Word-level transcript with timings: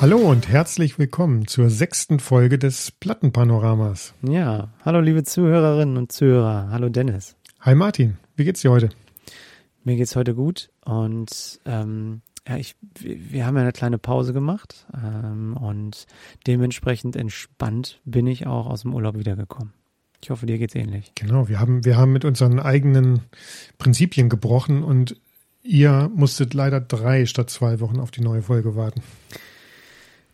Hallo 0.00 0.18
und 0.18 0.48
herzlich 0.48 0.96
willkommen 1.00 1.48
zur 1.48 1.70
sechsten 1.70 2.20
Folge 2.20 2.56
des 2.56 2.92
Plattenpanoramas. 2.92 4.14
Ja, 4.22 4.68
hallo 4.84 5.00
liebe 5.00 5.24
Zuhörerinnen 5.24 5.96
und 5.96 6.12
Zuhörer. 6.12 6.68
Hallo 6.70 6.88
Dennis. 6.88 7.34
Hi 7.58 7.74
Martin, 7.74 8.16
wie 8.36 8.44
geht's 8.44 8.60
dir 8.60 8.70
heute? 8.70 8.90
Mir 9.82 9.96
geht's 9.96 10.14
heute 10.14 10.36
gut 10.36 10.70
und 10.84 11.58
ähm, 11.64 12.22
ja, 12.46 12.58
ich, 12.58 12.76
wir 13.00 13.44
haben 13.44 13.56
ja 13.56 13.62
eine 13.62 13.72
kleine 13.72 13.98
Pause 13.98 14.32
gemacht 14.32 14.86
ähm, 14.94 15.56
und 15.56 16.06
dementsprechend 16.46 17.16
entspannt 17.16 18.00
bin 18.04 18.28
ich 18.28 18.46
auch 18.46 18.68
aus 18.68 18.82
dem 18.82 18.94
Urlaub 18.94 19.18
wiedergekommen. 19.18 19.72
Ich 20.22 20.30
hoffe, 20.30 20.46
dir 20.46 20.58
geht's 20.58 20.76
ähnlich. 20.76 21.10
Genau, 21.16 21.48
wir 21.48 21.58
haben, 21.58 21.84
wir 21.84 21.96
haben 21.96 22.12
mit 22.12 22.24
unseren 22.24 22.60
eigenen 22.60 23.22
Prinzipien 23.78 24.28
gebrochen 24.28 24.84
und 24.84 25.20
ihr 25.64 26.08
musstet 26.14 26.54
leider 26.54 26.80
drei 26.80 27.26
statt 27.26 27.50
zwei 27.50 27.80
Wochen 27.80 27.98
auf 27.98 28.12
die 28.12 28.20
neue 28.22 28.42
Folge 28.42 28.76
warten. 28.76 29.02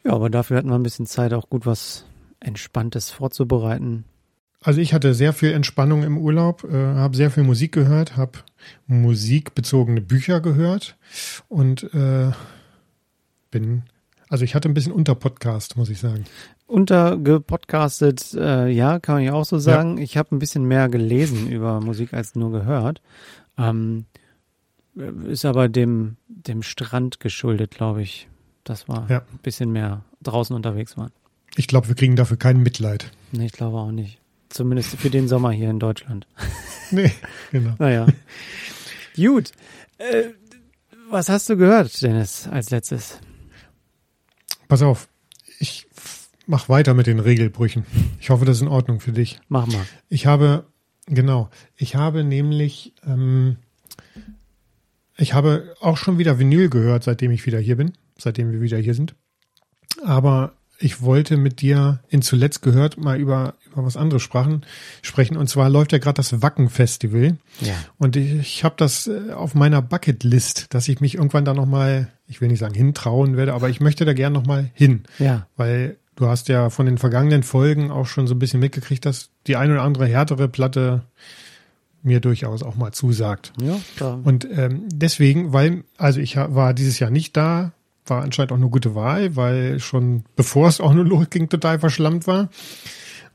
Ja, 0.05 0.13
aber 0.13 0.31
dafür 0.31 0.59
hatten 0.59 0.69
wir 0.69 0.75
ein 0.75 0.83
bisschen 0.83 1.07
Zeit, 1.07 1.33
auch 1.33 1.49
gut 1.49 1.67
was 1.67 2.05
Entspanntes 2.41 3.11
vorzubereiten. 3.11 4.05
Also 4.61 4.81
ich 4.81 4.95
hatte 4.95 5.13
sehr 5.13 5.35
viel 5.35 5.53
Entspannung 5.53 6.03
im 6.05 6.17
Urlaub, 6.17 6.65
äh, 6.65 6.73
habe 6.75 7.17
sehr 7.17 7.31
viel 7.31 7.43
Musik 7.43 7.73
gehört, 7.73 8.17
habe 8.17 8.39
musikbezogene 8.87 10.01
Bücher 10.01 10.41
gehört 10.41 10.97
und 11.49 11.85
äh, 11.95 12.31
bin, 13.51 13.83
also 14.31 14.45
ich 14.45 14.55
hatte 14.55 14.71
ein 14.71 14.75
bisschen 14.75 14.93
Unterpodcast, 14.93 15.77
muss 15.77 15.91
ich 15.91 16.01
sagen. 16.01 16.25
Untergepodcastet, 16.67 18.33
äh, 18.35 18.69
ja, 18.69 19.01
kann 19.01 19.23
ja 19.23 19.35
auch 19.35 19.45
so 19.45 19.59
sagen. 19.59 19.99
Ja. 19.99 20.05
Ich 20.05 20.17
habe 20.17 20.35
ein 20.35 20.39
bisschen 20.39 20.65
mehr 20.65 20.89
gelesen 20.89 21.51
über 21.51 21.81
Musik 21.81 22.15
als 22.15 22.35
nur 22.35 22.51
gehört. 22.51 23.03
Ähm, 23.59 24.07
ist 25.27 25.45
aber 25.45 25.69
dem, 25.69 26.17
dem 26.27 26.63
Strand 26.63 27.21
geschuldet, 27.21 27.73
glaube 27.73 28.01
ich. 28.01 28.29
Das 28.65 28.89
war 28.89 29.09
ja. 29.11 29.19
ein 29.19 29.39
bisschen 29.43 29.71
mehr 29.71 30.03
draußen 30.23 30.57
unterwegs 30.57 30.97
waren. 30.97 31.13
Ich 31.57 31.69
glaube, 31.69 31.89
wir 31.89 31.95
kriegen 31.95 32.17
dafür 32.17 32.37
kein 32.37 32.63
Mitleid. 32.63 33.13
Nee, 33.31 33.47
ich 33.47 33.53
glaube 33.53 33.79
auch 33.79 33.93
nicht. 33.93 34.19
Zumindest 34.49 34.97
für 34.97 35.11
den 35.11 35.29
Sommer 35.29 35.51
hier 35.53 35.71
in 35.71 35.79
Deutschland. 35.79 36.27
Nee, 36.91 37.11
genau. 37.51 37.75
naja. 37.79 38.07
Gut. 39.17 39.53
Äh, 39.97 40.25
was 41.09 41.31
hast 41.31 41.49
du 41.49 41.57
gehört, 41.57 42.03
Dennis, 42.03 42.47
als 42.47 42.71
letztes? 42.71 43.19
Pass 44.69 44.83
auf, 44.83 45.09
ich 45.59 45.87
mach 46.47 46.69
weiter 46.69 46.95
mit 46.95 47.07
den 47.07 47.21
Regelbrüchen. 47.21 47.87
Ich 48.21 48.31
hoffe, 48.31 48.45
das 48.45 48.59
ist 48.59 48.63
in 48.63 48.69
Ordnung 48.69 49.01
für 49.01 49.13
dich. 49.13 49.41
Mach 49.49 49.67
mal. 49.67 49.85
Ich 50.09 50.27
habe, 50.27 50.67
genau, 51.07 51.49
ich 51.75 51.97
habe 51.97 52.23
nämlich, 52.23 52.93
ähm, 53.07 53.57
ich 55.17 55.33
habe 55.33 55.75
auch 55.81 55.97
schon 55.97 56.19
wieder 56.19 56.39
Vinyl 56.39 56.69
gehört, 56.69 57.03
seitdem 57.03 57.31
ich 57.31 57.47
wieder 57.47 57.59
hier 57.59 57.77
bin, 57.77 57.93
seitdem 58.19 58.53
wir 58.53 58.61
wieder 58.61 58.79
hier 58.79 58.95
sind. 58.95 59.15
Aber 60.05 60.53
ich 60.79 61.03
wollte 61.03 61.37
mit 61.37 61.61
dir 61.61 62.01
in 62.09 62.21
zuletzt 62.23 62.63
gehört 62.63 62.99
mal 62.99 63.19
über, 63.19 63.55
über 63.73 63.85
was 63.85 63.97
anderes 63.97 64.23
sprachen, 64.23 64.67
sprechen. 65.03 65.37
Und 65.37 65.49
zwar 65.49 65.71
läuft 65.71 65.93
ja 65.93 65.99
gerade 65.99 66.17
das 66.17 66.43
Wacken-Festival. 66.43 67.37
Ja. 67.61 67.75
Und 67.99 68.17
ich, 68.17 68.33
ich 68.35 68.65
habe 68.65 68.75
das 68.77 69.07
äh, 69.07 69.33
auf 69.33 69.55
meiner 69.55 69.83
Bucketlist, 69.83 70.75
dass 70.75 70.89
ich 70.89 71.01
mich 71.01 71.15
irgendwann 71.15 71.45
da 71.45 71.55
nochmal, 71.55 72.09
ich 72.27 72.41
will 72.41 72.49
nicht 72.49 72.59
sagen 72.59 72.75
hintrauen 72.75 73.37
werde, 73.37 73.55
aber 73.55 73.69
ich 73.69 73.81
möchte 73.81 74.05
da 74.05 74.13
gern 74.13 74.33
nochmal 74.33 74.71
hin. 74.75 75.05
Ja. 75.19 75.47
Weil 75.57 75.97
du 76.17 76.27
hast 76.27 76.49
ja 76.49 76.71
von 76.71 76.87
den 76.87 76.99
vergangenen 76.99 77.45
Folgen 77.45 77.91
auch 77.91 78.07
schon 78.07 78.27
so 78.27 78.35
ein 78.35 78.39
bisschen 78.39 78.61
mitgekriegt, 78.61 79.07
dass 79.07 79.31
die 79.47 79.57
eine 79.57 79.75
oder 79.75 79.83
andere 79.83 80.07
härtere 80.07 80.49
Platte 80.49 81.05
mir 82.03 82.21
durchaus 82.21 82.63
auch 82.63 82.77
mal 82.77 82.93
zusagt. 82.93 83.53
Ja, 83.63 83.81
klar. 83.97 84.21
Und 84.23 84.47
ähm, 84.51 84.83
deswegen, 84.93 85.53
weil, 85.53 85.85
also 85.97 86.21
ich 86.21 86.37
war 86.37 86.75
dieses 86.75 86.99
Jahr 86.99 87.11
nicht 87.11 87.37
da, 87.37 87.73
war 88.07 88.23
anscheinend 88.23 88.53
auch 88.53 88.57
eine 88.57 88.69
gute 88.69 88.95
Wahl, 88.95 89.37
weil 89.37 89.81
schon 89.81 90.25
bevor 90.37 90.69
es 90.69 90.81
auch 90.81 90.93
nur 90.93 91.05
losging, 91.07 91.49
total 91.49 91.79
verschlammt 91.79 92.27
war. 92.27 92.51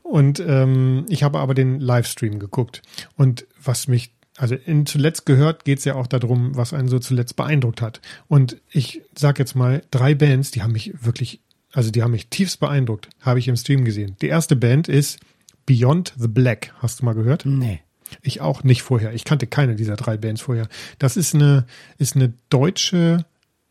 Und 0.02 0.40
ähm, 0.40 1.06
ich 1.08 1.22
habe 1.22 1.38
aber 1.38 1.54
den 1.54 1.78
Livestream 1.78 2.38
geguckt. 2.38 2.82
Und 3.16 3.46
was 3.62 3.86
mich, 3.86 4.12
also 4.36 4.54
in 4.54 4.86
zuletzt 4.86 5.26
gehört, 5.26 5.64
geht 5.64 5.78
es 5.78 5.84
ja 5.84 5.94
auch 5.94 6.06
darum, 6.06 6.56
was 6.56 6.72
einen 6.72 6.88
so 6.88 6.98
zuletzt 6.98 7.36
beeindruckt 7.36 7.80
hat. 7.80 8.00
Und 8.26 8.60
ich 8.70 9.02
sag 9.16 9.38
jetzt 9.38 9.54
mal, 9.54 9.82
drei 9.90 10.14
Bands, 10.14 10.50
die 10.50 10.62
haben 10.62 10.72
mich 10.72 10.92
wirklich, 11.04 11.40
also 11.72 11.90
die 11.90 12.02
haben 12.02 12.10
mich 12.10 12.28
tiefst 12.28 12.58
beeindruckt, 12.58 13.08
habe 13.20 13.38
ich 13.38 13.46
im 13.46 13.56
Stream 13.56 13.84
gesehen. 13.84 14.16
Die 14.20 14.28
erste 14.28 14.56
Band 14.56 14.88
ist 14.88 15.20
Beyond 15.66 16.14
the 16.18 16.28
Black. 16.28 16.74
Hast 16.78 17.00
du 17.00 17.04
mal 17.04 17.14
gehört? 17.14 17.46
Nee. 17.46 17.80
Ich 18.22 18.40
auch 18.40 18.64
nicht 18.64 18.82
vorher. 18.82 19.14
Ich 19.14 19.22
kannte 19.22 19.46
keine 19.46 19.76
dieser 19.76 19.94
drei 19.94 20.16
Bands 20.16 20.40
vorher. 20.40 20.66
Das 20.98 21.16
ist 21.16 21.36
eine, 21.36 21.66
ist 21.98 22.16
eine 22.16 22.32
deutsche 22.48 23.24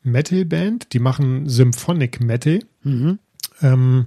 Metal-Band, 0.04 0.94
die 0.94 1.00
machen 1.00 1.48
Symphonic 1.48 2.22
Metal. 2.22 2.60
Mhm. 2.84 3.20
Ähm, 3.62 4.06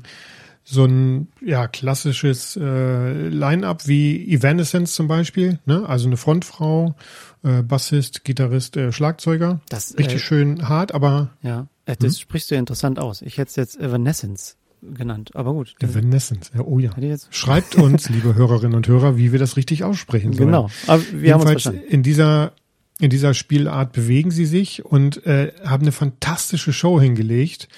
so 0.64 0.84
ein 0.84 1.28
ja 1.44 1.66
klassisches 1.66 2.56
äh, 2.56 3.28
Line-up 3.28 3.88
wie 3.88 4.32
Evanescence 4.32 4.94
zum 4.94 5.08
Beispiel, 5.08 5.58
ne? 5.66 5.88
Also 5.88 6.06
eine 6.06 6.16
Frontfrau, 6.16 6.94
äh, 7.42 7.62
Bassist, 7.62 8.24
Gitarrist, 8.24 8.76
äh, 8.76 8.92
Schlagzeuger. 8.92 9.60
Das, 9.68 9.98
Richtig 9.98 10.16
äh, 10.16 10.18
schön 10.20 10.68
hart, 10.68 10.94
aber 10.94 11.30
ja, 11.42 11.66
äh, 11.86 11.96
das 11.98 12.14
hm? 12.14 12.20
sprichst 12.20 12.50
du 12.50 12.54
ja 12.54 12.60
interessant 12.60 12.98
aus. 12.98 13.22
Ich 13.22 13.38
hätte 13.38 13.50
es 13.50 13.56
jetzt 13.56 13.80
Evanescence 13.80 14.56
genannt, 14.82 15.30
aber 15.34 15.52
gut. 15.52 15.74
Evanescence, 15.80 16.50
ja, 16.54 16.62
oh 16.62 16.78
ja. 16.78 16.90
Schreibt 17.30 17.76
uns, 17.76 18.08
liebe 18.08 18.34
Hörerinnen 18.34 18.74
und 18.76 18.88
Hörer, 18.88 19.16
wie 19.16 19.32
wir 19.32 19.38
das 19.38 19.56
richtig 19.56 19.84
aussprechen 19.84 20.32
sollen. 20.32 20.46
Genau, 20.46 20.70
aber 20.86 21.02
wir 21.12 21.34
haben 21.34 21.40
uns 21.42 21.50
verstanden. 21.50 21.82
In 21.88 22.02
dieser 22.02 22.52
in 23.00 23.10
dieser 23.10 23.34
Spielart 23.34 23.92
bewegen 23.92 24.30
sie 24.30 24.46
sich 24.46 24.84
und 24.84 25.26
äh, 25.26 25.52
haben 25.64 25.82
eine 25.82 25.92
fantastische 25.92 26.72
Show 26.72 27.00
hingelegt. 27.00 27.68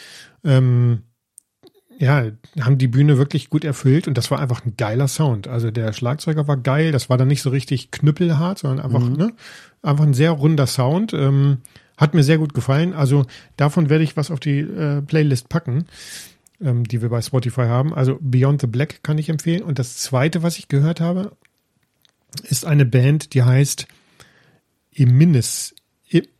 Ähm, 0.45 1.03
ja, 1.99 2.25
haben 2.61 2.79
die 2.79 2.89
Bühne 2.89 3.19
wirklich 3.19 3.51
gut 3.51 3.65
erfüllt 3.65 4.09
und 4.09 4.19
das 4.19 4.31
war 4.31 4.41
einfach 4.41 4.65
ein 4.65 4.75
geiler 4.77 5.09
Sound. 5.09 5.49
Also 5.49 5.71
der 5.71 5.93
Schlagzeuger 5.93 6.49
war 6.49 6.57
geil, 6.57 6.93
das 6.93 7.09
war 7.09 7.17
dann 7.17 7.29
nicht 7.29 7.43
so 7.43 7.51
richtig 7.51 7.91
knüppelhart, 7.91 8.59
sondern 8.59 8.85
einfach, 8.85 9.01
mhm. 9.01 9.17
ne, 9.17 9.33
einfach 9.83 10.05
ein 10.05 10.15
sehr 10.15 10.33
runder 10.33 10.67
Sound. 10.67 11.13
Ähm, 11.15 11.59
hat 11.97 12.15
mir 12.15 12.25
sehr 12.25 12.39
gut 12.39 12.55
gefallen. 12.55 12.93
Also 12.93 13.27
davon 13.57 13.89
werde 13.89 14.05
ich 14.05 14.17
was 14.17 14.31
auf 14.31 14.41
die 14.41 14.61
äh, 14.61 15.01
Playlist 15.03 15.49
packen, 15.49 15.85
ähm, 16.61 16.85
die 16.85 17.03
wir 17.03 17.09
bei 17.09 17.23
Spotify 17.23 17.63
haben. 17.63 17.95
Also 17.95 18.19
Beyond 18.21 18.63
the 18.63 18.67
Black 18.67 19.03
kann 19.03 19.19
ich 19.19 19.29
empfehlen. 19.29 19.63
Und 19.63 19.79
das 19.79 19.97
zweite, 19.99 20.43
was 20.43 20.59
ich 20.59 20.69
gehört 20.69 21.01
habe, 21.01 21.37
ist 22.43 22.65
eine 22.65 22.85
Band, 22.85 23.35
die 23.35 23.45
heißt 23.45 23.87
Imminis, 24.95 25.75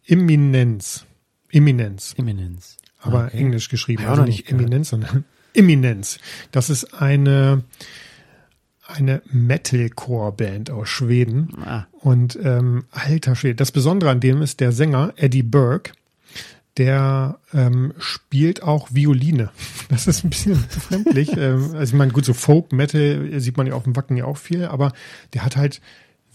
Imminenz. 0.07 1.07
Imminenz. 1.51 2.15
Imminenz. 2.17 2.77
Aber 3.01 3.27
okay. 3.27 3.39
englisch 3.39 3.69
geschrieben. 3.69 4.03
Ja, 4.03 4.11
also 4.11 4.25
nicht 4.25 4.51
Eminenz, 4.51 4.91
sondern 4.91 5.25
Imminenz. 5.53 6.19
Das 6.51 6.71
ist 6.71 6.95
eine, 6.95 7.63
eine 8.87 9.23
Metalcore-Band 9.31 10.71
aus 10.71 10.89
Schweden. 10.89 11.51
Ah. 11.65 11.87
Und 11.93 12.39
ähm, 12.43 12.85
alter 12.91 13.37
Schwede. 13.37 13.57
Das 13.57 13.73
Besondere 13.73 14.11
an 14.11 14.21
dem 14.21 14.43
ist 14.43 14.61
der 14.61 14.73
Sänger 14.73 15.13
Eddie 15.17 15.43
Burke. 15.43 15.93
Der 16.77 17.39
ähm, 17.53 17.95
spielt 17.99 18.63
auch 18.63 18.89
Violine. 18.93 19.51
Das 19.91 20.07
ist 20.09 20.25
ein 20.25 20.31
bisschen 20.31 20.61
befremdlich. 20.61 21.31
ähm, 21.37 21.75
also 21.75 21.93
ich 21.93 21.99
meine, 21.99 22.13
gut, 22.13 22.25
so 22.25 22.35
Folk, 22.35 22.73
Metal 22.73 23.39
sieht 23.39 23.57
man 23.57 23.67
ja 23.67 23.75
auf 23.75 23.85
dem 23.85 23.95
Wacken 23.97 24.17
ja 24.17 24.25
auch 24.25 24.39
viel, 24.39 24.65
aber 24.65 24.93
der 25.35 25.45
hat 25.45 25.57
halt 25.57 25.81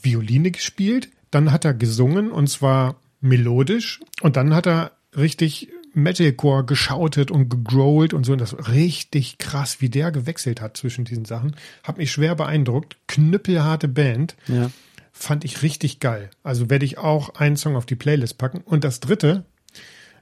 Violine 0.01 0.51
gespielt, 0.51 1.09
dann 1.31 1.51
hat 1.51 1.65
er 1.65 1.73
gesungen 1.73 2.31
und 2.31 2.47
zwar 2.47 2.95
melodisch 3.21 3.99
und 4.21 4.35
dann 4.35 4.53
hat 4.53 4.67
er 4.67 4.91
richtig 5.15 5.69
Metalcore 5.93 6.65
geschautet 6.65 7.31
und 7.31 7.49
gegrowlt 7.49 8.13
und 8.13 8.25
so. 8.25 8.33
Und 8.33 8.41
das 8.41 8.69
richtig 8.69 9.37
krass, 9.37 9.81
wie 9.81 9.89
der 9.89 10.11
gewechselt 10.11 10.61
hat 10.61 10.77
zwischen 10.77 11.05
diesen 11.05 11.25
Sachen. 11.25 11.55
Hat 11.83 11.97
mich 11.97 12.11
schwer 12.11 12.35
beeindruckt. 12.35 12.97
Knüppelharte 13.07 13.87
Band. 13.87 14.35
Ja. 14.47 14.69
Fand 15.11 15.43
ich 15.43 15.63
richtig 15.63 15.99
geil. 15.99 16.29
Also 16.43 16.69
werde 16.69 16.85
ich 16.85 16.97
auch 16.97 17.35
einen 17.35 17.57
Song 17.57 17.75
auf 17.75 17.85
die 17.85 17.95
Playlist 17.95 18.37
packen. 18.37 18.61
Und 18.61 18.83
das 18.83 18.99
dritte 18.99 19.45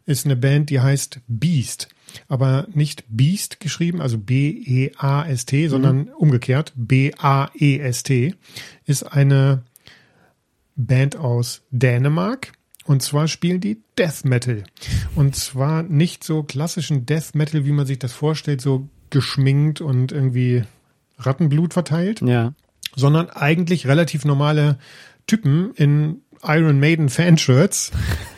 ist 0.06 0.26
eine 0.26 0.36
Band, 0.36 0.70
die 0.70 0.80
heißt 0.80 1.20
Beast. 1.28 1.90
Aber 2.30 2.68
nicht 2.74 3.04
Beast 3.10 3.60
geschrieben, 3.60 4.02
also 4.02 4.18
B-E-A-S-T, 4.18 5.66
mhm. 5.66 5.70
sondern 5.70 6.08
umgekehrt 6.10 6.72
B-A-E-S-T. 6.76 8.34
Ist 8.86 9.04
eine 9.04 9.64
Band 10.78 11.18
aus 11.18 11.64
Dänemark. 11.72 12.54
Und 12.86 13.02
zwar 13.02 13.28
spielen 13.28 13.60
die 13.60 13.82
Death 13.98 14.24
Metal. 14.24 14.64
Und 15.16 15.36
zwar 15.36 15.84
nicht 15.84 16.24
so 16.24 16.44
klassischen 16.44 17.06
Death 17.06 17.36
Metal, 17.36 17.66
wie 17.66 17.74
man 17.74 17.86
sich 17.86 18.00
das 18.00 18.14
vorstellt, 18.14 18.62
so 18.62 18.88
geschminkt 19.10 19.82
und 19.82 20.14
irgendwie 20.14 20.64
Rattenblut 21.18 21.74
verteilt. 21.74 22.22
Ja. 22.22 22.54
Sondern 22.96 23.30
eigentlich 23.30 23.88
relativ 23.88 24.24
normale 24.24 24.78
Typen 25.26 25.74
in 25.76 26.22
Iron 26.44 26.80
Maiden 26.80 27.10
Fanshirts, 27.10 27.92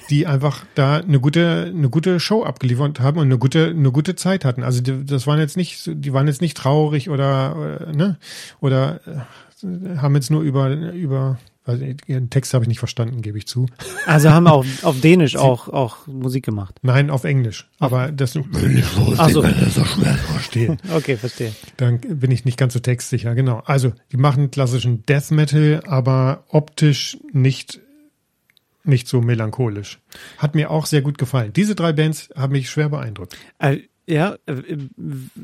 die 0.09 0.25
einfach 0.25 0.65
da 0.73 0.97
eine 0.97 1.19
gute, 1.19 1.71
eine 1.75 1.89
gute 1.89 2.19
Show 2.19 2.43
abgeliefert 2.43 2.99
haben 2.99 3.19
und 3.19 3.25
eine 3.25 3.37
gute, 3.37 3.67
eine 3.67 3.91
gute 3.91 4.15
Zeit 4.15 4.45
hatten. 4.45 4.63
Also 4.63 4.81
die, 4.81 5.05
das 5.05 5.27
waren 5.27 5.39
jetzt 5.39 5.57
nicht, 5.57 5.83
die 5.85 6.13
waren 6.13 6.27
jetzt 6.27 6.41
nicht 6.41 6.57
traurig 6.57 7.09
oder, 7.09 7.55
oder 7.55 7.93
ne, 7.93 8.17
oder 8.61 9.01
äh, 9.05 9.97
haben 9.97 10.15
jetzt 10.15 10.31
nur 10.31 10.41
über, 10.41 10.69
über 10.69 11.37
Also 11.69 11.85
den 11.85 12.29
Text 12.29 12.53
habe 12.53 12.63
ich 12.63 12.67
nicht 12.67 12.79
verstanden, 12.79 13.21
gebe 13.21 13.37
ich 13.37 13.47
zu. 13.47 13.67
Also 14.05 14.31
haben 14.31 14.47
auch 14.47 14.65
auf 14.83 14.99
Dänisch 15.01 15.35
auch, 15.35 15.67
auch 15.67 16.07
Musik 16.07 16.43
gemacht. 16.43 16.75
Nein, 16.81 17.09
auf 17.09 17.23
Englisch. 17.23 17.69
Aber 17.79 18.11
das 18.11 18.35
Ach 19.17 19.29
so. 19.29 19.41
so 19.41 19.85
schwer 19.85 20.15
verstehen. 20.15 20.77
Okay, 20.91 21.17
verstehe. 21.17 21.53
Dann 21.77 21.99
bin 21.99 22.31
ich 22.31 22.45
nicht 22.45 22.57
ganz 22.57 22.73
so 22.73 22.79
textsicher, 22.79 23.35
genau. 23.35 23.61
Also, 23.65 23.93
die 24.11 24.17
machen 24.17 24.49
klassischen 24.49 25.05
Death 25.05 25.31
Metal, 25.31 25.81
aber 25.85 26.45
optisch 26.49 27.17
nicht, 27.31 27.79
nicht 28.83 29.07
so 29.07 29.21
melancholisch. 29.21 29.99
Hat 30.37 30.55
mir 30.55 30.71
auch 30.71 30.87
sehr 30.87 31.01
gut 31.01 31.17
gefallen. 31.17 31.53
Diese 31.53 31.75
drei 31.75 31.93
Bands 31.93 32.29
haben 32.35 32.53
mich 32.53 32.69
schwer 32.69 32.89
beeindruckt. 32.89 33.37
Äh, 33.59 33.81
ja, 34.09 34.35
äh, 34.47 34.77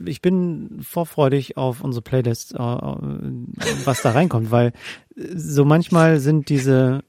ich 0.06 0.22
bin 0.22 0.80
vorfreudig 0.82 1.56
auf 1.58 1.82
unsere 1.84 2.02
Playlist, 2.02 2.54
äh, 2.56 2.58
äh, 2.58 3.02
was 3.86 4.02
da 4.02 4.12
reinkommt, 4.12 4.52
weil 4.52 4.74
so 5.16 5.66
manchmal 5.66 6.20
sind 6.20 6.50
diese 6.50 7.04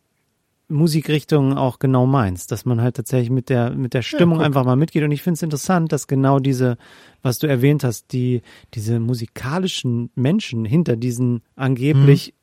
Musikrichtungen 0.69 1.57
auch 1.57 1.79
genau 1.79 2.07
meins, 2.07 2.47
dass 2.49 2.65
man 2.65 2.81
halt 2.81 2.97
tatsächlich 2.97 3.31
mit 3.31 3.49
der 3.49 3.71
mit 3.71 3.95
der 3.95 4.03
Stimmung 4.03 4.39
guck. 4.39 4.47
einfach 4.47 4.65
mal 4.65 4.77
mitgeht 4.77 5.05
und 5.05 5.13
ich 5.13 5.23
finde 5.23 5.37
es 5.37 5.43
interessant, 5.43 5.93
dass 5.93 6.09
genau 6.09 6.41
diese, 6.41 6.77
was 7.23 7.39
du 7.39 7.47
erwähnt 7.47 7.85
hast, 7.85 8.13
die 8.13 8.43
diese 8.75 8.99
musikalischen 8.99 10.11
Menschen 10.17 10.65
hinter 10.65 10.97
diesen 10.97 11.43
angeblich 11.55 12.35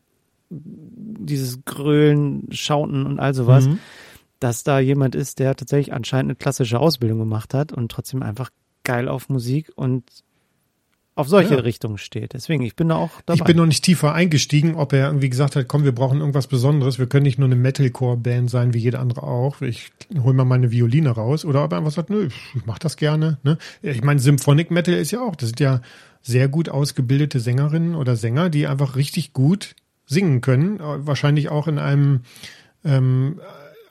dieses 0.49 1.65
Grölen, 1.65 2.47
Schauten 2.51 3.05
und 3.05 3.19
all 3.19 3.33
sowas, 3.33 3.67
Mhm. 3.67 3.79
dass 4.39 4.63
da 4.63 4.79
jemand 4.79 5.15
ist, 5.15 5.39
der 5.39 5.55
tatsächlich 5.55 5.93
anscheinend 5.93 6.31
eine 6.31 6.35
klassische 6.35 6.79
Ausbildung 6.79 7.19
gemacht 7.19 7.53
hat 7.53 7.73
und 7.73 7.91
trotzdem 7.91 8.23
einfach 8.23 8.49
geil 8.83 9.07
auf 9.07 9.29
Musik 9.29 9.71
und 9.75 10.03
auf 11.15 11.27
solche 11.27 11.53
Ja. 11.53 11.59
Richtungen 11.59 11.99
steht. 11.99 12.33
Deswegen, 12.33 12.63
ich 12.63 12.75
bin 12.75 12.89
da 12.89 12.95
auch 12.95 13.21
dabei. 13.27 13.37
Ich 13.37 13.43
bin 13.43 13.57
noch 13.57 13.67
nicht 13.67 13.83
tiefer 13.83 14.13
eingestiegen, 14.13 14.73
ob 14.73 14.93
er 14.93 15.05
irgendwie 15.07 15.29
gesagt 15.29 15.55
hat, 15.55 15.67
komm, 15.67 15.83
wir 15.83 15.91
brauchen 15.91 16.19
irgendwas 16.19 16.47
Besonderes. 16.47 16.97
Wir 16.97 17.05
können 17.05 17.23
nicht 17.23 17.37
nur 17.37 17.47
eine 17.47 17.55
Metalcore-Band 17.55 18.49
sein, 18.49 18.73
wie 18.73 18.79
jede 18.79 18.97
andere 18.97 19.21
auch. 19.21 19.61
Ich 19.61 19.91
hol 20.23 20.33
mal 20.33 20.43
meine 20.43 20.71
Violine 20.71 21.11
raus. 21.11 21.45
Oder 21.45 21.63
ob 21.63 21.71
er 21.71 21.77
einfach 21.77 21.91
sagt, 21.91 22.09
nö, 22.09 22.29
ich 22.55 22.65
mach 22.65 22.79
das 22.79 22.97
gerne. 22.97 23.37
Ne? 23.43 23.59
Ich 23.83 24.03
meine, 24.03 24.19
Symphonic 24.19 24.71
Metal 24.71 24.95
ist 24.95 25.11
ja 25.11 25.21
auch, 25.21 25.35
das 25.35 25.49
sind 25.49 25.59
ja 25.59 25.81
sehr 26.23 26.47
gut 26.47 26.69
ausgebildete 26.69 27.39
Sängerinnen 27.39 27.93
oder 27.93 28.15
Sänger, 28.15 28.49
die 28.49 28.65
einfach 28.65 28.95
richtig 28.95 29.33
gut 29.33 29.75
singen 30.07 30.41
können. 30.41 30.79
Äh, 30.79 31.05
Wahrscheinlich 31.05 31.49
auch 31.49 31.67
in 31.67 31.77
einem 31.77 32.21
ähm, 32.83 33.39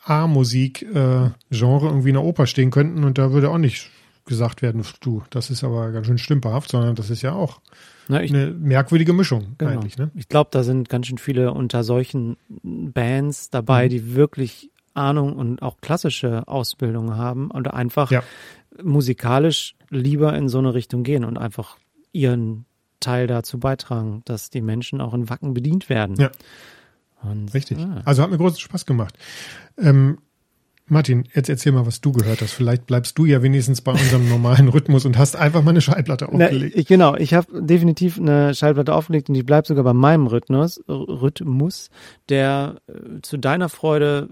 A-Musik-Genre 0.05 1.87
irgendwie 1.87 2.09
in 2.09 2.15
der 2.15 2.25
Oper 2.25 2.47
stehen 2.47 2.71
könnten 2.71 3.05
und 3.05 3.19
da 3.19 3.33
würde 3.33 3.51
auch 3.51 3.59
nicht 3.59 3.91
gesagt 4.25 4.63
werden, 4.63 4.83
du, 5.01 5.23
das 5.31 5.51
ist 5.51 5.65
aber 5.65 5.91
ganz 5.93 6.07
schön 6.07 6.19
stümperhaft, 6.19 6.71
sondern 6.71 6.95
das 6.95 7.11
ist 7.11 7.23
ja 7.23 7.33
auch 7.33 7.61
Na, 8.09 8.23
ich, 8.23 8.33
eine 8.33 8.51
merkwürdige 8.53 9.13
Mischung 9.13 9.55
genau. 9.59 9.73
eigentlich, 9.73 9.99
ne? 9.99 10.11
ich 10.15 10.29
glaube, 10.29 10.51
da 10.53 10.63
sind 10.63 10.89
ganz 10.89 11.07
schön 11.07 11.19
viele 11.19 11.53
unter 11.53 11.83
solchen 11.85 12.37
Bands 12.63 13.51
dabei, 13.51 13.87
Mhm. 13.87 13.91
die 13.91 14.15
wirklich 14.15 14.71
Ahnung 14.95 15.35
und 15.37 15.63
auch 15.63 15.79
klassische 15.81 16.47
Ausbildung 16.49 17.17
haben 17.17 17.51
und 17.51 17.73
einfach 17.73 18.11
Ja. 18.11 18.23
musikalisch 18.83 19.75
lieber 19.91 20.35
in 20.37 20.49
so 20.49 20.59
eine 20.59 20.75
Richtung 20.75 21.03
gehen 21.03 21.25
und 21.25 21.37
einfach 21.39 21.77
ihren 22.13 22.65
Teil 23.01 23.27
dazu 23.27 23.59
beitragen, 23.59 24.23
dass 24.27 24.51
die 24.51 24.61
Menschen 24.61 25.01
auch 25.01 25.15
in 25.15 25.29
Wacken 25.29 25.55
bedient 25.55 25.89
werden. 25.89 26.17
Ja. 26.17 26.31
Und, 27.23 27.53
Richtig. 27.55 27.79
ah. 27.79 28.03
Also 28.05 28.23
hat 28.23 28.31
mir 28.31 28.39
großen 28.39 28.59
Spaß 28.59 28.87
gemacht. 28.87 29.17
Ähm, 29.79 30.19
Martin, 30.93 31.25
jetzt 31.35 31.49
erzähl 31.49 31.73
mal, 31.73 31.87
was 31.87 32.01
du 32.01 32.13
gehört 32.13 32.41
hast. 32.43 32.53
Vielleicht 32.53 32.87
bleibst 32.87 33.19
du 33.19 33.25
ja 33.25 33.43
wenigstens 33.43 33.81
bei 33.81 33.93
unserem 33.93 34.29
normalen 34.29 34.69
Rhythmus 34.69 35.05
und 35.05 35.19
hast 35.19 35.35
einfach 35.37 35.63
mal 35.63 35.71
eine 35.71 35.81
Schallplatte 35.81 36.29
Na, 36.31 36.45
aufgelegt. 36.45 36.77
ich, 36.77 36.87
genau, 36.87 37.17
ich 37.17 37.35
habe 37.35 37.63
definitiv 37.63 38.19
eine 38.19 38.55
Schallplatte 38.55 38.95
aufgelegt 38.95 39.29
und 39.29 39.35
die 39.35 39.43
bleibt 39.43 39.67
sogar 39.67 39.85
bei 39.85 39.95
meinem 39.95 40.27
Rhythmus, 40.27 40.81
Rhythmus 40.89 41.91
der 42.29 42.77
äh, 42.89 43.21
zu 43.23 43.39
deiner 43.39 43.69
Freude, 43.69 44.29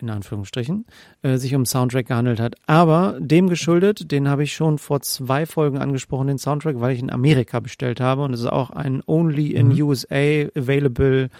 in 0.00 0.10
Anführungsstrichen, 0.10 0.84
äh, 1.22 1.38
sich 1.38 1.54
um 1.54 1.64
Soundtrack 1.64 2.06
gehandelt 2.08 2.38
hat. 2.38 2.56
Aber 2.66 3.16
dem 3.20 3.48
geschuldet, 3.48 4.10
den 4.12 4.28
habe 4.28 4.42
ich 4.42 4.52
schon 4.52 4.76
vor 4.78 5.00
zwei 5.00 5.46
Folgen 5.46 5.78
angesprochen, 5.78 6.26
den 6.26 6.38
Soundtrack, 6.38 6.80
weil 6.80 6.92
ich 6.94 7.00
in 7.00 7.10
Amerika 7.10 7.60
bestellt 7.60 8.00
habe 8.00 8.22
und 8.24 8.34
es 8.34 8.40
ist 8.40 8.46
auch 8.52 8.70
ein 8.70 9.02
Only 9.06 9.52
in 9.52 9.68
Mhm. 9.68 9.82
USA 9.82 10.44
available 10.54 11.30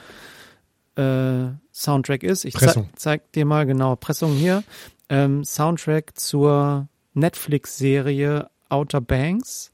äh, 0.96 1.52
Soundtrack 1.73 2.23
ist. 2.23 2.44
Ich 2.44 2.55
Pressung. 2.55 2.88
zeig, 2.94 3.23
zeig 3.23 3.32
dir 3.32 3.44
mal 3.44 3.67
genau 3.67 3.96
Pressung 3.96 4.35
hier. 4.35 4.62
Ähm, 5.08 5.44
Soundtrack 5.44 6.19
zur 6.19 6.88
Netflix-Serie 7.14 8.49
Outer 8.69 9.00
Banks. 9.00 9.73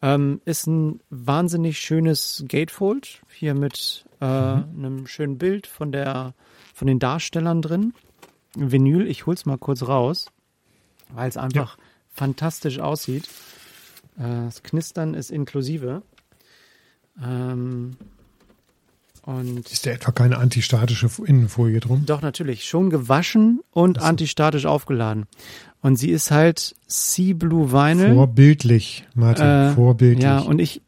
Ähm, 0.00 0.40
ist 0.44 0.66
ein 0.66 1.00
wahnsinnig 1.10 1.78
schönes 1.78 2.44
Gatefold. 2.48 3.22
Hier 3.32 3.54
mit 3.54 4.04
äh, 4.20 4.24
einem 4.24 5.06
schönen 5.06 5.38
Bild 5.38 5.66
von 5.66 5.92
der 5.92 6.34
von 6.74 6.88
den 6.88 6.98
Darstellern 6.98 7.62
drin. 7.62 7.94
Vinyl, 8.56 9.06
ich 9.06 9.26
hol's 9.26 9.46
mal 9.46 9.58
kurz 9.58 9.82
raus, 9.82 10.26
weil 11.10 11.28
es 11.28 11.36
einfach 11.36 11.78
fantastisch 12.10 12.80
aussieht. 12.80 13.28
Äh, 14.18 14.44
das 14.44 14.62
Knistern 14.62 15.14
ist 15.14 15.30
inklusive. 15.30 16.02
Ähm, 17.22 17.96
und 19.22 19.70
Ist 19.70 19.86
da 19.86 19.90
etwa 19.90 20.10
keine 20.12 20.38
antistatische 20.38 21.08
Innenfolie 21.24 21.80
drum? 21.80 22.04
doch, 22.06 22.22
natürlich. 22.22 22.64
Schon 22.64 22.90
gewaschen 22.90 23.60
und 23.70 23.98
so. 23.98 24.04
antistatisch 24.04 24.66
aufgeladen. 24.66 25.26
Und 25.80 25.96
sie 25.96 26.10
ist 26.10 26.30
halt 26.30 26.74
Sea 26.86 27.34
Blue 27.34 27.72
Vinyl. 27.72 28.14
Vorbildlich, 28.14 29.04
Martin, 29.14 29.44
Äh, 29.44 29.70
vorbildlich. 29.72 30.22
Ja, 30.24 30.38
und 30.40 30.58
ich, 30.60 30.82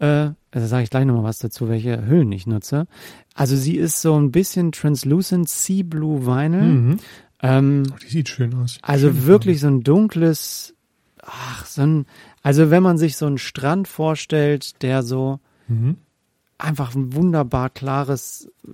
äh, 0.00 0.30
also 0.52 0.66
sage 0.66 0.84
ich 0.84 0.90
gleich 0.90 1.04
nochmal 1.04 1.24
was 1.24 1.38
dazu, 1.38 1.68
welche 1.68 2.06
Hüllen 2.06 2.32
ich 2.32 2.46
nutze. 2.46 2.86
Also 3.34 3.54
sie 3.56 3.76
ist 3.76 4.00
so 4.02 4.18
ein 4.18 4.32
bisschen 4.32 4.72
translucent 4.72 5.48
Sea 5.48 5.82
Blue 5.84 6.26
Vinyl. 6.26 6.62
mhm. 6.62 6.96
Ähm, 7.42 7.84
oh, 7.90 7.96
die 8.02 8.08
sieht 8.08 8.28
schön 8.28 8.52
aus. 8.54 8.78
also 8.82 9.08
Schöne 9.08 9.26
wirklich 9.26 9.60
so 9.60 9.68
ein 9.68 9.82
dunkles, 9.82 10.74
ach, 11.22 11.64
so 11.64 11.80
ein, 11.82 12.06
also 12.42 12.70
wenn 12.70 12.82
man 12.82 12.98
sich 12.98 13.16
so 13.16 13.24
einen 13.26 13.38
Strand 13.38 13.88
vorstellt, 13.88 14.82
der 14.82 15.02
so. 15.02 15.40
Mhm. 15.68 15.96
Einfach 16.60 16.94
ein 16.94 17.14
wunderbar 17.14 17.70
klares 17.70 18.48
äh, 18.66 18.70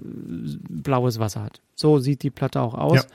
blaues 0.68 1.18
Wasser 1.18 1.42
hat. 1.42 1.60
So 1.74 1.98
sieht 1.98 2.22
die 2.22 2.30
Platte 2.30 2.60
auch 2.60 2.74
aus. 2.74 3.06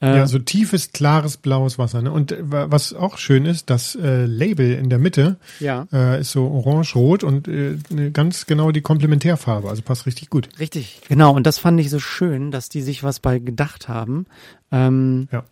Ja. 0.00 0.08
Äh, 0.08 0.16
Ja, 0.18 0.26
so 0.26 0.38
tiefes, 0.38 0.92
klares, 0.92 1.36
blaues 1.36 1.78
Wasser. 1.78 2.00
Ne? 2.02 2.10
Und 2.10 2.32
äh, 2.32 2.38
wa- 2.50 2.66
was 2.70 2.94
auch 2.94 3.18
schön 3.18 3.44
ist, 3.44 3.68
das 3.70 3.94
äh, 3.96 4.24
Label 4.24 4.72
in 4.74 4.88
der 4.88 4.98
Mitte 4.98 5.36
ja. 5.60 5.86
äh, 5.92 6.20
ist 6.20 6.30
so 6.32 6.46
orange-rot 6.48 7.22
und 7.24 7.48
äh, 7.48 7.76
ne, 7.90 8.10
ganz 8.12 8.46
genau 8.46 8.70
die 8.72 8.80
Komplementärfarbe. 8.80 9.68
Also 9.68 9.82
passt 9.82 10.06
richtig 10.06 10.30
gut. 10.30 10.48
Richtig, 10.58 11.00
genau. 11.08 11.34
Und 11.34 11.46
das 11.46 11.58
fand 11.58 11.78
ich 11.80 11.90
so 11.90 11.98
schön, 11.98 12.50
dass 12.50 12.68
die 12.70 12.80
sich 12.82 13.02
was 13.02 13.20
bei 13.20 13.38
gedacht 13.40 13.88
haben. 13.88 14.24
Ähm, 14.72 15.28
Ja. 15.32 15.44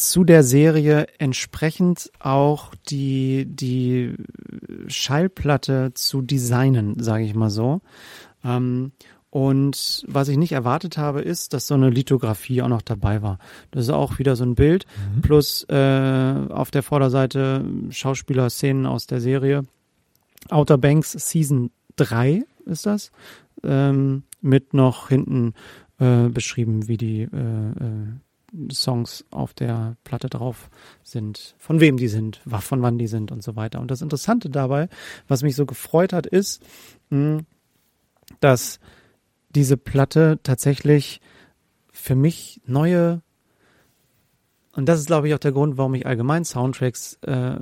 Zu 0.00 0.24
der 0.24 0.42
Serie 0.42 1.06
entsprechend 1.18 2.10
auch 2.20 2.74
die, 2.88 3.44
die 3.46 4.14
Schallplatte 4.86 5.92
zu 5.92 6.22
designen, 6.22 7.02
sage 7.02 7.24
ich 7.24 7.34
mal 7.34 7.50
so. 7.50 7.82
Ähm, 8.42 8.92
und 9.28 10.04
was 10.08 10.28
ich 10.28 10.38
nicht 10.38 10.52
erwartet 10.52 10.96
habe, 10.96 11.20
ist, 11.20 11.52
dass 11.52 11.66
so 11.66 11.74
eine 11.74 11.90
Lithografie 11.90 12.62
auch 12.62 12.68
noch 12.68 12.80
dabei 12.80 13.20
war. 13.20 13.38
Das 13.72 13.84
ist 13.84 13.90
auch 13.90 14.18
wieder 14.18 14.36
so 14.36 14.44
ein 14.44 14.54
Bild, 14.54 14.86
plus 15.20 15.64
äh, 15.68 16.34
auf 16.48 16.70
der 16.70 16.82
Vorderseite 16.82 17.62
Schauspieler-Szenen 17.90 18.86
aus 18.86 19.06
der 19.06 19.20
Serie. 19.20 19.66
Outer 20.48 20.78
Banks 20.78 21.12
Season 21.12 21.70
3 21.96 22.42
ist 22.64 22.86
das. 22.86 23.12
Ähm, 23.62 24.22
mit 24.40 24.72
noch 24.72 25.10
hinten 25.10 25.52
äh, 25.98 26.28
beschrieben, 26.28 26.88
wie 26.88 26.96
die 26.96 27.20
äh, 27.20 27.26
äh, 27.26 28.06
Songs 28.72 29.24
auf 29.30 29.54
der 29.54 29.96
Platte 30.04 30.28
drauf 30.28 30.70
sind, 31.02 31.54
von 31.58 31.80
wem 31.80 31.96
die 31.96 32.08
sind, 32.08 32.40
von 32.46 32.82
wann 32.82 32.98
die 32.98 33.06
sind 33.06 33.32
und 33.32 33.42
so 33.42 33.56
weiter. 33.56 33.80
Und 33.80 33.90
das 33.90 34.02
Interessante 34.02 34.50
dabei, 34.50 34.88
was 35.28 35.42
mich 35.42 35.56
so 35.56 35.66
gefreut 35.66 36.12
hat, 36.12 36.26
ist, 36.26 36.62
mh, 37.10 37.40
dass 38.40 38.80
diese 39.50 39.76
Platte 39.76 40.38
tatsächlich 40.42 41.20
für 41.92 42.14
mich 42.14 42.60
neue 42.66 43.22
und 44.72 44.86
das 44.88 45.00
ist, 45.00 45.06
glaube 45.06 45.26
ich, 45.26 45.34
auch 45.34 45.38
der 45.40 45.50
Grund, 45.50 45.78
warum 45.78 45.94
ich 45.94 46.06
allgemein 46.06 46.44
Soundtracks 46.44 47.18
äh, 47.26 47.56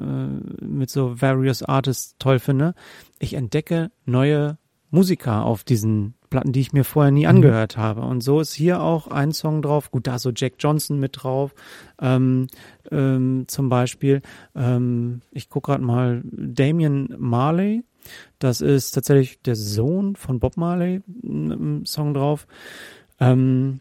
mit 0.60 0.90
so 0.90 1.20
Various 1.20 1.62
Artists 1.62 2.14
toll 2.18 2.38
finde. 2.38 2.74
Ich 3.18 3.32
entdecke 3.32 3.90
neue 4.04 4.58
Musiker 4.90 5.44
auf 5.44 5.64
diesen 5.64 6.14
Platten, 6.30 6.52
die 6.52 6.60
ich 6.60 6.72
mir 6.72 6.84
vorher 6.84 7.12
nie 7.12 7.26
angehört 7.26 7.76
habe. 7.76 8.02
Und 8.02 8.22
so 8.22 8.40
ist 8.40 8.52
hier 8.52 8.82
auch 8.82 9.08
ein 9.08 9.32
Song 9.32 9.62
drauf. 9.62 9.90
Gut, 9.90 10.06
da 10.06 10.16
ist 10.16 10.22
so 10.22 10.32
Jack 10.34 10.54
Johnson 10.58 10.98
mit 10.98 11.22
drauf. 11.22 11.54
Ähm, 12.00 12.48
ähm, 12.90 13.44
zum 13.48 13.68
Beispiel, 13.68 14.22
ähm, 14.54 15.22
ich 15.32 15.48
gucke 15.48 15.72
gerade 15.72 15.84
mal, 15.84 16.22
Damian 16.24 17.14
Marley. 17.18 17.84
Das 18.38 18.60
ist 18.60 18.92
tatsächlich 18.92 19.40
der 19.42 19.56
Sohn 19.56 20.16
von 20.16 20.40
Bob 20.40 20.56
Marley, 20.56 21.02
einem 21.22 21.84
Song 21.84 22.14
drauf. 22.14 22.46
Ähm, 23.20 23.80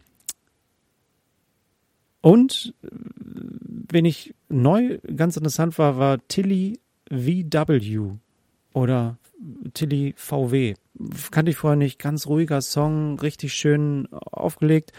und 2.20 2.74
äh, 2.82 2.88
wen 3.90 4.04
ich 4.04 4.34
neu 4.48 4.98
ganz 5.14 5.36
interessant 5.36 5.78
war, 5.78 5.98
war 5.98 6.18
Tilly 6.28 6.80
VW. 7.10 8.18
oder 8.72 9.18
Tilly 9.72 10.14
VW. 10.16 10.74
Kannte 11.30 11.50
ich 11.50 11.56
vorher 11.56 11.76
nicht. 11.76 11.98
Ganz 11.98 12.26
ruhiger 12.26 12.60
Song, 12.60 13.18
richtig 13.20 13.54
schön 13.54 14.08
aufgelegt. 14.12 14.92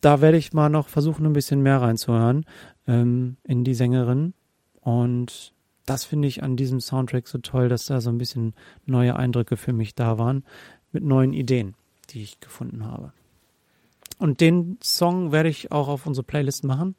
Da 0.00 0.20
werde 0.20 0.38
ich 0.38 0.52
mal 0.52 0.70
noch 0.70 0.88
versuchen, 0.88 1.26
ein 1.26 1.32
bisschen 1.32 1.62
mehr 1.62 1.80
reinzuhören 1.80 2.46
ähm, 2.86 3.36
in 3.44 3.64
die 3.64 3.74
Sängerin. 3.74 4.32
Und 4.80 5.52
das 5.84 6.04
finde 6.04 6.28
ich 6.28 6.42
an 6.42 6.56
diesem 6.56 6.80
Soundtrack 6.80 7.28
so 7.28 7.38
toll, 7.38 7.68
dass 7.68 7.86
da 7.86 8.00
so 8.00 8.10
ein 8.10 8.18
bisschen 8.18 8.54
neue 8.86 9.16
Eindrücke 9.16 9.56
für 9.56 9.72
mich 9.72 9.94
da 9.94 10.18
waren, 10.18 10.44
mit 10.92 11.04
neuen 11.04 11.32
Ideen, 11.32 11.74
die 12.10 12.22
ich 12.22 12.40
gefunden 12.40 12.86
habe. 12.86 13.12
Und 14.18 14.40
den 14.40 14.78
Song 14.82 15.32
werde 15.32 15.48
ich 15.48 15.72
auch 15.72 15.88
auf 15.88 16.06
unsere 16.06 16.24
Playlist 16.24 16.64
machen, 16.64 16.94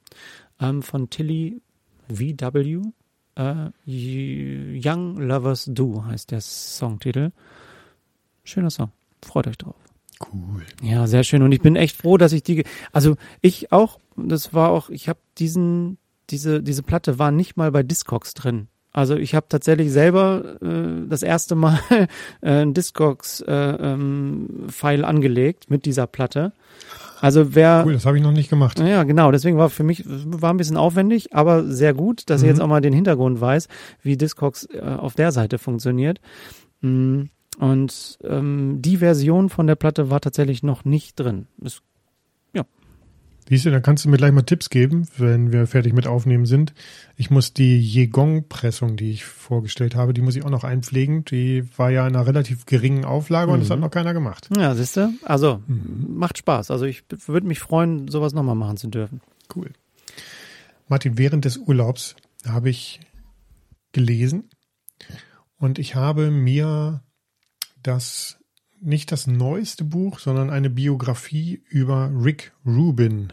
ähm, 0.59 0.81
von 0.81 1.09
Tilly 1.09 1.61
VW. 2.09 2.81
Äh, 3.35 3.69
Young 3.85 5.17
Lovers 5.17 5.65
Do 5.71 6.03
heißt 6.05 6.31
der 6.31 6.41
Songtitel. 6.41 7.31
Schöner 8.43 8.69
Song. 8.69 8.91
Freut 9.23 9.47
euch 9.47 9.57
drauf. 9.57 9.75
Cool. 10.31 10.63
Ja, 10.81 11.07
sehr 11.07 11.23
schön. 11.23 11.41
Und 11.41 11.51
ich 11.51 11.61
bin 11.61 11.75
echt 11.75 11.95
froh, 11.95 12.17
dass 12.17 12.33
ich 12.33 12.43
die, 12.43 12.63
also 12.91 13.15
ich 13.41 13.71
auch, 13.71 13.99
das 14.15 14.53
war 14.53 14.69
auch, 14.69 14.89
ich 14.89 15.09
habe 15.09 15.19
diesen, 15.37 15.97
diese, 16.29 16.61
diese 16.61 16.83
Platte 16.83 17.19
war 17.19 17.31
nicht 17.31 17.57
mal 17.57 17.71
bei 17.71 17.83
Discogs 17.83 18.33
drin. 18.33 18.67
Also 18.93 19.15
ich 19.15 19.35
habe 19.35 19.45
tatsächlich 19.47 19.91
selber 19.91 20.57
äh, 20.61 21.07
das 21.07 21.23
erste 21.23 21.55
Mal 21.55 21.79
äh, 22.41 22.49
ein 22.49 22.73
Discogs-File 22.73 23.47
äh, 23.47 23.83
ähm, 23.93 25.05
angelegt 25.05 25.69
mit 25.69 25.85
dieser 25.85 26.07
Platte. 26.07 26.51
Also 27.21 27.55
wer. 27.55 27.83
Cool, 27.85 27.93
das 27.93 28.05
habe 28.05 28.17
ich 28.17 28.23
noch 28.23 28.33
nicht 28.33 28.49
gemacht. 28.49 28.79
Ja, 28.79 29.03
genau. 29.03 29.31
Deswegen 29.31 29.57
war 29.57 29.69
für 29.69 29.83
mich 29.83 30.03
war 30.05 30.53
ein 30.53 30.57
bisschen 30.57 30.75
aufwendig, 30.75 31.33
aber 31.33 31.63
sehr 31.63 31.93
gut, 31.93 32.29
dass 32.29 32.41
mhm. 32.41 32.45
ich 32.45 32.49
jetzt 32.51 32.61
auch 32.61 32.67
mal 32.67 32.81
den 32.81 32.93
Hintergrund 32.93 33.39
weiß, 33.39 33.69
wie 34.01 34.17
Discogs 34.17 34.67
äh, 34.73 34.81
auf 34.81 35.13
der 35.13 35.31
Seite 35.31 35.57
funktioniert. 35.57 36.19
Mm, 36.81 37.23
und 37.61 38.17
ähm, 38.23 38.81
die 38.81 38.97
Version 38.97 39.49
von 39.49 39.67
der 39.67 39.75
Platte 39.75 40.09
war 40.09 40.19
tatsächlich 40.19 40.63
noch 40.63 40.83
nicht 40.83 41.19
drin. 41.19 41.47
Das 41.57 41.81
Siehst 43.51 43.65
du, 43.65 43.71
da 43.71 43.81
kannst 43.81 44.05
du 44.05 44.09
mir 44.09 44.15
gleich 44.15 44.31
mal 44.31 44.43
Tipps 44.43 44.69
geben, 44.69 45.09
wenn 45.17 45.51
wir 45.51 45.67
fertig 45.67 45.91
mit 45.91 46.07
Aufnehmen 46.07 46.45
sind. 46.45 46.73
Ich 47.17 47.29
muss 47.29 47.53
die 47.53 47.81
Jegong-Pressung, 47.81 48.95
die 48.95 49.11
ich 49.11 49.25
vorgestellt 49.25 49.93
habe, 49.93 50.13
die 50.13 50.21
muss 50.21 50.37
ich 50.37 50.45
auch 50.45 50.49
noch 50.49 50.63
einpflegen. 50.63 51.25
Die 51.25 51.65
war 51.77 51.89
ja 51.89 52.07
in 52.07 52.15
einer 52.15 52.25
relativ 52.25 52.65
geringen 52.65 53.03
Auflage 53.03 53.47
mhm. 53.47 53.55
und 53.55 53.59
das 53.59 53.69
hat 53.69 53.81
noch 53.81 53.91
keiner 53.91 54.13
gemacht. 54.13 54.47
Ja, 54.55 54.73
siehst 54.73 54.95
du? 54.95 55.13
Also, 55.23 55.61
mhm. 55.67 56.15
macht 56.15 56.37
Spaß. 56.37 56.71
Also 56.71 56.85
ich 56.85 57.03
würde 57.25 57.45
mich 57.45 57.59
freuen, 57.59 58.07
sowas 58.07 58.33
nochmal 58.33 58.55
machen 58.55 58.77
zu 58.77 58.87
dürfen. 58.87 59.19
Cool. 59.53 59.71
Martin, 60.87 61.17
während 61.17 61.43
des 61.43 61.57
Urlaubs 61.57 62.15
habe 62.47 62.69
ich 62.69 63.01
gelesen 63.91 64.49
und 65.57 65.77
ich 65.77 65.95
habe 65.95 66.31
mir 66.31 67.01
das 67.83 68.37
nicht 68.81 69.11
das 69.11 69.27
neueste 69.27 69.83
Buch, 69.83 70.19
sondern 70.19 70.49
eine 70.49 70.69
Biografie 70.69 71.61
über 71.69 72.11
Rick 72.13 72.51
Rubin 72.65 73.31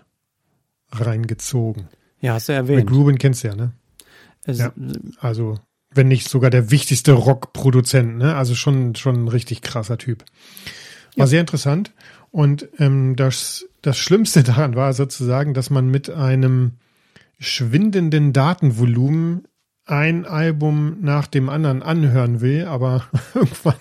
reingezogen. 0.90 1.88
Ja, 2.20 2.34
hast 2.34 2.48
du 2.48 2.52
erwähnt. 2.52 2.82
Rick 2.82 2.90
Rubin 2.90 3.18
kennst 3.18 3.44
du 3.44 3.48
ja, 3.48 3.54
ne? 3.54 3.72
Es 4.44 4.58
ja, 4.58 4.72
also, 5.20 5.58
wenn 5.90 6.08
nicht 6.08 6.28
sogar 6.28 6.50
der 6.50 6.70
wichtigste 6.70 7.12
Rockproduzent, 7.12 8.18
ne? 8.18 8.36
Also 8.36 8.54
schon, 8.54 8.94
schon 8.94 9.24
ein 9.24 9.28
richtig 9.28 9.62
krasser 9.62 9.98
Typ. 9.98 10.24
War 11.16 11.24
ja. 11.24 11.26
sehr 11.26 11.40
interessant. 11.40 11.92
Und 12.30 12.68
ähm, 12.78 13.16
das, 13.16 13.66
das 13.82 13.98
Schlimmste 13.98 14.42
daran 14.44 14.76
war 14.76 14.92
sozusagen, 14.92 15.54
dass 15.54 15.70
man 15.70 15.90
mit 15.90 16.10
einem 16.10 16.72
schwindenden 17.38 18.32
Datenvolumen 18.32 19.46
ein 19.86 20.26
Album 20.26 20.98
nach 21.00 21.26
dem 21.26 21.48
anderen 21.48 21.82
anhören 21.82 22.40
will, 22.40 22.66
aber 22.66 23.04
irgendwann 23.34 23.76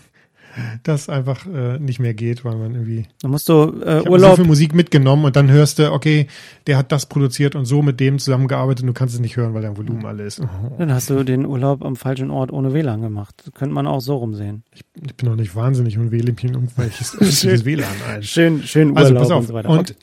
das 0.84 1.10
einfach 1.10 1.46
äh, 1.46 1.80
nicht 1.80 2.00
mehr 2.00 2.14
geht, 2.14 2.46
weil 2.46 2.56
man 2.56 2.74
irgendwie. 2.74 3.06
Da 3.22 3.28
musst 3.28 3.50
du 3.50 3.82
äh, 3.84 4.02
ich 4.02 4.10
Urlaub. 4.10 4.32
so 4.32 4.36
viel 4.38 4.46
Musik 4.46 4.74
mitgenommen 4.74 5.26
und 5.26 5.36
dann 5.36 5.50
hörst 5.52 5.80
du, 5.80 5.92
okay, 5.92 6.28
der 6.68 6.78
hat 6.78 6.92
das 6.92 7.06
produziert 7.06 7.56
und 7.56 7.66
so 7.66 7.82
mit 7.82 8.00
dem 8.00 8.20
zusammengearbeitet 8.20 8.84
und 8.84 8.88
du 8.88 8.94
kannst 8.94 9.16
es 9.16 9.22
nicht 9.22 9.38
hören, 9.38 9.54
weil 9.54 9.62
dein 9.62 9.78
Volumen 9.78 10.06
alle 10.06 10.24
ist. 10.24 10.40
Oh. 10.40 10.48
Dann 10.78 10.94
hast 10.94 11.10
du 11.10 11.24
den 11.24 11.46
Urlaub 11.46 11.84
am 11.84 11.96
falschen 11.96 12.32
Ort 12.32 12.52
ohne 12.52 12.74
WLAN 12.74 13.02
gemacht. 13.02 13.42
Das 13.46 13.54
könnte 13.54 13.74
man 13.74 13.88
auch 13.88 14.02
so 14.02 14.18
rumsehen. 14.18 14.64
Ich, 14.74 14.82
ich 15.06 15.16
bin 15.16 15.30
noch 15.30 15.36
nicht 15.36 15.56
wahnsinnig 15.56 15.98
und 15.98 16.12
wähle 16.12 16.34
mir 16.34 16.52
irgendwelches 16.52 17.18
WLAN 17.66 17.88
ein. 18.08 18.24
Schön, 18.24 18.64
schön 18.64 18.90
Urlaub 18.90 19.06
also, 19.06 19.16
pass 19.16 19.32
auf. 19.32 19.40
und 19.42 19.48
so 19.48 19.54
weiter. 19.54 19.70
Und 19.70 19.96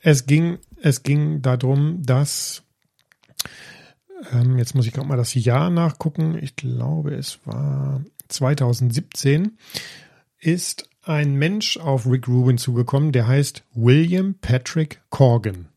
es 0.00 0.26
ging, 0.26 0.58
es 0.80 1.02
ging 1.02 1.42
darum, 1.42 2.02
dass 2.02 2.62
ähm, 4.32 4.58
jetzt 4.58 4.74
muss 4.74 4.86
ich 4.86 4.92
gerade 4.92 5.08
mal 5.08 5.16
das 5.16 5.34
Jahr 5.34 5.70
nachgucken. 5.70 6.38
Ich 6.40 6.56
glaube, 6.56 7.14
es 7.14 7.40
war 7.44 8.00
2017 8.28 9.58
ist 10.38 10.88
ein 11.02 11.34
Mensch 11.34 11.78
auf 11.78 12.06
Rick 12.06 12.28
Rubin 12.28 12.58
zugekommen, 12.58 13.12
der 13.12 13.26
heißt 13.26 13.64
William 13.74 14.34
Patrick 14.40 15.00
Corgan. 15.10 15.68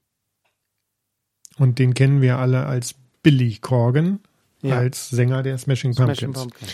Und 1.58 1.79
den 1.79 1.93
kennen 1.93 2.22
wir 2.22 2.38
alle 2.38 2.65
als 2.65 2.96
Billy 3.24 3.58
Corgan, 3.58 4.20
ja. 4.62 4.77
als 4.77 5.10
Sänger 5.10 5.43
der 5.43 5.58
Smashing 5.58 5.96
Pumpkins. 5.96 6.20
Smashing 6.20 6.34
Pumpkins. 6.34 6.74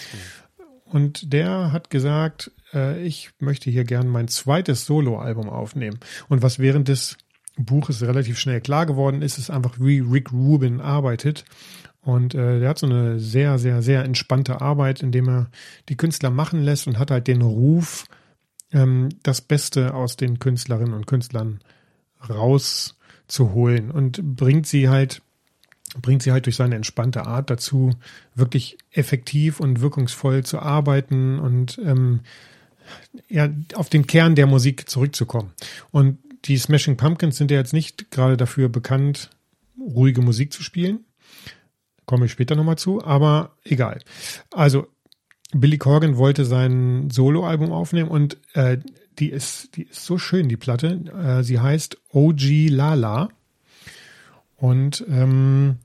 Und 0.85 1.33
der 1.33 1.71
hat 1.71 1.89
gesagt, 1.89 2.51
äh, 2.73 3.03
ich 3.05 3.31
möchte 3.39 3.69
hier 3.69 3.83
gern 3.83 4.07
mein 4.07 4.27
zweites 4.27 4.85
Soloalbum 4.85 5.49
aufnehmen. 5.49 5.99
Und 6.29 6.41
was 6.41 6.59
während 6.59 6.87
des 6.87 7.17
Buches 7.57 8.01
relativ 8.03 8.39
schnell 8.39 8.61
klar 8.61 8.85
geworden 8.85 9.21
ist, 9.21 9.37
ist 9.37 9.49
einfach, 9.49 9.79
wie 9.79 9.99
Rick 9.99 10.31
Rubin 10.31 10.79
arbeitet. 10.79 11.43
Und 12.07 12.35
äh, 12.35 12.61
der 12.61 12.69
hat 12.69 12.77
so 12.77 12.85
eine 12.85 13.19
sehr, 13.19 13.59
sehr, 13.59 13.81
sehr 13.81 14.05
entspannte 14.05 14.61
Arbeit, 14.61 15.03
indem 15.03 15.27
er 15.27 15.51
die 15.89 15.97
Künstler 15.97 16.29
machen 16.29 16.63
lässt 16.63 16.87
und 16.87 16.97
hat 16.97 17.11
halt 17.11 17.27
den 17.27 17.41
Ruf, 17.41 18.05
ähm, 18.71 19.09
das 19.23 19.41
Beste 19.41 19.93
aus 19.93 20.15
den 20.15 20.39
Künstlerinnen 20.39 20.93
und 20.93 21.05
Künstlern 21.05 21.59
rauszuholen 22.29 23.91
und 23.91 24.37
bringt 24.37 24.67
sie 24.67 24.87
halt, 24.87 25.21
bringt 26.01 26.23
sie 26.23 26.31
halt 26.31 26.45
durch 26.45 26.55
seine 26.55 26.75
entspannte 26.75 27.25
Art 27.25 27.49
dazu, 27.49 27.91
wirklich 28.35 28.77
effektiv 28.91 29.59
und 29.59 29.81
wirkungsvoll 29.81 30.45
zu 30.45 30.59
arbeiten 30.59 31.39
und 31.39 31.77
ähm, 31.83 32.21
ja, 33.27 33.49
auf 33.73 33.89
den 33.89 34.07
Kern 34.07 34.35
der 34.35 34.47
Musik 34.47 34.89
zurückzukommen. 34.89 35.51
Und 35.91 36.19
die 36.45 36.57
Smashing 36.57 36.95
Pumpkins 36.95 37.35
sind 37.35 37.51
ja 37.51 37.57
jetzt 37.57 37.73
nicht 37.73 38.11
gerade 38.11 38.37
dafür 38.37 38.69
bekannt, 38.69 39.29
ruhige 39.77 40.21
Musik 40.21 40.53
zu 40.53 40.63
spielen. 40.63 41.01
Komme 42.07 42.25
ich 42.25 42.31
später 42.31 42.55
nochmal 42.55 42.77
zu, 42.79 43.03
aber 43.05 43.51
egal. 43.63 43.99
Also, 44.51 44.87
Billy 45.51 45.77
Corgan 45.77 46.17
wollte 46.17 46.45
sein 46.45 47.09
Soloalbum 47.11 47.71
aufnehmen 47.71 48.09
und 48.09 48.37
äh, 48.53 48.79
die 49.19 49.29
ist, 49.29 49.77
die 49.77 49.83
ist 49.83 50.05
so 50.05 50.17
schön, 50.17 50.49
die 50.49 50.57
Platte. 50.57 50.87
Äh, 50.87 51.43
sie 51.43 51.59
heißt 51.59 51.97
OG 52.11 52.69
Lala 52.69 53.29
und 54.55 55.05
ähm, 55.07 55.77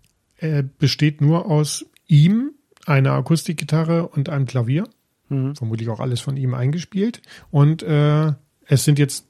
besteht 0.79 1.21
nur 1.21 1.47
aus 1.47 1.87
ihm, 2.07 2.52
einer 2.87 3.12
Akustikgitarre 3.12 4.09
und 4.09 4.29
einem 4.29 4.47
Klavier. 4.47 4.88
Mhm. 5.29 5.55
Vermutlich 5.55 5.88
auch 5.88 6.00
alles 6.00 6.21
von 6.21 6.37
ihm 6.37 6.55
eingespielt. 6.55 7.23
Und 7.50 7.83
äh, 7.83 8.33
es 8.67 8.85
sind 8.85 8.99
jetzt 8.99 9.26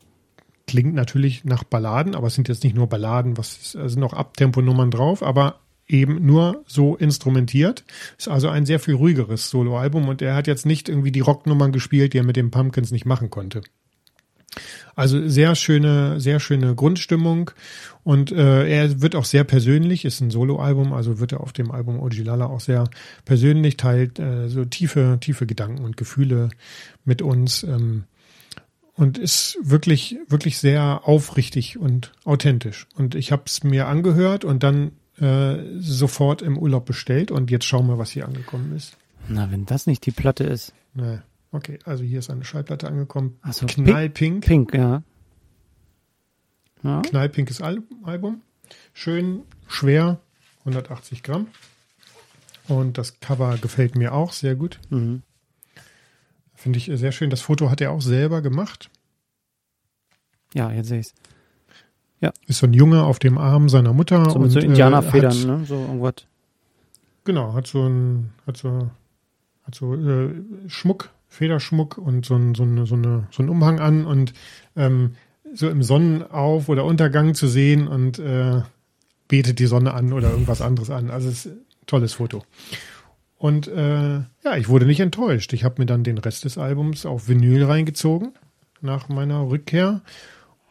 klingt 0.66 0.94
natürlich 0.94 1.44
nach 1.44 1.64
Balladen, 1.64 2.14
aber 2.14 2.28
es 2.28 2.34
sind 2.34 2.48
jetzt 2.48 2.64
nicht 2.64 2.76
nur 2.76 2.86
Balladen, 2.86 3.36
was 3.36 3.72
sind 3.72 3.98
noch 3.98 4.12
Abtemponummern 4.12 4.90
drauf, 4.90 5.22
aber 5.22 5.60
eben 5.92 6.24
nur 6.24 6.64
so 6.66 6.96
instrumentiert. 6.96 7.84
Ist 8.18 8.28
also 8.28 8.48
ein 8.48 8.66
sehr 8.66 8.80
viel 8.80 8.94
ruhigeres 8.94 9.50
Soloalbum 9.50 10.08
und 10.08 10.22
er 10.22 10.34
hat 10.34 10.46
jetzt 10.46 10.66
nicht 10.66 10.88
irgendwie 10.88 11.12
die 11.12 11.20
Rocknummern 11.20 11.72
gespielt, 11.72 12.14
die 12.14 12.18
er 12.18 12.24
mit 12.24 12.36
den 12.36 12.50
Pumpkins 12.50 12.90
nicht 12.90 13.06
machen 13.06 13.30
konnte. 13.30 13.62
Also 14.94 15.26
sehr 15.26 15.54
schöne, 15.54 16.20
sehr 16.20 16.38
schöne 16.38 16.74
Grundstimmung 16.74 17.50
und 18.04 18.30
äh, 18.30 18.68
er 18.68 19.00
wird 19.00 19.16
auch 19.16 19.24
sehr 19.24 19.44
persönlich, 19.44 20.04
ist 20.04 20.20
ein 20.20 20.30
Soloalbum, 20.30 20.92
also 20.92 21.18
wird 21.18 21.32
er 21.32 21.40
auf 21.40 21.54
dem 21.54 21.70
Album 21.70 21.98
Ojilala 21.98 22.46
auch 22.46 22.60
sehr 22.60 22.88
persönlich, 23.24 23.78
teilt 23.78 24.18
äh, 24.18 24.48
so 24.48 24.66
tiefe, 24.66 25.16
tiefe 25.20 25.46
Gedanken 25.46 25.82
und 25.82 25.96
Gefühle 25.96 26.50
mit 27.06 27.22
uns 27.22 27.62
ähm, 27.62 28.04
und 28.94 29.16
ist 29.16 29.56
wirklich, 29.62 30.18
wirklich 30.28 30.58
sehr 30.58 31.00
aufrichtig 31.04 31.78
und 31.78 32.12
authentisch. 32.24 32.86
Und 32.94 33.14
ich 33.14 33.32
habe 33.32 33.44
es 33.46 33.64
mir 33.64 33.88
angehört 33.88 34.44
und 34.44 34.62
dann 34.62 34.92
äh, 35.18 35.56
sofort 35.78 36.42
im 36.42 36.58
Urlaub 36.58 36.86
bestellt 36.86 37.30
und 37.30 37.50
jetzt 37.50 37.64
schauen 37.64 37.86
wir, 37.86 37.98
was 37.98 38.10
hier 38.10 38.26
angekommen 38.26 38.74
ist. 38.74 38.96
Na, 39.28 39.50
wenn 39.50 39.66
das 39.66 39.86
nicht 39.86 40.04
die 40.06 40.10
Platte 40.10 40.44
ist. 40.44 40.72
Nee. 40.94 41.18
Okay, 41.52 41.78
also 41.84 42.02
hier 42.02 42.18
ist 42.18 42.30
eine 42.30 42.44
Schallplatte 42.44 42.88
angekommen. 42.88 43.38
Also 43.42 43.66
Knallpink. 43.66 44.44
Pink, 44.44 44.70
pink 44.70 44.74
ja. 44.74 45.02
ja. 46.82 47.02
Knallpinkes 47.02 47.60
Al 47.60 47.82
Album. 48.04 48.40
Schön 48.94 49.42
schwer, 49.68 50.18
180 50.60 51.22
Gramm. 51.22 51.48
Und 52.68 52.96
das 52.96 53.20
Cover 53.20 53.58
gefällt 53.58 53.96
mir 53.96 54.14
auch 54.14 54.32
sehr 54.32 54.54
gut. 54.54 54.80
Mhm. 54.88 55.22
Finde 56.54 56.78
ich 56.78 56.90
sehr 56.94 57.12
schön. 57.12 57.28
Das 57.28 57.42
Foto 57.42 57.70
hat 57.70 57.80
er 57.80 57.90
auch 57.90 58.00
selber 58.00 58.40
gemacht. 58.40 58.88
Ja, 60.54 60.70
jetzt 60.70 60.88
sehe 60.88 61.00
ich 61.00 61.06
es. 61.08 61.14
Ja. 62.22 62.32
Ist 62.46 62.60
so 62.60 62.66
ein 62.66 62.72
Junge 62.72 63.02
auf 63.02 63.18
dem 63.18 63.36
Arm 63.36 63.68
seiner 63.68 63.92
Mutter. 63.92 64.30
So 64.30 64.38
mit 64.38 64.46
und, 64.46 64.50
so 64.50 64.60
Indianerfedern, 64.60 65.42
äh, 65.42 65.44
ne? 65.44 65.64
So 65.66 65.74
irgendwas. 65.74 66.14
Genau, 67.24 67.52
hat 67.52 67.66
so 67.66 67.86
ein, 67.86 68.30
hat 68.46 68.56
so, 68.56 68.70
hat 68.70 68.90
hat 69.64 69.74
so 69.74 69.94
äh, 69.94 70.30
Schmuck, 70.68 71.10
Federschmuck 71.28 71.98
und 71.98 72.24
so 72.24 72.34
ein, 72.34 72.54
so, 72.54 72.62
eine, 72.62 72.86
so, 72.86 72.94
eine, 72.94 73.26
so 73.30 73.42
ein 73.42 73.48
Umhang 73.48 73.80
an 73.80 74.04
und 74.04 74.32
ähm, 74.76 75.16
so 75.54 75.68
im 75.68 75.82
Sonnenauf- 75.82 76.68
oder 76.68 76.84
Untergang 76.84 77.34
zu 77.34 77.46
sehen 77.46 77.88
und 77.88 78.18
äh, 78.18 78.62
betet 79.28 79.58
die 79.58 79.66
Sonne 79.66 79.94
an 79.94 80.12
oder 80.12 80.30
irgendwas 80.30 80.62
anderes 80.62 80.90
an. 80.90 81.10
Also 81.10 81.28
es 81.28 81.46
ist 81.46 81.52
ein 81.52 81.86
tolles 81.86 82.14
Foto. 82.14 82.44
Und 83.38 83.66
äh, 83.66 84.20
ja, 84.44 84.56
ich 84.56 84.68
wurde 84.68 84.86
nicht 84.86 85.00
enttäuscht. 85.00 85.52
Ich 85.52 85.64
habe 85.64 85.76
mir 85.78 85.86
dann 85.86 86.04
den 86.04 86.18
Rest 86.18 86.44
des 86.44 86.58
Albums 86.58 87.06
auf 87.06 87.28
Vinyl 87.28 87.64
reingezogen 87.64 88.32
nach 88.80 89.08
meiner 89.08 89.48
Rückkehr 89.48 90.02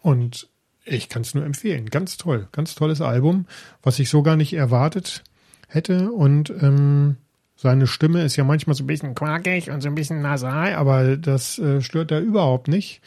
und 0.02 0.48
ich 0.86 1.10
kann 1.10 1.22
es 1.22 1.34
nur 1.36 1.46
empfehlen. 1.46 1.86
Ganz 1.90 2.18
toll, 2.18 2.48
ganz 2.52 2.76
tolles 2.76 3.02
Album, 3.02 3.46
was 3.84 4.00
ich 4.00 4.10
so 4.10 4.24
gar 4.24 4.36
nicht 4.36 4.54
erwartet 4.54 5.24
hätte 5.68 6.12
und 6.12 6.50
ähm, 6.50 7.18
seine 7.56 7.86
Stimme 7.88 8.24
ist 8.24 8.36
ja 8.36 8.44
manchmal 8.44 8.76
so 8.76 8.84
ein 8.84 8.88
bisschen 8.88 9.14
quakig 9.16 9.70
und 9.70 9.82
so 9.82 9.88
ein 9.90 9.96
bisschen 9.96 10.22
nasal, 10.22 10.74
aber 10.74 11.16
das 11.18 11.60
äh, 11.60 11.82
stört 11.82 12.10
da 12.12 12.20
überhaupt 12.20 12.68
nicht. 12.68 13.02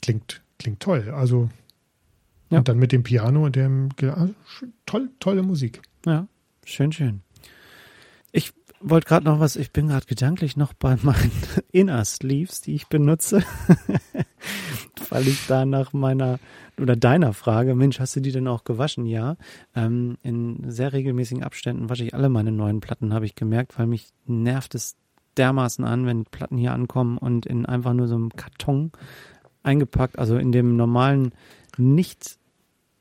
Klingt, 0.00 0.40
klingt 0.58 0.80
toll. 0.80 1.12
Also, 1.14 1.48
Ja. 2.50 2.58
und 2.58 2.68
dann 2.68 2.78
mit 2.78 2.92
dem 2.92 3.02
Piano 3.02 3.44
und 3.44 3.56
dem, 3.56 3.88
toll, 4.86 5.10
tolle 5.20 5.42
Musik. 5.42 5.80
Ja, 6.06 6.26
schön, 6.64 6.92
schön. 6.92 7.22
Wollte 8.84 9.06
gerade 9.06 9.24
noch 9.26 9.38
was, 9.38 9.54
ich 9.56 9.70
bin 9.70 9.88
gerade 9.88 10.06
gedanklich 10.06 10.56
noch 10.56 10.72
bei 10.72 10.96
meinen 11.02 11.30
Inner 11.72 12.04
Sleeves, 12.04 12.60
die 12.62 12.74
ich 12.74 12.88
benutze, 12.88 13.44
weil 15.08 15.28
ich 15.28 15.46
da 15.46 15.64
nach 15.64 15.92
meiner 15.92 16.40
oder 16.80 16.96
deiner 16.96 17.32
Frage, 17.32 17.74
Mensch, 17.74 18.00
hast 18.00 18.16
du 18.16 18.20
die 18.20 18.32
denn 18.32 18.48
auch 18.48 18.64
gewaschen? 18.64 19.06
Ja, 19.06 19.36
ähm, 19.76 20.16
in 20.22 20.70
sehr 20.70 20.92
regelmäßigen 20.92 21.44
Abständen 21.44 21.90
wasche 21.90 22.04
ich 22.04 22.14
alle 22.14 22.28
meine 22.28 22.50
neuen 22.50 22.80
Platten, 22.80 23.14
habe 23.14 23.26
ich 23.26 23.36
gemerkt, 23.36 23.78
weil 23.78 23.86
mich 23.86 24.08
nervt 24.26 24.74
es 24.74 24.96
dermaßen 25.36 25.84
an, 25.84 26.06
wenn 26.06 26.24
Platten 26.24 26.58
hier 26.58 26.72
ankommen 26.72 27.18
und 27.18 27.46
in 27.46 27.66
einfach 27.66 27.92
nur 27.92 28.08
so 28.08 28.16
einem 28.16 28.30
Karton 28.30 28.90
eingepackt, 29.62 30.18
also 30.18 30.36
in 30.36 30.50
dem 30.50 30.76
normalen, 30.76 31.32
nicht 31.76 32.38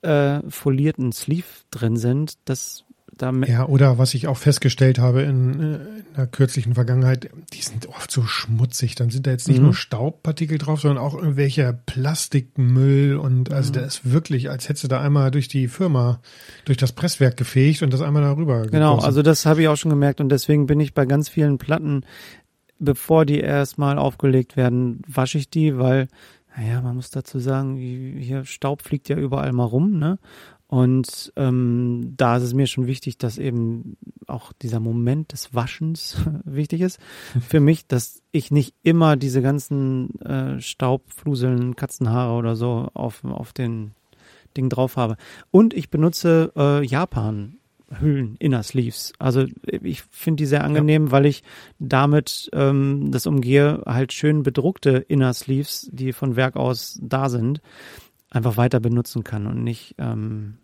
äh, 0.02 0.42
folierten 0.50 1.12
Sleeve 1.12 1.46
drin 1.72 1.98
sind, 1.98 2.38
das 2.46 2.86
da 2.86 2.91
Ja, 3.48 3.68
oder 3.68 3.98
was 3.98 4.14
ich 4.14 4.28
auch 4.28 4.38
festgestellt 4.38 4.98
habe 4.98 5.22
in, 5.22 5.60
äh, 5.60 5.76
in 5.76 6.04
der 6.18 6.28
kürzlichen 6.28 6.74
Vergangenheit, 6.74 7.30
die 7.54 7.62
sind 7.62 7.88
oft 7.90 8.10
so 8.10 8.24
schmutzig. 8.24 8.96
Dann 8.96 9.10
sind 9.12 9.28
da 9.28 9.32
jetzt 9.32 9.48
nicht 9.48 9.60
Mhm. 9.60 9.66
nur 9.66 9.74
Staubpartikel 9.76 10.58
drauf, 10.58 10.82
sondern 10.82 11.04
auch 11.04 11.14
irgendwelcher 11.14 11.74
Plastikmüll 11.74 13.18
und 13.18 13.50
Mhm. 13.50 13.56
also 13.56 13.72
der 13.72 13.86
ist 13.86 14.10
wirklich, 14.12 14.50
als 14.50 14.70
hättest 14.70 14.84
du 14.86 14.88
da 14.88 15.02
einmal 15.02 15.32
durch 15.32 15.48
die 15.48 15.68
Firma, 15.68 16.20
durch 16.66 16.78
das 16.78 16.92
Presswerk 16.94 17.38
gefegt 17.38 17.82
und 17.84 17.94
das 17.94 18.02
einmal 18.02 18.24
darüber 18.24 18.66
Genau, 18.68 18.92
gegossen. 18.92 19.06
also 19.06 19.22
das 19.22 19.46
habe 19.46 19.62
ich 19.62 19.68
auch 19.68 19.78
schon 19.78 19.92
gemerkt 19.92 20.22
und 20.22 20.30
deswegen 20.30 20.66
bin 20.66 20.80
ich 20.80 20.94
bei 20.94 21.06
ganz 21.06 21.30
vielen 21.30 21.58
Platten, 21.58 22.06
bevor 22.80 23.26
die 23.26 23.40
erstmal 23.40 23.98
aufgelegt 23.98 24.58
werden, 24.58 25.02
wasche 25.08 25.38
ich 25.38 25.50
die, 25.50 25.78
weil, 25.78 26.08
naja, 26.58 26.82
man 26.82 26.96
muss 26.96 27.10
dazu 27.12 27.40
sagen, 27.40 27.76
hier 27.78 28.46
Staub 28.46 28.82
fliegt 28.82 29.10
ja 29.10 29.16
überall 29.18 29.52
mal 29.54 29.66
rum, 29.66 30.00
ne? 30.00 30.18
Und 30.72 31.34
ähm, 31.36 32.14
da 32.16 32.38
ist 32.38 32.44
es 32.44 32.54
mir 32.54 32.66
schon 32.66 32.88
wichtig, 32.88 33.18
dass 33.18 33.38
eben 33.38 33.98
auch 34.28 34.54
dieser 34.54 34.80
Moment 34.80 35.34
des 35.34 35.54
Waschens 35.54 36.16
wichtig 36.46 36.80
ist. 36.80 36.98
Für 37.46 37.60
mich, 37.60 37.88
dass 37.88 38.24
ich 38.32 38.52
nicht 38.52 38.74
immer 38.82 39.18
diese 39.18 39.42
ganzen 39.42 40.18
äh, 40.22 40.62
Staubfluseln, 40.62 41.76
Katzenhaare 41.76 42.38
oder 42.38 42.56
so 42.56 42.88
auf, 42.94 43.22
auf 43.26 43.52
den 43.52 43.92
Ding 44.56 44.70
drauf 44.70 44.96
habe. 44.96 45.18
Und 45.52 45.74
ich 45.74 45.90
benutze 45.90 46.54
äh, 46.56 46.86
Japan 46.86 47.58
Hüllen, 48.00 48.38
Inner 48.40 48.64
Sleeves. 48.64 49.12
Also 49.20 49.48
ich 49.66 50.04
finde 50.04 50.44
die 50.44 50.46
sehr 50.46 50.64
angenehm, 50.64 51.12
weil 51.12 51.26
ich 51.26 51.44
damit 51.80 52.50
ähm, 52.54 53.12
das 53.12 53.28
umgehe, 53.28 53.84
halt 53.86 54.14
schön 54.14 54.42
bedruckte 54.42 54.92
Inner 55.10 55.34
Sleeves, 55.34 55.90
die 55.92 56.14
von 56.14 56.38
Werk 56.38 56.56
aus 56.56 56.98
da 57.02 57.28
sind, 57.28 57.60
einfach 58.30 58.56
weiter 58.56 58.80
benutzen 58.80 59.26
kann 59.26 59.48
und 59.48 59.66
nicht, 59.66 59.96
ähm, 59.98 60.60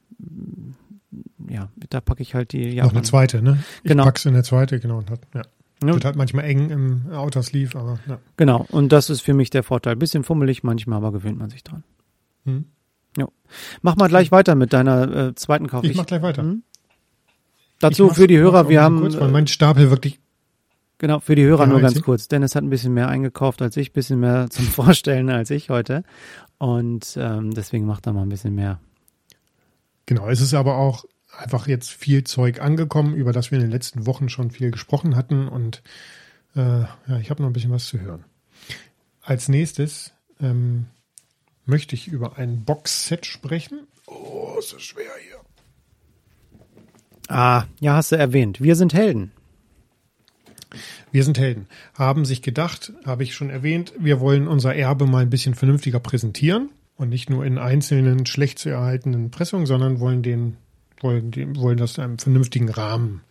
ja, 1.49 1.69
da 1.89 2.01
packe 2.01 2.21
ich 2.21 2.36
halt 2.36 2.51
die 2.53 2.67
Noch 2.67 2.73
Japan. 2.75 2.91
eine 2.91 3.01
zweite, 3.03 3.41
ne? 3.41 3.63
Ich 3.84 3.89
Genau. 3.89 4.03
pack's 4.03 4.25
in 4.25 4.34
eine 4.34 4.43
zweite, 4.43 4.80
genau. 4.80 4.97
Und 4.97 5.10
hat, 5.10 5.21
ja. 5.34 5.41
Ja. 5.84 5.93
Wird 5.93 6.06
halt 6.06 6.15
manchmal 6.15 6.45
eng 6.45 6.71
im 6.71 7.12
Outer 7.12 7.43
Sleeve, 7.43 7.77
aber 7.80 7.99
ja. 8.08 8.17
Genau, 8.36 8.65
und 8.71 8.91
das 8.91 9.12
ist 9.12 9.21
für 9.21 9.36
mich 9.36 9.51
der 9.51 9.62
Vorteil. 9.62 9.95
Bisschen 9.95 10.23
fummelig 10.23 10.63
manchmal, 10.63 10.97
aber 10.97 11.12
gewöhnt 11.12 11.38
man 11.38 11.51
sich 11.51 11.63
dran. 11.63 11.84
Hm. 12.45 12.65
Mach 13.82 13.95
mal 13.95 14.08
gleich 14.10 14.32
weiter 14.32 14.53
mit 14.56 14.73
deiner 14.73 15.30
äh, 15.30 15.36
zweiten 15.36 15.67
Kauf. 15.67 15.84
Ich 15.84 15.95
mach 15.95 16.06
gleich 16.06 16.21
weiter. 16.21 16.43
Hm? 16.43 16.63
Ich 17.27 17.80
Dazu 17.80 18.10
für 18.10 18.27
die 18.27 18.38
Hörer, 18.38 18.69
wir 18.69 18.82
haben 18.82 18.99
kurz, 19.01 19.19
weil 19.19 19.30
mein 19.32 19.47
Stapel 19.47 19.89
wirklich 19.89 20.19
Genau, 20.99 21.19
für 21.19 21.36
die 21.36 21.43
Hörer 21.43 21.62
Ja, 21.62 21.67
nur 21.67 21.80
ganz 21.80 22.01
kurz. 22.01 22.27
Dennis 22.27 22.56
hat 22.56 22.63
ein 22.63 22.69
bisschen 22.69 22.93
mehr 22.93 23.08
eingekauft 23.08 23.62
als 23.62 23.77
ich, 23.77 23.93
bisschen 23.93 24.19
mehr 24.19 24.47
zum 24.51 24.65
Vorstellen 24.65 25.30
als 25.30 25.51
ich 25.51 25.69
heute. 25.69 26.03
Und 26.58 27.15
ähm, 27.19 27.53
deswegen 27.53 27.86
macht 27.86 28.08
er 28.08 28.13
mal 28.13 28.23
ein 28.23 28.30
bisschen 28.30 28.56
mehr. 28.56 28.80
Genau, 30.07 30.29
es 30.29 30.41
ist 30.41 30.53
aber 30.53 30.77
auch 30.77 31.05
einfach 31.37 31.67
jetzt 31.67 31.91
viel 31.91 32.23
Zeug 32.23 32.61
angekommen, 32.61 33.13
über 33.13 33.33
das 33.33 33.51
wir 33.51 33.57
in 33.57 33.65
den 33.65 33.71
letzten 33.71 34.07
Wochen 34.07 34.29
schon 34.29 34.49
viel 34.49 34.71
gesprochen 34.71 35.15
hatten 35.15 35.47
und 35.47 35.83
äh, 36.55 36.61
ja, 36.61 37.19
ich 37.21 37.29
habe 37.29 37.43
noch 37.43 37.49
ein 37.49 37.53
bisschen 37.53 37.71
was 37.71 37.85
zu 37.85 37.99
hören. 37.99 38.23
Als 39.21 39.49
nächstes 39.49 40.13
ähm, 40.39 40.85
möchte 41.65 41.93
ich 41.93 42.07
über 42.07 42.37
ein 42.37 42.63
Boxset 42.63 43.25
sprechen. 43.25 43.85
Oh, 44.05 44.55
ist 44.57 44.73
das 44.73 44.81
schwer 44.81 45.11
hier. 45.27 45.41
Ah, 47.27 47.65
ja, 47.81 47.97
hast 47.97 48.13
du 48.13 48.15
erwähnt. 48.15 48.61
Wir 48.61 48.77
sind 48.77 48.93
Helden. 48.93 49.33
Wir 51.11 51.25
sind 51.25 51.37
Helden. 51.37 51.67
Haben 51.93 52.23
sich 52.23 52.41
gedacht, 52.41 52.93
habe 53.05 53.23
ich 53.23 53.35
schon 53.35 53.49
erwähnt, 53.49 53.91
wir 53.99 54.21
wollen 54.21 54.47
unser 54.47 54.73
Erbe 54.73 55.05
mal 55.05 55.23
ein 55.23 55.29
bisschen 55.29 55.53
vernünftiger 55.53 55.99
präsentieren 55.99 56.69
und 56.97 57.10
nicht 57.10 57.29
nur 57.29 57.45
in 57.45 57.57
einzelnen 57.57 58.25
schlecht 58.25 58.60
zu 58.60 58.69
erhaltenen 58.69 59.31
Pressungen, 59.31 59.65
sondern 59.65 59.99
wollen 59.99 60.23
den, 60.23 60.57
wollen, 60.99 61.31
den, 61.31 61.55
wollen 61.55 61.77
das 61.77 61.97
in 61.97 62.03
einem 62.03 62.17
vernünftigen 62.19 62.69
Rahmen 62.69 63.21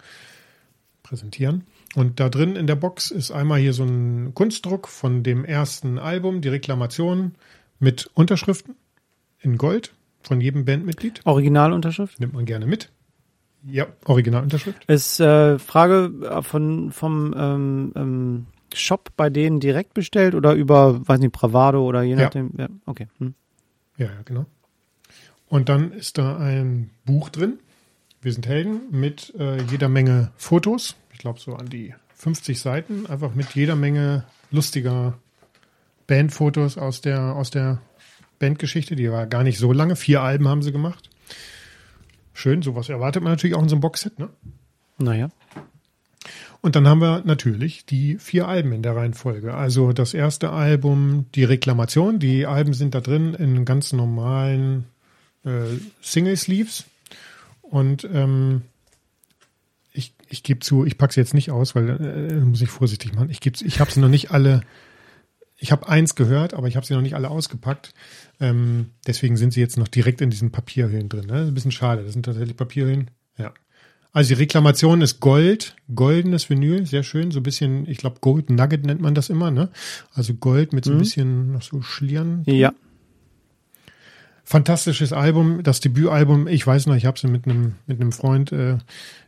präsentieren. 1.03 1.65
Und 1.95 2.21
da 2.21 2.29
drin 2.29 2.57
in 2.57 2.67
der 2.67 2.77
Box 2.77 3.11
ist 3.11 3.31
einmal 3.31 3.59
hier 3.61 3.73
so 3.73 3.85
ein 3.85 4.35
Kunstdruck 4.35 4.89
von 4.89 5.23
dem 5.23 5.45
ersten 5.45 5.99
Album, 5.99 6.41
die 6.41 6.49
Reklamation 6.49 7.33
mit 7.79 8.11
Unterschriften 8.15 8.77
in 9.41 9.57
Gold 9.57 9.95
von 10.23 10.41
jedem 10.41 10.65
Bandmitglied. 10.65 11.21
Originalunterschrift. 11.25 12.19
Nimmt 12.21 12.35
man 12.35 12.45
gerne 12.45 12.67
mit. 12.67 12.91
Ja, 13.69 13.87
Originalunterschrift. 14.05 14.85
Ist 14.87 15.21
äh, 15.21 15.59
Frage 15.59 16.13
äh, 16.23 16.43
von 16.43 16.93
vom 16.93 17.35
ähm, 17.37 17.93
ähm, 17.97 18.47
Shop 18.75 19.11
bei 19.17 19.31
denen 19.31 19.59
direkt 19.61 19.95
bestellt 19.95 20.35
oder 20.35 20.53
über, 20.55 21.07
weiß 21.07 21.19
nicht, 21.21 21.33
Bravado 21.33 21.85
oder 21.85 22.03
je 22.03 22.15
Ja. 22.15 22.23
nachdem. 22.25 22.51
Ja, 22.59 22.69
okay. 22.85 23.09
Hm. 23.19 23.35
Ja, 23.97 24.07
ja, 24.07 24.23
genau. 24.25 24.47
Und 25.49 25.69
dann 25.69 25.93
ist 25.93 26.19
da 26.19 26.37
ein 26.37 26.91
Buch 27.05 27.29
drin. 27.29 27.59
Wir 28.21 28.33
sind 28.33 28.47
Helden 28.47 28.81
mit 28.91 29.33
äh, 29.39 29.63
jeder 29.65 29.89
Menge 29.89 30.33
Fotos. 30.37 30.97
Ich 31.13 31.19
glaube 31.19 31.39
so 31.39 31.55
an 31.55 31.69
die 31.69 31.95
50 32.17 32.61
Seiten. 32.61 33.07
Einfach 33.07 33.35
mit 33.35 33.55
jeder 33.55 33.77
Menge 33.77 34.25
lustiger 34.51 35.19
Bandfotos 36.07 36.79
aus 36.79 37.01
der, 37.01 37.35
aus 37.37 37.51
der 37.51 37.81
Bandgeschichte. 38.39 38.97
Die 38.97 39.11
war 39.11 39.27
gar 39.27 39.45
nicht 39.45 39.59
so 39.59 39.73
lange. 39.73 39.97
Vier 39.97 40.23
Alben 40.23 40.49
haben 40.49 40.63
sie 40.63 40.73
gemacht. 40.73 41.11
Schön, 42.33 42.63
sowas 42.63 42.89
erwartet 42.89 43.23
man 43.23 43.33
natürlich 43.33 43.57
auch 43.57 43.63
in 43.63 43.69
so 43.69 43.77
einem 43.77 43.81
Boxset. 43.81 44.19
Ne? 44.19 44.29
Naja. 44.99 45.31
Und 46.67 46.75
dann 46.75 46.89
haben 46.89 47.01
wir 47.01 47.23
natürlich 47.25 47.87
die 47.87 48.19
vier 48.19 48.49
Alben 48.49 48.73
in 48.73 48.83
der 48.83 48.97
Reihenfolge. 48.97 49.55
Also 49.55 49.93
das 49.93 50.15
erste 50.15 50.51
Album, 50.51 51.27
die 51.37 51.45
Reklamation. 51.45 52.19
Die 52.19 52.45
Alben 52.45 52.73
sind 52.75 52.93
da 52.97 53.01
drin 53.01 53.35
in 53.35 53.65
ganz 53.65 53.93
normalen 53.93 54.87
äh, 55.45 55.51
Single-Sleeves. 56.03 56.87
Und 57.63 58.03
ähm, 58.13 58.63
ich, 59.93 60.13
ich 60.29 60.43
gebe 60.43 60.59
zu, 60.59 60.85
ich 60.85 60.99
packe 60.99 61.15
sie 61.15 61.21
jetzt 61.21 61.35
nicht 61.35 61.53
aus, 61.53 61.77
weil 61.77 61.89
äh, 61.89 62.41
muss 62.41 62.63
ich 62.63 62.69
vorsichtig 62.69 63.15
machen. 63.15 63.31
Ich, 63.31 63.39
geb's- 63.39 63.65
ich 63.65 63.79
habe 63.79 63.93
sie 63.93 64.01
noch 64.01 64.09
nicht 64.09 64.33
alle. 64.33 64.63
Ich 65.57 65.71
habe 65.71 65.89
eins 65.89 66.17
gehört, 66.17 66.53
aber 66.53 66.67
ich 66.67 66.75
habe 66.75 66.85
sie 66.85 66.95
noch 66.95 67.01
nicht 67.01 67.15
alle 67.15 67.31
ausgepackt. 67.31 67.95
Ähm, 68.41 68.91
deswegen 69.07 69.37
sind 69.37 69.53
sie 69.53 69.61
jetzt 69.61 69.77
noch 69.77 69.87
direkt 69.87 70.21
in 70.21 70.31
diesen 70.31 70.51
Papierhüllen 70.51 71.09
drin. 71.09 71.27
Ne? 71.27 71.35
Das 71.35 71.43
ist 71.43 71.49
ein 71.49 71.55
bisschen 71.55 71.71
schade. 71.71 72.03
Das 72.03 72.13
sind 72.13 72.25
tatsächlich 72.25 72.57
Papierhüllen. 72.57 73.13
Ja. 73.39 73.55
Also 74.17 74.29
die 74.35 74.41
Reklamation 74.41 75.03
ist 75.03 75.21
Gold, 75.21 75.77
goldenes 75.95 76.49
Vinyl, 76.49 76.87
sehr 76.87 77.03
schön, 77.03 77.31
so 77.33 77.41
ein 77.41 77.43
bisschen, 77.43 77.87
ich 77.87 77.99
glaube 77.99 78.17
Gold 78.23 78.49
Nugget 78.49 78.87
nennt 78.87 79.03
man 79.03 79.15
das 79.15 79.29
immer, 79.29 79.51
ne? 79.51 79.69
Also 80.15 80.33
Gold 80.33 80.73
mit 80.73 80.87
so 80.87 80.93
ein 80.93 80.97
Mhm. 80.97 81.01
bisschen 81.01 81.53
noch 81.53 81.61
so 81.61 81.83
Schlieren. 81.83 82.43
Ja. 82.47 82.73
Fantastisches 84.43 85.13
Album, 85.13 85.63
das 85.63 85.81
Debütalbum. 85.81 86.49
Ich 86.49 86.67
weiß 86.67 86.87
noch, 86.87 86.95
ich 86.95 87.05
habe 87.05 87.19
sie 87.19 87.27
mit 87.27 87.45
einem 87.47 87.75
mit 87.87 88.01
einem 88.01 88.11
Freund 88.11 88.53
äh, 88.53 88.79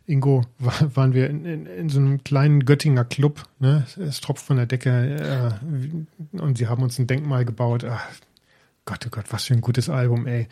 Ingo 0.06 0.46
war, 0.58 0.96
waren 0.96 1.12
wir 1.12 1.28
in, 1.28 1.44
in, 1.44 1.66
in 1.66 1.88
so 1.90 1.98
einem 1.98 2.24
kleinen 2.24 2.64
Göttinger 2.64 3.04
Club. 3.04 3.42
Ne? 3.58 3.84
Es 3.98 4.22
tropft 4.22 4.46
von 4.46 4.56
der 4.56 4.64
Decke 4.64 5.58
äh, 6.34 6.38
und 6.40 6.56
sie 6.56 6.66
haben 6.66 6.82
uns 6.82 6.98
ein 6.98 7.06
Denkmal 7.06 7.44
gebaut. 7.44 7.84
Ach, 7.84 8.08
Gott, 8.86 9.04
oh 9.06 9.10
Gott, 9.10 9.26
was 9.30 9.44
für 9.44 9.52
ein 9.52 9.60
gutes 9.60 9.90
Album, 9.90 10.26
ey. 10.26 10.46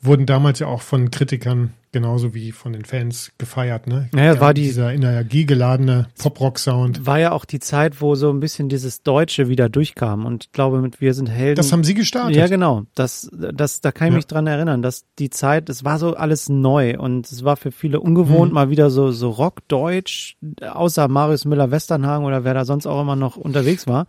Wurden 0.00 0.26
damals 0.26 0.58
ja 0.58 0.66
auch 0.66 0.82
von 0.82 1.10
Kritikern 1.10 1.72
genauso 1.96 2.34
wie 2.34 2.52
von 2.52 2.74
den 2.74 2.84
Fans 2.84 3.32
gefeiert, 3.38 3.86
ne? 3.86 4.10
Naja, 4.12 4.34
ja, 4.34 4.40
war 4.40 4.52
die, 4.52 4.64
dieser 4.64 4.92
energiegeladene 4.92 6.08
Pop-Rock-Sound. 6.18 7.06
War 7.06 7.18
ja 7.18 7.32
auch 7.32 7.46
die 7.46 7.58
Zeit, 7.58 8.02
wo 8.02 8.14
so 8.16 8.28
ein 8.28 8.38
bisschen 8.38 8.68
dieses 8.68 9.02
Deutsche 9.02 9.48
wieder 9.48 9.70
durchkam 9.70 10.26
und 10.26 10.44
ich 10.44 10.52
glaube, 10.52 10.82
mit 10.82 11.00
Wir 11.00 11.14
sind 11.14 11.30
Helden. 11.30 11.56
Das 11.56 11.72
haben 11.72 11.84
sie 11.84 11.94
gestartet. 11.94 12.36
Ja, 12.36 12.48
genau. 12.48 12.82
Das, 12.94 13.30
das, 13.32 13.80
da 13.80 13.92
kann 13.92 14.08
ich 14.08 14.12
ja. 14.12 14.16
mich 14.16 14.26
dran 14.26 14.46
erinnern, 14.46 14.82
dass 14.82 15.06
die 15.18 15.30
Zeit, 15.30 15.70
es 15.70 15.84
war 15.84 15.98
so 15.98 16.14
alles 16.14 16.50
neu 16.50 16.98
und 16.98 17.32
es 17.32 17.44
war 17.44 17.56
für 17.56 17.72
viele 17.72 18.00
ungewohnt, 18.00 18.50
mhm. 18.50 18.54
mal 18.56 18.68
wieder 18.68 18.90
so, 18.90 19.10
so 19.10 19.30
Rock-Deutsch, 19.30 20.36
außer 20.60 21.08
Marius 21.08 21.46
Müller-Westernhagen 21.46 22.26
oder 22.26 22.44
wer 22.44 22.52
da 22.52 22.66
sonst 22.66 22.86
auch 22.86 23.00
immer 23.00 23.16
noch 23.16 23.36
unterwegs 23.38 23.86
war, 23.86 24.06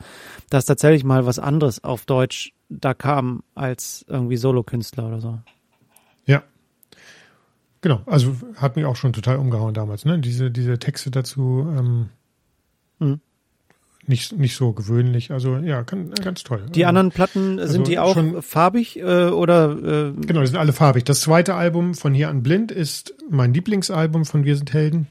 dass 0.49 0.65
tatsächlich 0.65 1.05
mal 1.05 1.25
was 1.25 1.39
anderes 1.39 1.85
auf 1.85 2.05
Deutsch 2.05 2.51
da 2.67 2.93
kam 2.93 3.43
als 3.55 4.05
irgendwie 4.09 4.35
Solokünstler 4.35 5.07
oder 5.07 5.21
so. 5.21 5.39
Genau, 7.81 8.01
also 8.05 8.35
hat 8.55 8.75
mich 8.75 8.85
auch 8.85 8.95
schon 8.95 9.13
total 9.13 9.37
umgehauen 9.37 9.73
damals, 9.73 10.05
ne? 10.05 10.19
Diese, 10.19 10.49
diese 10.49 10.79
Texte 10.79 11.11
dazu 11.11 11.67
ähm, 11.77 12.09
mhm. 12.99 13.19
nicht, 14.07 14.37
nicht 14.37 14.55
so 14.55 14.73
gewöhnlich. 14.73 15.31
Also 15.31 15.57
ja, 15.57 15.83
kann, 15.83 16.11
ganz 16.11 16.43
toll. 16.43 16.65
Die 16.73 16.85
anderen 16.85 17.11
Platten, 17.11 17.59
also 17.59 17.73
sind 17.73 17.87
die 17.87 17.99
auch 17.99 18.15
schon, 18.15 18.41
farbig 18.41 18.97
äh, 18.97 19.27
oder? 19.27 19.71
Äh? 19.71 20.13
Genau, 20.25 20.41
die 20.41 20.47
sind 20.47 20.57
alle 20.57 20.73
farbig. 20.73 21.03
Das 21.03 21.21
zweite 21.21 21.53
Album 21.53 21.93
von 21.93 22.13
hier 22.13 22.29
an 22.29 22.41
blind 22.41 22.71
ist 22.71 23.13
mein 23.29 23.53
Lieblingsalbum 23.53 24.25
von 24.25 24.43
Wir 24.43 24.57
sind 24.57 24.73
Helden. 24.73 25.07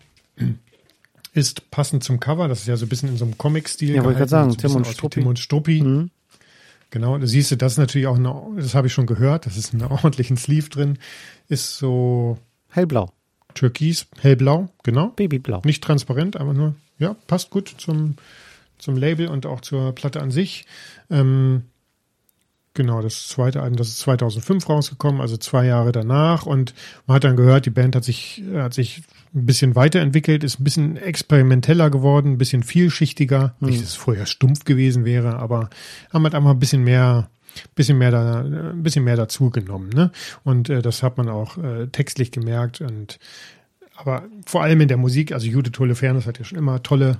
Ist 1.32 1.70
passend 1.70 2.02
zum 2.02 2.18
Cover, 2.18 2.48
das 2.48 2.60
ist 2.60 2.66
ja 2.66 2.76
so 2.76 2.86
ein 2.86 2.88
bisschen 2.88 3.10
in 3.10 3.16
so 3.16 3.26
einem 3.26 3.38
Comic-Stil. 3.38 3.94
Ja, 3.94 4.02
wollte 4.02 4.12
ich 4.12 4.18
gerade 4.18 4.30
sagen, 4.30 4.50
so 4.50 4.56
Tim, 4.56 4.74
und 4.74 4.86
Struppi. 4.86 5.20
Tim 5.20 5.28
und 5.28 5.38
Struppi. 5.38 5.82
Mhm. 5.82 6.10
Genau, 6.90 7.18
da 7.18 7.26
siehst 7.26 7.50
du, 7.50 7.56
das 7.56 7.72
ist 7.72 7.78
natürlich 7.78 8.06
auch, 8.06 8.16
eine, 8.16 8.34
das 8.56 8.74
habe 8.74 8.86
ich 8.86 8.92
schon 8.92 9.06
gehört, 9.06 9.46
das 9.46 9.56
ist 9.56 9.72
einen 9.72 9.82
ordentlichen 9.90 10.36
Sleeve 10.36 10.68
drin. 10.68 10.98
Ist 11.48 11.78
so 11.78 12.38
Hellblau. 12.76 13.10
Türkis, 13.54 14.06
hellblau, 14.20 14.68
genau. 14.82 15.08
Babyblau. 15.16 15.62
Nicht 15.64 15.82
transparent, 15.82 16.36
aber 16.36 16.52
nur, 16.52 16.74
ja, 16.98 17.16
passt 17.26 17.48
gut 17.48 17.74
zum, 17.78 18.16
zum 18.76 18.98
Label 18.98 19.28
und 19.28 19.46
auch 19.46 19.62
zur 19.62 19.94
Platte 19.94 20.20
an 20.20 20.30
sich. 20.30 20.66
Ähm, 21.10 21.62
genau, 22.74 23.00
das 23.00 23.28
zweite 23.28 23.62
Album, 23.62 23.78
das 23.78 23.88
ist 23.88 24.00
2005 24.00 24.68
rausgekommen, 24.68 25.22
also 25.22 25.38
zwei 25.38 25.64
Jahre 25.64 25.90
danach. 25.90 26.44
Und 26.44 26.74
man 27.06 27.14
hat 27.14 27.24
dann 27.24 27.36
gehört, 27.36 27.64
die 27.64 27.70
Band 27.70 27.96
hat 27.96 28.04
sich, 28.04 28.42
hat 28.54 28.74
sich 28.74 29.02
ein 29.34 29.46
bisschen 29.46 29.74
weiterentwickelt, 29.74 30.44
ist 30.44 30.60
ein 30.60 30.64
bisschen 30.64 30.96
experimenteller 30.98 31.88
geworden, 31.88 32.32
ein 32.32 32.38
bisschen 32.38 32.62
vielschichtiger. 32.62 33.54
Hm. 33.60 33.68
Nicht, 33.68 33.80
dass 33.80 33.88
es 33.88 33.94
vorher 33.94 34.26
stumpf 34.26 34.64
gewesen 34.64 35.06
wäre, 35.06 35.36
aber 35.38 35.70
haben 36.12 36.24
halt 36.24 36.34
einfach 36.34 36.50
ein 36.50 36.58
bisschen 36.58 36.84
mehr 36.84 37.30
bisschen 37.74 37.98
mehr 37.98 38.10
da, 38.10 38.40
ein 38.40 38.82
bisschen 38.82 39.04
mehr 39.04 39.16
dazu 39.16 39.50
genommen, 39.50 39.90
ne? 39.90 40.10
Und 40.44 40.68
äh, 40.68 40.82
das 40.82 41.02
hat 41.02 41.16
man 41.18 41.28
auch 41.28 41.58
äh, 41.58 41.86
textlich 41.88 42.30
gemerkt 42.30 42.80
und 42.80 43.18
aber 43.96 44.24
vor 44.44 44.62
allem 44.62 44.80
in 44.82 44.88
der 44.88 44.98
Musik, 44.98 45.32
also 45.32 45.46
Judith 45.46 45.78
Holofernes 45.78 46.26
hat 46.26 46.38
ja 46.38 46.44
schon 46.44 46.58
immer 46.58 46.82
tolle, 46.82 47.18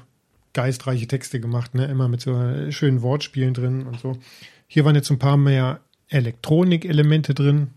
geistreiche 0.52 1.06
Texte 1.06 1.40
gemacht, 1.40 1.74
ne? 1.74 1.86
Immer 1.86 2.08
mit 2.08 2.20
so 2.20 2.70
schönen 2.70 3.02
Wortspielen 3.02 3.54
drin 3.54 3.86
und 3.86 4.00
so. 4.00 4.18
Hier 4.66 4.84
waren 4.84 4.94
jetzt 4.94 5.10
ein 5.10 5.18
paar 5.18 5.36
mehr 5.36 5.80
Elektronik-Elemente 6.08 7.34
drin, 7.34 7.68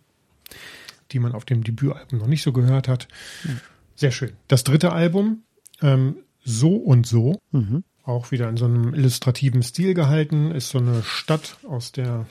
die 1.11 1.19
man 1.19 1.33
auf 1.33 1.45
dem 1.45 1.63
Debütalbum 1.63 2.19
noch 2.19 2.27
nicht 2.27 2.43
so 2.43 2.51
gehört 2.53 2.87
hat. 2.87 3.07
Mhm. 3.43 3.59
Sehr 3.95 4.11
schön. 4.11 4.31
Das 4.47 4.63
dritte 4.63 4.91
Album, 4.91 5.43
ähm, 5.81 6.17
So 6.43 6.75
und 6.75 7.05
So, 7.05 7.39
mhm. 7.51 7.83
auch 8.03 8.31
wieder 8.31 8.47
in 8.49 8.57
so 8.57 8.65
einem 8.65 8.93
illustrativen 8.93 9.63
Stil 9.63 9.93
gehalten, 9.93 10.51
ist 10.51 10.69
so 10.69 10.77
eine 10.77 11.03
Stadt 11.03 11.57
aus 11.67 11.91
der 11.91 12.27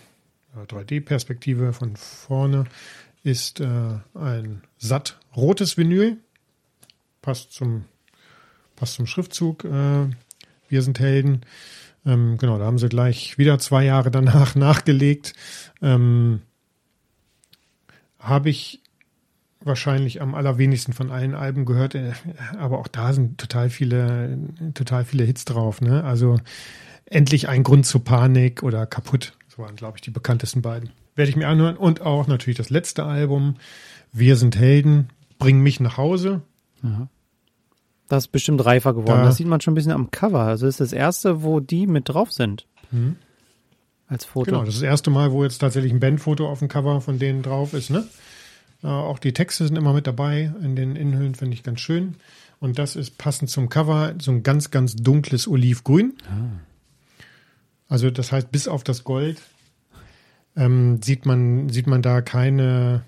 3D-Perspektive 0.65 1.73
von 1.73 1.97
vorne 1.97 2.65
ist 3.23 3.61
äh, 3.61 3.99
ein 4.15 4.63
satt 4.79 5.19
rotes 5.37 5.77
Vinyl. 5.77 6.19
Passt 7.23 7.53
zum, 7.53 7.85
passt 8.77 8.95
zum 8.95 9.07
Schriftzug. 9.07 9.65
Äh, 9.65 10.09
wir 10.69 10.83
sind 10.83 10.99
Helden. 11.01 11.43
Ähm, 12.07 12.39
genau, 12.39 12.59
da 12.59 12.65
haben 12.65 12.79
sie 12.79 12.89
gleich 12.89 13.39
wieder 13.39 13.59
zwei 13.59 13.85
Jahre 13.85 14.11
danach 14.11 14.55
nachgelegt. 14.55 15.35
Ähm, 15.83 16.43
Habe 18.19 18.51
ich 18.51 18.83
wahrscheinlich 19.61 20.23
am 20.23 20.35
allerwenigsten 20.35 20.93
von 20.93 21.11
allen 21.11 21.35
Alben 21.35 21.65
gehört, 21.65 21.95
äh, 21.95 22.13
aber 22.57 22.79
auch 22.79 22.89
da 22.89 23.13
sind 23.13 23.39
total 23.39 23.71
viele, 23.71 24.39
total 24.75 25.05
viele 25.05 25.25
Hits 25.25 25.45
drauf. 25.45 25.81
Ne? 25.81 26.05
Also 26.05 26.39
endlich 27.05 27.49
ein 27.49 27.63
Grund 27.63 27.87
zur 27.87 28.05
Panik 28.05 28.63
oder 28.63 28.87
kaputt 28.87 29.38
waren, 29.59 29.77
glaube 29.77 29.99
ich, 29.99 30.03
die 30.03 30.11
bekanntesten 30.11 30.63
beiden. 30.63 30.91
Werde 31.15 31.31
ich 31.31 31.37
mir 31.37 31.49
anhören. 31.49 31.77
Und 31.77 32.01
auch 32.01 32.27
natürlich 32.27 32.57
das 32.57 32.71
letzte 32.71 33.05
Album, 33.05 33.57
Wir 34.13 34.37
sind 34.37 34.57
Helden, 34.57 35.11
Bring 35.39 35.61
mich 35.61 35.81
nach 35.81 35.97
Hause. 35.97 36.43
Ja. 36.83 37.09
Das 38.09 38.25
ist 38.25 38.33
bestimmt 38.33 38.65
reifer 38.65 38.95
geworden. 38.95 39.21
Da, 39.21 39.25
das 39.27 39.37
sieht 39.37 39.47
man 39.47 39.61
schon 39.61 39.73
ein 39.73 39.75
bisschen 39.77 39.93
am 39.93 40.11
Cover. 40.11 40.41
Also 40.41 40.67
das 40.67 40.75
ist 40.75 40.81
das 40.81 40.93
erste, 40.93 41.43
wo 41.43 41.61
die 41.61 41.87
mit 41.87 42.09
drauf 42.09 42.33
sind. 42.33 42.67
Mhm. 42.91 43.17
Als 44.09 44.25
Foto. 44.25 44.47
Genau, 44.47 44.65
das 44.65 44.75
ist 44.75 44.83
das 44.83 44.89
erste 44.89 45.11
Mal, 45.11 45.33
wo 45.33 45.45
jetzt 45.45 45.59
tatsächlich 45.59 45.93
ein 45.93 46.01
Bandfoto 46.01 46.49
auf 46.49 46.61
dem 46.61 46.69
Cover 46.69 47.01
von 47.01 47.19
denen 47.19 47.43
drauf 47.43 47.75
ist. 47.75 47.91
Ne? 47.91 48.07
Äh, 48.83 48.87
auch 48.87 49.19
die 49.19 49.35
Texte 49.35 49.67
sind 49.67 49.77
immer 49.77 49.93
mit 49.93 50.07
dabei. 50.07 50.53
In 50.63 50.75
den 50.75 50.97
Innenhüllen 50.97 51.35
finde 51.35 51.55
ich 51.55 51.63
ganz 51.63 51.81
schön. 51.81 52.17
Und 52.61 52.79
das 52.79 52.97
ist 52.97 53.19
passend 53.19 53.51
zum 53.51 53.69
Cover 53.69 54.15
so 54.21 54.33
ein 54.33 54.43
ganz, 54.43 54.71
ganz 54.71 54.97
dunkles 54.97 55.47
Olivgrün. 55.47 56.15
Ah. 56.25 56.59
Also 57.89 58.11
das 58.11 58.33
heißt, 58.33 58.53
bis 58.53 58.69
auf 58.69 58.85
das 58.85 59.05
Gold 59.05 59.41
ähm, 60.57 61.01
sieht 61.03 61.27
man 61.27 61.69
sieht 61.69 61.87
man 61.87 62.03
da 62.03 62.21
keine 62.21 63.05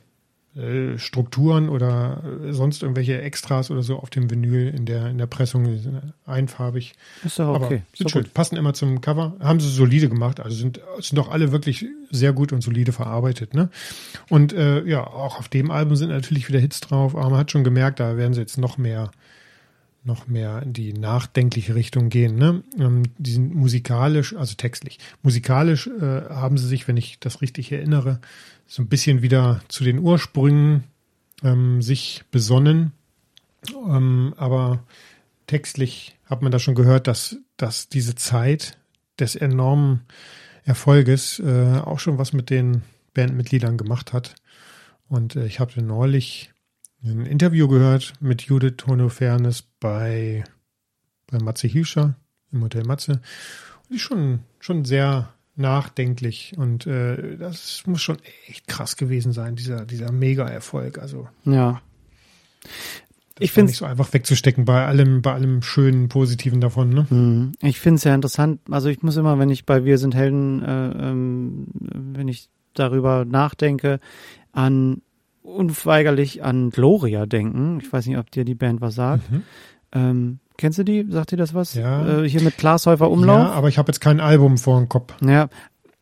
äh, 0.56 0.98
Strukturen 0.98 1.68
oder 1.68 2.22
sonst 2.50 2.82
irgendwelche 2.82 3.20
Extras 3.20 3.70
oder 3.70 3.82
so 3.82 3.98
auf 3.98 4.10
dem 4.10 4.30
Vinyl 4.30 4.68
in 4.68 4.84
der 4.86 5.08
in 5.08 5.18
der 5.18 5.26
Pressung 5.26 5.78
einfarbig. 6.26 6.94
Ist 7.24 7.38
doch 7.38 7.54
okay. 7.54 7.64
Aber 7.64 7.82
sind 7.94 8.10
schön, 8.10 8.24
passen 8.32 8.56
immer 8.56 8.74
zum 8.74 9.00
Cover. 9.00 9.36
Haben 9.40 9.60
sie 9.60 9.68
solide 9.68 10.08
gemacht, 10.08 10.40
also 10.40 10.56
sind 10.56 10.80
sind 10.98 11.18
doch 11.18 11.30
alle 11.30 11.52
wirklich 11.52 11.84
sehr 12.10 12.32
gut 12.32 12.52
und 12.52 12.62
solide 12.62 12.92
verarbeitet, 12.92 13.54
ne? 13.54 13.68
Und 14.28 14.52
äh, 14.52 14.82
ja, 14.84 15.06
auch 15.06 15.38
auf 15.38 15.48
dem 15.48 15.70
Album 15.70 15.94
sind 15.94 16.08
natürlich 16.08 16.48
wieder 16.48 16.58
Hits 16.58 16.80
drauf, 16.80 17.14
aber 17.14 17.30
man 17.30 17.38
hat 17.38 17.52
schon 17.52 17.62
gemerkt, 17.64 18.00
da 18.00 18.16
werden 18.16 18.34
sie 18.34 18.40
jetzt 18.40 18.58
noch 18.58 18.76
mehr 18.76 19.10
noch 20.02 20.26
mehr 20.26 20.62
in 20.62 20.72
die 20.72 20.92
nachdenkliche 20.92 21.74
Richtung 21.74 22.08
gehen. 22.08 22.36
Ne? 22.36 22.62
Ähm, 22.78 23.02
die 23.18 23.32
sind 23.32 23.54
musikalisch, 23.54 24.34
also 24.34 24.54
textlich, 24.54 24.98
musikalisch 25.22 25.86
äh, 25.88 26.28
haben 26.30 26.56
sie 26.56 26.68
sich, 26.68 26.88
wenn 26.88 26.96
ich 26.96 27.18
das 27.20 27.42
richtig 27.42 27.70
erinnere, 27.72 28.20
so 28.66 28.82
ein 28.82 28.88
bisschen 28.88 29.22
wieder 29.22 29.60
zu 29.68 29.84
den 29.84 29.98
Ursprüngen 29.98 30.84
ähm, 31.42 31.82
sich 31.82 32.22
besonnen. 32.30 32.92
Ähm, 33.72 34.34
aber 34.36 34.84
textlich 35.46 36.16
hat 36.24 36.42
man 36.42 36.52
da 36.52 36.58
schon 36.58 36.74
gehört, 36.74 37.06
dass, 37.06 37.36
dass 37.56 37.88
diese 37.88 38.14
Zeit 38.14 38.78
des 39.18 39.36
enormen 39.36 40.02
Erfolges 40.64 41.40
äh, 41.40 41.80
auch 41.84 41.98
schon 41.98 42.18
was 42.18 42.32
mit 42.32 42.48
den 42.48 42.82
Bandmitgliedern 43.14 43.76
gemacht 43.76 44.12
hat. 44.12 44.34
Und 45.08 45.36
äh, 45.36 45.46
ich 45.46 45.60
habe 45.60 45.82
neulich 45.82 46.52
ein 47.02 47.26
Interview 47.26 47.68
gehört 47.68 48.12
mit 48.20 48.42
Judith 48.42 48.86
Holofernes 48.86 49.64
bei, 49.80 50.44
bei 51.26 51.38
Matze 51.38 51.66
Hilscher 51.66 52.14
im 52.52 52.62
Hotel 52.62 52.84
Matze. 52.84 53.20
Die 53.88 53.94
ist 53.94 54.02
schon, 54.02 54.40
schon 54.58 54.84
sehr 54.84 55.32
nachdenklich 55.56 56.54
und 56.56 56.86
äh, 56.86 57.36
das 57.36 57.82
muss 57.86 58.00
schon 58.02 58.18
echt 58.46 58.66
krass 58.66 58.96
gewesen 58.96 59.32
sein, 59.32 59.56
dieser, 59.56 59.84
dieser 59.84 60.12
Mega-Erfolg. 60.12 60.98
Also. 60.98 61.28
Ja. 61.44 61.80
ich 63.38 63.52
finde 63.52 63.70
nicht 63.70 63.78
so 63.78 63.84
einfach 63.84 64.12
wegzustecken 64.12 64.64
bei 64.64 64.86
allem, 64.86 65.22
bei 65.22 65.32
allem 65.32 65.62
schönen, 65.62 66.08
positiven 66.08 66.60
davon. 66.60 66.90
Ne? 66.90 67.06
Mhm. 67.10 67.52
Ich 67.60 67.80
finde 67.80 67.96
es 67.96 68.04
ja 68.04 68.14
interessant. 68.14 68.60
Also 68.70 68.88
ich 68.88 69.02
muss 69.02 69.16
immer, 69.16 69.38
wenn 69.38 69.50
ich 69.50 69.66
bei 69.66 69.84
Wir 69.84 69.98
sind 69.98 70.14
Helden, 70.14 70.62
äh, 70.62 71.10
ähm, 71.10 71.66
wenn 71.74 72.28
ich 72.28 72.48
darüber 72.74 73.24
nachdenke, 73.24 74.00
an 74.52 75.02
unweigerlich 75.42 76.42
an 76.42 76.70
Gloria 76.70 77.26
denken. 77.26 77.80
Ich 77.82 77.92
weiß 77.92 78.06
nicht, 78.06 78.18
ob 78.18 78.30
dir 78.30 78.44
die 78.44 78.54
Band 78.54 78.80
was 78.80 78.94
sagt. 78.94 79.30
Mhm. 79.30 79.42
Ähm, 79.92 80.38
kennst 80.56 80.78
du 80.78 80.84
die? 80.84 81.06
Sagt 81.08 81.32
dir 81.32 81.36
das 81.36 81.54
was? 81.54 81.74
Ja. 81.74 82.22
Äh, 82.22 82.28
hier 82.28 82.42
mit 82.42 82.56
Glashäufer 82.58 83.10
Umlauf? 83.10 83.38
Ja, 83.38 83.50
aber 83.52 83.68
ich 83.68 83.78
habe 83.78 83.88
jetzt 83.88 84.00
kein 84.00 84.20
Album 84.20 84.58
vor 84.58 84.78
dem 84.78 84.88
Kopf. 84.88 85.14
Ja, 85.22 85.48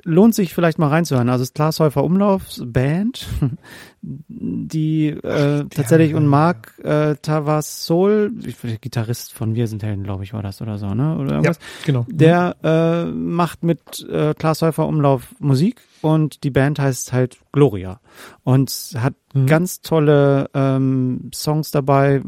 lohnt 0.04 0.34
sich 0.34 0.54
vielleicht 0.54 0.78
mal 0.78 0.88
reinzuhören. 0.88 1.28
Also 1.28 1.42
es 1.42 1.50
ist 1.50 1.54
Glashäufer 1.54 2.04
Umlaufs 2.04 2.62
Band, 2.64 3.26
die 4.02 5.08
äh, 5.08 5.64
tatsächlich 5.68 6.14
und 6.14 6.26
Marc 6.26 6.78
äh, 6.84 7.16
Tavassol, 7.16 8.32
Gitarrist 8.80 9.32
von 9.32 9.54
Wir 9.54 9.66
sind 9.66 9.82
Helden, 9.82 10.04
glaube 10.04 10.24
ich, 10.24 10.32
war 10.32 10.42
das 10.42 10.60
oder 10.62 10.78
so, 10.78 10.94
ne? 10.94 11.16
Oder 11.16 11.32
irgendwas. 11.32 11.58
Ja, 11.58 11.86
genau. 11.86 12.06
Der 12.08 12.56
äh, 12.62 13.04
macht 13.10 13.62
mit 13.62 14.06
äh, 14.08 14.34
Glashäufer 14.34 14.86
Umlauf 14.86 15.34
Musik 15.38 15.80
und 16.02 16.44
die 16.44 16.50
Band 16.50 16.78
heißt 16.78 17.12
halt 17.12 17.38
Gloria 17.52 18.00
und 18.44 18.70
hat 18.96 19.14
mhm. 19.34 19.46
ganz 19.46 19.80
tolle 19.80 20.50
ähm, 20.54 21.30
Songs 21.34 21.70
dabei, 21.70 22.22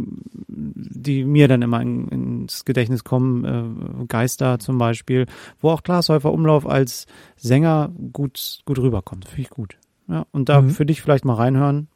die 0.48 1.24
mir 1.24 1.48
dann 1.48 1.62
immer 1.62 1.80
in, 1.80 2.08
ins 2.08 2.64
Gedächtnis 2.64 3.04
kommen. 3.04 3.44
Äh, 3.44 4.06
Geister 4.06 4.58
zum 4.58 4.78
Beispiel, 4.78 5.26
wo 5.60 5.70
auch 5.70 5.82
Glashäufer 5.82 6.32
Umlauf 6.32 6.66
als 6.66 7.06
Sänger 7.36 7.90
gut 8.12 8.60
gut 8.64 8.78
rüberkommt. 8.78 9.26
Finde 9.26 9.42
ich 9.42 9.50
gut. 9.50 9.76
Ja, 10.08 10.26
und 10.32 10.48
da 10.48 10.60
mhm. 10.60 10.70
für 10.70 10.86
dich 10.86 11.02
vielleicht 11.02 11.24
mal 11.24 11.34
reinhören. 11.34 11.88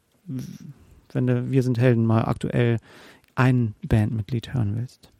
wenn 1.11 1.27
du 1.27 1.51
Wir 1.51 1.63
sind 1.63 1.77
Helden 1.77 2.05
mal 2.05 2.23
aktuell 2.25 2.77
ein 3.35 3.75
Bandmitglied 3.83 4.53
hören 4.53 4.75
willst. 4.77 5.11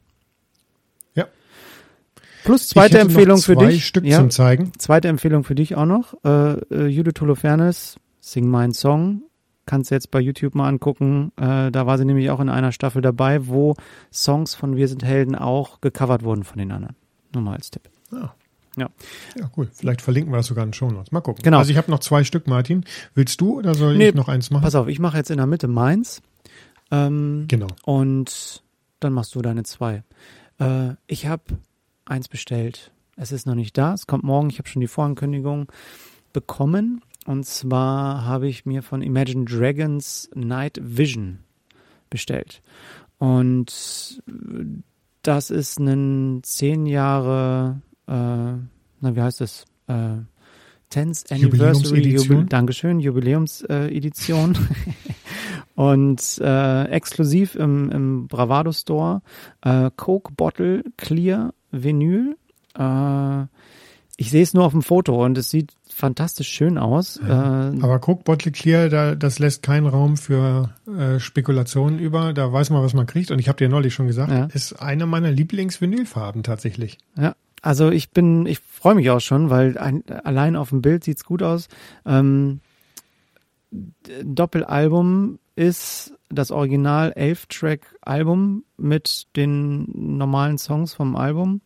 Plus 2.45 2.69
zweite 2.69 2.99
Empfehlung 2.99 3.37
für 3.39 3.55
dich. 3.55 3.85
Stück 3.85 4.05
ja, 4.05 4.17
zum 4.17 4.29
Zeigen. 4.29 4.71
zweite 4.77 5.07
Empfehlung 5.07 5.43
für 5.43 5.55
dich 5.55 5.75
auch 5.75 5.85
noch. 5.85 6.13
Äh, 6.23 6.53
äh, 6.71 6.87
Judith 6.87 7.19
Holofernes, 7.19 7.97
Sing 8.21 8.47
Mein 8.47 8.71
Song. 8.71 9.23
Kannst 9.65 9.89
du 9.89 9.95
jetzt 9.95 10.11
bei 10.11 10.19
YouTube 10.19 10.53
mal 10.53 10.67
angucken. 10.67 11.31
Äh, 11.37 11.71
da 11.71 11.87
war 11.87 11.97
sie 11.97 12.05
nämlich 12.05 12.29
auch 12.29 12.39
in 12.39 12.49
einer 12.49 12.71
Staffel 12.71 13.01
dabei, 13.01 13.47
wo 13.47 13.73
Songs 14.13 14.53
von 14.53 14.75
Wir 14.75 14.87
sind 14.87 15.03
Helden 15.03 15.35
auch 15.35 15.81
gecovert 15.81 16.23
wurden 16.23 16.43
von 16.43 16.59
den 16.59 16.71
anderen. 16.71 16.95
Nur 17.33 17.43
mal 17.43 17.55
als 17.55 17.71
Tipp. 17.71 17.89
Ah. 18.11 18.29
Ja. 18.77 18.89
Ja, 19.39 19.49
cool. 19.57 19.69
Vielleicht 19.73 20.01
verlinken 20.01 20.31
wir 20.33 20.37
das 20.37 20.47
sogar 20.47 20.63
in 20.65 20.69
den 20.69 20.73
Show 20.73 20.91
Notes. 20.91 21.11
Mal 21.11 21.21
gucken. 21.21 21.41
Genau. 21.43 21.57
Also 21.59 21.71
ich 21.71 21.77
habe 21.77 21.89
noch 21.89 21.99
zwei 21.99 22.23
Stück, 22.23 22.45
Martin. 22.45 22.83
Willst 23.15 23.39
du 23.41 23.57
oder 23.57 23.73
soll 23.73 23.97
Nee, 23.97 24.09
ich 24.09 24.15
noch 24.15 24.27
eins 24.27 24.51
machen? 24.51 24.63
Pass 24.63 24.75
auf, 24.75 24.87
ich 24.87 24.99
mache 24.99 25.17
jetzt 25.17 25.31
in 25.31 25.37
der 25.37 25.47
Mitte 25.47 25.67
meins. 25.67 26.21
Ähm, 26.91 27.45
Genau. 27.47 27.67
Und 27.85 28.61
dann 28.99 29.13
machst 29.13 29.33
du 29.33 29.41
deine 29.41 29.63
zwei. 29.63 30.03
Äh, 30.59 30.89
ich 31.07 31.25
habe 31.25 31.43
eins 32.05 32.27
bestellt. 32.27 32.91
Es 33.15 33.31
ist 33.31 33.45
noch 33.45 33.55
nicht 33.55 33.77
da. 33.77 33.93
Es 33.93 34.07
kommt 34.07 34.23
morgen. 34.23 34.49
Ich 34.49 34.59
habe 34.59 34.67
schon 34.67 34.81
die 34.81 34.87
Vorankündigung 34.87 35.71
bekommen. 36.33 37.01
Und 37.25 37.45
zwar 37.45 38.25
habe 38.25 38.47
ich 38.47 38.65
mir 38.65 38.83
von 38.83 39.01
Imagine 39.01 39.45
Dragons 39.45 40.29
Night 40.35 40.79
Vision 40.81 41.39
bestellt. 42.09 42.61
Und 43.17 44.21
das 45.21 45.49
ist 45.49 45.79
ein 45.79 46.41
zehn 46.43 46.85
Jahre, 46.85 47.81
äh, 48.07 48.11
na 48.11 49.15
wie 49.15 49.21
heißt 49.21 49.41
das? 49.41 49.65
Äh, 49.87 50.17
10th 50.91 51.31
Anniversary 51.31 51.41
Jubiläumsedition? 51.41 52.37
Jubil 52.37 52.45
Dankeschön, 52.45 52.99
Jubiläumsedition. 52.99 54.55
Äh. 54.55 54.91
Und 55.81 56.39
äh, 56.39 56.85
exklusiv 56.85 57.55
im, 57.55 57.91
im 57.91 58.27
Bravado 58.27 58.71
Store 58.71 59.21
äh, 59.61 59.89
Coke 59.97 60.31
Bottle 60.33 60.83
Clear 60.95 61.53
Vinyl. 61.83 62.35
Äh, 62.77 63.43
ich 64.17 64.31
sehe 64.31 64.43
es 64.43 64.53
nur 64.53 64.63
auf 64.65 64.71
dem 64.71 64.81
Foto 64.81 65.23
und 65.25 65.37
es 65.37 65.49
sieht 65.49 65.73
fantastisch 65.89 66.49
schön 66.49 66.77
aus. 66.77 67.17
Äh, 67.17 67.31
Aber 67.31 67.99
Coke 67.99 68.23
Bottle 68.23 68.51
Clear, 68.51 68.89
da, 68.89 69.15
das 69.15 69.39
lässt 69.39 69.63
keinen 69.63 69.87
Raum 69.87 70.17
für 70.17 70.69
äh, 70.87 71.19
Spekulationen 71.19 71.99
über. 71.99 72.33
Da 72.33 72.51
weiß 72.51 72.69
man, 72.69 72.83
was 72.83 72.93
man 72.93 73.05
kriegt. 73.05 73.31
Und 73.31 73.39
ich 73.39 73.47
habe 73.47 73.57
dir 73.57 73.69
neulich 73.69 73.93
schon 73.93 74.07
gesagt, 74.07 74.31
Ja. 74.31 74.45
ist 74.53 74.73
eine 74.81 75.05
meiner 75.05 75.31
Lieblingsvinylfarben 75.31 76.43
tatsächlich. 76.43 76.97
Ja, 77.17 77.35
also 77.61 77.89
ich 77.91 78.11
bin, 78.11 78.45
ich 78.45 78.59
freue 78.59 78.95
mich 78.95 79.09
auch 79.09 79.21
schon, 79.21 79.49
weil 79.49 79.77
ein, 79.77 80.03
allein 80.23 80.55
auf 80.55 80.69
dem 80.69 80.81
Bild 80.81 81.03
sieht's 81.03 81.23
gut 81.25 81.41
aus. 81.43 81.67
Ähm, 82.05 82.59
Doppelalbum 84.23 85.39
ist 85.55 86.13
das 86.29 86.51
Original 86.51 87.13
11-Track-Album 87.13 88.63
mit 88.77 89.27
den 89.35 90.17
normalen 90.17 90.57
Songs 90.57 90.93
vom 90.93 91.15
Album 91.15 91.61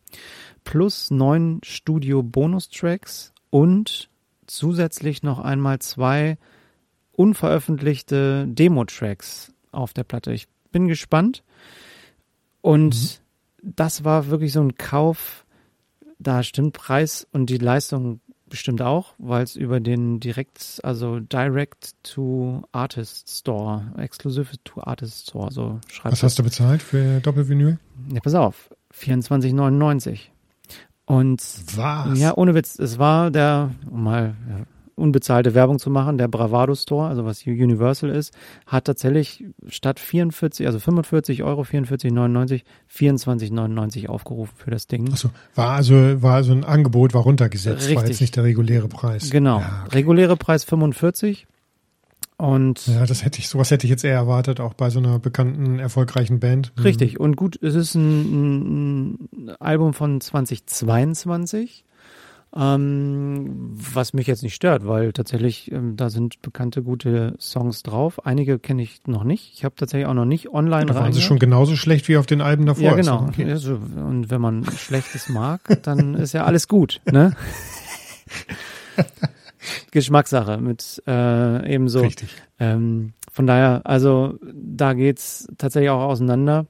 plus 0.64 1.10
neun 1.10 1.60
Studio-Bonus-Tracks 1.64 3.32
und 3.50 4.10
zusätzlich 4.46 5.22
noch 5.22 5.38
einmal 5.38 5.78
zwei 5.80 6.38
unveröffentlichte 7.12 8.46
Demo-Tracks 8.48 9.52
auf 9.72 9.92
der 9.92 10.04
Platte. 10.04 10.32
Ich 10.32 10.46
bin 10.72 10.88
gespannt. 10.88 11.42
Und 12.60 13.22
das 13.62 14.04
war 14.04 14.28
wirklich 14.28 14.52
so 14.52 14.60
ein 14.60 14.76
Kauf, 14.76 15.46
da 16.18 16.42
stimmt 16.42 16.74
Preis 16.74 17.26
und 17.32 17.46
die 17.50 17.58
Leistung 17.58 18.20
bestimmt 18.50 18.82
auch, 18.82 19.14
weil 19.18 19.42
es 19.42 19.56
über 19.56 19.80
den 19.80 20.20
direkt, 20.20 20.80
also 20.82 21.20
Direct 21.20 21.94
to 22.02 22.62
Artist 22.72 23.30
Store, 23.30 23.92
Exclusive 23.96 24.48
to 24.64 24.82
Artist 24.82 25.30
Store, 25.30 25.50
so 25.50 25.80
schreibt 25.88 26.12
Was 26.12 26.22
hast 26.22 26.38
du 26.38 26.42
bezahlt 26.42 26.82
für 26.82 27.20
Doppelvinyl? 27.20 27.78
Ja, 28.12 28.20
pass 28.20 28.34
auf, 28.34 28.70
24,99. 28.94 30.18
Und 31.06 31.40
Was? 31.76 32.18
ja, 32.18 32.36
ohne 32.36 32.54
Witz, 32.54 32.78
es 32.78 32.98
war 32.98 33.30
der, 33.30 33.70
mal 33.90 34.34
ja, 34.48 34.66
unbezahlte 34.96 35.54
Werbung 35.54 35.78
zu 35.78 35.90
machen, 35.90 36.18
der 36.18 36.28
Bravado 36.28 36.74
Store, 36.74 37.08
also 37.08 37.24
was 37.24 37.46
Universal 37.46 38.10
ist, 38.10 38.32
hat 38.66 38.84
tatsächlich 38.84 39.44
statt 39.66 39.98
44, 39.98 40.66
also 40.66 40.78
45 40.78 41.42
Euro, 41.42 41.62
44,99, 41.62 42.62
24,99 42.92 44.08
aufgerufen 44.08 44.54
für 44.56 44.70
das 44.70 44.86
Ding. 44.86 45.10
Achso, 45.12 45.30
war 45.54 45.70
also, 45.70 46.22
war 46.22 46.34
also 46.34 46.52
ein 46.52 46.64
Angebot, 46.64 47.14
war 47.14 47.22
runtergesetzt, 47.22 47.82
war 47.82 47.88
Richtig. 47.88 48.08
jetzt 48.08 48.20
nicht 48.20 48.36
der 48.36 48.44
reguläre 48.44 48.88
Preis. 48.88 49.30
Genau. 49.30 49.60
Ja, 49.60 49.84
Reguläre 49.92 50.36
Preis 50.36 50.64
45 50.64 51.46
und 52.40 52.86
ja, 52.86 53.04
das 53.04 53.22
hätte 53.22 53.38
ich, 53.38 53.50
sowas 53.50 53.70
hätte 53.70 53.86
ich 53.86 53.90
jetzt 53.90 54.02
eher 54.02 54.14
erwartet, 54.14 54.60
auch 54.60 54.72
bei 54.72 54.88
so 54.88 54.98
einer 54.98 55.18
bekannten, 55.18 55.78
erfolgreichen 55.78 56.40
Band. 56.40 56.72
Mhm. 56.74 56.82
richtig. 56.84 57.20
Und 57.20 57.36
gut, 57.36 57.62
es 57.62 57.74
ist 57.74 57.94
ein, 57.94 59.10
ein 59.12 59.50
Album 59.60 59.92
von 59.92 60.22
2022. 60.22 61.84
Ähm, 62.56 63.70
was 63.94 64.12
mich 64.12 64.26
jetzt 64.26 64.42
nicht 64.42 64.56
stört, 64.56 64.84
weil 64.84 65.12
tatsächlich 65.12 65.70
ähm, 65.70 65.96
da 65.96 66.10
sind 66.10 66.42
bekannte 66.42 66.82
gute 66.82 67.36
Songs 67.38 67.84
drauf. 67.84 68.26
Einige 68.26 68.58
kenne 68.58 68.82
ich 68.82 69.06
noch 69.06 69.22
nicht. 69.22 69.52
Ich 69.54 69.64
habe 69.64 69.76
tatsächlich 69.76 70.08
auch 70.08 70.14
noch 70.14 70.24
nicht 70.24 70.52
online 70.52 70.86
Da 70.86 70.96
waren 70.96 71.12
sie 71.12 71.20
schon 71.20 71.38
genauso 71.38 71.76
schlecht 71.76 72.08
wie 72.08 72.16
auf 72.16 72.26
den 72.26 72.40
Alben 72.40 72.66
davor. 72.66 72.82
Ja, 72.82 72.94
genau. 72.94 73.26
Okay. 73.28 73.48
Ja, 73.48 73.56
so, 73.56 73.74
und 73.74 74.30
wenn 74.30 74.40
man 74.40 74.64
Schlechtes 74.64 75.28
mag, 75.28 75.60
dann 75.84 76.14
ist 76.14 76.32
ja 76.32 76.44
alles 76.44 76.66
gut, 76.66 77.00
ne? 77.10 77.36
Geschmackssache 79.92 80.58
mit 80.58 81.02
äh, 81.06 81.72
ebenso. 81.72 82.00
Richtig. 82.00 82.34
Ähm, 82.58 83.12
von 83.30 83.46
daher, 83.46 83.82
also 83.84 84.38
da 84.52 84.94
geht's 84.94 85.46
tatsächlich 85.56 85.90
auch 85.90 86.02
auseinander 86.02 86.66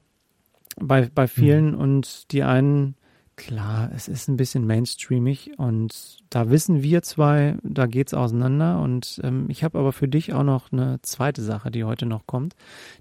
bei, 0.79 1.09
bei 1.13 1.27
vielen 1.27 1.73
und 1.75 2.31
die 2.31 2.43
einen, 2.43 2.95
klar, 3.45 3.89
es 3.95 4.07
ist 4.07 4.27
ein 4.27 4.37
bisschen 4.37 4.67
mainstreamig 4.67 5.51
und 5.57 6.19
da 6.29 6.49
wissen 6.49 6.83
wir 6.83 7.01
zwei, 7.01 7.57
da 7.63 7.87
geht's 7.87 8.13
auseinander 8.13 8.79
und 8.79 9.19
ähm, 9.23 9.47
ich 9.49 9.63
habe 9.63 9.79
aber 9.79 9.93
für 9.93 10.07
dich 10.07 10.33
auch 10.33 10.43
noch 10.43 10.71
eine 10.71 11.01
zweite 11.01 11.41
Sache, 11.41 11.71
die 11.71 11.83
heute 11.83 12.05
noch 12.05 12.27
kommt, 12.27 12.55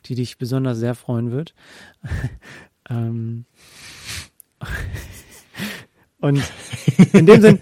die 0.06 0.14
dich 0.14 0.38
besonders 0.38 0.78
sehr 0.78 0.94
freuen 0.94 1.30
wird. 1.30 1.54
ähm, 2.90 3.44
und 6.20 6.42
in 7.12 7.26
dem 7.26 7.40
Sinn, 7.42 7.58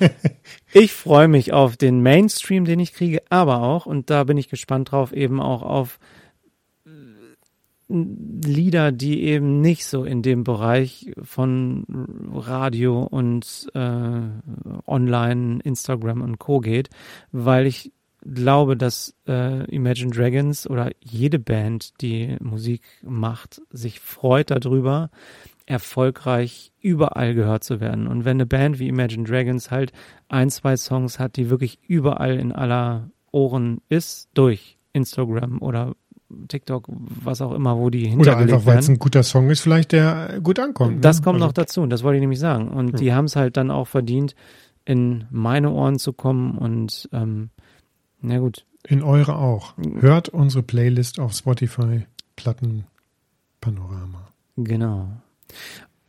ich 0.72 0.92
freue 0.92 1.28
mich 1.28 1.52
auf 1.52 1.76
den 1.76 2.00
Mainstream, 2.00 2.64
den 2.64 2.78
ich 2.78 2.92
kriege, 2.92 3.22
aber 3.28 3.62
auch, 3.62 3.86
und 3.86 4.08
da 4.08 4.22
bin 4.22 4.36
ich 4.36 4.48
gespannt 4.48 4.92
drauf, 4.92 5.12
eben 5.12 5.40
auch 5.40 5.62
auf 5.62 5.98
Lieder, 7.88 8.92
die 8.92 9.22
eben 9.22 9.60
nicht 9.62 9.86
so 9.86 10.04
in 10.04 10.20
dem 10.20 10.44
Bereich 10.44 11.10
von 11.22 11.84
Radio 12.34 13.02
und 13.04 13.68
äh, 13.74 14.20
Online, 14.86 15.60
Instagram 15.64 16.20
und 16.20 16.38
Co. 16.38 16.60
geht, 16.60 16.90
weil 17.32 17.66
ich 17.66 17.92
glaube, 18.22 18.76
dass 18.76 19.14
äh, 19.26 19.64
Imagine 19.74 20.10
Dragons 20.10 20.68
oder 20.68 20.90
jede 21.00 21.38
Band, 21.38 22.00
die 22.02 22.36
Musik 22.40 22.82
macht, 23.02 23.62
sich 23.70 24.00
freut 24.00 24.50
darüber, 24.50 25.10
erfolgreich 25.66 26.72
überall 26.80 27.34
gehört 27.34 27.64
zu 27.64 27.80
werden. 27.80 28.06
Und 28.06 28.24
wenn 28.24 28.36
eine 28.36 28.46
Band 28.46 28.78
wie 28.78 28.88
Imagine 28.88 29.24
Dragons 29.24 29.70
halt 29.70 29.92
ein, 30.28 30.50
zwei 30.50 30.76
Songs 30.76 31.18
hat, 31.18 31.36
die 31.36 31.50
wirklich 31.50 31.78
überall 31.86 32.38
in 32.38 32.52
aller 32.52 33.10
Ohren 33.30 33.80
ist, 33.88 34.28
durch 34.34 34.78
Instagram 34.92 35.60
oder 35.62 35.94
TikTok, 36.48 36.86
was 36.88 37.40
auch 37.40 37.52
immer, 37.52 37.78
wo 37.78 37.90
die 37.90 38.02
Oder 38.04 38.10
hintergelegt 38.10 38.52
einfach, 38.54 38.66
weil 38.66 38.78
es 38.78 38.88
ein 38.88 38.98
guter 38.98 39.22
Song 39.22 39.50
ist, 39.50 39.60
vielleicht 39.60 39.92
der 39.92 40.40
gut 40.42 40.58
ankommt. 40.58 41.04
Das 41.04 41.18
ne? 41.18 41.24
kommt 41.24 41.36
also, 41.36 41.46
noch 41.46 41.52
dazu, 41.52 41.86
das 41.86 42.02
wollte 42.02 42.16
ich 42.16 42.20
nämlich 42.20 42.38
sagen. 42.38 42.68
Und 42.68 42.90
Ja. 42.92 42.96
die 42.98 43.12
haben 43.14 43.24
es 43.24 43.36
halt 43.36 43.56
dann 43.56 43.70
auch 43.70 43.88
verdient, 43.88 44.34
in 44.84 45.26
meine 45.30 45.70
Ohren 45.70 45.98
zu 45.98 46.12
kommen 46.12 46.56
und 46.58 47.08
ähm, 47.12 47.50
na 48.20 48.38
gut, 48.38 48.64
In 48.86 49.02
eure 49.02 49.36
auch. 49.36 49.74
Hört 50.00 50.28
unsere 50.28 50.62
Playlist 50.62 51.18
auf 51.20 51.32
Spotify, 51.32 52.06
Platten, 52.36 52.84
Panorama. 53.60 54.28
genau. 54.56 55.08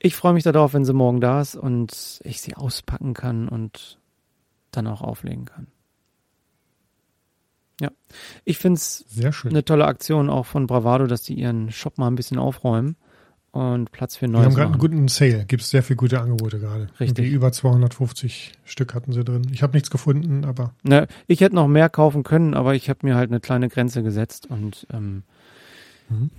Ich 0.02 0.16
freue 0.16 0.34
mich 0.34 0.44
darauf, 0.44 0.74
wenn 0.74 0.86
sie 0.86 0.94
morgen 0.94 1.20
da 1.20 1.42
ist 1.42 1.56
und 1.56 2.22
ich 2.24 2.42
sie 2.42 2.56
auspacken 2.56 3.14
kann 3.14 3.50
und 3.50 4.00
dann 4.72 4.88
auch 4.88 5.02
auflegen 5.02 5.46
kann. 5.46 5.68
Ja, 7.80 7.92
ich 8.46 8.58
finde 8.58 8.78
es 8.78 9.06
eine 9.46 9.64
tolle 9.64 9.86
Aktion 9.86 10.30
auch 10.30 10.46
von 10.46 10.68
Bravado, 10.68 11.08
dass 11.08 11.22
die 11.24 11.34
ihren 11.36 11.72
Shop 11.72 11.98
mal 11.98 12.08
ein 12.08 12.16
bisschen 12.16 12.38
aufräumen 12.38 12.96
und 13.52 13.92
Platz 13.92 14.16
für 14.18 14.26
Die 14.28 14.32
Neues 14.34 14.46
haben 14.46 14.54
gerade 14.56 14.72
einen 14.72 14.80
guten 14.80 15.08
Sale. 15.08 15.46
Gibt 15.46 15.64
es 15.64 15.70
sehr 15.70 15.82
viele 15.82 15.98
gute 15.98 16.20
Angebote 16.22 16.60
gerade. 16.60 16.88
Richtig. 17.00 17.20
Irgendwie 17.20 17.30
über 17.36 17.52
250 17.52 18.52
Stück 18.66 18.94
hatten 18.94 19.12
sie 19.14 19.24
drin. 19.24 19.44
Ich 19.52 19.64
habe 19.64 19.74
nichts 19.74 19.90
gefunden, 19.90 20.44
aber 20.46 20.74
Ne, 20.84 21.08
ich 21.28 21.42
hätte 21.42 21.56
noch 21.56 21.68
mehr 21.68 21.90
kaufen 21.90 22.24
können, 22.24 22.54
aber 22.54 22.76
ich 22.76 22.90
habe 22.90 23.00
mir 23.08 23.16
halt 23.16 23.32
eine 23.32 23.40
kleine 23.40 23.70
Grenze 23.70 24.04
gesetzt 24.04 24.48
und 24.50 24.86
ähm, 24.92 25.24
Mhm. 26.10 26.32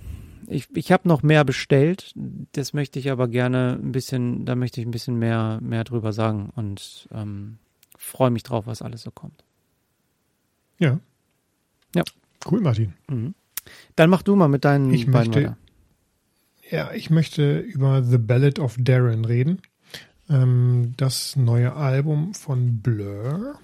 ich, 0.47 0.67
ich 0.75 0.91
habe 0.91 1.07
noch 1.07 1.23
mehr 1.23 1.43
bestellt. 1.45 2.13
Das 2.51 2.73
möchte 2.73 2.99
ich 2.99 3.09
aber 3.09 3.27
gerne 3.29 3.79
ein 3.81 3.91
bisschen, 3.93 4.45
da 4.45 4.55
möchte 4.55 4.81
ich 4.81 4.87
ein 4.87 4.91
bisschen 4.91 5.17
mehr, 5.17 5.59
mehr 5.61 5.83
drüber 5.85 6.11
sagen 6.13 6.49
und 6.55 7.07
ähm, 7.13 7.57
freue 7.97 8.31
mich 8.31 8.43
drauf, 8.43 8.67
was 8.67 8.81
alles 8.81 9.01
so 9.03 9.11
kommt. 9.11 9.43
ja. 10.77 10.99
Ja. 11.95 12.03
Cool, 12.49 12.61
Martin. 12.61 12.93
Mhm. 13.09 13.35
Dann 13.95 14.09
mach 14.09 14.21
du 14.23 14.35
mal 14.35 14.47
mit 14.47 14.65
deinen 14.65 14.91
Ich 14.93 15.05
beiden 15.05 15.31
möchte- 15.31 15.43
weiter. 15.49 15.57
Ja, 16.69 16.91
ich 16.93 17.09
möchte 17.09 17.59
über 17.59 18.01
The 18.03 18.17
Ballad 18.17 18.59
of 18.59 18.77
Darren 18.79 19.25
reden. 19.25 19.61
Ähm, 20.29 20.93
das 20.95 21.35
neue 21.35 21.73
Album 21.73 22.33
von 22.33 22.81
Blur. 22.81 23.59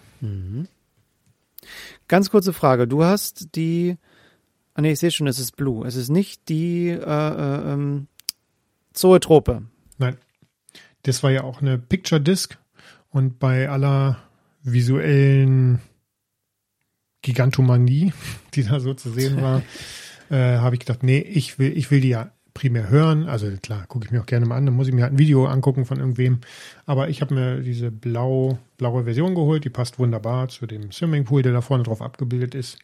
Ganz 2.07 2.29
kurze 2.29 2.53
Frage. 2.53 2.87
Du 2.87 3.03
hast 3.03 3.55
die. 3.55 3.97
Ah 4.73 4.81
nee, 4.81 4.91
ich 4.91 4.99
sehe 4.99 5.11
schon, 5.11 5.27
es 5.27 5.39
ist 5.39 5.55
Blue. 5.55 5.85
Es 5.87 5.95
ist 5.95 6.09
nicht 6.09 6.49
die 6.49 6.89
äh, 6.89 6.99
äh, 6.99 7.73
ähm, 7.73 8.07
Zoetrope. 8.93 9.63
Nein, 9.97 10.17
das 11.03 11.23
war 11.23 11.31
ja 11.31 11.43
auch 11.43 11.61
eine 11.61 11.77
Picture 11.79 12.21
Disc 12.21 12.57
und 13.09 13.39
bei 13.39 13.69
aller 13.69 14.17
visuellen 14.63 15.79
Gigantomanie, 17.27 18.13
die 18.53 18.63
da 18.63 18.79
so 18.79 18.93
zu 18.93 19.11
sehen 19.11 19.41
war, 19.41 19.61
äh, 20.29 20.59
habe 20.59 20.75
ich 20.75 20.79
gedacht, 20.79 21.03
nee, 21.03 21.19
ich 21.19 21.59
will, 21.59 21.77
ich 21.77 21.91
will 21.91 21.99
die 21.99 22.09
ja 22.09 22.31
primär 22.53 22.89
hören. 22.89 23.27
Also 23.27 23.51
klar, 23.61 23.85
gucke 23.87 24.05
ich 24.05 24.11
mir 24.11 24.21
auch 24.21 24.25
gerne 24.25 24.45
mal 24.45 24.55
an, 24.55 24.65
dann 24.65 24.75
muss 24.75 24.87
ich 24.87 24.93
mir 24.93 25.03
halt 25.03 25.13
ein 25.13 25.19
Video 25.19 25.45
angucken 25.45 25.85
von 25.85 25.99
irgendwem. 25.99 26.39
Aber 26.85 27.09
ich 27.09 27.21
habe 27.21 27.35
mir 27.35 27.59
diese 27.61 27.91
blau, 27.91 28.57
blaue 28.77 29.03
Version 29.03 29.35
geholt, 29.35 29.65
die 29.65 29.69
passt 29.69 29.99
wunderbar 29.99 30.47
zu 30.47 30.65
dem 30.67 30.91
Swimmingpool, 30.91 31.41
der 31.41 31.51
da 31.51 31.61
vorne 31.61 31.83
drauf 31.83 32.01
abgebildet 32.01 32.55
ist. 32.55 32.79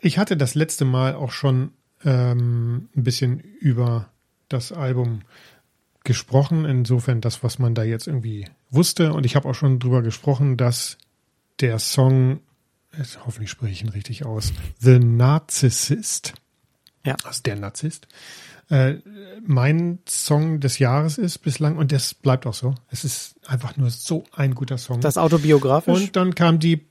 Ich 0.00 0.18
hatte 0.18 0.36
das 0.36 0.56
letzte 0.56 0.84
Mal 0.84 1.14
auch 1.14 1.30
schon 1.30 1.70
ähm, 2.04 2.88
ein 2.96 3.04
bisschen 3.04 3.38
über 3.38 4.10
das 4.48 4.72
Album 4.72 5.20
gesprochen, 6.04 6.64
insofern 6.64 7.20
das, 7.20 7.44
was 7.44 7.58
man 7.58 7.74
da 7.74 7.84
jetzt 7.84 8.06
irgendwie 8.08 8.46
wusste. 8.70 9.12
Und 9.12 9.24
ich 9.26 9.36
habe 9.36 9.48
auch 9.48 9.54
schon 9.54 9.78
drüber 9.78 10.02
gesprochen, 10.02 10.56
dass 10.56 10.98
der 11.60 11.78
Song, 11.78 12.40
hoffentlich 13.24 13.50
spreche 13.50 13.72
ich 13.72 13.82
ihn 13.82 13.88
richtig 13.90 14.24
aus, 14.26 14.52
The 14.80 14.98
Narcissist, 14.98 16.34
Ja. 17.04 17.16
also 17.24 17.42
der 17.42 17.56
Narzisst, 17.56 18.06
äh, 18.68 18.94
mein 19.46 20.00
Song 20.08 20.58
des 20.60 20.78
Jahres 20.78 21.18
ist 21.18 21.38
bislang 21.38 21.76
und 21.76 21.92
das 21.92 22.14
bleibt 22.14 22.46
auch 22.46 22.54
so. 22.54 22.74
Es 22.90 23.04
ist 23.04 23.36
einfach 23.46 23.76
nur 23.76 23.90
so 23.90 24.24
ein 24.32 24.54
guter 24.54 24.76
Song. 24.78 25.00
Das 25.00 25.18
autobiografisch 25.18 26.00
und 26.02 26.16
dann 26.16 26.34
kam 26.34 26.58
die 26.58 26.84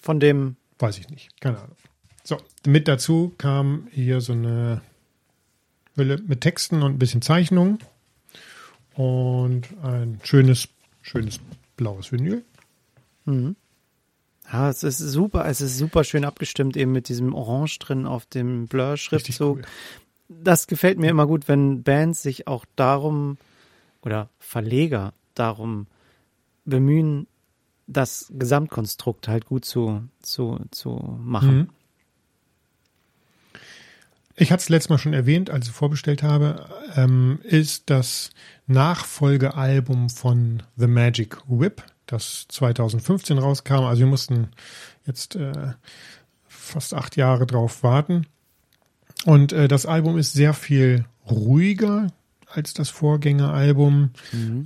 von 0.00 0.20
dem. 0.20 0.56
Weiß 0.78 0.96
ich 0.98 1.08
nicht, 1.10 1.40
keine 1.40 1.58
Ahnung. 1.58 1.76
So, 2.22 2.38
mit 2.66 2.86
dazu 2.88 3.34
kam 3.36 3.88
hier 3.90 4.20
so 4.20 4.32
eine 4.32 4.80
Hülle 5.96 6.18
mit 6.26 6.40
Texten 6.42 6.82
und 6.82 6.92
ein 6.94 6.98
bisschen 6.98 7.20
Zeichnung 7.22 7.78
und 8.94 9.62
ein 9.82 10.20
schönes, 10.22 10.68
schönes 11.02 11.40
blaues 11.76 12.12
Vinyl. 12.12 12.44
Ja, 14.52 14.68
es 14.68 14.82
ist 14.82 14.98
super, 14.98 15.44
es 15.46 15.60
ist 15.60 15.78
super 15.78 16.02
schön 16.02 16.24
abgestimmt, 16.24 16.76
eben 16.76 16.92
mit 16.92 17.08
diesem 17.08 17.34
Orange 17.34 17.78
drin 17.78 18.06
auf 18.06 18.26
dem 18.26 18.66
Blur-Schriftzug. 18.66 19.58
cool. 19.58 19.62
Das 20.28 20.66
gefällt 20.66 20.98
mir 20.98 21.10
immer 21.10 21.26
gut, 21.26 21.48
wenn 21.48 21.82
Bands 21.82 22.22
sich 22.22 22.46
auch 22.46 22.64
darum 22.76 23.38
oder 24.02 24.28
Verleger 24.38 25.12
darum 25.34 25.86
bemühen, 26.64 27.26
das 27.86 28.32
Gesamtkonstrukt 28.36 29.28
halt 29.28 29.46
gut 29.46 29.64
zu, 29.64 30.04
zu, 30.22 30.60
zu 30.70 31.18
machen. 31.20 31.56
Mhm. 31.56 31.68
Ich 34.36 34.50
hatte 34.52 34.62
es 34.62 34.68
letztes 34.68 34.88
Mal 34.88 34.98
schon 34.98 35.12
erwähnt, 35.12 35.50
als 35.50 35.66
ich 35.66 35.72
vorbestellt 35.72 36.22
habe, 36.22 36.66
ähm, 36.96 37.40
ist 37.42 37.90
das 37.90 38.30
Nachfolgealbum 38.66 40.08
von 40.08 40.62
The 40.76 40.86
Magic 40.86 41.36
Whip, 41.46 41.84
das 42.12 42.46
2015 42.48 43.38
rauskam. 43.38 43.84
Also 43.84 44.00
wir 44.00 44.06
mussten 44.06 44.48
jetzt 45.06 45.36
äh, 45.36 45.72
fast 46.46 46.94
acht 46.94 47.16
Jahre 47.16 47.46
drauf 47.46 47.82
warten. 47.82 48.26
Und 49.24 49.52
äh, 49.52 49.68
das 49.68 49.86
Album 49.86 50.18
ist 50.18 50.32
sehr 50.32 50.54
viel 50.54 51.04
ruhiger 51.28 52.08
als 52.46 52.74
das 52.74 52.88
Vorgängeralbum. 52.88 54.10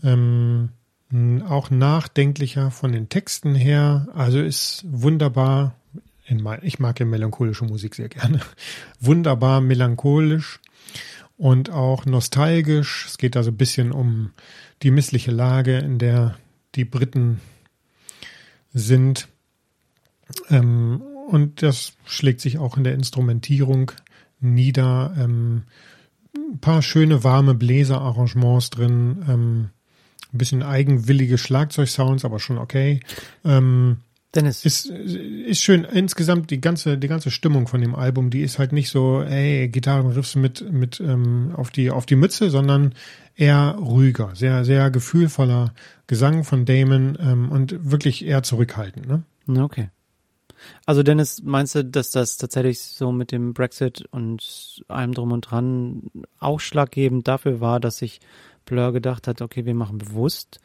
Ähm, 0.03 0.71
m, 1.13 1.43
auch 1.43 1.71
nachdenklicher 1.71 2.71
von 2.71 2.93
den 2.93 3.09
Texten 3.09 3.55
her. 3.55 4.09
Also 4.15 4.41
ist 4.41 4.85
wunderbar. 4.87 5.75
Ich 6.63 6.79
mag 6.79 7.01
ja 7.01 7.07
melancholische 7.07 7.67
Musik 7.67 7.95
sehr 7.95 8.09
gerne. 8.09 8.41
Wunderbar 9.01 9.61
melancholisch 9.61 10.59
und 11.37 11.69
auch 11.69 12.07
nostalgisch. 12.07 13.05
Es 13.07 13.19
geht 13.19 13.37
da 13.37 13.43
so 13.43 13.51
ein 13.51 13.59
bisschen 13.59 13.93
um 13.93 14.31
die 14.83 14.91
missliche 14.91 15.31
Lage, 15.31 15.77
in 15.77 15.99
der 15.99 16.37
die 16.77 16.85
Briten 16.85 17.41
sind. 18.73 19.29
Ähm, 20.51 21.03
und 21.29 21.63
das 21.63 21.95
schlägt 22.05 22.41
sich 22.41 22.59
auch 22.59 22.77
in 22.77 22.85
der 22.85 22.95
Instrumentierung 22.95 23.93
nieder. 24.41 25.15
Ähm, 25.19 25.65
ein 26.37 26.59
paar 26.59 26.83
schöne 26.83 27.25
warme 27.25 27.55
Bläserarrangements 27.55 28.71
drin. 28.71 29.25
Ähm, 29.29 29.71
ein 30.33 30.39
bisschen 30.39 30.63
eigenwillige 30.63 31.39
Schlagzeugsounds, 31.39 32.25
aber 32.25 32.41
schon 32.41 32.59
okay. 32.59 33.01
Ähm, 33.45 33.99
Dennis, 34.35 34.65
ist, 34.65 34.87
ist 34.87 35.63
schön. 35.63 35.85
Insgesamt 35.85 36.51
die 36.51 36.61
ganze, 36.61 36.99
die 36.99 37.09
ganze 37.09 37.31
Stimmung 37.31 37.69
von 37.69 37.81
dem 37.81 37.95
Album, 37.95 38.31
die 38.31 38.41
ist 38.41 38.59
halt 38.59 38.73
nicht 38.73 38.91
so, 38.91 39.23
ey, 39.23 39.69
Gitarrenriffs 39.69 40.35
mit, 40.35 40.73
mit 40.73 41.01
ähm, 41.01 41.53
auf 41.55 41.71
die, 41.71 41.91
auf 41.91 42.05
die 42.07 42.17
Mütze, 42.17 42.51
sondern 42.51 42.95
eher 43.37 43.77
ruhiger, 43.79 44.35
sehr, 44.35 44.65
sehr 44.65 44.91
gefühlvoller 44.91 45.73
Gesang 46.07 46.45
von 46.45 46.65
Damon 46.65 47.17
ähm, 47.21 47.51
und 47.51 47.91
wirklich 47.91 48.25
eher 48.25 48.43
zurückhaltend. 48.43 49.07
Ne? 49.09 49.23
Okay. 49.63 49.91
Also 50.87 51.03
Dennis, 51.03 51.43
meinst 51.43 51.75
du, 51.75 51.85
dass 51.85 52.11
das 52.11 52.37
tatsächlich 52.37 52.81
so 52.81 53.13
mit 53.13 53.33
dem 53.33 53.55
Brexit 53.55 54.05
und 54.11 54.83
allem 54.89 55.13
drum 55.13 55.33
und 55.33 55.43
dran 55.43 56.11
ausschlaggebend 56.39 57.29
dafür 57.29 57.61
war, 57.61 57.81
dass 57.81 57.99
sich 57.99 58.21
Blur 58.65 58.93
gedacht 58.93 59.29
hat, 59.29 59.43
okay, 59.43 59.67
wir 59.67 59.75
machen 59.75 59.99
bewusst 59.99 60.61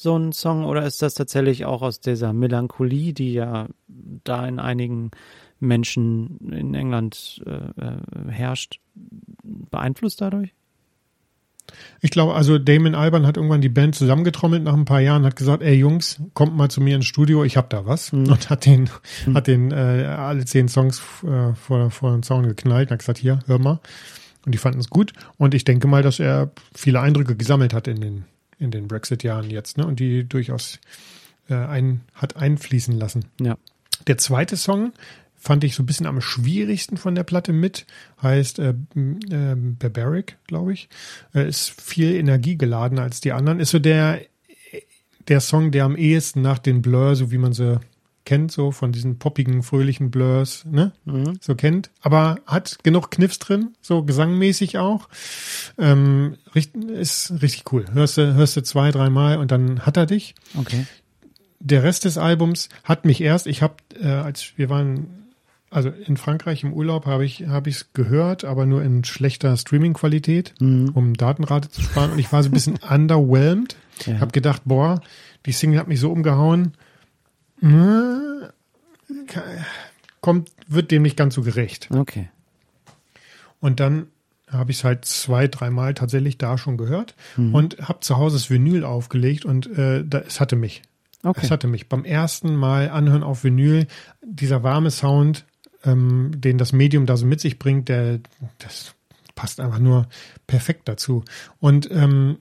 so 0.00 0.14
einen 0.14 0.32
Song 0.32 0.64
oder 0.64 0.84
ist 0.86 1.02
das 1.02 1.14
tatsächlich 1.14 1.66
auch 1.66 1.82
aus 1.82 2.00
dieser 2.00 2.32
Melancholie, 2.32 3.12
die 3.12 3.34
ja 3.34 3.68
da 3.86 4.46
in 4.46 4.58
einigen 4.58 5.10
Menschen 5.58 6.38
in 6.50 6.74
England 6.74 7.42
äh, 7.46 7.50
äh, 7.50 8.30
herrscht, 8.30 8.80
beeinflusst 9.44 10.22
dadurch? 10.22 10.54
Ich 12.00 12.10
glaube, 12.10 12.34
also 12.34 12.58
Damon 12.58 12.94
Alban 12.94 13.26
hat 13.26 13.36
irgendwann 13.36 13.60
die 13.60 13.68
Band 13.68 13.94
zusammengetrommelt 13.94 14.64
nach 14.64 14.72
ein 14.72 14.86
paar 14.86 15.00
Jahren, 15.00 15.24
hat 15.24 15.36
gesagt, 15.36 15.62
ey 15.62 15.74
Jungs, 15.74 16.20
kommt 16.32 16.56
mal 16.56 16.70
zu 16.70 16.80
mir 16.80 16.96
ins 16.96 17.06
Studio, 17.06 17.44
ich 17.44 17.58
hab 17.58 17.68
da 17.68 17.84
was. 17.84 18.12
Und 18.12 18.48
hat 18.50 18.64
den, 18.64 18.88
hat 19.34 19.46
den 19.46 19.70
äh, 19.70 20.06
alle 20.06 20.46
zehn 20.46 20.68
Songs 20.68 21.02
äh, 21.24 21.54
vor, 21.54 21.90
vor 21.90 22.12
den 22.12 22.22
Zaun 22.22 22.48
geknallt 22.48 22.88
und 22.88 22.92
hat 22.92 23.00
gesagt, 23.00 23.18
hier, 23.18 23.40
hör 23.46 23.58
mal. 23.58 23.80
Und 24.46 24.52
die 24.52 24.58
fanden 24.58 24.80
es 24.80 24.88
gut. 24.88 25.12
Und 25.36 25.54
ich 25.54 25.64
denke 25.64 25.86
mal, 25.86 26.02
dass 26.02 26.18
er 26.18 26.50
viele 26.74 27.00
Eindrücke 27.00 27.36
gesammelt 27.36 27.74
hat 27.74 27.86
in 27.86 28.00
den, 28.00 28.24
in 28.60 28.70
den 28.70 28.86
Brexit-Jahren 28.86 29.50
jetzt, 29.50 29.78
ne? 29.78 29.86
Und 29.86 29.98
die 29.98 30.24
durchaus 30.24 30.78
äh, 31.48 31.54
ein, 31.54 32.02
hat 32.14 32.36
einfließen 32.36 32.96
lassen. 32.96 33.24
Ja. 33.40 33.58
Der 34.06 34.18
zweite 34.18 34.56
Song 34.56 34.92
fand 35.36 35.64
ich 35.64 35.74
so 35.74 35.82
ein 35.82 35.86
bisschen 35.86 36.06
am 36.06 36.20
schwierigsten 36.20 36.98
von 36.98 37.14
der 37.14 37.24
Platte 37.24 37.52
mit. 37.52 37.86
Heißt 38.22 38.58
äh, 38.58 38.74
äh, 38.94 39.56
Barbaric, 39.56 40.36
glaube 40.46 40.74
ich. 40.74 40.88
Äh, 41.34 41.48
ist 41.48 41.80
viel 41.80 42.14
energiegeladener 42.14 43.02
als 43.02 43.20
die 43.20 43.32
anderen. 43.32 43.58
Ist 43.58 43.70
so 43.70 43.78
der, 43.78 44.20
der 45.28 45.40
Song, 45.40 45.70
der 45.70 45.84
am 45.84 45.96
ehesten 45.96 46.42
nach 46.42 46.58
den 46.58 46.82
Blur, 46.82 47.16
so 47.16 47.32
wie 47.32 47.38
man 47.38 47.54
sie 47.54 47.80
kennt, 48.24 48.52
so 48.52 48.70
von 48.70 48.92
diesen 48.92 49.18
poppigen, 49.18 49.62
fröhlichen 49.62 50.10
Blurs, 50.10 50.64
ne? 50.70 50.92
So 51.40 51.54
kennt. 51.54 51.90
Aber 52.00 52.36
hat 52.46 52.78
genug 52.82 53.10
Kniffs 53.10 53.38
drin, 53.38 53.70
so 53.80 54.02
gesangmäßig 54.02 54.78
auch. 54.78 55.08
Ähm, 55.78 56.36
ist 56.54 57.32
richtig 57.42 57.72
cool. 57.72 57.86
Hörst 57.92 58.18
du, 58.18 58.34
hörst 58.34 58.56
du 58.56 58.62
zwei, 58.62 58.90
dreimal 58.90 59.38
und 59.38 59.50
dann 59.50 59.80
hat 59.86 59.96
er 59.96 60.06
dich 60.06 60.34
Okay. 60.58 60.86
der 61.60 61.82
Rest 61.82 62.04
des 62.04 62.18
Albums 62.18 62.68
hat 62.84 63.04
mich 63.04 63.20
erst, 63.20 63.46
ich 63.46 63.62
habe, 63.62 63.74
äh, 64.00 64.06
als 64.08 64.52
wir 64.56 64.68
waren, 64.70 65.06
also 65.70 65.88
in 65.88 66.16
Frankreich 66.16 66.62
im 66.64 66.72
Urlaub, 66.72 67.06
habe 67.06 67.24
ich 67.24 67.46
habe 67.46 67.70
ich 67.70 67.76
es 67.76 67.92
gehört, 67.92 68.44
aber 68.44 68.66
nur 68.66 68.82
in 68.82 69.04
schlechter 69.04 69.56
Streaming-Qualität, 69.56 70.54
um 70.60 71.14
Datenrate 71.14 71.70
zu 71.70 71.80
sparen. 71.80 72.10
Und 72.12 72.18
ich 72.18 72.32
war 72.32 72.42
so 72.42 72.48
ein 72.48 72.52
bisschen 72.52 72.78
underwhelmed. 72.90 73.76
Ja. 74.04 74.18
Habe 74.20 74.32
gedacht, 74.32 74.62
boah, 74.64 75.00
die 75.46 75.52
Single 75.52 75.78
hat 75.78 75.86
mich 75.88 76.00
so 76.00 76.10
umgehauen. 76.10 76.72
Hm, 77.60 78.48
Kommt, 80.20 80.50
wird 80.68 80.90
dem 80.90 81.02
nicht 81.02 81.16
ganz 81.16 81.34
so 81.34 81.42
gerecht. 81.42 81.88
Okay. 81.90 82.28
Und 83.60 83.80
dann 83.80 84.08
habe 84.50 84.70
ich 84.70 84.78
es 84.78 84.84
halt 84.84 85.04
zwei, 85.04 85.46
dreimal 85.46 85.94
tatsächlich 85.94 86.36
da 86.36 86.58
schon 86.58 86.76
gehört 86.76 87.14
und 87.36 87.88
habe 87.88 88.00
zu 88.00 88.16
Hause 88.16 88.36
das 88.36 88.50
Vinyl 88.50 88.84
aufgelegt 88.84 89.44
und 89.44 89.66
äh, 89.78 90.04
da, 90.04 90.18
es 90.18 90.40
hatte 90.40 90.56
mich. 90.56 90.82
Okay. 91.22 91.40
Es 91.42 91.50
hatte 91.50 91.68
mich 91.68 91.88
beim 91.88 92.04
ersten 92.04 92.56
Mal 92.56 92.90
anhören 92.90 93.22
auf 93.22 93.44
Vinyl, 93.44 93.86
dieser 94.22 94.62
warme 94.62 94.90
Sound, 94.90 95.44
ähm, 95.84 96.32
den 96.34 96.58
das 96.58 96.72
Medium 96.72 97.06
da 97.06 97.16
so 97.16 97.26
mit 97.26 97.40
sich 97.40 97.58
bringt, 97.58 97.88
der 97.88 98.20
das 98.58 98.94
passt 99.34 99.60
einfach 99.60 99.78
nur 99.78 100.08
perfekt 100.46 100.88
dazu. 100.88 101.24
Und 101.60 101.90
ähm, 101.90 102.38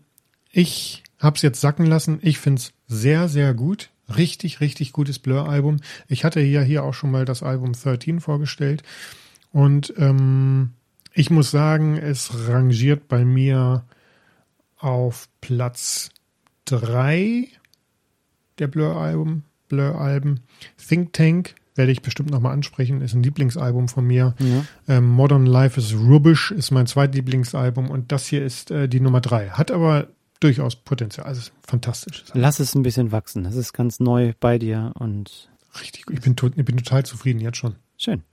ich 0.51 1.03
habe 1.19 1.35
es 1.35 1.41
jetzt 1.41 1.61
sacken 1.61 1.85
lassen. 1.85 2.19
Ich 2.21 2.39
finde 2.39 2.61
es 2.61 2.73
sehr, 2.87 3.29
sehr 3.29 3.53
gut. 3.53 3.89
Richtig, 4.15 4.61
richtig 4.61 4.91
gutes 4.91 5.19
Blur-Album. 5.19 5.77
Ich 6.07 6.23
hatte 6.23 6.41
ja 6.41 6.61
hier 6.61 6.83
auch 6.83 6.93
schon 6.93 7.11
mal 7.11 7.25
das 7.25 7.43
Album 7.43 7.73
13 7.73 8.19
vorgestellt. 8.19 8.83
Und 9.51 9.93
ähm, 9.97 10.71
ich 11.13 11.29
muss 11.29 11.51
sagen, 11.51 11.97
es 11.97 12.47
rangiert 12.47 13.07
bei 13.07 13.25
mir 13.25 13.83
auf 14.77 15.27
Platz 15.41 16.11
drei 16.65 17.47
der 18.59 18.67
Blur-Alben. 18.67 19.43
Blur-Alben. 19.69 20.41
Think 20.77 21.13
Tank 21.13 21.55
werde 21.75 21.91
ich 21.91 22.01
bestimmt 22.01 22.29
nochmal 22.29 22.53
ansprechen, 22.53 23.01
ist 23.01 23.13
ein 23.13 23.23
Lieblingsalbum 23.23 23.87
von 23.87 24.05
mir. 24.05 24.35
Ja. 24.39 24.65
Ähm, 24.97 25.07
Modern 25.07 25.45
Life 25.45 25.79
is 25.79 25.93
Rubbish 25.95 26.51
ist 26.51 26.71
mein 26.71 26.87
zweitlieblingsalbum 26.87 27.89
und 27.89 28.11
das 28.11 28.27
hier 28.27 28.43
ist 28.43 28.69
äh, 28.69 28.89
die 28.89 28.99
Nummer 28.99 29.21
drei. 29.21 29.49
Hat 29.49 29.71
aber 29.71 30.07
durchaus 30.39 30.75
Potenzial. 30.75 31.25
Also 31.27 31.39
ist 31.41 31.53
fantastisch. 31.65 32.23
Lass 32.33 32.59
es 32.59 32.75
ein 32.75 32.83
bisschen 32.83 33.11
wachsen. 33.11 33.43
Das 33.43 33.55
ist 33.55 33.73
ganz 33.73 33.99
neu 33.99 34.33
bei 34.39 34.57
dir 34.57 34.93
und 34.97 35.49
Richtig 35.81 36.05
gut. 36.05 36.17
Ich 36.17 36.21
bin, 36.23 36.35
ich 36.55 36.65
bin 36.65 36.77
total 36.77 37.05
zufrieden 37.05 37.39
jetzt 37.39 37.57
schon. 37.57 37.75
schön. 37.97 38.23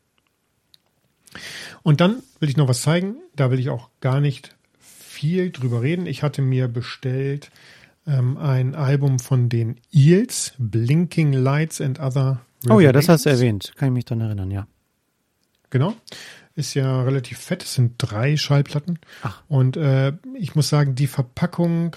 Und 1.82 2.00
dann 2.00 2.22
will 2.40 2.48
ich 2.48 2.56
noch 2.56 2.68
was 2.68 2.82
zeigen. 2.82 3.16
Da 3.34 3.50
will 3.50 3.58
ich 3.58 3.68
auch 3.68 3.90
gar 4.00 4.20
nicht 4.20 4.56
viel 4.78 5.50
drüber 5.50 5.82
reden. 5.82 6.06
Ich 6.06 6.22
hatte 6.22 6.40
mir 6.40 6.68
bestellt 6.68 7.50
ähm, 8.06 8.38
ein 8.38 8.74
Album 8.74 9.18
von 9.18 9.48
den 9.48 9.76
Eels, 9.92 10.54
Blinking 10.58 11.32
Lights 11.32 11.80
and 11.80 12.00
Other. 12.00 12.40
Oh 12.70 12.80
ja, 12.80 12.92
das 12.92 13.08
hast 13.08 13.26
du 13.26 13.30
erwähnt. 13.30 13.72
Kann 13.76 13.88
ich 13.88 13.94
mich 13.94 14.04
dann 14.06 14.20
erinnern, 14.20 14.50
ja. 14.50 14.66
Genau. 15.70 15.94
Ist 16.56 16.74
ja 16.74 17.02
relativ 17.02 17.38
fett. 17.38 17.62
Es 17.62 17.74
sind 17.74 17.94
drei 17.98 18.36
Schallplatten. 18.36 18.98
Ach. 19.22 19.42
Und 19.46 19.76
äh, 19.76 20.14
ich 20.38 20.54
muss 20.54 20.68
sagen, 20.68 20.94
die 20.94 21.06
Verpackung 21.06 21.94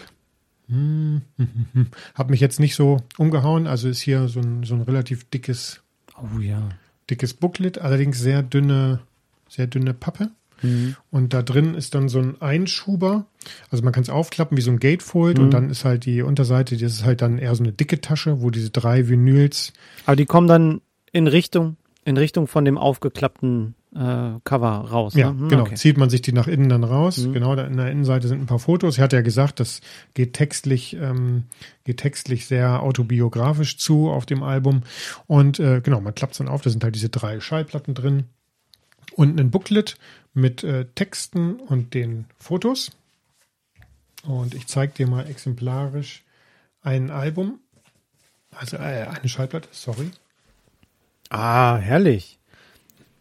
hm, 0.67 1.21
hat 2.13 2.29
mich 2.29 2.41
jetzt 2.41 2.59
nicht 2.59 2.75
so 2.75 2.97
umgehauen. 3.17 3.67
Also 3.67 3.87
ist 3.89 4.01
hier 4.01 4.27
so 4.27 4.39
ein, 4.41 4.63
so 4.63 4.75
ein 4.75 4.81
relativ 4.81 5.23
dickes, 5.29 5.81
Oh 6.21 6.39
ja. 6.39 6.69
dickes 7.09 7.33
Booklet, 7.33 7.79
allerdings 7.79 8.19
sehr 8.19 8.43
dünne, 8.43 8.99
sehr 9.47 9.65
dünne 9.67 9.93
Pappe. 9.93 10.29
Mhm. 10.61 10.97
Und 11.09 11.33
da 11.33 11.41
drin 11.41 11.73
ist 11.73 11.95
dann 11.95 12.09
so 12.09 12.19
ein 12.19 12.41
Einschuber. 12.41 13.25
Also 13.71 13.81
man 13.83 13.93
kann 13.93 14.03
es 14.03 14.09
aufklappen 14.09 14.57
wie 14.57 14.61
so 14.61 14.71
ein 14.71 14.79
Gatefold 14.79 15.37
Mhm. 15.37 15.43
und 15.45 15.51
dann 15.51 15.69
ist 15.69 15.85
halt 15.85 16.05
die 16.05 16.21
Unterseite, 16.21 16.75
das 16.75 16.91
ist 16.91 17.05
halt 17.05 17.21
dann 17.21 17.37
eher 17.37 17.55
so 17.55 17.63
eine 17.63 17.71
dicke 17.71 18.01
Tasche, 18.01 18.41
wo 18.41 18.49
diese 18.49 18.69
drei 18.71 19.07
Vinyls 19.07 19.71
Aber 20.05 20.17
die 20.17 20.25
kommen 20.25 20.47
dann 20.49 20.81
in 21.13 21.27
Richtung, 21.27 21.77
in 22.09 22.17
Richtung 22.17 22.47
von 22.47 22.65
dem 22.65 22.77
aufgeklappten 22.77 23.75
äh, 23.95 24.39
Cover 24.43 24.89
raus. 24.89 25.13
Ja, 25.13 25.31
ne? 25.31 25.41
Hm, 25.41 25.49
genau. 25.49 25.61
okay. 25.61 25.75
Zieht 25.75 25.97
man 25.97 26.09
sich 26.09 26.21
die 26.21 26.33
nach 26.33 26.47
innen 26.47 26.67
dann 26.67 26.83
raus. 26.83 27.19
Mhm. 27.19 27.33
Genau, 27.33 27.55
da 27.55 27.65
in 27.65 27.77
der 27.77 27.91
Innenseite 27.91 28.27
sind 28.27 28.41
ein 28.41 28.47
paar 28.47 28.59
Fotos. 28.59 28.95
Ich 28.95 29.01
hatte 29.01 29.15
ja 29.15 29.21
gesagt, 29.21 29.59
das 29.59 29.81
geht 30.15 30.33
textlich, 30.33 30.95
ähm, 30.95 31.43
geht 31.85 31.97
textlich 31.97 32.47
sehr 32.47 32.81
autobiografisch 32.81 33.77
zu 33.77 34.09
auf 34.09 34.25
dem 34.25 34.41
Album. 34.41 34.81
Und 35.27 35.59
äh, 35.59 35.81
genau, 35.81 36.01
man 36.01 36.15
klappt 36.15 36.33
es 36.33 36.39
dann 36.39 36.47
auf. 36.47 36.61
Da 36.61 36.71
sind 36.71 36.83
halt 36.83 36.95
diese 36.95 37.09
drei 37.09 37.39
Schallplatten 37.39 37.93
drin. 37.93 38.25
Und 39.15 39.39
ein 39.39 39.51
Booklet 39.51 39.95
mit 40.33 40.63
äh, 40.63 40.85
Texten 40.95 41.59
und 41.59 41.93
den 41.93 42.25
Fotos. 42.39 42.91
Und 44.23 44.55
ich 44.55 44.65
zeige 44.67 44.93
dir 44.93 45.07
mal 45.07 45.27
exemplarisch 45.27 46.23
ein 46.81 47.11
Album. 47.11 47.59
Also 48.51 48.77
äh, 48.77 49.05
eine 49.07 49.29
Schallplatte, 49.29 49.69
sorry. 49.71 50.09
Ah, 51.29 51.77
herrlich. 51.77 52.39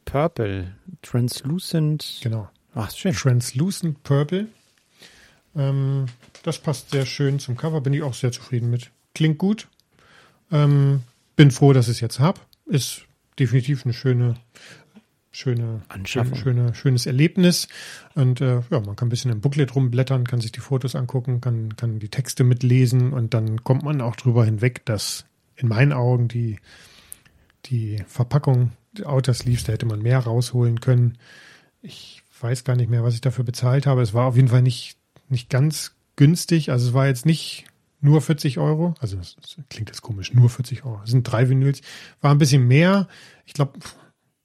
Purple. 0.04 0.74
Translucent. 1.02 2.20
Genau. 2.22 2.48
Ach, 2.74 2.90
schön. 2.90 3.12
Translucent 3.12 4.02
Purple. 4.02 4.48
Ähm, 5.54 6.06
das 6.42 6.58
passt 6.58 6.90
sehr 6.90 7.04
schön 7.04 7.38
zum 7.38 7.56
Cover, 7.56 7.80
bin 7.80 7.92
ich 7.92 8.02
auch 8.02 8.14
sehr 8.14 8.32
zufrieden 8.32 8.70
mit. 8.70 8.90
Klingt 9.14 9.38
gut. 9.38 9.68
Ähm, 10.50 11.02
bin 11.36 11.50
froh, 11.50 11.72
dass 11.72 11.88
ich 11.88 11.96
es 11.96 12.00
jetzt 12.00 12.20
habe. 12.20 12.40
Ist 12.66 13.02
definitiv 13.38 13.84
eine 13.84 13.92
schöne, 13.92 14.36
schöne, 15.30 15.82
Anschaffung. 15.88 16.36
schöne, 16.36 16.74
schönes 16.74 17.06
Erlebnis. 17.06 17.68
Und 18.14 18.40
äh, 18.40 18.60
ja, 18.70 18.80
man 18.80 18.96
kann 18.96 19.08
ein 19.08 19.10
bisschen 19.10 19.30
im 19.30 19.40
Booklet 19.40 19.74
rumblättern, 19.74 20.26
kann 20.26 20.40
sich 20.40 20.52
die 20.52 20.60
Fotos 20.60 20.94
angucken, 20.94 21.40
kann, 21.40 21.76
kann 21.76 21.98
die 21.98 22.08
Texte 22.08 22.44
mitlesen 22.44 23.12
und 23.12 23.34
dann 23.34 23.64
kommt 23.64 23.82
man 23.82 24.00
auch 24.00 24.16
drüber 24.16 24.44
hinweg, 24.44 24.84
dass 24.84 25.26
in 25.56 25.68
meinen 25.68 25.92
Augen 25.92 26.28
die, 26.28 26.58
die 27.66 28.02
Verpackung, 28.06 28.72
Outer 29.04 29.34
Sleeves, 29.34 29.64
da 29.64 29.72
hätte 29.72 29.86
man 29.86 30.00
mehr 30.00 30.18
rausholen 30.18 30.80
können. 30.80 31.18
Ich 31.82 32.22
weiß 32.40 32.64
gar 32.64 32.76
nicht 32.76 32.90
mehr, 32.90 33.04
was 33.04 33.14
ich 33.14 33.20
dafür 33.20 33.44
bezahlt 33.44 33.86
habe. 33.86 34.02
Es 34.02 34.14
war 34.14 34.26
auf 34.26 34.36
jeden 34.36 34.48
Fall 34.48 34.62
nicht, 34.62 34.96
nicht 35.28 35.50
ganz 35.50 35.94
günstig. 36.16 36.70
Also 36.70 36.88
es 36.88 36.94
war 36.94 37.06
jetzt 37.06 37.26
nicht 37.26 37.64
nur 38.00 38.20
40 38.20 38.58
Euro. 38.58 38.94
Also 39.00 39.16
das, 39.16 39.36
das 39.36 39.56
klingt 39.70 39.90
jetzt 39.90 40.02
komisch, 40.02 40.32
nur 40.32 40.48
40 40.48 40.84
Euro. 40.84 41.00
Es 41.04 41.10
sind 41.10 41.24
drei 41.24 41.48
Vinyls. 41.48 41.80
War 42.20 42.32
ein 42.32 42.38
bisschen 42.38 42.66
mehr. 42.66 43.08
Ich 43.44 43.54
glaube, 43.54 43.78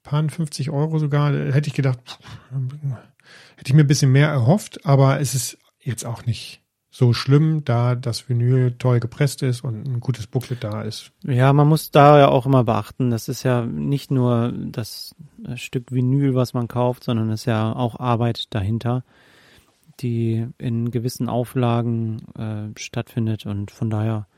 paar 0.02 0.28
50 0.28 0.70
Euro 0.70 0.98
sogar. 0.98 1.32
Da 1.32 1.52
Hätte 1.52 1.68
ich 1.68 1.74
gedacht, 1.74 1.98
pff, 2.06 2.18
hätte 3.56 3.68
ich 3.68 3.74
mir 3.74 3.84
ein 3.84 3.88
bisschen 3.88 4.12
mehr 4.12 4.28
erhofft. 4.28 4.84
Aber 4.84 5.20
es 5.20 5.34
ist 5.34 5.58
jetzt 5.80 6.04
auch 6.04 6.26
nicht 6.26 6.63
so 6.96 7.12
schlimm, 7.12 7.64
da 7.64 7.96
das 7.96 8.28
Vinyl 8.28 8.76
toll 8.78 9.00
gepresst 9.00 9.42
ist 9.42 9.64
und 9.64 9.84
ein 9.84 9.98
gutes 9.98 10.28
Booklet 10.28 10.62
da 10.62 10.82
ist. 10.82 11.10
Ja, 11.24 11.52
man 11.52 11.66
muss 11.66 11.90
da 11.90 12.20
ja 12.20 12.28
auch 12.28 12.46
immer 12.46 12.62
beachten, 12.62 13.10
das 13.10 13.28
ist 13.28 13.42
ja 13.42 13.66
nicht 13.66 14.12
nur 14.12 14.52
das 14.54 15.16
Stück 15.56 15.90
Vinyl, 15.90 16.36
was 16.36 16.54
man 16.54 16.68
kauft, 16.68 17.02
sondern 17.02 17.30
es 17.30 17.40
ist 17.40 17.46
ja 17.46 17.72
auch 17.72 17.98
Arbeit 17.98 18.44
dahinter, 18.50 19.02
die 19.98 20.46
in 20.58 20.92
gewissen 20.92 21.28
Auflagen 21.28 22.22
äh, 22.38 22.78
stattfindet 22.78 23.44
und 23.44 23.72
von 23.72 23.90
daher 23.90 24.28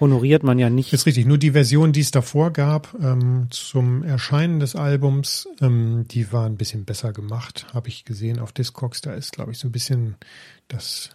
honoriert 0.00 0.42
man 0.42 0.58
ja 0.58 0.70
nicht. 0.70 0.94
Ist 0.94 1.04
richtig. 1.04 1.26
Nur 1.26 1.36
die 1.36 1.50
Version, 1.50 1.92
die 1.92 2.00
es 2.00 2.12
davor 2.12 2.50
gab, 2.50 2.96
ähm, 2.98 3.48
zum 3.50 4.04
Erscheinen 4.04 4.58
des 4.58 4.74
Albums, 4.74 5.46
ähm, 5.60 6.06
die 6.08 6.32
war 6.32 6.46
ein 6.46 6.56
bisschen 6.56 6.86
besser 6.86 7.12
gemacht, 7.12 7.66
habe 7.74 7.88
ich 7.88 8.06
gesehen 8.06 8.38
auf 8.38 8.52
Discogs. 8.52 9.02
Da 9.02 9.12
ist, 9.12 9.32
glaube 9.32 9.52
ich, 9.52 9.58
so 9.58 9.68
ein 9.68 9.72
bisschen 9.72 10.16
das, 10.68 11.10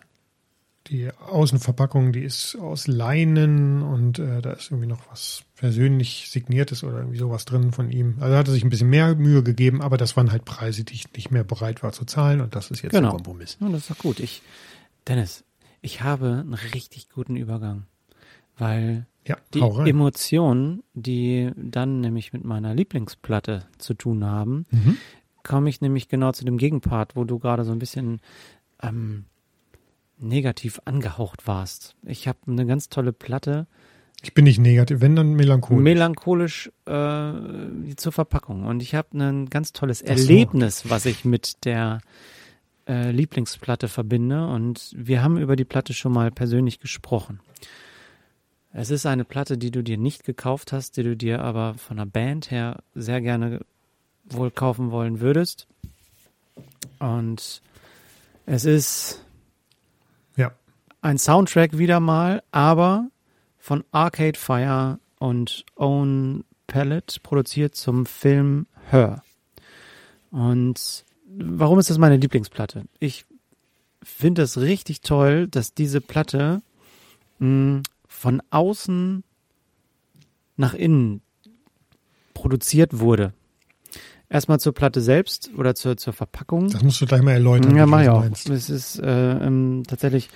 die 0.87 1.09
Außenverpackung, 1.29 2.11
die 2.11 2.21
ist 2.23 2.55
aus 2.57 2.87
Leinen 2.87 3.81
und 3.81 4.19
äh, 4.19 4.41
da 4.41 4.51
ist 4.51 4.69
irgendwie 4.71 4.87
noch 4.87 5.01
was 5.09 5.43
persönlich 5.55 6.29
signiertes 6.29 6.83
oder 6.83 6.97
irgendwie 6.99 7.17
sowas 7.17 7.45
drin 7.45 7.71
von 7.71 7.89
ihm. 7.89 8.17
Also 8.19 8.35
hat 8.37 8.47
er 8.47 8.53
sich 8.53 8.63
ein 8.63 8.69
bisschen 8.69 8.89
mehr 8.89 9.15
Mühe 9.15 9.41
gegeben, 9.41 9.81
aber 9.81 9.97
das 9.97 10.15
waren 10.15 10.31
halt 10.31 10.45
Preise, 10.45 10.83
die 10.83 10.93
ich 10.93 11.11
nicht 11.13 11.31
mehr 11.31 11.43
bereit 11.43 11.81
war 11.81 11.91
zu 11.91 12.05
zahlen 12.05 12.39
und 12.41 12.55
das 12.55 12.69
ist 12.71 12.81
jetzt 12.83 12.91
Genau. 12.91 13.09
der 13.09 13.15
Kompromiss. 13.15 13.57
Ja, 13.59 13.69
das 13.69 13.81
ist 13.81 13.89
doch 13.89 13.97
gut. 13.97 14.19
Ich, 14.19 14.41
Dennis, 15.07 15.43
ich 15.81 16.01
habe 16.01 16.27
einen 16.41 16.53
richtig 16.53 17.09
guten 17.09 17.35
Übergang, 17.35 17.87
weil 18.57 19.07
Ja, 19.27 19.37
die. 19.53 19.59
Emotionen, 19.61 20.83
die 20.93 21.51
dann 21.55 21.99
nämlich 21.99 22.31
mit 22.31 22.43
meiner 22.43 22.75
Lieblingsplatte 22.75 23.65
zu 23.79 23.95
tun 23.95 24.23
haben, 24.23 24.65
Mhm. 24.71 24.97
komme 25.43 25.69
ich 25.69 25.81
nämlich 25.81 26.09
genau 26.09 26.31
zu 26.31 26.45
dem 26.45 26.57
Gegenpart, 26.57 27.15
wo 27.15 27.23
du 27.23 27.39
gerade 27.39 27.63
so 27.65 27.71
ein 27.71 27.79
bisschen 27.79 28.19
ähm, 28.83 29.25
negativ 30.17 30.79
angehaucht 30.85 31.47
warst. 31.47 31.95
Ich 32.03 32.27
habe 32.27 32.39
eine 32.47 32.65
ganz 32.65 32.89
tolle 32.89 33.13
Platte, 33.13 33.67
Ich 34.21 34.33
bin 34.33 34.45
nicht 34.45 34.59
negativ, 34.59 35.01
wenn 35.01 35.15
dann 35.15 35.33
melancholisch. 35.33 35.83
melancholisch 35.83 36.71
äh, 36.85 37.95
zur 37.95 38.11
Verpackung. 38.11 38.65
Und 38.65 38.81
ich 38.81 38.95
habe 38.95 39.17
ein 39.17 39.49
ganz 39.49 39.73
tolles 39.73 39.99
so. 39.99 40.05
Erlebnis, 40.05 40.89
was 40.89 41.05
ich 41.05 41.25
mit 41.25 41.65
der 41.65 41.99
äh, 42.87 43.11
Lieblingsplatte 43.11 43.87
verbinde. 43.87 44.47
Und 44.47 44.93
wir 44.97 45.21
haben 45.21 45.37
über 45.37 45.55
die 45.55 45.65
Platte 45.65 45.93
schon 45.93 46.13
mal 46.13 46.31
persönlich 46.31 46.79
gesprochen. 46.79 47.39
Es 48.71 48.89
ist 48.89 49.05
eine 49.05 49.25
Platte, 49.25 49.57
die 49.57 49.71
du 49.71 49.83
dir 49.83 49.97
nicht 49.97 50.23
gekauft 50.23 50.71
hast, 50.73 50.97
die 50.97 51.03
du 51.03 51.15
dir 51.15 51.41
aber 51.41 51.75
von 51.75 51.97
der 51.97 52.05
Band 52.05 52.51
her 52.51 52.83
sehr 52.93 53.21
gerne 53.21 53.61
wohl 54.25 54.49
kaufen 54.51 54.91
wollen 54.91 55.19
würdest. 55.19 55.67
Und 56.99 57.61
es 58.45 58.65
ist. 58.65 59.21
Ein 61.05 61.19
Soundtrack 61.19 61.77
wieder 61.77 61.99
mal, 61.99 62.41
aber 62.51 63.09
von 63.59 63.83
Arcade 63.91 64.37
Fire 64.37 64.99
und 65.19 65.63
Own 65.75 66.43
Palette 66.65 67.19
produziert 67.21 67.75
zum 67.75 68.07
Film 68.07 68.65
Her. 68.89 69.21
Und 70.31 71.05
warum 71.27 71.77
ist 71.77 71.91
das 71.91 71.99
meine 71.99 72.17
Lieblingsplatte? 72.17 72.85
Ich 72.99 73.25
finde 74.01 74.41
es 74.41 74.57
richtig 74.57 75.01
toll, 75.01 75.47
dass 75.47 75.75
diese 75.75 76.01
Platte 76.01 76.63
mh, 77.37 77.83
von 78.07 78.41
außen 78.49 79.23
nach 80.57 80.73
innen 80.73 81.21
produziert 82.33 82.99
wurde. 82.99 83.33
Erstmal 84.27 84.59
zur 84.59 84.73
Platte 84.73 85.01
selbst 85.01 85.51
oder 85.55 85.75
zur, 85.75 85.97
zur 85.97 86.11
Verpackung. 86.11 86.69
Das 86.69 86.83
musst 86.83 86.99
du 86.99 87.05
gleich 87.05 87.21
mal 87.21 87.33
erläutern. 87.33 87.75
Ja, 87.75 87.85
mach 87.85 88.01
ich 88.01 88.09
auch. 88.09 88.23
Es 88.23 88.69
ist 88.69 88.97
äh, 88.99 89.31
ähm, 89.37 89.83
tatsächlich 89.87 90.29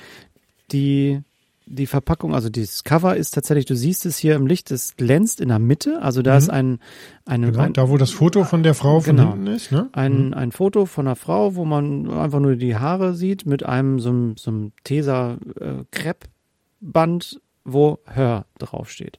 die, 0.71 1.21
die 1.65 1.85
Verpackung, 1.87 2.33
also 2.33 2.49
dieses 2.49 2.83
Cover 2.83 3.15
ist 3.15 3.31
tatsächlich, 3.35 3.65
du 3.65 3.75
siehst 3.75 4.05
es 4.05 4.17
hier 4.17 4.35
im 4.35 4.47
Licht, 4.47 4.71
es 4.71 4.95
glänzt 4.95 5.39
in 5.39 5.49
der 5.49 5.59
Mitte, 5.59 6.01
also 6.01 6.21
da 6.21 6.31
Mhm. 6.33 6.37
ist 6.37 6.49
ein, 6.49 6.79
eine, 7.25 7.51
Genau, 7.51 7.63
ein, 7.63 7.73
da 7.73 7.89
wo 7.89 7.97
das 7.97 8.11
Foto 8.11 8.43
von 8.43 8.63
der 8.63 8.73
Frau 8.73 9.01
von 9.01 9.15
Genau. 9.17 9.31
hinten 9.33 9.47
ist, 9.47 9.71
ne? 9.71 9.89
ein, 9.91 10.33
ein 10.33 10.51
Foto 10.51 10.85
von 10.85 11.07
einer 11.07 11.15
Frau, 11.15 11.55
wo 11.55 11.65
man 11.65 12.09
einfach 12.09 12.39
nur 12.39 12.55
die 12.55 12.75
Haare 12.75 13.13
sieht 13.13 13.45
mit 13.45 13.63
einem 13.63 13.99
so 13.99 14.09
einem, 14.09 14.37
so 14.37 14.49
einem 14.51 14.71
Tesa 14.83 15.37
äh, 15.59 15.83
Kreppband, 15.91 17.39
wo 17.65 17.99
Hör 18.05 18.45
draufsteht. 18.57 19.17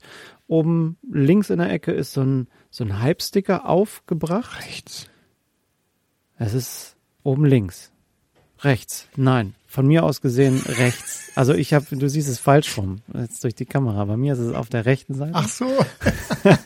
Oben 0.48 0.96
links 1.08 1.50
in 1.50 1.58
der 1.58 1.70
Ecke 1.70 1.92
ist 1.92 2.12
so 2.12 2.22
ein, 2.22 2.48
so 2.70 2.82
ein 2.82 3.00
Hype-Sticker 3.00 3.68
aufgebracht. 3.68 4.58
Rechts. 4.66 5.06
Es 6.36 6.54
ist 6.54 6.96
oben 7.22 7.44
links. 7.44 7.89
Rechts. 8.62 9.08
Nein. 9.16 9.54
Von 9.66 9.86
mir 9.86 10.02
aus 10.02 10.20
gesehen 10.20 10.60
rechts. 10.66 11.30
Also 11.36 11.54
ich 11.54 11.72
habe, 11.72 11.84
du 11.96 12.08
siehst 12.08 12.28
es 12.28 12.38
falsch 12.38 12.76
rum, 12.76 12.98
jetzt 13.14 13.44
durch 13.44 13.54
die 13.54 13.66
Kamera. 13.66 14.04
Bei 14.04 14.16
mir 14.16 14.32
ist 14.32 14.40
es 14.40 14.52
auf 14.52 14.68
der 14.68 14.84
rechten 14.84 15.14
Seite. 15.14 15.32
Ach 15.34 15.48
so. 15.48 15.66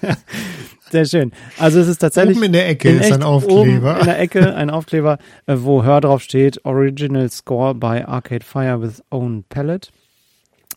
Sehr 0.90 1.05
schön. 1.05 1.32
Also 1.59 1.80
es 1.80 1.88
ist 1.88 1.99
tatsächlich. 1.99 2.36
Oben 2.36 2.47
in 2.47 2.53
der 2.53 2.68
Ecke 2.68 2.88
in 2.88 2.97
ist 2.97 3.05
echt 3.05 3.14
ein 3.14 3.22
Aufkleber. 3.22 3.90
Oben 3.92 4.01
in 4.01 4.07
der 4.07 4.18
Ecke 4.18 4.55
ein 4.55 4.70
Aufkleber, 4.70 5.18
äh, 5.47 5.57
wo 5.59 5.84
Hör 5.84 6.01
drauf 6.01 6.22
steht, 6.22 6.64
Original 6.64 7.30
Score 7.30 7.74
by 7.74 8.03
Arcade 8.07 8.45
Fire 8.45 8.80
with 8.80 9.03
Own 9.11 9.45
Palette. 9.49 9.90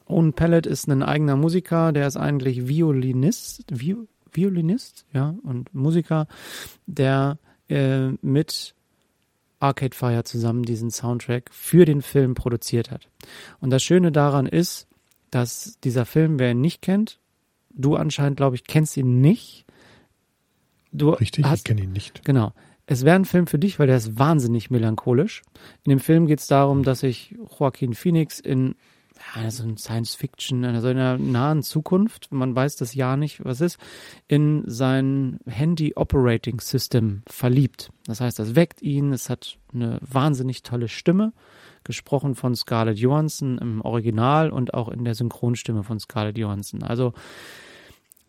Owen 0.08 0.34
Pellet 0.34 0.66
ist 0.66 0.88
ein 0.88 1.04
eigener 1.04 1.36
Musiker, 1.36 1.92
der 1.92 2.08
ist 2.08 2.18
eigentlich 2.18 2.68
Violinist, 2.68 3.66
Vi 3.70 3.96
Violinist, 4.32 5.06
ja, 5.14 5.36
und 5.44 5.74
Musiker, 5.74 6.28
der 6.86 7.40
äh, 7.70 8.10
mit 8.22 8.76
Arcade 9.60 9.96
Fire 9.96 10.24
zusammen 10.24 10.64
diesen 10.64 10.92
Soundtrack 10.92 11.50
für 11.52 11.86
den 11.86 12.02
Film 12.02 12.36
produziert 12.36 12.92
hat. 12.92 13.10
Und 13.60 13.72
das 13.72 13.84
Schöne 13.84 14.12
daran 14.12 14.46
ist, 14.46 14.88
dass 15.32 15.78
dieser 15.84 16.06
Film, 16.06 16.40
wer 16.40 16.52
ihn 16.52 16.62
nicht 16.62 16.82
kennt, 16.82 17.20
du 17.70 17.96
anscheinend, 17.96 18.38
glaube 18.38 18.56
ich, 18.56 18.66
kennst 18.66 18.98
ihn 18.98 19.20
nicht. 19.22 19.66
Du 20.92 21.10
Richtig, 21.12 21.46
hast, 21.46 21.60
ich 21.60 21.64
kenne 21.66 21.82
ihn 21.82 21.92
nicht. 21.92 22.24
Genau. 22.24 22.54
Es 22.86 23.04
wäre 23.04 23.18
ein 23.18 23.26
Film 23.26 23.48
für 23.48 23.60
dich, 23.60 23.80
weil 23.80 23.88
der 23.88 23.98
ist 23.98 24.18
wahnsinnig 24.18 24.70
melancholisch. 24.70 25.42
In 25.84 25.90
dem 25.90 26.00
Film 26.00 26.26
geht 26.26 26.40
es 26.40 26.48
darum, 26.48 26.84
dass 26.84 27.02
sich 27.02 27.36
Joaquin 27.60 27.94
Phoenix 27.94 28.40
in 28.40 28.76
ja, 29.36 29.52
so 29.52 29.64
ein 29.64 29.78
Science 29.78 30.16
Fiction, 30.16 30.64
also 30.66 30.90
in 30.90 30.98
einer 30.98 31.18
nahen 31.18 31.64
Zukunft, 31.64 32.32
man 32.32 32.56
weiß 32.56 32.76
das 32.76 32.94
Jahr 32.94 33.18
nicht, 33.18 33.44
was 33.44 33.62
ist, 33.62 33.78
in 34.28 34.64
sein 34.66 35.40
Handy 35.46 35.94
Operating 35.96 36.60
System 36.60 37.24
verliebt. 37.28 37.92
Das 38.06 38.22
heißt, 38.22 38.40
das 38.40 38.56
weckt 38.56 38.82
ihn, 38.82 39.14
es 39.14 39.30
hat 39.30 39.58
eine 39.74 40.00
wahnsinnig 40.02 40.64
tolle 40.64 40.88
Stimme, 40.88 41.34
gesprochen 41.84 42.36
von 42.36 42.56
Scarlett 42.56 42.98
Johansson 42.98 43.58
im 43.60 43.82
Original 43.82 44.52
und 44.52 44.74
auch 44.74 44.90
in 44.90 45.06
der 45.06 45.16
Synchronstimme 45.16 45.84
von 45.84 46.00
Scarlett 46.00 46.38
Johansson. 46.38 46.84
Also 46.84 47.14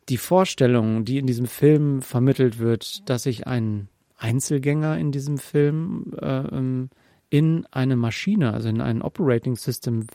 die 0.09 0.17
Vorstellung, 0.17 1.05
die 1.05 1.19
in 1.19 1.27
diesem 1.27 1.47
Film 1.47 2.01
vermittelt 2.01 2.59
wird, 2.59 3.09
dass 3.09 3.25
sich 3.25 3.47
ein 3.47 3.89
Einzelgänger 4.17 4.97
in 4.99 5.13
diesem 5.13 5.39
Film 5.39 6.13
äh, 6.21 6.87
in 7.31 7.67
eine 7.71 7.97
Maschine, 7.97 8.53
also 8.55 8.69
in 8.69 8.81
ein 8.81 9.03
Operating 9.03 9.57
System 9.57 10.07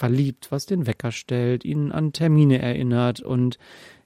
verliebt, 0.00 0.50
was 0.50 0.64
den 0.64 0.86
Wecker 0.86 1.12
stellt, 1.12 1.62
ihn 1.62 1.92
an 1.92 2.14
Termine 2.14 2.58
erinnert 2.58 3.20
und 3.20 3.58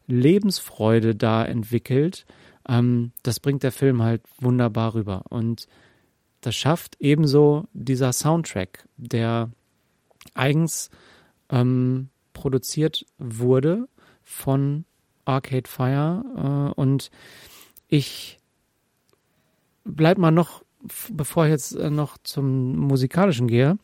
Lebensfreude 0.09 1.15
da 1.15 1.45
entwickelt, 1.45 2.27
ähm, 2.69 3.13
das 3.23 3.39
bringt 3.39 3.63
der 3.63 3.71
Film 3.71 4.03
halt 4.03 4.23
wunderbar 4.41 4.95
rüber. 4.95 5.23
Und 5.31 5.69
das 6.41 6.57
schafft 6.57 6.97
ebenso 6.99 7.69
dieser 7.73 8.13
Soundtrack, 8.13 8.89
der 8.97 9.51
eigens 10.35 10.91
ähm, 11.49 12.09
produziert 12.33 13.07
wurde 13.19 13.87
von 14.25 14.85
Arcade 15.25 15.71
Fire. 15.71 16.73
Äh, 16.75 16.81
und 16.81 17.13
ich 17.87 18.41
bleib 19.85 20.19
mal 20.19 20.33
noch, 20.33 20.65
bevor 21.13 21.45
ich 21.45 21.53
jetzt 21.53 21.77
äh, 21.77 21.89
noch 21.89 22.19
zum 22.25 22.77
musikalischen 22.79 23.47
gehe, 23.47 23.79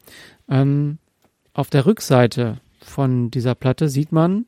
ähm, 0.48 0.98
auf 1.60 1.68
der 1.68 1.84
Rückseite 1.84 2.56
von 2.80 3.30
dieser 3.30 3.54
Platte 3.54 3.90
sieht 3.90 4.12
man 4.12 4.46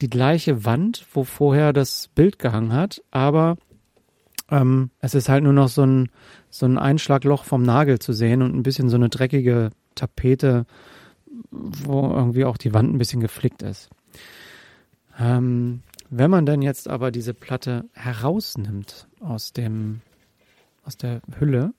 die 0.00 0.08
gleiche 0.08 0.64
Wand, 0.64 1.04
wo 1.12 1.24
vorher 1.24 1.72
das 1.72 2.06
Bild 2.14 2.38
gehangen 2.38 2.72
hat, 2.72 3.02
aber 3.10 3.56
ähm, 4.52 4.90
es 5.00 5.16
ist 5.16 5.28
halt 5.28 5.42
nur 5.42 5.52
noch 5.52 5.66
so 5.66 5.82
ein, 5.84 6.10
so 6.50 6.64
ein 6.66 6.78
Einschlagloch 6.78 7.42
vom 7.42 7.64
Nagel 7.64 7.98
zu 7.98 8.12
sehen 8.12 8.40
und 8.40 8.54
ein 8.54 8.62
bisschen 8.62 8.88
so 8.88 8.94
eine 8.94 9.08
dreckige 9.08 9.70
Tapete, 9.96 10.64
wo 11.50 12.08
irgendwie 12.10 12.44
auch 12.44 12.56
die 12.56 12.72
Wand 12.72 12.94
ein 12.94 12.98
bisschen 12.98 13.20
geflickt 13.20 13.62
ist. 13.62 13.90
Ähm, 15.18 15.82
wenn 16.08 16.30
man 16.30 16.46
dann 16.46 16.62
jetzt 16.62 16.88
aber 16.88 17.10
diese 17.10 17.34
Platte 17.34 17.86
herausnimmt 17.94 19.08
aus 19.18 19.52
dem, 19.52 20.02
aus 20.84 20.96
der 20.96 21.20
Hülle, 21.36 21.74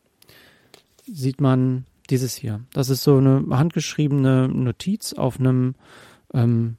sieht 1.08 1.40
man 1.40 1.86
dieses 2.08 2.36
hier. 2.36 2.62
Das 2.74 2.90
ist 2.90 3.04
so 3.04 3.18
eine 3.18 3.46
handgeschriebene 3.50 4.48
Notiz 4.48 5.14
auf 5.14 5.40
einem 5.40 5.76
ähm, 6.34 6.78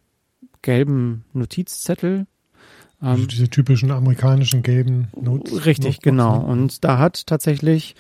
gelben 0.63 1.25
Notizzettel. 1.33 2.27
Ähm, 3.01 3.09
also 3.09 3.27
diese 3.27 3.49
typischen 3.49 3.91
amerikanischen 3.91 4.63
gelben 4.63 5.09
Notes. 5.15 5.67
Richtig, 5.67 5.97
Notebooks, 5.97 6.03
genau. 6.03 6.41
Ne? 6.41 6.47
Und 6.47 6.85
da 6.85 6.99
hat 6.99 7.27
tatsächlich 7.27 7.95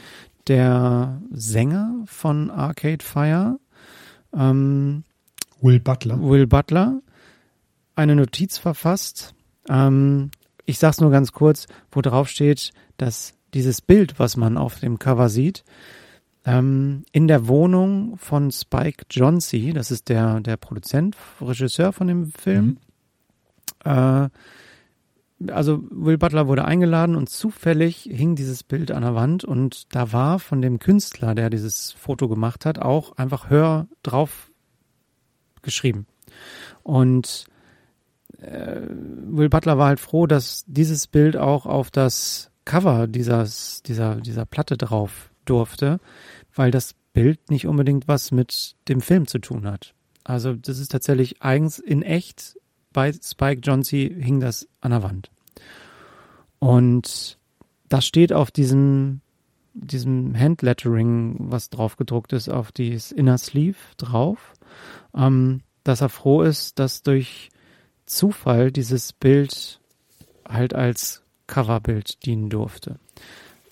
der 0.46 1.20
Sänger 1.30 2.02
von 2.06 2.50
Arcade 2.50 3.04
Fire, 3.04 3.58
ähm, 4.34 5.04
Will 5.60 5.80
Butler. 5.80 6.20
Will 6.20 6.46
Butler, 6.46 7.00
eine 7.94 8.14
Notiz 8.14 8.58
verfasst. 8.58 9.34
Ähm, 9.68 10.30
ich 10.64 10.78
sag's 10.78 11.00
nur 11.00 11.10
ganz 11.10 11.32
kurz, 11.32 11.66
wo 11.90 12.00
drauf 12.02 12.28
steht, 12.28 12.72
dass 12.96 13.34
dieses 13.54 13.80
Bild, 13.80 14.18
was 14.18 14.36
man 14.36 14.58
auf 14.58 14.80
dem 14.80 14.98
Cover 14.98 15.28
sieht, 15.28 15.64
in 16.48 17.26
der 17.26 17.48
Wohnung 17.48 18.18
von 18.18 18.52
Spike 18.52 19.06
Jonze, 19.10 19.72
das 19.72 19.90
ist 19.90 20.08
der, 20.08 20.38
der 20.40 20.56
Produzent, 20.56 21.16
Regisseur 21.40 21.92
von 21.92 22.06
dem 22.06 22.30
Film. 22.30 22.78
Mhm. 23.84 23.90
Äh, 23.90 24.28
also 25.50 25.82
Will 25.90 26.18
Butler 26.18 26.46
wurde 26.46 26.64
eingeladen 26.64 27.16
und 27.16 27.28
zufällig 27.28 28.08
hing 28.10 28.36
dieses 28.36 28.62
Bild 28.62 28.92
an 28.92 29.02
der 29.02 29.16
Wand 29.16 29.44
und 29.44 29.94
da 29.94 30.12
war 30.12 30.38
von 30.38 30.62
dem 30.62 30.78
Künstler, 30.78 31.34
der 31.34 31.50
dieses 31.50 31.92
Foto 31.92 32.28
gemacht 32.28 32.64
hat, 32.64 32.78
auch 32.78 33.16
einfach 33.16 33.50
Hör 33.50 33.88
drauf 34.04 34.50
geschrieben. 35.62 36.06
Und 36.84 37.46
äh, 38.40 38.80
Will 38.80 39.48
Butler 39.48 39.78
war 39.78 39.88
halt 39.88 40.00
froh, 40.00 40.26
dass 40.26 40.64
dieses 40.68 41.08
Bild 41.08 41.36
auch 41.36 41.66
auf 41.66 41.90
das 41.90 42.50
Cover 42.64 43.06
dieses, 43.06 43.82
dieser, 43.82 44.16
dieser 44.16 44.46
Platte 44.46 44.76
drauf 44.76 45.30
durfte, 45.44 46.00
weil 46.56 46.70
das 46.70 46.94
Bild 47.12 47.50
nicht 47.50 47.66
unbedingt 47.66 48.08
was 48.08 48.32
mit 48.32 48.74
dem 48.88 49.00
Film 49.00 49.26
zu 49.26 49.38
tun 49.38 49.66
hat. 49.66 49.94
Also 50.24 50.54
das 50.54 50.78
ist 50.78 50.90
tatsächlich 50.90 51.40
eigens 51.42 51.78
in 51.78 52.02
echt 52.02 52.58
bei 52.92 53.12
Spike 53.12 53.60
Jonze 53.60 53.96
hing 53.96 54.40
das 54.40 54.66
an 54.80 54.90
der 54.90 55.02
Wand. 55.02 55.30
Und 56.58 57.38
das 57.88 58.06
steht 58.06 58.32
auf 58.32 58.50
diesem, 58.50 59.20
diesem 59.74 60.36
Handlettering, 60.36 61.36
was 61.38 61.70
drauf 61.70 61.96
gedruckt 61.96 62.32
ist, 62.32 62.48
auf 62.48 62.72
dieses 62.72 63.12
Inner 63.12 63.38
Sleeve 63.38 63.76
drauf, 63.98 64.54
ähm, 65.14 65.60
dass 65.84 66.00
er 66.00 66.08
froh 66.08 66.42
ist, 66.42 66.78
dass 66.78 67.02
durch 67.02 67.50
Zufall 68.06 68.72
dieses 68.72 69.12
Bild 69.12 69.80
halt 70.48 70.74
als 70.74 71.22
Coverbild 71.46 72.24
dienen 72.24 72.48
durfte. 72.48 72.98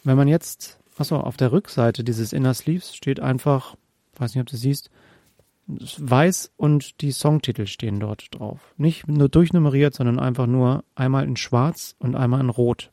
Wenn 0.05 0.17
man 0.17 0.29
jetzt 0.29 0.79
Achso, 0.97 1.19
auf 1.19 1.37
der 1.37 1.53
Rückseite 1.53 2.05
dieses 2.05 2.33
Inner 2.33 2.55
Sleeves 2.55 2.95
steht 2.95 3.21
einfach, 3.21 3.77
weiß 4.17 4.35
nicht, 4.35 4.43
ob 4.43 4.49
du 4.49 4.57
siehst, 4.57 4.91
weiß 5.67 6.53
und 6.57 7.01
die 7.01 7.13
Songtitel 7.13 7.67
stehen 7.67 8.01
dort 8.01 8.29
drauf. 8.35 8.61
Nicht 8.77 9.09
nur 9.09 9.29
durchnummeriert, 9.29 9.95
sondern 9.95 10.19
einfach 10.19 10.47
nur 10.47 10.85
einmal 10.95 11.25
in 11.25 11.37
schwarz 11.37 11.97
und 11.99 12.15
einmal 12.15 12.41
in 12.41 12.51
rot. 12.51 12.91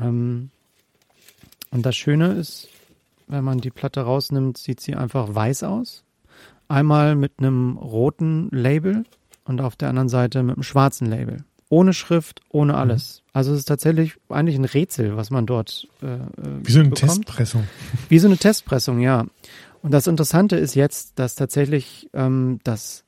Ähm, 0.00 0.50
und 1.70 1.84
das 1.84 1.96
Schöne 1.96 2.32
ist, 2.34 2.68
wenn 3.26 3.42
man 3.44 3.58
die 3.58 3.70
Platte 3.70 4.02
rausnimmt, 4.02 4.58
sieht 4.58 4.80
sie 4.80 4.94
einfach 4.94 5.34
weiß 5.34 5.64
aus. 5.64 6.04
Einmal 6.68 7.16
mit 7.16 7.32
einem 7.38 7.78
roten 7.78 8.48
Label 8.50 9.04
und 9.44 9.60
auf 9.60 9.76
der 9.76 9.88
anderen 9.88 10.08
Seite 10.08 10.42
mit 10.42 10.56
einem 10.56 10.62
schwarzen 10.62 11.06
Label. 11.06 11.44
Ohne 11.74 11.92
Schrift, 11.92 12.40
ohne 12.50 12.74
mhm. 12.74 12.78
alles. 12.78 13.22
Also 13.32 13.52
es 13.52 13.58
ist 13.58 13.64
tatsächlich 13.64 14.14
eigentlich 14.28 14.54
ein 14.54 14.64
Rätsel, 14.64 15.16
was 15.16 15.30
man 15.30 15.44
dort 15.44 15.88
äh, 16.02 16.18
Wie 16.62 16.70
so 16.70 16.78
eine 16.78 16.90
bekommt. 16.90 17.10
Testpressung. 17.10 17.64
Wie 18.08 18.20
so 18.20 18.28
eine 18.28 18.36
Testpressung, 18.36 19.00
ja. 19.00 19.26
Und 19.82 19.90
das 19.90 20.06
Interessante 20.06 20.54
ist 20.54 20.76
jetzt, 20.76 21.18
dass 21.18 21.34
tatsächlich 21.34 22.08
ähm, 22.14 22.60
das 22.62 23.02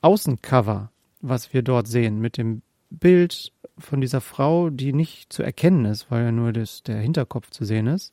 Außencover, 0.00 0.90
was 1.20 1.54
wir 1.54 1.62
dort 1.62 1.86
sehen, 1.86 2.20
mit 2.20 2.38
dem 2.38 2.62
Bild 2.90 3.52
von 3.78 4.00
dieser 4.00 4.20
Frau, 4.20 4.68
die 4.70 4.92
nicht 4.92 5.32
zu 5.32 5.44
erkennen 5.44 5.84
ist, 5.84 6.10
weil 6.10 6.24
ja 6.24 6.32
nur 6.32 6.52
das, 6.52 6.82
der 6.82 6.98
Hinterkopf 6.98 7.50
zu 7.50 7.64
sehen 7.64 7.86
ist, 7.86 8.12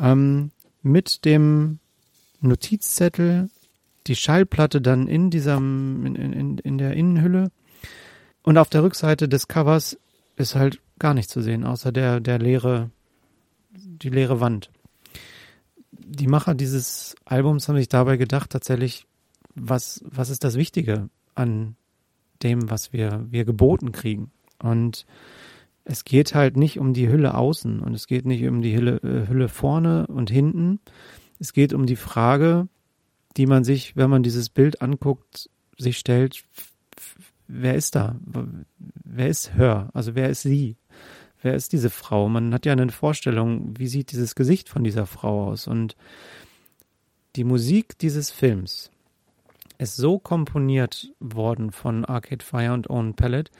ähm, 0.00 0.50
mit 0.82 1.24
dem 1.24 1.78
Notizzettel, 2.40 3.50
die 4.08 4.16
Schallplatte 4.16 4.80
dann 4.80 5.06
in 5.06 5.30
diesem, 5.30 6.04
in, 6.06 6.16
in, 6.16 6.58
in 6.58 6.78
der 6.78 6.94
Innenhülle 6.94 7.52
und 8.46 8.58
auf 8.58 8.70
der 8.70 8.84
Rückseite 8.84 9.28
des 9.28 9.48
Covers 9.48 9.98
ist 10.36 10.54
halt 10.54 10.80
gar 11.00 11.14
nichts 11.14 11.32
zu 11.32 11.42
sehen, 11.42 11.64
außer 11.64 11.90
der, 11.90 12.20
der 12.20 12.38
leere, 12.38 12.90
die 13.72 14.08
leere 14.08 14.40
Wand. 14.40 14.70
Die 15.90 16.28
Macher 16.28 16.54
dieses 16.54 17.16
Albums 17.24 17.68
haben 17.68 17.76
sich 17.76 17.88
dabei 17.88 18.16
gedacht, 18.16 18.50
tatsächlich, 18.50 19.04
was, 19.56 20.04
was 20.06 20.30
ist 20.30 20.44
das 20.44 20.54
Wichtige 20.54 21.08
an 21.34 21.74
dem, 22.44 22.70
was 22.70 22.92
wir, 22.92 23.26
wir 23.30 23.44
geboten 23.44 23.90
kriegen? 23.90 24.30
Und 24.62 25.06
es 25.84 26.04
geht 26.04 26.36
halt 26.36 26.56
nicht 26.56 26.78
um 26.78 26.94
die 26.94 27.08
Hülle 27.08 27.34
außen 27.34 27.80
und 27.80 27.94
es 27.94 28.06
geht 28.06 28.26
nicht 28.26 28.46
um 28.46 28.62
die 28.62 28.76
Hülle, 28.76 28.98
äh, 29.02 29.28
Hülle 29.28 29.48
vorne 29.48 30.06
und 30.06 30.30
hinten. 30.30 30.78
Es 31.40 31.52
geht 31.52 31.72
um 31.72 31.84
die 31.84 31.96
Frage, 31.96 32.68
die 33.36 33.46
man 33.46 33.64
sich, 33.64 33.96
wenn 33.96 34.08
man 34.08 34.22
dieses 34.22 34.50
Bild 34.50 34.82
anguckt, 34.82 35.50
sich 35.78 35.98
stellt, 35.98 36.44
wer 37.48 37.74
ist 37.74 37.94
da? 37.94 38.16
Wer 39.04 39.28
ist 39.28 39.54
Hör? 39.54 39.90
Also 39.94 40.14
wer 40.14 40.30
ist 40.30 40.42
sie? 40.42 40.76
Wer 41.42 41.54
ist 41.54 41.72
diese 41.72 41.90
Frau? 41.90 42.28
Man 42.28 42.52
hat 42.52 42.66
ja 42.66 42.72
eine 42.72 42.90
Vorstellung, 42.90 43.78
wie 43.78 43.88
sieht 43.88 44.12
dieses 44.12 44.34
Gesicht 44.34 44.68
von 44.68 44.84
dieser 44.84 45.06
Frau 45.06 45.48
aus? 45.48 45.66
Und 45.66 45.96
die 47.36 47.44
Musik 47.44 47.98
dieses 47.98 48.30
Films 48.30 48.90
ist 49.78 49.96
so 49.96 50.18
komponiert 50.18 51.12
worden 51.20 51.70
von 51.70 52.04
Arcade 52.04 52.44
Fire 52.44 52.72
und 52.72 52.88
Owen 52.88 53.14
Pellet, 53.14 53.50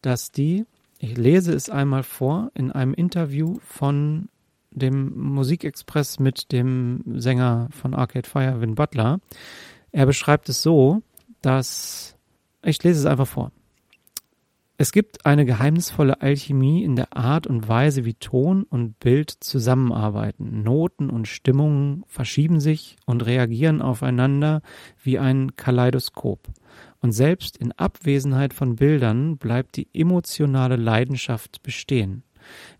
dass 0.00 0.32
die 0.32 0.64
ich 0.98 1.16
lese 1.16 1.52
es 1.52 1.68
einmal 1.68 2.02
vor 2.02 2.50
in 2.54 2.72
einem 2.72 2.94
Interview 2.94 3.58
von 3.62 4.28
dem 4.70 5.16
Musikexpress 5.16 6.18
mit 6.18 6.52
dem 6.52 7.02
Sänger 7.16 7.68
von 7.70 7.94
Arcade 7.94 8.28
Fire, 8.28 8.60
Vin 8.60 8.74
Butler. 8.74 9.20
Er 9.92 10.06
beschreibt 10.06 10.48
es 10.48 10.62
so, 10.62 11.02
dass 11.42 12.15
ich 12.66 12.82
lese 12.82 13.00
es 13.00 13.06
einfach 13.06 13.26
vor. 13.26 13.52
Es 14.78 14.92
gibt 14.92 15.24
eine 15.24 15.46
geheimnisvolle 15.46 16.20
Alchemie 16.20 16.84
in 16.84 16.96
der 16.96 17.16
Art 17.16 17.46
und 17.46 17.66
Weise, 17.66 18.04
wie 18.04 18.12
Ton 18.12 18.62
und 18.64 19.00
Bild 19.00 19.30
zusammenarbeiten. 19.30 20.62
Noten 20.62 21.08
und 21.08 21.28
Stimmungen 21.28 22.04
verschieben 22.06 22.60
sich 22.60 22.96
und 23.06 23.24
reagieren 23.24 23.80
aufeinander 23.80 24.60
wie 25.02 25.18
ein 25.18 25.56
Kaleidoskop. 25.56 26.48
Und 27.00 27.12
selbst 27.12 27.56
in 27.56 27.72
Abwesenheit 27.72 28.52
von 28.52 28.76
Bildern 28.76 29.38
bleibt 29.38 29.76
die 29.76 29.88
emotionale 29.94 30.76
Leidenschaft 30.76 31.62
bestehen. 31.62 32.22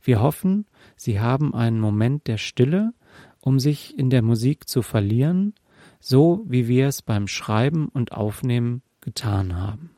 Wir 0.02 0.20
hoffen, 0.20 0.66
Sie 0.96 1.18
haben 1.18 1.54
einen 1.54 1.80
Moment 1.80 2.26
der 2.26 2.36
Stille, 2.36 2.92
um 3.40 3.58
sich 3.58 3.98
in 3.98 4.10
der 4.10 4.22
Musik 4.22 4.68
zu 4.68 4.82
verlieren, 4.82 5.54
so 5.98 6.44
wie 6.46 6.68
wir 6.68 6.88
es 6.88 7.00
beim 7.00 7.26
Schreiben 7.26 7.88
und 7.88 8.12
Aufnehmen 8.12 8.82
getan 9.06 9.56
haben. 9.56 9.90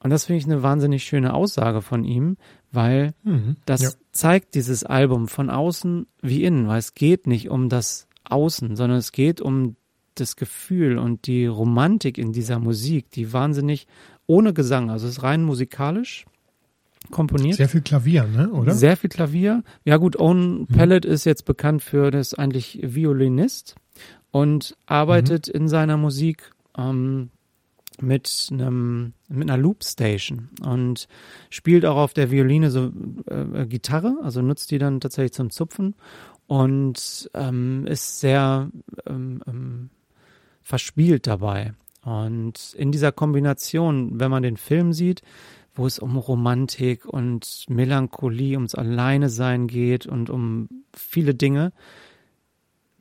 Und 0.00 0.10
das 0.10 0.26
finde 0.26 0.38
ich 0.38 0.44
eine 0.44 0.62
wahnsinnig 0.62 1.04
schöne 1.04 1.32
Aussage 1.32 1.80
von 1.80 2.04
ihm, 2.04 2.36
weil 2.70 3.14
mhm, 3.22 3.56
das 3.66 3.82
ja. 3.82 3.90
zeigt 4.12 4.54
dieses 4.54 4.84
Album 4.84 5.28
von 5.28 5.48
außen 5.48 6.06
wie 6.20 6.44
innen, 6.44 6.68
weil 6.68 6.78
es 6.78 6.94
geht 6.94 7.26
nicht 7.26 7.48
um 7.48 7.68
das 7.68 8.06
Außen, 8.24 8.76
sondern 8.76 8.98
es 8.98 9.12
geht 9.12 9.40
um 9.40 9.76
das 10.14 10.36
Gefühl 10.36 10.98
und 10.98 11.26
die 11.26 11.46
Romantik 11.46 12.18
in 12.18 12.32
dieser 12.32 12.58
Musik, 12.58 13.10
die 13.12 13.32
wahnsinnig 13.32 13.86
ohne 14.26 14.52
Gesang, 14.52 14.90
also 14.90 15.06
es 15.06 15.18
ist 15.18 15.22
rein 15.22 15.42
musikalisch 15.42 16.26
komponiert. 17.10 17.56
Sehr 17.56 17.68
viel 17.68 17.80
Klavier, 17.80 18.24
ne, 18.24 18.50
oder? 18.50 18.74
Sehr 18.74 18.96
viel 18.96 19.08
Klavier. 19.08 19.62
Ja 19.84 19.96
gut, 19.96 20.18
Owen 20.18 20.60
mhm. 20.60 20.66
Pellet 20.66 21.04
ist 21.04 21.24
jetzt 21.24 21.44
bekannt 21.44 21.82
für 21.82 22.10
das 22.10 22.34
eigentlich 22.34 22.80
Violinist 22.82 23.76
und 24.30 24.76
arbeitet 24.86 25.46
mhm. 25.48 25.60
in 25.60 25.68
seiner 25.68 25.96
Musik 25.96 26.50
ähm, 26.78 27.30
mit 28.00 28.48
einem 28.52 29.12
mit 29.28 29.50
einer 29.50 29.60
Loopstation 29.60 30.50
und 30.62 31.08
spielt 31.50 31.84
auch 31.84 31.96
auf 31.96 32.14
der 32.14 32.30
Violine 32.30 32.70
so 32.70 32.92
äh, 33.26 33.66
Gitarre, 33.66 34.16
also 34.22 34.40
nutzt 34.40 34.70
die 34.70 34.78
dann 34.78 35.00
tatsächlich 35.00 35.32
zum 35.32 35.50
Zupfen 35.50 35.94
und 36.46 37.30
ähm, 37.34 37.86
ist 37.86 38.20
sehr 38.20 38.70
ähm, 39.06 39.42
ähm, 39.46 39.90
verspielt 40.62 41.26
dabei. 41.26 41.74
Und 42.04 42.74
in 42.74 42.92
dieser 42.92 43.12
Kombination, 43.12 44.20
wenn 44.20 44.30
man 44.30 44.42
den 44.42 44.56
Film 44.56 44.92
sieht, 44.92 45.22
wo 45.74 45.86
es 45.86 45.98
um 45.98 46.16
Romantik 46.16 47.04
und 47.06 47.64
Melancholie, 47.68 48.56
ums 48.56 48.74
Alleinesein 48.74 49.66
geht 49.66 50.06
und 50.06 50.30
um 50.30 50.68
viele 50.94 51.34
Dinge, 51.34 51.72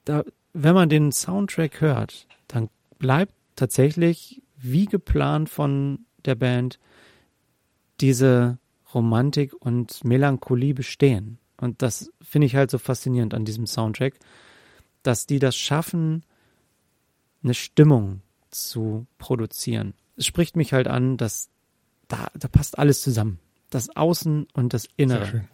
da, 0.05 0.23
wenn 0.53 0.75
man 0.75 0.89
den 0.89 1.11
Soundtrack 1.11 1.81
hört, 1.81 2.27
dann 2.47 2.69
bleibt 2.99 3.33
tatsächlich 3.57 4.41
wie 4.57 4.85
geplant 4.85 5.49
von 5.49 6.05
der 6.23 6.35
Band 6.35 6.79
diese 7.99 8.57
Romantik 8.93 9.53
und 9.53 10.03
Melancholie 10.05 10.73
bestehen. 10.73 11.39
Und 11.57 11.81
das 11.81 12.11
finde 12.21 12.45
ich 12.45 12.55
halt 12.55 12.71
so 12.71 12.77
faszinierend 12.77 13.33
an 13.33 13.43
diesem 13.43 13.67
Soundtrack, 13.67 14.13
dass 15.03 15.25
die 15.25 15.39
das 15.39 15.57
schaffen, 15.57 16.23
eine 17.43 17.53
Stimmung 17.53 18.21
zu 18.51 19.07
produzieren. 19.17 19.93
Es 20.15 20.25
spricht 20.25 20.55
mich 20.55 20.73
halt 20.73 20.87
an, 20.87 21.17
dass 21.17 21.49
da, 22.07 22.27
da 22.35 22.47
passt 22.47 22.79
alles 22.79 23.01
zusammen. 23.01 23.39
Das 23.69 23.95
Außen 23.95 24.47
und 24.53 24.73
das 24.73 24.87
Innere. 24.95 25.19
Sehr 25.19 25.31
schön. 25.31 25.47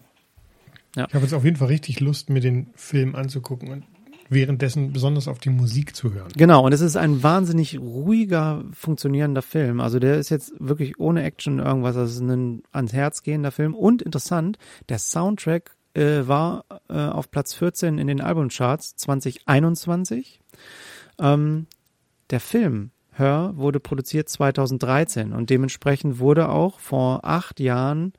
Ja. 0.96 1.08
Ich 1.08 1.16
habe 1.16 1.26
jetzt 1.26 1.34
auf 1.34 1.44
jeden 1.44 1.58
Fall 1.58 1.70
richtig 1.70 2.00
Lust, 2.00 2.30
mir 2.30 2.40
den 2.40 2.70
Film 2.76 3.16
anzugucken 3.16 3.70
und 3.70 3.84
währenddessen 4.30 4.94
besonders 4.94 5.28
auf 5.28 5.40
die 5.40 5.50
Musik 5.50 5.96
zu 5.96 6.14
hören. 6.14 6.32
Genau, 6.36 6.66
und 6.66 6.74
es 6.74 6.82
ist 6.82 6.96
ein 6.96 7.24
wahnsinnig 7.24 7.80
ruhiger, 7.80 8.64
funktionierender 8.72 9.42
Film. 9.42 9.80
Also 9.80 10.00
der 10.00 10.18
ist 10.18 10.30
jetzt 10.30 10.54
wirklich 10.60 11.00
ohne 11.00 11.24
Action 11.24 11.60
irgendwas, 11.60 11.96
das 11.96 12.12
ist 12.12 12.22
ein 12.22 12.64
ans 12.72 12.94
Herz 12.94 13.24
gehender 13.24 13.52
Film. 13.52 13.76
Und 13.76 14.02
interessant, 14.02 14.58
der 14.90 15.00
Soundtrack 15.00 15.76
äh, 15.94 16.28
war 16.28 16.66
äh, 16.90 16.94
auf 16.94 17.30
Platz 17.30 17.54
14 17.54 17.98
in 17.98 18.08
den 18.08 18.22
Albumcharts 18.22 18.96
2021. 18.96 20.40
Ähm, 21.20 21.68
der 22.30 22.40
Film 22.40 22.92
Hör 23.16 23.56
wurde 23.56 23.80
produziert 23.80 24.28
2013 24.28 25.34
und 25.34 25.52
dementsprechend 25.52 26.18
wurde 26.18 26.50
auch 26.50 26.80
vor 26.80 27.24
acht 27.24 27.60
Jahren, 27.60 28.14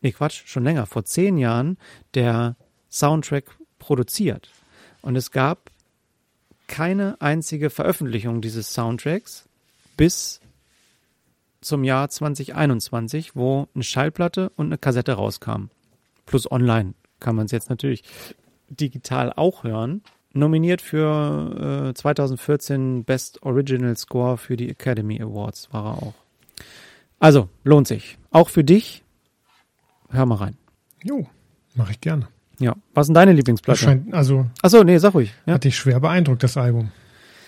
nee 0.00 0.10
Quatsch, 0.10 0.42
schon 0.46 0.64
länger, 0.64 0.86
vor 0.86 1.04
zehn 1.04 1.38
Jahren 1.38 1.78
der 2.14 2.56
Soundtrack 2.90 3.56
produziert. 3.78 4.50
Und 5.06 5.14
es 5.14 5.30
gab 5.30 5.70
keine 6.66 7.20
einzige 7.20 7.70
Veröffentlichung 7.70 8.40
dieses 8.40 8.74
Soundtracks 8.74 9.48
bis 9.96 10.40
zum 11.60 11.84
Jahr 11.84 12.08
2021, 12.08 13.36
wo 13.36 13.68
eine 13.72 13.84
Schallplatte 13.84 14.50
und 14.56 14.66
eine 14.66 14.78
Kassette 14.78 15.12
rauskam. 15.12 15.66
Plus 16.26 16.50
online 16.50 16.94
kann 17.20 17.36
man 17.36 17.46
es 17.46 17.52
jetzt 17.52 17.70
natürlich 17.70 18.02
digital 18.68 19.32
auch 19.32 19.62
hören. 19.62 20.02
Nominiert 20.32 20.82
für 20.82 21.90
äh, 21.90 21.94
2014 21.94 23.04
Best 23.04 23.44
Original 23.44 23.96
Score 23.96 24.36
für 24.36 24.56
die 24.56 24.68
Academy 24.68 25.22
Awards 25.22 25.72
war 25.72 25.84
er 25.84 26.02
auch. 26.02 26.14
Also, 27.20 27.48
lohnt 27.62 27.86
sich. 27.86 28.18
Auch 28.32 28.48
für 28.48 28.64
dich. 28.64 29.04
Hör 30.10 30.26
mal 30.26 30.34
rein. 30.34 30.56
Jo, 31.04 31.28
mache 31.76 31.92
ich 31.92 32.00
gerne. 32.00 32.26
Ja. 32.58 32.74
Was 32.94 33.06
denn 33.06 33.14
deine 33.14 33.32
Lieblingsplatte? 33.32 33.78
Scheint, 33.78 34.14
also. 34.14 34.46
Achso, 34.62 34.82
nee, 34.84 34.98
sag 34.98 35.14
ruhig. 35.14 35.32
Ja. 35.46 35.54
Hat 35.54 35.64
dich 35.64 35.76
schwer 35.76 36.00
beeindruckt, 36.00 36.42
das 36.42 36.56
Album. 36.56 36.90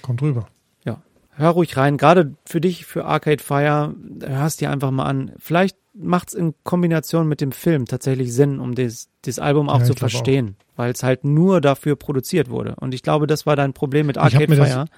Kommt 0.03 0.23
rüber. 0.23 0.49
Ja. 0.85 1.03
Hör 1.31 1.51
ruhig 1.51 1.77
rein. 1.77 1.97
Gerade 1.97 2.35
für 2.45 2.61
dich, 2.61 2.85
für 2.87 3.05
Arcade 3.05 3.43
Fire, 3.43 3.95
hörst 4.25 4.61
dir 4.61 4.71
einfach 4.71 4.91
mal 4.91 5.07
an. 5.07 5.33
Vielleicht 5.39 5.77
macht 5.95 6.29
es 6.29 6.35
in 6.35 6.55
Kombination 6.63 7.29
mit 7.29 7.41
dem 7.41 7.53
Film 7.53 7.87
tatsächlich 7.87 8.33
Sinn, 8.33 8.61
um 8.61 8.75
das, 8.75 9.09
das 9.23 9.39
Album 9.39 9.69
auch 9.69 9.81
ja, 9.81 9.87
zu 9.87 9.95
verstehen, 9.95 10.57
weil 10.77 10.93
es 10.93 11.03
halt 11.03 11.25
nur 11.25 11.61
dafür 11.61 11.97
produziert 11.97 12.51
wurde. 12.51 12.77
Und 12.77 12.95
ich 12.95 13.03
glaube, 13.03 13.27
das 13.27 13.47
war 13.47 13.57
dein 13.57 13.73
Problem 13.73 14.07
mit 14.07 14.19
Arcade 14.19 14.55
Fire, 14.55 14.85
das 14.85 14.91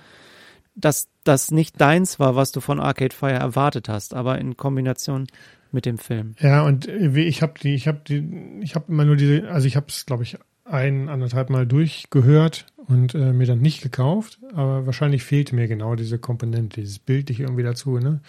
dass 0.74 1.08
das 1.24 1.50
nicht 1.50 1.80
deins 1.80 2.18
war, 2.18 2.36
was 2.36 2.52
du 2.52 2.60
von 2.60 2.80
Arcade 2.80 3.14
Fire 3.14 3.32
erwartet 3.32 3.88
hast, 3.88 4.14
aber 4.14 4.38
in 4.38 4.56
Kombination 4.56 5.26
mit 5.72 5.86
dem 5.86 5.98
Film. 5.98 6.34
Ja, 6.40 6.64
und 6.64 6.86
ich 6.88 7.42
habe 7.42 7.54
die, 7.60 7.74
ich 7.74 7.88
habe 7.88 8.00
die, 8.06 8.60
ich 8.62 8.74
habe 8.74 8.86
immer 8.88 9.04
nur 9.04 9.16
diese, 9.16 9.48
also 9.50 9.66
ich 9.66 9.76
habe 9.76 9.86
es, 9.88 10.06
glaube 10.06 10.22
ich, 10.22 10.38
ein, 10.64 11.08
anderthalb 11.08 11.50
Mal 11.50 11.66
durchgehört 11.66 12.66
und 12.76 13.14
äh, 13.14 13.32
mir 13.32 13.46
dann 13.46 13.60
nicht 13.60 13.82
gekauft, 13.82 14.38
aber 14.52 14.86
wahrscheinlich 14.86 15.22
fehlte 15.22 15.54
mir 15.54 15.68
genau 15.68 15.94
diese 15.94 16.18
Komponente, 16.18 16.80
dieses 16.80 16.98
Bildliche 16.98 17.44
irgendwie 17.44 17.62
dazu, 17.62 17.98
ne? 17.98 18.20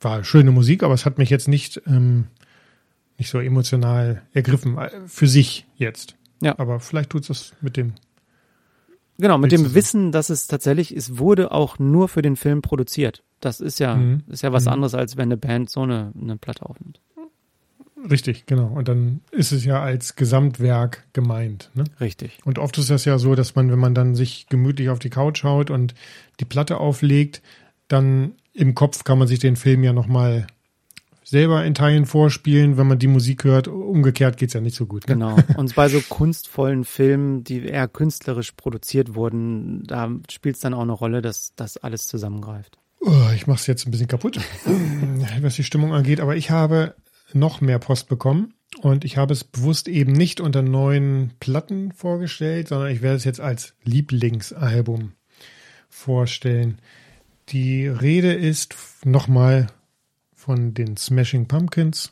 War 0.00 0.22
schöne 0.22 0.52
Musik, 0.52 0.84
aber 0.84 0.94
es 0.94 1.04
hat 1.04 1.18
mich 1.18 1.28
jetzt 1.28 1.48
nicht, 1.48 1.82
ähm, 1.86 2.26
nicht 3.16 3.30
so 3.30 3.40
emotional 3.40 4.22
ergriffen, 4.32 4.78
äh, 4.78 4.90
für 5.06 5.26
sich 5.26 5.66
jetzt. 5.76 6.14
Ja. 6.40 6.56
Aber 6.58 6.78
vielleicht 6.78 7.10
tut 7.10 7.22
es 7.22 7.28
das 7.28 7.52
mit 7.60 7.76
dem. 7.76 7.94
Genau, 9.18 9.38
mit 9.38 9.50
dem 9.50 9.74
Wissen, 9.74 10.12
dass 10.12 10.30
es 10.30 10.46
tatsächlich, 10.46 10.96
es 10.96 11.18
wurde 11.18 11.50
auch 11.50 11.80
nur 11.80 12.08
für 12.08 12.22
den 12.22 12.36
Film 12.36 12.62
produziert. 12.62 13.24
Das 13.40 13.60
ist 13.60 13.78
ja, 13.78 13.94
mhm. 13.94 14.22
ist 14.28 14.42
ja 14.42 14.52
was 14.52 14.64
mhm. 14.64 14.72
anderes, 14.72 14.94
als 14.94 15.16
wenn 15.16 15.28
eine 15.28 15.36
Band 15.36 15.70
so 15.70 15.82
eine, 15.82 16.12
eine 16.20 16.36
Platte 16.36 16.66
aufnimmt. 16.66 17.00
Richtig, 18.10 18.46
genau. 18.46 18.68
Und 18.68 18.88
dann 18.88 19.20
ist 19.30 19.52
es 19.52 19.64
ja 19.64 19.82
als 19.82 20.14
Gesamtwerk 20.16 21.04
gemeint. 21.12 21.70
Ne? 21.74 21.84
Richtig. 22.00 22.38
Und 22.44 22.58
oft 22.58 22.78
ist 22.78 22.90
das 22.90 23.04
ja 23.04 23.18
so, 23.18 23.34
dass 23.34 23.54
man, 23.54 23.70
wenn 23.70 23.78
man 23.78 23.94
dann 23.94 24.14
sich 24.14 24.46
gemütlich 24.48 24.88
auf 24.90 24.98
die 24.98 25.10
Couch 25.10 25.42
haut 25.42 25.70
und 25.70 25.94
die 26.38 26.44
Platte 26.44 26.78
auflegt, 26.78 27.42
dann 27.88 28.34
im 28.52 28.74
Kopf 28.74 29.04
kann 29.04 29.18
man 29.18 29.28
sich 29.28 29.38
den 29.38 29.56
Film 29.56 29.82
ja 29.82 29.92
nochmal 29.92 30.46
selber 31.24 31.64
in 31.64 31.74
Teilen 31.74 32.06
vorspielen, 32.06 32.78
wenn 32.78 32.86
man 32.86 32.98
die 32.98 33.06
Musik 33.06 33.44
hört. 33.44 33.68
Umgekehrt 33.68 34.36
geht's 34.36 34.54
ja 34.54 34.60
nicht 34.60 34.76
so 34.76 34.86
gut. 34.86 35.06
Ne? 35.08 35.14
Genau. 35.14 35.36
Und 35.56 35.74
bei 35.74 35.88
so 35.88 36.00
kunstvollen 36.00 36.84
Filmen, 36.84 37.44
die 37.44 37.66
eher 37.66 37.88
künstlerisch 37.88 38.52
produziert 38.52 39.14
wurden, 39.14 39.82
da 39.84 40.10
spielt 40.30 40.56
es 40.56 40.62
dann 40.62 40.74
auch 40.74 40.82
eine 40.82 40.92
Rolle, 40.92 41.20
dass 41.20 41.52
das 41.54 41.76
alles 41.76 42.06
zusammengreift. 42.06 42.78
Oh, 43.00 43.30
ich 43.34 43.46
mache 43.46 43.58
es 43.60 43.66
jetzt 43.66 43.86
ein 43.86 43.90
bisschen 43.90 44.08
kaputt, 44.08 44.40
was 45.40 45.54
die 45.54 45.64
Stimmung 45.64 45.92
angeht. 45.92 46.20
Aber 46.20 46.36
ich 46.36 46.50
habe 46.50 46.94
noch 47.32 47.60
mehr 47.60 47.78
Post 47.78 48.08
bekommen. 48.08 48.54
Und 48.82 49.04
ich 49.04 49.16
habe 49.16 49.32
es 49.32 49.44
bewusst 49.44 49.88
eben 49.88 50.12
nicht 50.12 50.40
unter 50.40 50.62
neuen 50.62 51.32
Platten 51.40 51.92
vorgestellt, 51.92 52.68
sondern 52.68 52.90
ich 52.90 53.02
werde 53.02 53.16
es 53.16 53.24
jetzt 53.24 53.40
als 53.40 53.74
Lieblingsalbum 53.84 55.12
vorstellen. 55.88 56.78
Die 57.48 57.86
Rede 57.86 58.32
ist 58.32 58.76
nochmal 59.04 59.68
von 60.34 60.74
den 60.74 60.96
Smashing 60.96 61.48
Pumpkins 61.48 62.10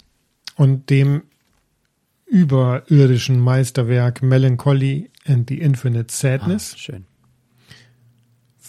und 0.56 0.90
dem 0.90 1.24
überirdischen 2.26 3.38
Meisterwerk 3.38 4.22
Melancholy 4.22 5.10
and 5.26 5.48
the 5.48 5.60
Infinite 5.60 6.12
Sadness. 6.12 6.72
Ah, 6.74 6.78
schön. 6.78 7.06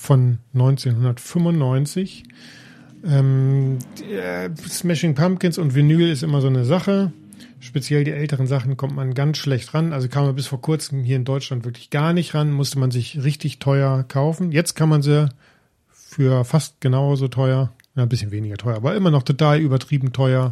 Von 0.07 0.37
1995. 0.53 2.23
Ähm, 3.03 3.77
Smashing 4.65 5.15
Pumpkins 5.15 5.57
und 5.57 5.75
Vinyl 5.75 6.09
ist 6.09 6.23
immer 6.23 6.39
so 6.39 6.47
eine 6.47 6.63
Sache. 6.63 7.11
Speziell 7.59 8.05
die 8.05 8.11
älteren 8.11 8.47
Sachen 8.47 8.77
kommt 8.77 8.95
man 8.95 9.13
ganz 9.13 9.37
schlecht 9.37 9.73
ran. 9.73 9.91
Also 9.91 10.07
kam 10.07 10.25
man 10.25 10.33
bis 10.33 10.47
vor 10.47 10.61
kurzem 10.61 11.03
hier 11.03 11.17
in 11.17 11.25
Deutschland 11.25 11.65
wirklich 11.65 11.89
gar 11.89 12.13
nicht 12.13 12.35
ran. 12.35 12.53
Musste 12.53 12.79
man 12.79 12.89
sich 12.89 13.21
richtig 13.21 13.59
teuer 13.59 14.05
kaufen. 14.07 14.53
Jetzt 14.53 14.75
kann 14.75 14.87
man 14.87 15.01
sie 15.01 15.27
für 15.91 16.45
fast 16.45 16.79
genauso 16.79 17.27
teuer, 17.27 17.73
ja, 17.97 18.03
ein 18.03 18.07
bisschen 18.07 18.31
weniger 18.31 18.55
teuer, 18.55 18.77
aber 18.77 18.95
immer 18.95 19.11
noch 19.11 19.23
total 19.23 19.59
übertrieben 19.59 20.13
teuer 20.13 20.51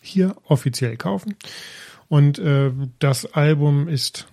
hier 0.00 0.34
offiziell 0.44 0.96
kaufen. 0.96 1.34
Und 2.08 2.38
äh, 2.38 2.70
das 3.00 3.34
Album 3.34 3.86
ist 3.86 4.28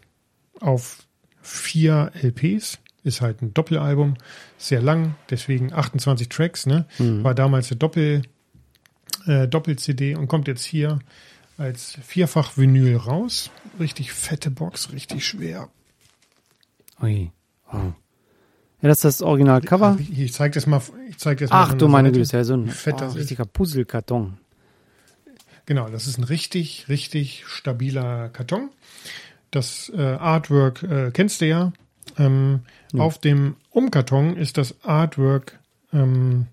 auf 0.61 1.05
vier 1.41 2.13
LPs, 2.21 2.79
ist 3.03 3.21
halt 3.21 3.41
ein 3.41 3.53
Doppelalbum, 3.53 4.15
sehr 4.57 4.81
lang, 4.81 5.15
deswegen 5.29 5.73
28 5.73 6.29
Tracks, 6.29 6.65
ne? 6.65 6.85
Mhm. 6.99 7.23
War 7.23 7.35
damals 7.35 7.71
eine 7.71 7.77
Doppel, 7.77 8.21
äh, 9.25 9.47
Doppel-CD 9.47 10.15
und 10.15 10.27
kommt 10.27 10.47
jetzt 10.47 10.63
hier 10.63 10.99
als 11.57 11.97
Vierfach-Vinyl 12.01 12.95
raus. 12.97 13.51
Richtig 13.79 14.11
fette 14.11 14.51
Box, 14.51 14.91
richtig 14.91 15.25
schwer. 15.25 15.69
Ui. 17.01 17.31
Oh. 17.71 17.93
Ja, 18.81 18.87
das 18.89 18.99
ist 18.99 19.03
das 19.03 19.21
Original-Cover. 19.21 19.97
Ich, 19.99 20.19
ich 20.19 20.33
zeig 20.33 20.53
das 20.53 20.65
mal. 20.65 20.81
Ich 21.07 21.17
zeig 21.17 21.37
das 21.37 21.51
Ach 21.51 21.69
mal 21.69 21.77
du 21.77 21.87
meine 21.87 22.09
Güte, 22.09 22.21
ist 22.21 22.31
ja 22.31 22.43
so 22.43 22.55
ein 22.55 22.67
fett 22.67 23.01
oh, 23.01 23.07
richtiger 23.07 23.45
Puzzlekarton. 23.45 24.37
Genau, 25.65 25.87
das 25.89 26.07
ist 26.07 26.17
ein 26.17 26.23
richtig, 26.23 26.89
richtig 26.89 27.45
stabiler 27.45 28.29
Karton. 28.29 28.71
Das 29.51 29.91
äh, 29.95 30.01
Artwork 30.01 30.81
äh, 30.83 31.11
kennst 31.11 31.41
du 31.41 31.47
ja. 31.47 31.73
Ähm, 32.17 32.61
ja. 32.93 33.01
Auf 33.01 33.19
dem 33.19 33.55
Umkarton 33.69 34.35
ist 34.37 34.57
das 34.57 34.83
Artwork 34.83 35.59
ähm, 35.93 36.47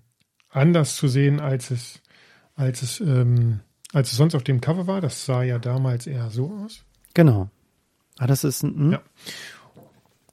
anders 0.49 0.95
zu 0.95 1.07
sehen, 1.07 1.39
als 1.39 1.71
es, 1.71 2.01
als 2.55 2.81
es, 2.81 2.99
ähm, 2.99 3.59
als 3.93 4.11
es 4.11 4.17
sonst 4.17 4.35
auf 4.35 4.43
dem 4.43 4.61
Cover 4.61 4.87
war. 4.87 5.01
Das 5.01 5.25
sah 5.25 5.43
ja 5.43 5.59
damals 5.59 6.07
eher 6.07 6.29
so 6.29 6.51
aus. 6.51 6.83
Genau. 7.13 7.49
Ah, 8.17 8.27
das 8.27 8.43
ist 8.43 8.63
ein. 8.63 8.75
Hm? 8.75 8.91
Ja. 8.93 9.01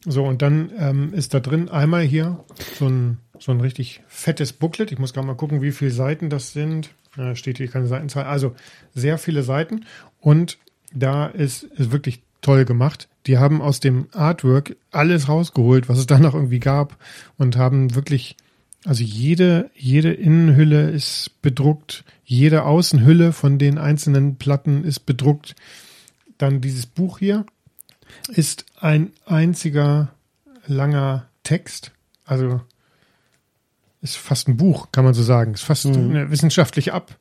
So, 0.09 0.25
und 0.25 0.41
dann 0.41 0.71
ähm, 0.79 1.13
ist 1.15 1.35
da 1.35 1.41
drin 1.41 1.69
einmal 1.69 2.03
hier 2.03 2.45
so 2.79 2.89
ein, 2.89 3.19
so 3.41 3.51
ein 3.51 3.61
richtig 3.61 4.03
fettes 4.07 4.53
Booklet. 4.53 4.93
Ich 4.93 5.01
muss 5.01 5.13
gerade 5.13 5.27
mal 5.27 5.35
gucken, 5.35 5.63
wie 5.63 5.73
viele 5.73 5.91
Seiten 5.91 6.31
das 6.31 6.53
sind. 6.53 6.91
Da 7.17 7.35
steht 7.35 7.57
hier 7.57 7.69
keine 7.69 7.89
Seitenzahl. 7.89 8.25
Also 8.25 8.55
sehr 8.95 9.19
viele 9.19 9.43
Seiten. 9.43 9.85
Und 10.21 10.59
da 10.95 11.27
ist, 11.27 11.65
ist 11.65 11.91
wirklich 11.91 12.23
toll 12.41 12.65
gemacht. 12.65 13.09
Die 13.27 13.39
haben 13.39 13.61
aus 13.61 13.81
dem 13.81 14.09
Artwork 14.13 14.77
alles 14.91 15.29
rausgeholt, 15.29 15.89
was 15.89 15.99
es 15.99 16.07
da 16.07 16.19
noch 16.19 16.35
irgendwie 16.35 16.61
gab. 16.61 16.97
Und 17.37 17.57
haben 17.57 17.95
wirklich, 17.95 18.37
also 18.85 19.03
jede, 19.03 19.71
jede 19.75 20.13
Innenhülle 20.13 20.91
ist 20.91 21.43
bedruckt. 21.43 22.05
Jede 22.25 22.65
Außenhülle 22.65 23.33
von 23.33 23.59
den 23.59 23.79
einzelnen 23.79 24.37
Platten 24.37 24.85
ist 24.85 25.01
bedruckt. 25.01 25.55
Dann 26.39 26.61
dieses 26.61 26.87
Buch 26.87 27.19
hier 27.19 27.47
ist 28.29 28.65
ein 28.81 29.13
einziger 29.25 30.13
langer 30.67 31.29
Text. 31.43 31.93
Also 32.25 32.61
ist 34.03 34.17
fast 34.17 34.49
ein 34.49 34.57
Buch, 34.57 34.93
kann 34.93 35.05
man 35.05 35.15
so 35.15 35.23
sagen. 35.23 35.55
Ist 35.55 35.63
fast 35.63 35.87
mhm. 35.87 36.11
eine 36.11 36.31
wissenschaftliche 36.31 36.93
Ab 36.93 37.17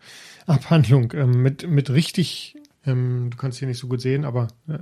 Abhandlung 0.47 1.11
ähm, 1.13 1.41
mit, 1.41 1.67
mit 1.67 1.89
richtig, 1.89 2.54
ähm, 2.85 3.29
du 3.29 3.37
kannst 3.37 3.59
hier 3.59 3.67
nicht 3.67 3.79
so 3.79 3.87
gut 3.87 4.01
sehen, 4.01 4.25
aber 4.25 4.47
äh, 4.67 4.73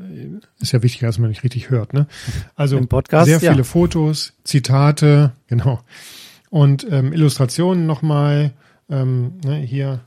ist 0.60 0.72
ja 0.72 0.84
wichtiger, 0.84 1.08
dass 1.08 1.20
man 1.20 1.30
nicht 1.30 1.44
richtig 1.44 1.70
hört. 1.70 1.94
Ne? 1.94 2.08
Also 2.56 2.80
Podcast, 2.86 3.28
sehr 3.28 3.40
viele 3.40 3.58
ja. 3.58 3.64
Fotos, 3.64 4.34
Zitate, 4.44 5.34
genau. 5.48 5.82
Und 6.50 6.86
ähm, 6.90 7.14
Illustrationen 7.14 7.86
nochmal. 7.86 8.54
Ähm, 8.90 9.40
ne, 9.46 9.56
hier 9.56 10.02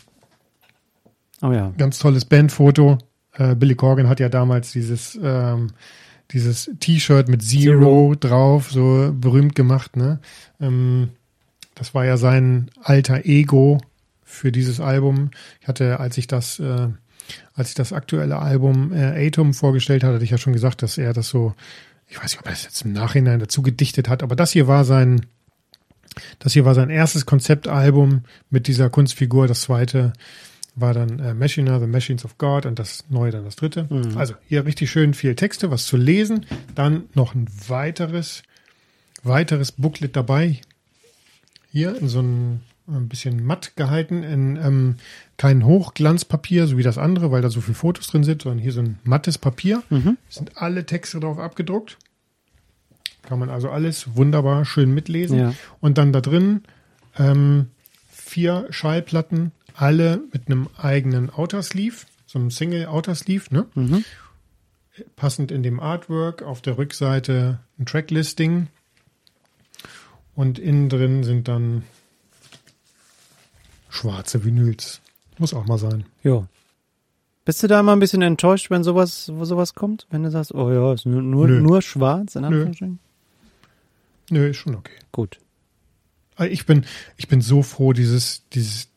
oh 1.42 1.51
ja. 1.51 1.72
ganz 1.78 1.99
tolles 1.99 2.24
Bandfoto. 2.24 2.99
Äh, 3.32 3.55
Billy 3.55 3.74
Corgan 3.74 4.09
hat 4.09 4.20
ja 4.20 4.28
damals 4.28 4.70
dieses 4.70 5.18
ähm, 5.20 5.70
dieses 6.32 6.70
T-Shirt 6.80 7.28
mit 7.28 7.42
Zero, 7.42 7.80
Zero, 7.80 8.14
drauf, 8.18 8.70
so 8.70 9.12
berühmt 9.14 9.55
gemacht, 9.55 9.97
ne? 9.97 10.20
Ähm, 10.61 11.11
das 11.74 11.94
war 11.94 12.05
ja 12.05 12.16
sein 12.16 12.70
alter 12.82 13.26
Ego 13.26 13.78
für 14.24 14.51
dieses 14.51 14.80
Album. 14.80 15.30
Ich 15.61 15.68
hatte, 15.68 16.01
als 16.01 16.18
ich 16.18 16.26
das, 16.26 16.59
äh, 16.59 16.88
als 17.55 17.70
ich 17.70 17.74
das 17.74 17.93
aktuelle 17.93 18.39
Album 18.39 18.93
äh, 18.93 19.27
Atom 19.27 19.55
vorgestellt 19.55 20.05
hatte, 20.05 20.14
hatte 20.14 20.24
ich 20.24 20.31
ja 20.31 20.39
schon 20.39 20.53
gesagt, 20.53 20.83
dass 20.83 20.99
er 20.99 21.12
das 21.12 21.29
so, 21.29 21.55
ich 22.09 22.16
weiß 22.16 22.33
nicht, 22.33 22.41
ob 22.41 22.47
er 22.47 22.53
das 22.53 22.64
jetzt 22.64 22.83
im 22.85 22.93
Nachhinein 22.93 23.41
dazu 23.41 23.62
gedichtet 23.62 24.09
hat, 24.09 24.22
aber 24.22 24.37
das 24.37 24.53
hier 24.53 24.66
war 24.66 24.85
sein, 24.85 25.27
das 26.39 26.53
hier 26.53 26.64
war 26.64 26.74
sein 26.74 26.91
erstes 26.91 27.27
Konzeptalbum 27.27 28.22
mit 28.51 28.68
dieser 28.68 28.91
Kunstfigur. 28.91 29.47
Das 29.47 29.62
zweite 29.62 30.12
war 30.77 30.93
dann 30.95 31.18
äh, 31.18 31.35
Machina, 31.35 31.81
The 31.81 31.87
Machines 31.87 32.24
of 32.24 32.39
God 32.39 32.66
und 32.66 32.79
das 32.79 33.05
neue 33.09 33.33
dann 33.33 33.45
das 33.45 33.57
dritte. 33.57 33.87
Mhm. 33.91 34.16
Also 34.16 34.35
hier 34.47 34.64
richtig 34.66 34.91
schön 34.91 35.14
viel 35.14 35.35
Texte, 35.35 35.70
was 35.70 35.87
zu 35.87 35.97
lesen. 35.97 36.47
Dann 36.74 37.05
noch 37.14 37.35
ein 37.35 37.47
weiteres, 37.66 38.43
weiteres 39.22 39.72
Booklet 39.72 40.14
dabei. 40.14 40.61
Hier 41.72 41.97
in 41.97 42.09
so 42.09 42.20
ein, 42.20 42.61
ein 42.89 43.09
bisschen 43.09 43.45
matt 43.45 43.76
gehalten, 43.76 44.22
in 44.22 44.57
ähm, 44.57 44.95
kein 45.37 45.64
Hochglanzpapier, 45.64 46.66
so 46.66 46.76
wie 46.78 46.82
das 46.82 46.99
andere, 46.99 47.30
weil 47.32 47.43
da 47.43 47.51
so 47.51 47.61
viele 47.61 47.74
Fotos 47.74 48.07
drin 48.07 48.24
sind, 48.24 48.43
sondern 48.43 48.61
hier 48.61 48.72
so 48.72 48.80
ein 48.80 48.99
mattes 49.05 49.39
Papier. 49.39 49.82
Mhm. 49.91 50.16
Sind 50.28 50.57
alle 50.57 50.87
Texte 50.87 51.20
drauf 51.20 51.39
abgedruckt. 51.39 51.99
Kann 53.22 53.39
man 53.39 53.51
also 53.51 53.70
alles 53.70 54.14
wunderbar 54.16 54.64
schön 54.64 54.95
mitlesen. 54.95 55.39
Ja. 55.39 55.55
Und 55.80 55.99
dann 55.99 56.12
da 56.12 56.20
drin 56.20 56.62
ähm, 57.18 57.70
vier 58.09 58.66
Schallplatten 58.70 59.53
alle 59.74 60.22
mit 60.32 60.47
einem 60.47 60.68
eigenen 60.76 61.30
Outer 61.30 61.62
Sleeve, 61.62 61.97
so 62.26 62.39
einem 62.39 62.51
Single 62.51 62.87
Outer 62.87 63.14
Sleeve, 63.14 63.45
ne? 63.51 63.66
Mhm. 63.74 64.05
Passend 65.14 65.51
in 65.51 65.62
dem 65.62 65.78
Artwork 65.80 66.43
auf 66.43 66.62
der 66.62 66.78
Rückseite 66.78 67.59
ein 67.78 67.84
Tracklisting 67.84 68.68
und 70.34 70.59
innen 70.59 70.89
drin 70.89 71.22
sind 71.22 71.49
dann 71.49 71.82
schwarze 73.97 74.44
Vinyls. 74.44 75.01
Muss 75.38 75.55
auch 75.55 75.66
mal 75.66 75.78
sein. 75.78 76.05
Ja. 76.22 76.47
Bist 77.44 77.62
du 77.62 77.66
da 77.66 77.80
immer 77.80 77.92
ein 77.92 78.01
bisschen 78.01 78.22
enttäuscht, 78.22 78.70
wenn 78.70 78.82
sowas, 78.82 79.30
wo 79.32 79.44
sowas 79.44 79.74
kommt? 79.74 80.07
Wenn 80.11 80.22
du 80.22 80.30
sagst, 80.30 80.55
oh 80.55 80.70
ja, 80.72 80.92
ist 80.92 81.07
nur, 81.07 81.22
nur, 81.22 81.47
nur 81.47 81.82
schwarz, 81.82 82.34
in 82.34 82.44
Anführungsstrichen? 82.44 82.99
Nö. 84.30 84.40
Nö, 84.40 84.49
ist 84.49 84.57
schon 84.57 84.74
okay. 84.74 84.94
Gut. 85.12 85.38
Ich 86.40 86.66
bin, 86.66 86.84
ich 87.16 87.28
bin 87.28 87.40
so 87.40 87.62
froh, 87.62 87.92
dieses, 87.92 88.42
dieses 88.53 88.88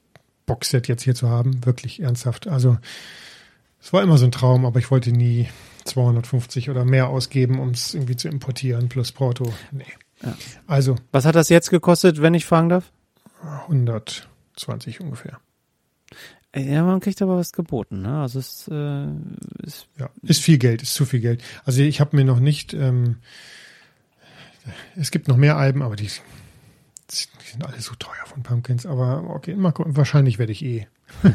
Boxset 0.45 0.87
jetzt 0.87 1.03
hier 1.03 1.15
zu 1.15 1.29
haben. 1.29 1.65
Wirklich 1.65 2.01
ernsthaft. 2.01 2.47
Also 2.47 2.77
es 3.81 3.93
war 3.93 4.01
immer 4.01 4.17
so 4.17 4.25
ein 4.25 4.31
Traum, 4.31 4.65
aber 4.65 4.79
ich 4.79 4.91
wollte 4.91 5.11
nie 5.11 5.47
250 5.85 6.69
oder 6.69 6.85
mehr 6.85 7.09
ausgeben, 7.09 7.59
um 7.59 7.69
es 7.69 7.93
irgendwie 7.93 8.15
zu 8.15 8.27
importieren, 8.27 8.89
plus 8.89 9.11
Porto. 9.11 9.53
Nee. 9.71 9.85
Ja. 10.23 10.35
Also. 10.67 10.95
Was 11.11 11.25
hat 11.25 11.35
das 11.35 11.49
jetzt 11.49 11.69
gekostet, 11.69 12.21
wenn 12.21 12.33
ich 12.33 12.45
fragen 12.45 12.69
darf? 12.69 12.91
120 14.59 15.01
ungefähr. 15.01 15.39
Ja, 16.55 16.83
man 16.83 16.99
kriegt 16.99 17.21
aber 17.21 17.37
was 17.37 17.51
geboten, 17.51 18.01
ne? 18.01 18.21
Also 18.21 18.39
es 18.39 18.67
äh, 18.71 19.07
ist 19.63 19.87
ja 19.99 20.09
ist 20.23 20.41
viel 20.41 20.57
Geld, 20.57 20.81
ist 20.81 20.95
zu 20.95 21.05
viel 21.05 21.19
Geld. 21.19 21.43
Also 21.63 21.81
ich 21.81 21.99
habe 22.01 22.15
mir 22.15 22.25
noch 22.25 22.39
nicht. 22.39 22.73
Ähm, 22.73 23.17
es 24.95 25.11
gibt 25.11 25.27
noch 25.27 25.37
mehr 25.37 25.57
Alben, 25.57 25.83
aber 25.83 25.95
die 25.95 26.09
die 27.11 27.51
sind 27.51 27.65
alle 27.65 27.79
so 27.81 27.93
teuer 27.95 28.25
von 28.25 28.43
Pumpkins, 28.43 28.85
aber 28.85 29.23
okay, 29.29 29.55
mal 29.55 29.71
gucken, 29.71 29.95
wahrscheinlich 29.97 30.37
werde 30.37 30.51
ich 30.51 30.63
eh. 30.63 30.87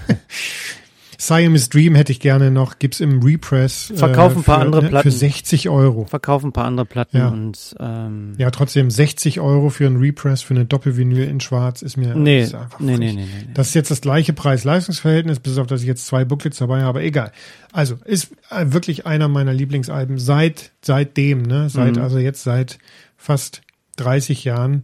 Siamese 1.27 1.71
Dream 1.71 1.95
hätte 1.95 2.13
ich 2.13 2.21
gerne 2.21 2.51
noch, 2.51 2.79
gibt's 2.79 3.01
im 3.01 3.23
Repress. 3.23 3.93
Verkaufen 3.95 4.37
äh, 4.37 4.41
ein 4.41 4.45
paar 4.45 4.61
andere 4.61 4.83
ne, 4.83 4.89
Platten. 4.89 5.11
Für 5.11 5.17
60 5.17 5.69
Euro. 5.69 6.05
Verkaufen 6.05 6.49
ein 6.49 6.53
paar 6.53 6.67
andere 6.67 6.87
Platten 6.87 7.17
ja. 7.17 7.29
und 7.29 7.75
ähm, 7.81 8.35
Ja, 8.39 8.51
trotzdem 8.51 8.91
60 8.91 9.41
Euro 9.41 9.71
für 9.71 9.87
ein 9.87 9.97
Repress, 9.97 10.43
für 10.43 10.55
eine 10.55 10.67
Doppelvinyl 10.67 11.25
in 11.25 11.41
Schwarz 11.41 11.83
ist 11.83 11.97
mir 11.97 12.15
nee, 12.15 12.43
ist 12.43 12.55
einfach 12.55 12.81
nee, 12.81 12.97
nee, 12.97 13.13
nee, 13.13 13.25
nee, 13.25 13.49
Das 13.55 13.69
ist 13.69 13.75
jetzt 13.75 13.91
das 13.91 14.01
gleiche 14.01 14.33
Preis-Leistungsverhältnis, 14.33 15.41
bis 15.41 15.59
auf 15.59 15.67
dass 15.67 15.81
ich 15.81 15.87
jetzt 15.87 16.07
zwei 16.07 16.25
Booklets 16.25 16.59
dabei 16.59 16.83
habe, 16.83 17.03
egal. 17.03 17.33
Also, 17.73 17.97
ist 18.05 18.33
äh, 18.51 18.67
wirklich 18.67 19.07
einer 19.07 19.29
meiner 19.29 19.53
Lieblingsalben 19.53 20.19
seit 20.19 20.73
seitdem, 20.83 21.43
ne? 21.43 21.71
Seit, 21.71 21.97
mhm. 21.97 22.03
also 22.03 22.19
jetzt 22.19 22.43
seit 22.43 22.79
fast 23.17 23.63
30 23.97 24.45
Jahren. 24.45 24.83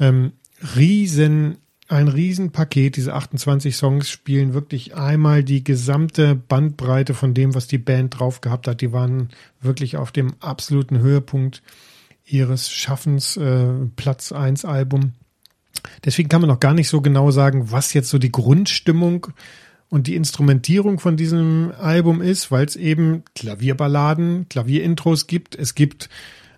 Ähm, 0.00 0.32
riesen 0.76 1.58
ein 1.88 2.08
Riesenpaket. 2.08 2.96
Diese 2.96 3.14
28 3.14 3.76
Songs 3.76 4.08
spielen 4.08 4.54
wirklich 4.54 4.96
einmal 4.96 5.44
die 5.44 5.64
gesamte 5.64 6.34
Bandbreite 6.34 7.14
von 7.14 7.34
dem, 7.34 7.54
was 7.54 7.66
die 7.66 7.78
Band 7.78 8.18
drauf 8.18 8.40
gehabt 8.40 8.66
hat. 8.68 8.80
Die 8.80 8.92
waren 8.92 9.30
wirklich 9.60 9.96
auf 9.96 10.12
dem 10.12 10.34
absoluten 10.40 10.98
Höhepunkt 10.98 11.62
ihres 12.24 12.70
Schaffens, 12.70 13.36
äh, 13.36 13.66
Platz 13.96 14.32
1 14.32 14.64
Album. 14.64 15.12
Deswegen 16.04 16.28
kann 16.28 16.40
man 16.40 16.48
noch 16.48 16.60
gar 16.60 16.74
nicht 16.74 16.88
so 16.88 17.00
genau 17.00 17.30
sagen, 17.30 17.70
was 17.70 17.92
jetzt 17.92 18.08
so 18.08 18.18
die 18.18 18.32
Grundstimmung 18.32 19.26
und 19.90 20.06
die 20.06 20.16
Instrumentierung 20.16 20.98
von 20.98 21.16
diesem 21.16 21.72
Album 21.78 22.22
ist, 22.22 22.50
weil 22.50 22.64
es 22.64 22.76
eben 22.76 23.22
Klavierballaden, 23.34 24.48
Klavierintros 24.48 25.26
gibt. 25.26 25.54
Es 25.54 25.74
gibt 25.74 26.08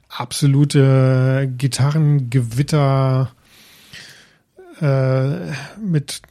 absolute 0.08 1.52
Gitarrengewitter, 1.58 3.32
äh, 4.80 5.52
mit 5.80 6.22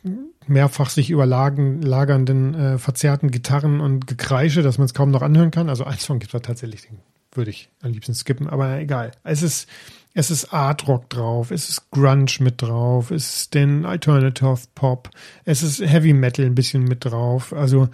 mehrfach 0.48 0.90
sich 0.90 1.10
überlagernden, 1.10 2.54
äh, 2.54 2.78
verzerrten 2.78 3.32
Gitarren 3.32 3.82
und 3.82 4.08
Gekreische, 4.08 4.62
dass 4.62 4.78
man 4.78 4.86
es 4.86 4.94
kaum 4.94 5.12
noch 5.12 5.22
anhören 5.22 5.52
kann. 5.52 5.70
Also 5.70 5.84
ein 5.86 5.98
Song 5.98 6.20
gibt 6.20 6.34
es 6.34 6.42
tatsächlich, 6.42 6.84
den 6.84 7.00
würde 7.34 7.52
ich 7.52 7.70
am 7.82 7.92
liebsten 7.92 8.14
skippen, 8.14 8.48
aber 8.48 8.80
egal. 8.80 9.12
Es 9.24 9.42
ist, 9.42 9.68
es 10.14 10.32
ist 10.32 10.54
Art 10.54 10.88
Rock 10.88 11.10
drauf, 11.10 11.52
es 11.52 11.70
ist 11.70 11.92
Grunge 11.92 12.32
mit 12.40 12.62
drauf, 12.62 13.12
es 13.12 13.36
ist 13.36 13.54
den 13.54 13.86
Alternative 13.86 14.58
Pop, 14.74 15.10
es 15.44 15.64
ist 15.64 15.82
Heavy 15.82 16.14
Metal 16.14 16.46
ein 16.46 16.56
bisschen 16.56 16.84
mit 16.84 17.04
drauf. 17.04 17.52
Also 17.52 17.90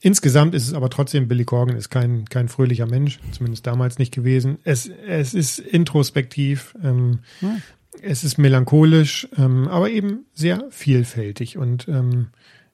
insgesamt 0.00 0.54
ist 0.54 0.66
es 0.66 0.74
aber 0.74 0.90
trotzdem, 0.90 1.28
Billy 1.28 1.44
Corgan 1.44 1.76
ist 1.76 1.90
kein, 1.90 2.24
kein 2.24 2.48
fröhlicher 2.48 2.86
Mensch, 2.86 3.20
zumindest 3.32 3.66
damals 3.66 3.98
nicht 3.98 4.12
gewesen. 4.12 4.58
Es, 4.64 4.90
es 5.06 5.34
ist 5.34 5.58
introspektiv. 5.58 6.74
Ähm, 6.82 7.20
ja 7.40 7.56
es 8.02 8.24
ist 8.24 8.38
melancholisch, 8.38 9.28
ähm, 9.36 9.68
aber 9.68 9.90
eben 9.90 10.26
sehr 10.34 10.64
vielfältig 10.70 11.56
und 11.56 11.88
ähm, 11.88 12.28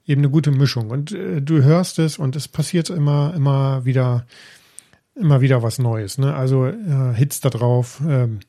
eben 0.07 0.21
eine 0.23 0.31
gute 0.31 0.51
Mischung. 0.51 0.91
Und 0.91 1.13
äh, 1.13 1.41
du 1.41 1.63
hörst 1.63 1.99
es 1.99 2.19
und 2.19 2.37
es 2.37 2.49
passiert 2.49 2.91
immer, 2.91 3.33
immer 3.35 3.85
wieder, 3.85 4.27
immer 5.15 5.41
wieder 5.41 5.63
was 5.63 5.79
Neues. 5.79 6.19
Ne? 6.19 6.35
Also 6.35 6.67
äh, 6.67 7.15
Hits 7.15 7.41
da 7.41 7.51
drauf, 7.51 8.03
ähm, 8.07 8.41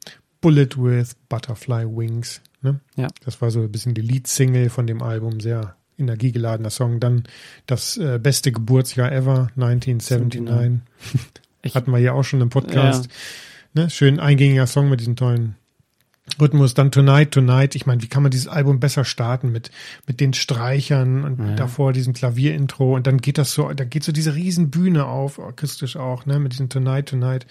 Bullet 0.42 0.70
with 0.78 1.16
Butterfly 1.30 1.86
Wings. 1.86 2.42
Ne? 2.62 2.80
Ja. 2.96 3.08
Das 3.24 3.42
war 3.42 3.52
so 3.52 3.62
ein 3.62 3.72
bisschen 3.72 3.94
die 3.94 4.02
Lead-Single 4.02 4.70
von 4.70 4.88
dem 4.88 5.02
Album, 5.02 5.40
sehr 5.40 5.76
energiegeladener 5.98 6.72
Song. 6.72 7.00
Dann 7.00 7.24
das 7.68 7.98
äh, 7.98 8.20
beste 8.22 8.52
Geburtsjahr 8.52 9.12
ever, 9.12 9.50
1979. 9.56 10.82
Hatten 11.76 11.92
wir 11.92 12.00
ja 12.00 12.14
auch 12.14 12.24
schon 12.24 12.42
im 12.42 12.50
Podcast. 12.50 13.08
Ja. 13.76 13.84
Ne? 13.84 13.90
Schön 13.90 14.20
eingängiger 14.20 14.68
Song 14.68 14.90
mit 14.90 15.00
diesen 15.00 15.16
tollen 15.16 15.56
Rhythmus, 16.42 16.74
dann 16.74 16.92
Tonight, 16.92 17.32
Tonight. 17.32 17.76
Ich 17.76 17.86
meine, 17.86 18.02
wie 18.02 18.08
kann 18.08 18.24
man 18.24 18.32
dieses 18.32 18.48
Album 18.48 18.80
besser 18.80 19.06
starten 19.06 19.52
mit, 19.52 19.72
mit 20.08 20.20
den 20.20 20.34
Streichern 20.34 21.24
und 21.24 21.40
ja. 21.40 21.56
davor 21.56 21.94
diesem 21.94 22.14
Klavierintro 22.14 22.96
und 22.96 23.08
dann 23.08 23.20
geht 23.20 23.38
das 23.38 23.54
so, 23.54 23.72
da 23.72 23.84
geht 23.84 24.04
so 24.04 24.12
diese 24.12 24.36
riesen 24.36 24.72
Bühne 24.72 25.06
auf, 25.06 25.40
akustisch 25.40 25.96
auch, 25.96 26.26
ne, 26.26 26.40
mit 26.40 26.54
diesem 26.54 26.70
Tonight, 26.70 27.10
Tonight. 27.10 27.46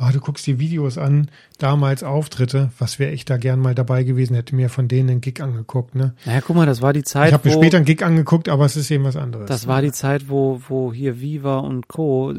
Oh, 0.00 0.10
du 0.12 0.20
guckst 0.20 0.46
dir 0.46 0.60
Videos 0.60 0.96
an, 0.96 1.28
damals 1.58 2.04
Auftritte, 2.04 2.70
was 2.78 3.00
wäre 3.00 3.10
ich 3.10 3.24
da 3.24 3.36
gern 3.36 3.58
mal 3.58 3.74
dabei 3.74 4.04
gewesen, 4.04 4.34
hätte 4.34 4.54
mir 4.54 4.68
von 4.68 4.86
denen 4.86 5.10
einen 5.10 5.20
Gig 5.20 5.40
angeguckt, 5.42 5.96
ne? 5.96 6.14
Naja, 6.24 6.40
guck 6.40 6.54
mal, 6.54 6.66
das 6.66 6.80
war 6.80 6.92
die 6.92 7.02
Zeit. 7.02 7.28
Ich 7.28 7.34
habe 7.34 7.48
mir 7.48 7.54
später 7.56 7.78
einen 7.78 7.86
Gig 7.86 8.04
angeguckt, 8.04 8.48
aber 8.48 8.64
es 8.64 8.76
ist 8.76 8.92
eben 8.92 9.02
was 9.02 9.16
anderes. 9.16 9.48
Das 9.48 9.66
war 9.66 9.82
die 9.82 9.90
Zeit, 9.90 10.28
wo, 10.28 10.60
wo 10.68 10.92
hier 10.92 11.20
Viva 11.20 11.58
und 11.58 11.88
Co. 11.88 12.32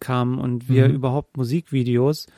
kamen 0.00 0.38
und 0.38 0.70
wir 0.70 0.88
mhm. 0.88 0.94
überhaupt 0.94 1.36
Musikvideos 1.36 2.28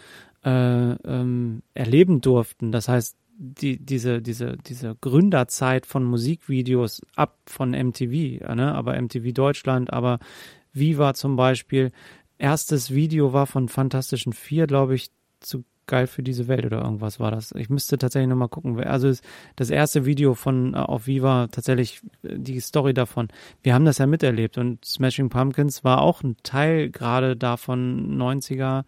äh, 0.44 0.92
ähm, 0.92 1.62
erleben 1.74 2.20
durften. 2.20 2.72
Das 2.72 2.88
heißt, 2.88 3.16
die, 3.36 3.78
diese, 3.78 4.22
diese, 4.22 4.56
diese 4.56 4.96
Gründerzeit 5.00 5.86
von 5.86 6.04
Musikvideos 6.04 7.02
ab 7.16 7.38
von 7.46 7.70
MTV, 7.70 8.54
ne? 8.54 8.74
aber 8.74 9.00
MTV 9.00 9.32
Deutschland, 9.32 9.92
aber 9.92 10.18
Viva 10.72 11.14
zum 11.14 11.36
Beispiel. 11.36 11.90
Erstes 12.38 12.92
Video 12.92 13.32
war 13.32 13.46
von 13.46 13.68
Fantastischen 13.68 14.32
Vier, 14.32 14.66
glaube 14.66 14.94
ich, 14.94 15.10
zu 15.40 15.64
geil 15.86 16.06
für 16.06 16.22
diese 16.22 16.48
Welt 16.48 16.64
oder 16.64 16.82
irgendwas 16.82 17.20
war 17.20 17.30
das. 17.30 17.52
Ich 17.52 17.68
müsste 17.68 17.98
tatsächlich 17.98 18.28
nochmal 18.28 18.48
gucken. 18.48 18.80
Also 18.80 19.12
das 19.56 19.70
erste 19.70 20.06
Video 20.06 20.34
von 20.34 20.74
äh, 20.74 20.78
auf 20.78 21.06
Viva, 21.06 21.48
tatsächlich 21.48 22.02
äh, 22.22 22.38
die 22.38 22.60
Story 22.60 22.94
davon. 22.94 23.28
Wir 23.62 23.74
haben 23.74 23.84
das 23.84 23.98
ja 23.98 24.06
miterlebt 24.06 24.58
und 24.58 24.84
Smashing 24.84 25.28
Pumpkins 25.28 25.84
war 25.84 26.00
auch 26.00 26.22
ein 26.22 26.36
Teil 26.42 26.90
gerade 26.90 27.36
davon 27.36 28.16
90er 28.16 28.84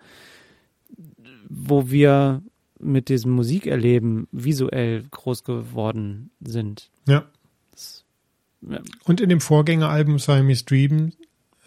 wo 1.49 1.91
wir 1.91 2.43
mit 2.79 3.09
diesem 3.09 3.33
Musikerleben 3.33 4.29
visuell 4.33 5.05
groß 5.11 5.45
geworden 5.45 6.31
sind. 6.41 6.91
Ja. 7.09 7.25
Das, 7.73 8.05
ja. 8.63 8.81
Und 9.05 9.21
in 9.21 9.29
dem 9.29 9.41
Vorgängeralbum 9.41 10.19
Siamese 10.19 10.65
Dream, 10.65 11.13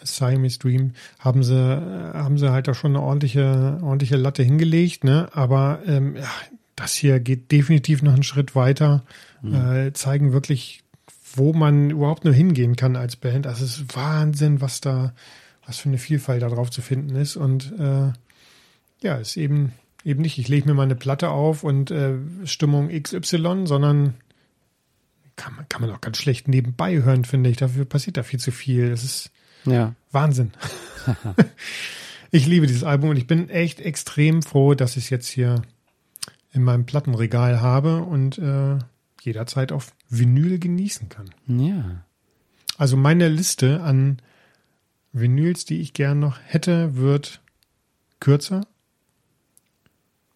Siamese 0.04 0.60
Dream, 0.60 0.94
haben 1.18 1.44
sie, 1.44 1.56
haben 1.56 2.38
sie 2.38 2.52
halt 2.52 2.68
da 2.68 2.74
schon 2.74 2.96
eine 2.96 3.02
ordentliche, 3.02 3.80
ordentliche 3.82 4.18
Latte 4.18 4.44
hingelegt, 4.44 5.04
ne? 5.04 5.30
Aber 5.34 5.80
ähm, 5.86 6.16
ja, 6.16 6.30
das 6.76 6.94
hier 6.94 7.20
geht 7.20 7.52
definitiv 7.52 8.02
noch 8.02 8.14
einen 8.14 8.24
Schritt 8.24 8.56
weiter, 8.56 9.04
mhm. 9.42 9.54
äh, 9.54 9.94
zeigen 9.94 10.32
wirklich, 10.32 10.84
wo 11.36 11.54
man 11.54 11.90
überhaupt 11.90 12.24
nur 12.24 12.34
hingehen 12.34 12.76
kann 12.76 12.96
als 12.96 13.16
Band. 13.16 13.46
Das 13.46 13.62
ist 13.62 13.96
Wahnsinn, 13.96 14.62
was 14.62 14.80
da, 14.82 15.14
was 15.66 15.78
für 15.80 15.90
eine 15.90 15.98
Vielfalt 15.98 16.42
da 16.42 16.50
drauf 16.50 16.70
zu 16.70 16.82
finden 16.82 17.16
ist. 17.16 17.36
Und 17.36 17.74
äh, 17.80 18.14
ja, 19.02 19.16
ist 19.16 19.38
eben, 19.38 19.74
eben 20.04 20.22
nicht, 20.22 20.38
ich 20.38 20.48
lege 20.48 20.68
mir 20.68 20.74
mal 20.74 20.84
eine 20.84 20.96
Platte 20.96 21.30
auf 21.30 21.64
und 21.64 21.92
äh, 21.92 22.16
Stimmung 22.46 22.90
XY, 22.90 23.66
sondern 23.66 24.16
kann 25.36 25.56
man, 25.56 25.70
kann 25.70 25.82
man 25.82 25.92
auch 25.92 26.02
ganz 26.02 26.18
schlecht 26.18 26.48
nebenbei 26.48 27.02
hören, 27.02 27.24
finde 27.24 27.50
ich. 27.50 27.58
Dafür 27.58 27.86
passiert 27.86 28.18
da 28.18 28.24
viel 28.24 28.40
zu 28.40 28.52
viel. 28.52 28.90
Das 28.90 29.04
ist 29.04 29.32
ja. 29.66 29.96
Wahnsinn. 30.12 30.52
ich 32.32 32.46
liebe 32.46 32.68
dieses 32.68 32.84
Album 32.84 33.12
und 33.12 33.18
ich 33.18 33.28
bin 33.28 33.50
echt 33.50 33.80
extrem 33.80 34.42
froh, 34.42 34.74
dass 34.74 34.98
ich 34.98 35.06
es 35.06 35.10
jetzt 35.10 35.28
hier 35.28 35.62
in 36.52 36.64
meinem 36.64 36.86
Plattenregal 36.86 37.62
habe 37.62 38.02
und 38.04 38.38
äh, 38.38 38.80
jederzeit 39.22 39.72
auf 39.72 39.94
Vinyl 40.10 40.60
genießen 40.60 41.10
kann. 41.10 41.30
Ja. 41.48 42.04
Also 42.78 42.98
meine 42.98 43.30
Liste 43.30 43.82
an 43.82 44.22
Vinyls, 45.12 45.66
die 45.66 45.82
ich 45.82 45.94
gern 45.94 46.20
noch 46.20 46.40
hätte, 46.44 46.96
wird 46.96 47.42
kürzer, 48.20 48.66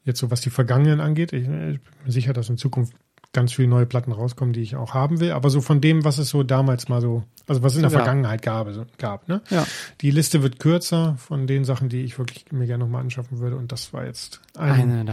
Jetzt 0.05 0.19
so 0.19 0.31
was 0.31 0.41
die 0.41 0.49
Vergangenen 0.49 0.99
angeht. 0.99 1.33
Ich, 1.33 1.43
ich 1.43 1.47
bin 1.47 1.81
sicher, 2.07 2.33
dass 2.33 2.49
in 2.49 2.57
Zukunft 2.57 2.93
ganz 3.33 3.51
viele 3.53 3.67
neue 3.67 3.85
Platten 3.85 4.11
rauskommen, 4.11 4.53
die 4.53 4.61
ich 4.61 4.75
auch 4.75 4.93
haben 4.93 5.19
will. 5.19 5.31
Aber 5.31 5.49
so 5.49 5.59
von 5.59 5.81
dem, 5.81 6.05
was 6.05 6.19
es 6.19 6.29
so 6.29 6.43
damals 6.43 6.87
mal 6.87 7.01
so, 7.01 7.23
also 7.47 7.63
was 7.63 7.73
es 7.73 7.77
in 7.77 7.81
der 7.81 7.91
ja. 7.91 7.97
Vergangenheit 7.97 8.43
gab, 8.43 8.71
so, 8.71 8.85
gab 8.97 9.27
ne? 9.27 9.41
Ja. 9.49 9.65
Die 10.01 10.11
Liste 10.11 10.43
wird 10.43 10.59
kürzer 10.59 11.15
von 11.17 11.47
den 11.47 11.65
Sachen, 11.65 11.89
die 11.89 12.01
ich 12.01 12.17
wirklich 12.19 12.51
mir 12.51 12.67
gerne 12.67 12.83
nochmal 12.83 13.01
anschaffen 13.01 13.39
würde. 13.39 13.57
Und 13.57 13.71
das 13.71 13.91
war 13.91 14.05
jetzt 14.05 14.39
ein. 14.55 15.09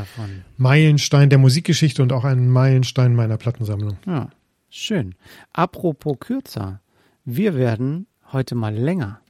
Meilenstein 0.59 1.31
der 1.31 1.39
Musikgeschichte 1.39 2.03
und 2.03 2.13
auch 2.13 2.25
ein 2.25 2.51
Meilenstein 2.51 3.15
meiner 3.15 3.39
Plattensammlung. 3.39 3.97
Ja, 4.07 4.29
schön. 4.69 5.15
Apropos 5.53 6.19
kürzer. 6.21 6.81
Wir 7.25 7.55
werden 7.55 8.07
heute 8.33 8.55
mal 8.55 8.75
länger. 8.75 9.21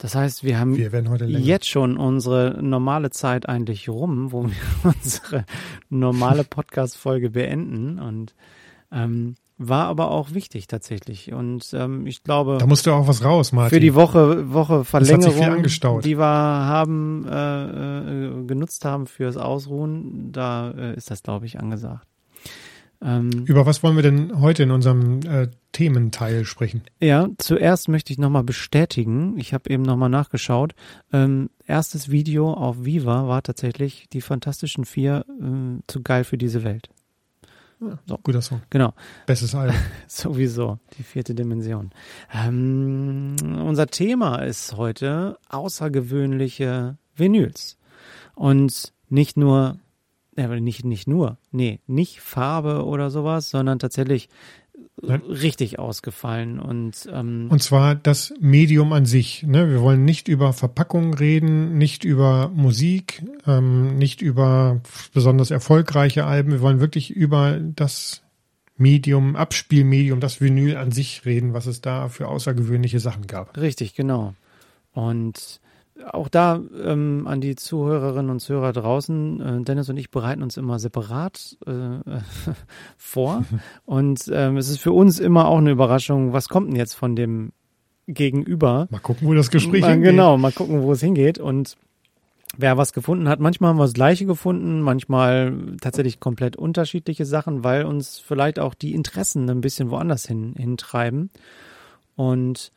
Das 0.00 0.14
heißt, 0.14 0.44
wir 0.44 0.58
haben 0.58 0.78
wir 0.78 1.28
jetzt 1.28 1.68
schon 1.68 1.98
unsere 1.98 2.58
normale 2.62 3.10
Zeit 3.10 3.46
eigentlich 3.46 3.90
rum, 3.90 4.32
wo 4.32 4.44
wir 4.44 4.56
unsere 4.94 5.44
normale 5.90 6.42
Podcast-Folge 6.42 7.28
beenden 7.28 7.98
und 7.98 8.34
ähm, 8.90 9.34
war 9.58 9.88
aber 9.88 10.10
auch 10.10 10.32
wichtig 10.32 10.68
tatsächlich. 10.68 11.34
Und 11.34 11.74
ähm, 11.74 12.06
ich 12.06 12.24
glaube. 12.24 12.56
Da 12.58 12.66
musste 12.66 12.94
auch 12.94 13.06
was 13.08 13.22
raus, 13.22 13.52
Martin. 13.52 13.76
Für 13.76 13.80
die 13.80 13.94
Woche, 13.94 14.54
Woche 14.54 14.86
Verlängerung, 14.86 15.62
die 15.62 16.18
wir 16.18 16.24
haben, 16.24 17.26
äh, 17.28 17.64
äh, 17.64 18.44
genutzt 18.46 18.86
haben 18.86 19.06
fürs 19.06 19.36
Ausruhen, 19.36 20.32
da 20.32 20.70
äh, 20.70 20.96
ist 20.96 21.10
das, 21.10 21.22
glaube 21.22 21.44
ich, 21.44 21.60
angesagt. 21.60 22.09
Ähm, 23.02 23.30
Über 23.46 23.64
was 23.64 23.82
wollen 23.82 23.96
wir 23.96 24.02
denn 24.02 24.40
heute 24.40 24.62
in 24.62 24.70
unserem 24.70 25.20
äh, 25.22 25.48
Thementeil 25.72 26.44
sprechen? 26.44 26.82
Ja, 27.00 27.28
zuerst 27.38 27.88
möchte 27.88 28.12
ich 28.12 28.18
nochmal 28.18 28.44
bestätigen, 28.44 29.38
ich 29.38 29.54
habe 29.54 29.70
eben 29.70 29.82
nochmal 29.82 30.10
nachgeschaut, 30.10 30.74
ähm, 31.12 31.48
erstes 31.66 32.10
Video 32.10 32.52
auf 32.52 32.84
Viva 32.84 33.26
war 33.26 33.42
tatsächlich 33.42 34.08
die 34.12 34.20
Fantastischen 34.20 34.84
Vier 34.84 35.24
äh, 35.28 35.80
zu 35.86 36.02
geil 36.02 36.24
für 36.24 36.36
diese 36.36 36.62
Welt. 36.62 36.90
So. 38.06 38.18
Guter 38.22 38.42
Song. 38.42 38.60
Genau. 38.68 38.92
Bestes 39.24 39.54
Album. 39.54 39.76
Sowieso, 40.06 40.78
die 40.98 41.02
vierte 41.02 41.34
Dimension. 41.34 41.90
Ähm, 42.32 43.36
unser 43.64 43.86
Thema 43.86 44.42
ist 44.42 44.76
heute 44.76 45.38
außergewöhnliche 45.48 46.98
Vinyls. 47.16 47.78
Und 48.34 48.92
nicht 49.08 49.38
nur 49.38 49.78
ja, 50.36 50.48
nicht, 50.48 50.84
nicht 50.84 51.08
nur. 51.08 51.38
Nee, 51.50 51.80
nicht 51.86 52.20
Farbe 52.20 52.84
oder 52.84 53.10
sowas, 53.10 53.50
sondern 53.50 53.78
tatsächlich 53.78 54.28
Nein. 55.02 55.20
richtig 55.22 55.78
ausgefallen. 55.78 56.60
Und, 56.60 57.08
ähm, 57.12 57.48
und 57.50 57.62
zwar 57.62 57.94
das 57.94 58.32
Medium 58.40 58.92
an 58.92 59.06
sich. 59.06 59.42
Ne? 59.42 59.70
Wir 59.70 59.80
wollen 59.80 60.04
nicht 60.04 60.28
über 60.28 60.52
Verpackung 60.52 61.14
reden, 61.14 61.78
nicht 61.78 62.04
über 62.04 62.48
Musik, 62.54 63.22
ähm, 63.46 63.96
nicht 63.98 64.22
über 64.22 64.80
besonders 65.12 65.50
erfolgreiche 65.50 66.24
Alben. 66.24 66.52
Wir 66.52 66.60
wollen 66.60 66.80
wirklich 66.80 67.10
über 67.10 67.58
das 67.60 68.22
Medium, 68.76 69.36
Abspielmedium, 69.36 70.20
das 70.20 70.40
Vinyl 70.40 70.76
an 70.76 70.90
sich 70.90 71.26
reden, 71.26 71.52
was 71.52 71.66
es 71.66 71.80
da 71.80 72.08
für 72.08 72.28
außergewöhnliche 72.28 73.00
Sachen 73.00 73.26
gab. 73.26 73.56
Richtig, 73.58 73.94
genau. 73.94 74.34
Und 74.92 75.60
auch 76.10 76.28
da 76.28 76.60
ähm, 76.82 77.26
an 77.26 77.40
die 77.40 77.56
Zuhörerinnen 77.56 78.30
und 78.30 78.40
Zuhörer 78.40 78.72
draußen, 78.72 79.40
äh, 79.40 79.62
Dennis 79.62 79.88
und 79.88 79.96
ich 79.96 80.10
bereiten 80.10 80.42
uns 80.42 80.56
immer 80.56 80.78
separat 80.78 81.56
äh, 81.66 81.70
vor. 82.96 83.44
und 83.84 84.30
ähm, 84.32 84.56
es 84.56 84.68
ist 84.68 84.80
für 84.80 84.92
uns 84.92 85.18
immer 85.18 85.48
auch 85.48 85.58
eine 85.58 85.70
Überraschung, 85.70 86.32
was 86.32 86.48
kommt 86.48 86.68
denn 86.68 86.76
jetzt 86.76 86.94
von 86.94 87.16
dem 87.16 87.52
Gegenüber? 88.06 88.88
Mal 88.90 89.00
gucken, 89.00 89.28
wo 89.28 89.34
das 89.34 89.50
Gespräch 89.50 89.82
mal, 89.82 89.92
hingeht. 89.92 90.10
Genau, 90.10 90.36
mal 90.36 90.52
gucken, 90.52 90.82
wo 90.82 90.92
es 90.92 91.00
hingeht. 91.00 91.38
Und 91.38 91.76
wer 92.56 92.76
was 92.76 92.92
gefunden 92.92 93.28
hat, 93.28 93.40
manchmal 93.40 93.70
haben 93.70 93.78
wir 93.78 93.84
das 93.84 93.94
Gleiche 93.94 94.26
gefunden, 94.26 94.80
manchmal 94.80 95.76
tatsächlich 95.80 96.20
komplett 96.20 96.56
unterschiedliche 96.56 97.24
Sachen, 97.24 97.64
weil 97.64 97.84
uns 97.84 98.18
vielleicht 98.18 98.58
auch 98.58 98.74
die 98.74 98.94
Interessen 98.94 99.48
ein 99.48 99.60
bisschen 99.60 99.90
woanders 99.90 100.26
hin, 100.26 100.54
hintreiben. 100.56 101.30
Und 102.16 102.72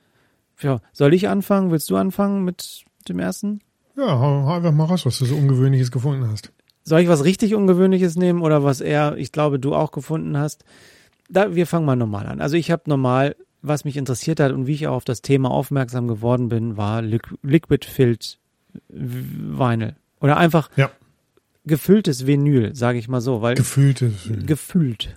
ja, 0.61 0.80
soll 0.91 1.13
ich 1.13 1.28
anfangen? 1.28 1.71
Willst 1.71 1.89
du 1.89 1.95
anfangen 1.95 2.43
mit 2.43 2.86
dem 3.04 3.20
ersten? 3.20 3.62
Ja, 3.95 4.20
hau, 4.20 4.47
einfach 4.47 4.72
mal 4.72 4.86
raus, 4.86 5.06
was 5.06 5.20
du 5.20 5.26
so 5.26 5.36
Ungewöhnliches 5.36 5.91
gefunden 5.91 6.28
hast. 6.28 6.51
Soll 6.84 7.01
ich 7.01 7.08
was 7.08 7.24
richtig 7.24 7.56
Ungewöhnliches 7.56 8.16
nehmen 8.16 8.41
oder 8.41 8.64
was 8.64 8.82
er, 8.82 9.18
ich 9.18 9.32
glaube, 9.32 9.60
du 9.60 9.74
auch 9.74 9.91
gefunden 9.91 10.38
hast? 10.38 10.66
Da, 11.30 11.56
wir 11.56 11.68
fangen 11.68 11.86
mal 11.86 11.95
normal 11.95 12.28
an. 12.28 12.41
Also 12.41 12.58
ich 12.58 12.72
habe 12.72 12.84
normal, 12.88 13.36
was 13.62 13.86
mich 13.86 13.95
interessiert 13.95 14.39
hat 14.39 14.51
und 14.51 14.68
wie 14.68 14.74
ich 14.74 14.88
auch 14.88 14.95
auf 14.95 15.06
das 15.06 15.22
Thema 15.22 15.51
aufmerksam 15.51 16.08
geworden 16.08 16.49
bin, 16.49 16.76
war 16.76 17.01
Liquid 17.01 17.86
Filled 17.88 18.39
Vinyl. 18.89 19.95
Oder 20.20 20.38
einfach 20.38 20.70
ja. 20.76 20.91
gefülltes 21.66 22.28
Vinyl, 22.28 22.76
sage 22.76 22.97
ich 22.97 23.08
mal 23.08 23.22
so. 23.22 23.41
Weil 23.41 23.56
Gefühltes. 23.56 24.30
Gefühlt. 24.45 25.16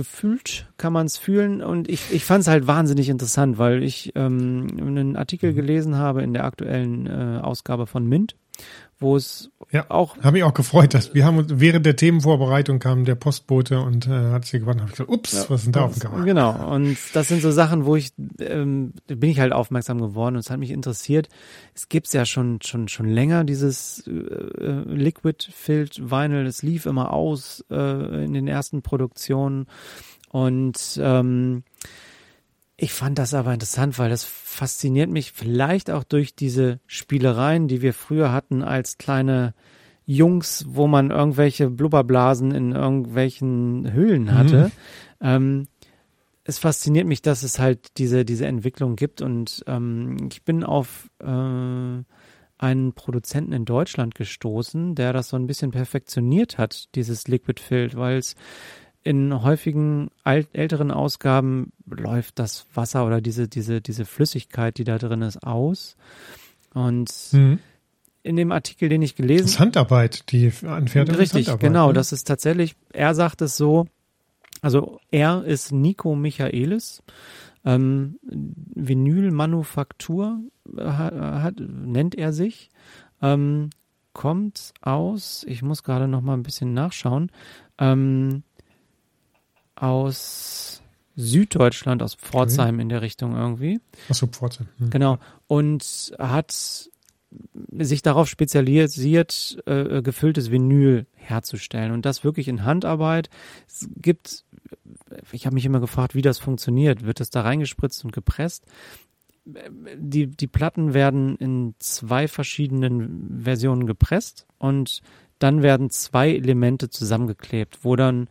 Gefühlt 0.00 0.66
kann 0.78 0.94
man 0.94 1.04
es 1.04 1.18
fühlen 1.18 1.60
und 1.60 1.86
ich, 1.86 2.10
ich 2.10 2.24
fand 2.24 2.40
es 2.40 2.48
halt 2.48 2.66
wahnsinnig 2.66 3.10
interessant, 3.10 3.58
weil 3.58 3.82
ich 3.82 4.12
ähm, 4.14 4.66
einen 4.80 5.14
Artikel 5.14 5.52
gelesen 5.52 5.96
habe 5.96 6.22
in 6.22 6.32
der 6.32 6.46
aktuellen 6.46 7.06
äh, 7.06 7.40
Ausgabe 7.42 7.86
von 7.86 8.06
Mint, 8.06 8.34
wo 9.00 9.16
es 9.16 9.50
ja, 9.72 9.86
auch. 9.88 10.16
Habe 10.18 10.32
mich 10.32 10.44
auch 10.44 10.54
gefreut, 10.54 10.94
dass 10.94 11.14
wir 11.14 11.24
haben 11.24 11.38
uns 11.38 11.52
während 11.54 11.86
der 11.86 11.96
Themenvorbereitung 11.96 12.80
kam 12.80 13.04
der 13.04 13.14
Postbote 13.14 13.80
und 13.80 14.06
äh, 14.06 14.30
hat 14.30 14.44
sich 14.44 14.60
gewartet. 14.60 14.82
Habe 14.82 14.90
ich 14.90 14.96
gesagt, 14.98 15.10
ups, 15.10 15.32
ja, 15.32 15.44
was 15.48 15.60
ist 15.60 15.66
denn 15.66 15.72
da 15.72 15.84
auf 15.84 15.94
dem 15.94 16.00
Kamera? 16.00 16.24
Genau. 16.24 16.74
Und 16.74 16.96
das 17.14 17.28
sind 17.28 17.40
so 17.40 17.50
Sachen, 17.50 17.86
wo 17.86 17.96
ich 17.96 18.12
ähm, 18.40 18.92
bin 19.06 19.30
ich 19.30 19.40
halt 19.40 19.52
aufmerksam 19.52 20.00
geworden 20.00 20.34
und 20.34 20.40
es 20.40 20.50
hat 20.50 20.58
mich 20.58 20.70
interessiert. 20.70 21.28
Es 21.74 21.88
gibt's 21.88 22.12
ja 22.12 22.26
schon 22.26 22.60
schon 22.62 22.88
schon 22.88 23.08
länger 23.08 23.44
dieses 23.44 24.06
äh, 24.06 24.12
Liquid 24.12 25.48
Filled 25.52 26.10
Vinyl. 26.10 26.46
Es 26.46 26.62
lief 26.62 26.86
immer 26.86 27.12
aus 27.12 27.64
äh, 27.70 28.24
in 28.24 28.34
den 28.34 28.48
ersten 28.48 28.82
Produktionen 28.82 29.66
und 30.30 31.00
ähm, 31.02 31.62
ich 32.82 32.94
fand 32.94 33.18
das 33.18 33.34
aber 33.34 33.52
interessant, 33.52 33.98
weil 33.98 34.08
das 34.08 34.24
fasziniert 34.24 35.10
mich 35.10 35.32
vielleicht 35.32 35.90
auch 35.90 36.02
durch 36.02 36.34
diese 36.34 36.80
Spielereien, 36.86 37.68
die 37.68 37.82
wir 37.82 37.92
früher 37.92 38.32
hatten 38.32 38.62
als 38.62 38.96
kleine 38.96 39.52
Jungs, 40.06 40.64
wo 40.66 40.86
man 40.86 41.10
irgendwelche 41.10 41.68
Blubberblasen 41.68 42.52
in 42.52 42.72
irgendwelchen 42.72 43.92
Höhlen 43.92 44.34
hatte. 44.34 44.72
Mhm. 45.20 45.26
Ähm, 45.26 45.68
es 46.44 46.58
fasziniert 46.58 47.06
mich, 47.06 47.20
dass 47.20 47.42
es 47.42 47.58
halt 47.58 47.98
diese, 47.98 48.24
diese 48.24 48.46
Entwicklung 48.46 48.96
gibt 48.96 49.20
und 49.20 49.62
ähm, 49.66 50.16
ich 50.32 50.42
bin 50.42 50.64
auf 50.64 51.10
äh, 51.18 51.26
einen 51.26 52.92
Produzenten 52.94 53.52
in 53.52 53.66
Deutschland 53.66 54.14
gestoßen, 54.14 54.94
der 54.94 55.12
das 55.12 55.28
so 55.28 55.36
ein 55.36 55.46
bisschen 55.46 55.70
perfektioniert 55.70 56.56
hat, 56.56 56.94
dieses 56.94 57.28
Liquid 57.28 57.60
Filled, 57.60 57.94
weil 57.94 58.16
es 58.16 58.36
in 59.02 59.42
häufigen 59.42 60.10
älteren 60.24 60.90
Ausgaben 60.90 61.72
läuft 61.86 62.38
das 62.38 62.66
Wasser 62.74 63.06
oder 63.06 63.20
diese, 63.20 63.48
diese, 63.48 63.80
diese 63.80 64.04
Flüssigkeit, 64.04 64.78
die 64.78 64.84
da 64.84 64.98
drin 64.98 65.22
ist, 65.22 65.42
aus. 65.42 65.96
Und 66.74 67.10
mhm. 67.32 67.58
in 68.22 68.36
dem 68.36 68.52
Artikel, 68.52 68.88
den 68.88 69.02
ich 69.02 69.16
gelesen 69.16 69.38
habe. 69.38 69.44
Das 69.44 69.54
ist 69.54 69.60
Handarbeit, 69.60 70.32
die 70.32 70.52
Anfertigung 70.66 71.18
Richtig, 71.18 71.58
genau. 71.58 71.88
Ne? 71.88 71.94
Das 71.94 72.12
ist 72.12 72.24
tatsächlich, 72.24 72.76
er 72.92 73.14
sagt 73.14 73.42
es 73.42 73.56
so, 73.56 73.86
also 74.60 75.00
er 75.10 75.44
ist 75.44 75.72
Nico 75.72 76.14
Michaelis, 76.14 77.02
ähm, 77.64 78.18
Vinylmanufaktur 78.22 80.40
hat, 80.78 81.14
hat, 81.14 81.54
nennt 81.58 82.14
er 82.14 82.32
sich. 82.32 82.70
Ähm, 83.22 83.70
kommt 84.12 84.72
aus, 84.80 85.44
ich 85.48 85.62
muss 85.62 85.82
gerade 85.82 86.08
noch 86.08 86.20
mal 86.20 86.34
ein 86.34 86.42
bisschen 86.42 86.74
nachschauen, 86.74 87.30
ähm, 87.78 88.42
aus 89.74 90.82
Süddeutschland, 91.16 92.02
aus 92.02 92.14
Pforzheim 92.14 92.76
okay. 92.76 92.82
in 92.82 92.88
der 92.88 93.02
Richtung 93.02 93.36
irgendwie. 93.36 93.80
Achso, 94.08 94.26
Pforzheim. 94.26 94.68
Hm. 94.78 94.90
Genau. 94.90 95.18
Und 95.46 96.12
hat 96.18 96.90
sich 97.78 98.02
darauf 98.02 98.28
spezialisiert, 98.28 99.62
äh, 99.66 100.02
gefülltes 100.02 100.50
Vinyl 100.50 101.06
herzustellen 101.14 101.92
und 101.92 102.04
das 102.04 102.24
wirklich 102.24 102.48
in 102.48 102.64
Handarbeit. 102.64 103.30
Es 103.68 103.88
gibt, 103.96 104.44
ich 105.30 105.46
habe 105.46 105.54
mich 105.54 105.64
immer 105.64 105.80
gefragt, 105.80 106.14
wie 106.14 106.22
das 106.22 106.38
funktioniert. 106.38 107.04
Wird 107.04 107.20
das 107.20 107.30
da 107.30 107.42
reingespritzt 107.42 108.04
und 108.04 108.12
gepresst? 108.12 108.64
Die, 109.44 110.26
die 110.26 110.46
Platten 110.46 110.92
werden 110.92 111.36
in 111.36 111.74
zwei 111.78 112.28
verschiedenen 112.28 113.40
Versionen 113.42 113.86
gepresst 113.86 114.46
und 114.58 115.00
dann 115.38 115.62
werden 115.62 115.90
zwei 115.90 116.30
Elemente 116.30 116.90
zusammengeklebt, 116.90 117.78
wo 117.82 117.96
dann 117.96 118.28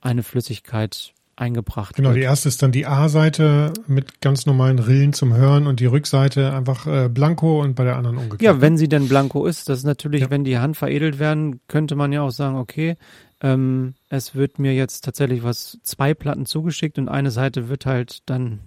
eine 0.00 0.22
Flüssigkeit 0.22 1.12
eingebracht 1.38 1.94
genau, 1.94 2.08
wird. 2.08 2.18
die 2.18 2.22
erste 2.22 2.48
ist 2.48 2.62
dann 2.62 2.72
die 2.72 2.86
A-Seite 2.86 3.72
mit 3.86 4.20
ganz 4.20 4.46
normalen 4.46 4.78
Rillen 4.78 5.12
zum 5.12 5.34
Hören 5.34 5.66
und 5.66 5.80
die 5.80 5.86
Rückseite 5.86 6.52
einfach 6.52 6.86
äh, 6.86 7.08
blanko 7.08 7.62
und 7.62 7.74
bei 7.74 7.84
der 7.84 7.96
anderen 7.96 8.16
umgekehrt. 8.16 8.42
Ja, 8.42 8.60
wenn 8.60 8.76
sie 8.76 8.88
denn 8.88 9.08
blanko 9.08 9.46
ist, 9.46 9.68
das 9.68 9.78
ist 9.78 9.84
natürlich, 9.84 10.22
ja. 10.22 10.30
wenn 10.30 10.44
die 10.44 10.58
Hand 10.58 10.76
veredelt 10.76 11.18
werden, 11.18 11.60
könnte 11.68 11.94
man 11.94 12.12
ja 12.12 12.22
auch 12.22 12.30
sagen, 12.30 12.56
okay, 12.56 12.96
ähm, 13.40 13.94
es 14.08 14.34
wird 14.34 14.58
mir 14.58 14.74
jetzt 14.74 15.04
tatsächlich 15.04 15.44
was, 15.44 15.78
zwei 15.82 16.12
Platten 16.12 16.44
zugeschickt 16.44 16.98
und 16.98 17.08
eine 17.08 17.30
Seite 17.30 17.68
wird 17.68 17.86
halt 17.86 18.18
dann 18.26 18.60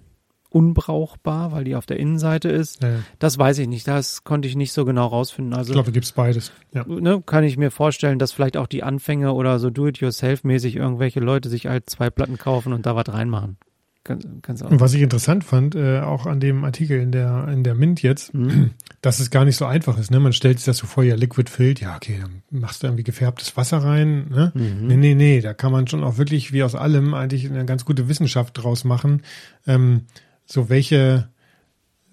unbrauchbar, 0.54 1.52
weil 1.52 1.64
die 1.64 1.74
auf 1.74 1.86
der 1.86 1.98
Innenseite 1.98 2.48
ist. 2.48 2.82
Ja, 2.82 2.90
ja. 2.90 2.98
Das 3.18 3.38
weiß 3.38 3.58
ich 3.58 3.68
nicht. 3.68 3.88
Das 3.88 4.24
konnte 4.24 4.48
ich 4.48 4.56
nicht 4.56 4.72
so 4.72 4.84
genau 4.84 5.06
rausfinden. 5.06 5.54
Also, 5.54 5.72
ich 5.72 5.76
glaube, 5.76 5.92
gibt 5.92 6.04
es 6.04 6.12
beides. 6.12 6.52
Ja. 6.72 6.84
Ne, 6.86 7.22
kann 7.24 7.44
ich 7.44 7.56
mir 7.56 7.70
vorstellen, 7.70 8.18
dass 8.18 8.32
vielleicht 8.32 8.56
auch 8.56 8.66
die 8.66 8.82
Anfänge 8.82 9.32
oder 9.32 9.58
so 9.58 9.70
do-it-yourself-mäßig 9.70 10.76
irgendwelche 10.76 11.20
Leute 11.20 11.48
sich 11.48 11.66
halt 11.66 11.88
zwei 11.88 12.10
Platten 12.10 12.38
kaufen 12.38 12.72
und 12.72 12.86
da 12.86 12.96
was 12.96 13.08
reinmachen. 13.08 13.56
Kannst, 14.04 14.64
und 14.64 14.80
was 14.80 14.94
ich 14.94 15.02
interessant 15.02 15.44
fand, 15.44 15.76
äh, 15.76 16.00
auch 16.00 16.26
an 16.26 16.40
dem 16.40 16.64
Artikel 16.64 16.98
in 16.98 17.12
der, 17.12 17.46
in 17.52 17.62
der 17.62 17.76
Mint 17.76 18.02
jetzt, 18.02 18.34
mhm. 18.34 18.70
dass 19.00 19.20
es 19.20 19.30
gar 19.30 19.44
nicht 19.44 19.56
so 19.56 19.64
einfach 19.64 19.96
ist. 19.96 20.10
Ne? 20.10 20.18
Man 20.18 20.32
stellt 20.32 20.58
sich 20.58 20.66
das 20.66 20.78
so 20.78 20.88
vor, 20.88 21.04
ja, 21.04 21.14
Liquid 21.14 21.48
Filled, 21.48 21.80
ja, 21.80 21.94
okay, 21.94 22.18
dann 22.20 22.42
machst 22.50 22.82
du 22.82 22.88
irgendwie 22.88 23.04
gefärbtes 23.04 23.56
Wasser 23.56 23.78
rein. 23.78 24.26
Ne? 24.28 24.50
Mhm. 24.56 24.86
Nee, 24.88 24.96
nee, 24.96 25.14
nee, 25.14 25.40
da 25.40 25.54
kann 25.54 25.70
man 25.70 25.86
schon 25.86 26.02
auch 26.02 26.18
wirklich 26.18 26.52
wie 26.52 26.64
aus 26.64 26.74
allem 26.74 27.14
eigentlich 27.14 27.48
eine 27.48 27.64
ganz 27.64 27.84
gute 27.84 28.08
Wissenschaft 28.08 28.58
draus 28.60 28.82
machen. 28.82 29.22
Ähm, 29.68 30.06
so 30.52 30.68
welche, 30.68 31.28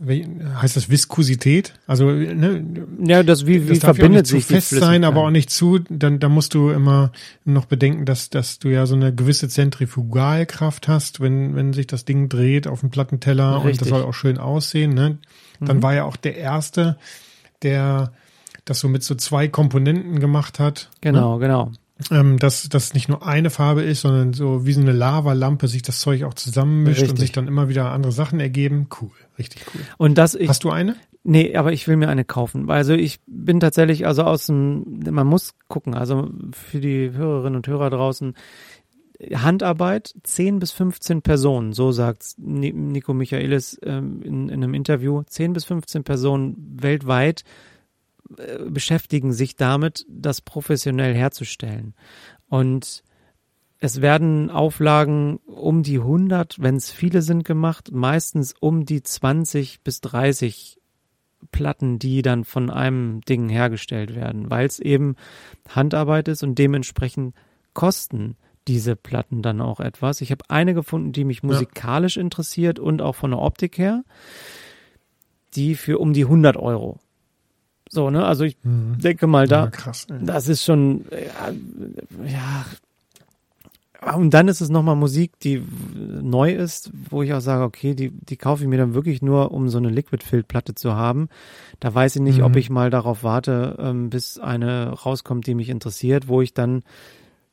heißt 0.01 0.77
das 0.77 0.89
Viskosität? 0.89 1.73
Also 1.87 2.09
ne, 2.09 2.63
ja, 3.03 3.21
das 3.21 3.45
wie, 3.45 3.67
wie 3.67 3.73
das 3.73 3.79
verbindet 3.79 4.27
sich 4.27 4.47
zu 4.47 4.53
fest 4.53 4.69
sein, 4.69 5.03
aber 5.03 5.23
auch 5.23 5.29
nicht 5.29 5.49
zu. 5.49 5.79
Dann 5.89 6.19
da 6.19 6.29
musst 6.29 6.53
du 6.53 6.69
immer 6.69 7.11
noch 7.43 7.65
bedenken, 7.65 8.05
dass 8.05 8.29
dass 8.29 8.59
du 8.59 8.69
ja 8.69 8.85
so 8.85 8.95
eine 8.95 9.13
gewisse 9.13 9.49
Zentrifugalkraft 9.49 10.87
hast, 10.87 11.19
wenn 11.19 11.53
wenn 11.55 11.73
sich 11.73 11.87
das 11.87 12.05
Ding 12.05 12.29
dreht 12.29 12.65
auf 12.65 12.79
dem 12.79 12.91
Plattenteller 12.91 13.57
Richtig. 13.57 13.71
und 13.71 13.81
das 13.81 13.87
soll 13.89 14.03
auch 14.03 14.13
schön 14.13 14.37
aussehen. 14.37 14.93
Ne? 14.93 15.17
Dann 15.59 15.77
mhm. 15.77 15.83
war 15.83 15.93
ja 15.93 16.05
auch 16.05 16.15
der 16.15 16.37
erste, 16.37 16.97
der 17.61 18.13
das 18.63 18.79
so 18.79 18.87
mit 18.87 19.03
so 19.03 19.15
zwei 19.15 19.49
Komponenten 19.49 20.19
gemacht 20.19 20.59
hat. 20.59 20.89
Genau, 21.01 21.39
ne? 21.39 21.41
genau 21.41 21.71
ähm, 22.12 22.38
dass 22.39 22.68
das 22.70 22.93
nicht 22.93 23.10
nur 23.10 23.26
eine 23.26 23.50
Farbe 23.50 23.84
ist, 23.84 24.02
sondern 24.02 24.34
so 24.34 24.66
wie 24.66 24.74
so 24.74 24.82
eine 24.82 24.91
Lavalampe 24.91 25.68
sich 25.68 25.82
das 25.82 26.00
Zeug 26.00 26.24
auch 26.24 26.34
zusammenmischt 26.34 27.02
richtig. 27.02 27.12
und 27.12 27.18
sich 27.18 27.32
dann 27.32 27.47
immer 27.47 27.70
wieder 27.70 27.91
andere 27.91 28.12
Sachen 28.12 28.39
ergeben. 28.39 28.88
Cool, 29.02 29.12
richtig 29.38 29.66
cool. 29.74 29.82
Und 29.97 30.18
das 30.18 30.36
ich, 30.36 30.50
Hast 30.50 30.64
du 30.64 30.70
eine? 30.70 30.95
Nee, 31.24 31.56
aber 31.56 31.74
ich 31.74 31.88
will 31.88 31.97
mir 31.97 32.08
eine 32.08 32.24
kaufen. 32.24 32.70
Also 32.70 32.93
ich 32.93 33.20
bin 33.28 33.60
tatsächlich, 33.60 34.08
also 34.08 34.24
aus 34.24 34.45
dem, 34.45 35.02
man 35.10 35.28
muss 35.28 35.54
gucken, 35.68 35.93
also 35.93 36.30
für 36.54 36.80
die 36.80 37.12
Hörerinnen 37.12 37.58
und 37.58 37.68
Hörer 37.68 37.89
draußen, 37.89 38.34
Handarbeit, 39.34 40.16
10 40.24 40.60
bis 40.60 40.72
15 40.72 41.22
Personen, 41.22 41.74
so 41.74 41.91
sagt 41.91 42.36
Nico 42.38 43.14
Michaelis 43.14 43.78
ähm, 43.84 44.22
in, 44.24 44.47
in 44.47 44.64
einem 44.64 44.74
Interview, 44.74 45.24
10 45.24 45.52
bis 45.52 45.66
15 45.66 46.06
Personen 46.06 46.78
weltweit 46.80 47.43
beschäftigen 48.69 49.34
sich 49.34 49.55
damit, 49.55 50.05
das 50.09 50.41
professionell 50.41 51.15
herzustellen. 51.15 51.93
Und 52.47 53.03
es 53.80 54.01
werden 54.01 54.49
Auflagen 54.49 55.38
um 55.45 55.84
die 55.84 55.99
100, 55.99 56.61
wenn 56.61 56.75
es 56.75 56.91
viele 56.91 57.21
sind, 57.21 57.45
gemacht, 57.45 57.91
meistens 57.91 58.53
um 58.59 58.86
die 58.86 59.01
20 59.01 59.82
bis 59.82 60.01
30 60.01 60.80
Platten, 61.51 61.99
die 61.99 62.21
dann 62.21 62.43
von 62.43 62.69
einem 62.69 63.21
Ding 63.21 63.47
hergestellt 63.47 64.13
werden, 64.13 64.49
weil 64.49 64.67
es 64.67 64.80
eben 64.80 65.15
Handarbeit 65.69 66.27
ist 66.27 66.43
und 66.43 66.55
dementsprechend 66.59 67.34
Kosten, 67.73 68.36
diese 68.67 68.95
Platten 68.97 69.41
dann 69.41 69.61
auch 69.61 69.80
etwas. 69.80 70.19
Ich 70.21 70.32
habe 70.32 70.43
eine 70.49 70.73
gefunden, 70.73 71.13
die 71.13 71.23
mich 71.23 71.41
musikalisch 71.41 72.17
ja. 72.17 72.21
interessiert 72.21 72.77
und 72.80 73.01
auch 73.01 73.15
von 73.15 73.32
der 73.32 73.39
Optik 73.39 73.77
her. 73.77 74.03
Die 75.55 75.75
für 75.75 75.97
um 75.97 76.13
die 76.13 76.25
100 76.25 76.57
Euro. 76.57 76.99
So, 77.89 78.09
ne? 78.09 78.25
Also 78.25 78.43
ich 78.45 78.57
mhm. 78.63 78.99
denke 78.99 79.27
mal, 79.27 79.47
da, 79.47 79.65
ja, 79.65 79.71
krass, 79.71 80.07
das 80.21 80.47
ist 80.47 80.63
schon, 80.63 81.05
ja, 81.11 82.65
ja, 84.01 84.15
und 84.15 84.33
dann 84.33 84.47
ist 84.47 84.61
es 84.61 84.69
nochmal 84.69 84.95
Musik, 84.95 85.39
die 85.41 85.61
neu 86.21 86.53
ist, 86.53 86.91
wo 87.09 87.21
ich 87.21 87.33
auch 87.33 87.41
sage, 87.41 87.63
okay, 87.63 87.95
die, 87.95 88.11
die 88.11 88.37
kaufe 88.37 88.63
ich 88.63 88.69
mir 88.69 88.77
dann 88.77 88.93
wirklich 88.93 89.21
nur, 89.21 89.51
um 89.51 89.67
so 89.67 89.77
eine 89.77 89.89
Liquid-Field-Platte 89.89 90.73
zu 90.73 90.93
haben. 90.93 91.27
Da 91.81 91.93
weiß 91.93 92.15
ich 92.15 92.21
nicht, 92.21 92.37
mhm. 92.37 92.45
ob 92.45 92.55
ich 92.55 92.69
mal 92.69 92.91
darauf 92.91 93.23
warte, 93.23 93.75
ähm, 93.79 94.09
bis 94.09 94.39
eine 94.39 94.89
rauskommt, 94.89 95.47
die 95.47 95.55
mich 95.55 95.69
interessiert, 95.69 96.29
wo 96.29 96.41
ich 96.41 96.53
dann 96.53 96.83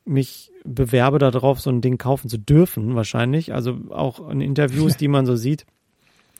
mich 0.05 0.53
bewerbe 0.63 1.19
darauf, 1.19 1.59
so 1.59 1.69
ein 1.69 1.81
Ding 1.81 1.97
kaufen 1.97 2.29
zu 2.29 2.37
dürfen, 2.37 2.95
wahrscheinlich. 2.95 3.53
Also 3.53 3.77
auch 3.89 4.29
in 4.29 4.39
Interviews, 4.39 4.95
die 4.95 5.09
man 5.09 5.25
so 5.25 5.35
sieht. 5.35 5.65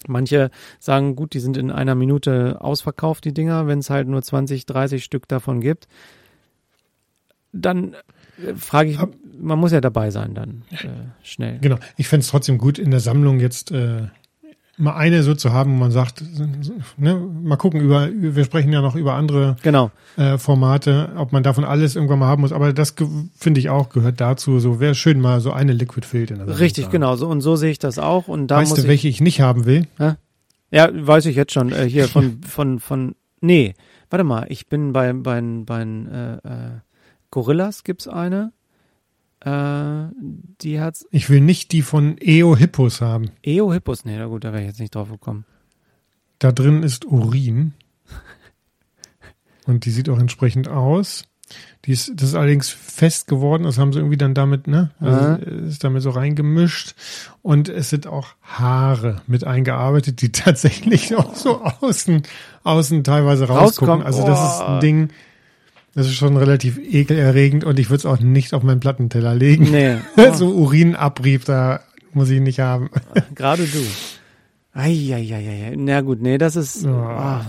Manche 0.07 0.51
sagen, 0.79 1.15
gut, 1.15 1.33
die 1.33 1.39
sind 1.39 1.57
in 1.57 1.71
einer 1.71 1.95
Minute 1.95 2.61
ausverkauft, 2.61 3.25
die 3.25 3.33
Dinger, 3.33 3.67
wenn 3.67 3.79
es 3.79 3.89
halt 3.89 4.07
nur 4.07 4.21
20, 4.21 4.65
30 4.65 5.03
Stück 5.03 5.27
davon 5.27 5.61
gibt. 5.61 5.87
Dann 7.51 7.93
äh, 8.43 8.53
frage 8.55 8.91
ich, 8.91 8.99
man 9.39 9.59
muss 9.59 9.71
ja 9.71 9.81
dabei 9.81 10.11
sein 10.11 10.33
dann 10.33 10.63
äh, 10.71 10.87
schnell. 11.23 11.59
Genau. 11.59 11.77
Ich 11.95 12.07
fände 12.07 12.21
es 12.21 12.29
trotzdem 12.29 12.57
gut, 12.57 12.79
in 12.79 12.91
der 12.91 12.99
Sammlung 12.99 13.39
jetzt 13.39 13.71
äh, 13.71 14.07
mal 14.77 14.95
eine 14.95 15.23
so 15.23 15.33
zu 15.33 15.51
haben, 15.51 15.73
wo 15.73 15.77
man 15.77 15.91
sagt, 15.91 16.23
ne, 16.97 17.15
mal 17.15 17.55
gucken 17.57 17.81
über, 17.81 18.09
wir 18.13 18.43
sprechen 18.43 18.71
ja 18.71 18.81
noch 18.81 18.95
über 18.95 19.13
andere 19.13 19.55
genau. 19.63 19.91
äh, 20.15 20.37
Formate, 20.37 21.09
ob 21.17 21.31
man 21.31 21.43
davon 21.43 21.63
alles 21.63 21.95
irgendwann 21.95 22.19
mal 22.19 22.27
haben 22.27 22.41
muss. 22.41 22.51
Aber 22.51 22.73
das 22.73 22.93
finde 23.35 23.59
ich 23.59 23.69
auch 23.69 23.89
gehört 23.89 24.21
dazu. 24.21 24.59
So 24.59 24.79
wäre 24.79 24.95
schön 24.95 25.19
mal 25.19 25.41
so 25.41 25.51
eine 25.51 25.73
Liquid 25.73 26.05
Field 26.05 26.29
in 26.29 26.37
der 26.37 26.45
Sammlung 26.45 26.59
Richtig, 26.59 26.89
genau. 26.89 27.15
So 27.15 27.27
und 27.27 27.41
so 27.41 27.55
sehe 27.55 27.71
ich 27.71 27.79
das 27.79 27.97
auch. 27.97 28.27
Und 28.27 28.47
da 28.47 28.57
weißt 28.57 28.69
muss 28.69 28.81
du, 28.83 28.87
welche 28.87 29.07
ich 29.07 29.19
nicht 29.19 29.41
haben 29.41 29.65
will? 29.65 29.87
Ja, 29.97 30.17
ja 30.69 30.89
weiß 30.93 31.25
ich 31.25 31.35
jetzt 31.35 31.53
schon. 31.53 31.71
Äh, 31.71 31.89
hier 31.89 32.07
von 32.07 32.41
von 32.43 32.79
von 32.79 33.15
nee, 33.41 33.73
warte 34.11 34.23
mal. 34.23 34.45
Ich 34.49 34.67
bin 34.67 34.93
bei 34.93 35.11
bei 35.13 35.41
bei 35.41 35.81
äh, 35.81 36.33
äh, 36.33 36.39
Gorillas 37.31 37.83
gibt's 37.83 38.07
eine. 38.07 38.51
Äh, 39.41 40.07
die 40.61 40.79
hat's. 40.79 41.05
Ich 41.11 41.29
will 41.29 41.41
nicht 41.41 41.71
die 41.71 41.81
von 41.81 42.17
EO 42.19 42.55
Hippos 42.55 43.01
haben. 43.01 43.31
EO 43.43 43.71
Hippos, 43.71 44.05
nee, 44.05 44.17
na 44.17 44.25
gut, 44.25 44.43
da 44.43 44.51
wäre 44.51 44.61
ich 44.61 44.67
jetzt 44.67 44.79
nicht 44.79 44.95
drauf 44.95 45.09
gekommen. 45.09 45.45
Da 46.39 46.51
drin 46.51 46.83
ist 46.83 47.05
Urin. 47.05 47.73
Und 49.65 49.85
die 49.85 49.91
sieht 49.91 50.09
auch 50.09 50.19
entsprechend 50.19 50.67
aus. 50.67 51.25
Die 51.85 51.91
ist, 51.91 52.11
das 52.15 52.29
ist 52.29 52.35
allerdings 52.35 52.69
fest 52.69 53.27
geworden, 53.27 53.63
das 53.63 53.77
haben 53.77 53.93
sie 53.93 53.99
irgendwie 53.99 54.17
dann 54.17 54.33
damit, 54.33 54.67
ne? 54.67 54.91
Also 54.99 55.43
ist 55.45 55.83
damit 55.83 56.01
so 56.01 56.09
reingemischt. 56.09 56.95
Und 57.41 57.69
es 57.69 57.89
sind 57.89 58.07
auch 58.07 58.35
Haare 58.41 59.21
mit 59.27 59.45
eingearbeitet, 59.45 60.21
die 60.21 60.31
tatsächlich 60.31 61.15
auch 61.15 61.35
so 61.35 61.63
außen, 61.63 62.23
außen 62.63 63.03
teilweise 63.03 63.45
rausgucken. 63.45 64.01
Rauskommen. 64.01 64.05
Also 64.05 64.25
das 64.25 64.55
ist 64.55 64.61
ein 64.61 64.79
Ding, 64.81 65.09
das 65.97 66.05
ist 66.05 66.13
schon 66.13 66.37
relativ 66.37 66.77
ekelerregend 66.77 67.63
und 67.63 67.79
ich 67.79 67.89
würde 67.89 67.97
es 67.97 68.05
auch 68.05 68.19
nicht 68.19 68.53
auf 68.53 68.61
meinen 68.61 68.79
Plattenteller 68.79 69.33
legen. 69.33 69.71
Nee. 69.71 69.97
Oh. 70.15 70.31
so 70.31 70.49
Urinabrieb, 70.51 71.45
da 71.45 71.79
muss 72.13 72.29
ich 72.29 72.39
nicht 72.39 72.59
haben. 72.59 72.91
Gerade 73.35 73.65
du. 73.65 73.79
Eieieiei. 74.73 75.73
Na 75.75 76.01
gut, 76.01 76.21
nee, 76.21 76.37
das 76.37 76.55
ist. 76.55 76.85
Oh. 76.85 76.89
Oh. 76.89 77.41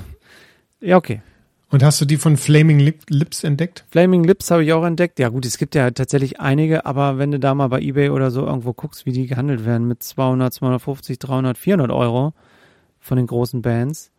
Ja, 0.81 0.97
okay. 0.97 1.21
Und 1.69 1.83
hast 1.83 2.01
du 2.01 2.07
die 2.07 2.17
von 2.17 2.39
Flaming 2.39 2.79
Lips 2.79 3.45
entdeckt? 3.45 3.85
Flaming 3.91 4.25
Lips 4.25 4.51
habe 4.51 4.65
ich 4.65 4.73
auch 4.73 4.85
entdeckt. 4.85 5.19
Ja 5.19 5.29
gut, 5.29 5.45
es 5.45 5.59
gibt 5.59 5.75
ja 5.75 5.91
tatsächlich 5.91 6.41
einige, 6.41 6.87
aber 6.87 7.19
wenn 7.19 7.31
du 7.31 7.39
da 7.39 7.55
mal 7.55 7.69
bei 7.69 7.83
eBay 7.83 8.09
oder 8.09 8.31
so 8.31 8.47
irgendwo 8.47 8.73
guckst, 8.73 9.05
wie 9.05 9.13
die 9.13 9.27
gehandelt 9.27 9.67
werden 9.67 9.87
mit 9.87 10.03
200, 10.03 10.55
250, 10.55 11.19
300, 11.19 11.59
400 11.59 11.91
Euro 11.91 12.33
von 12.99 13.19
den 13.19 13.27
großen 13.27 13.61
Bands, 13.61 14.11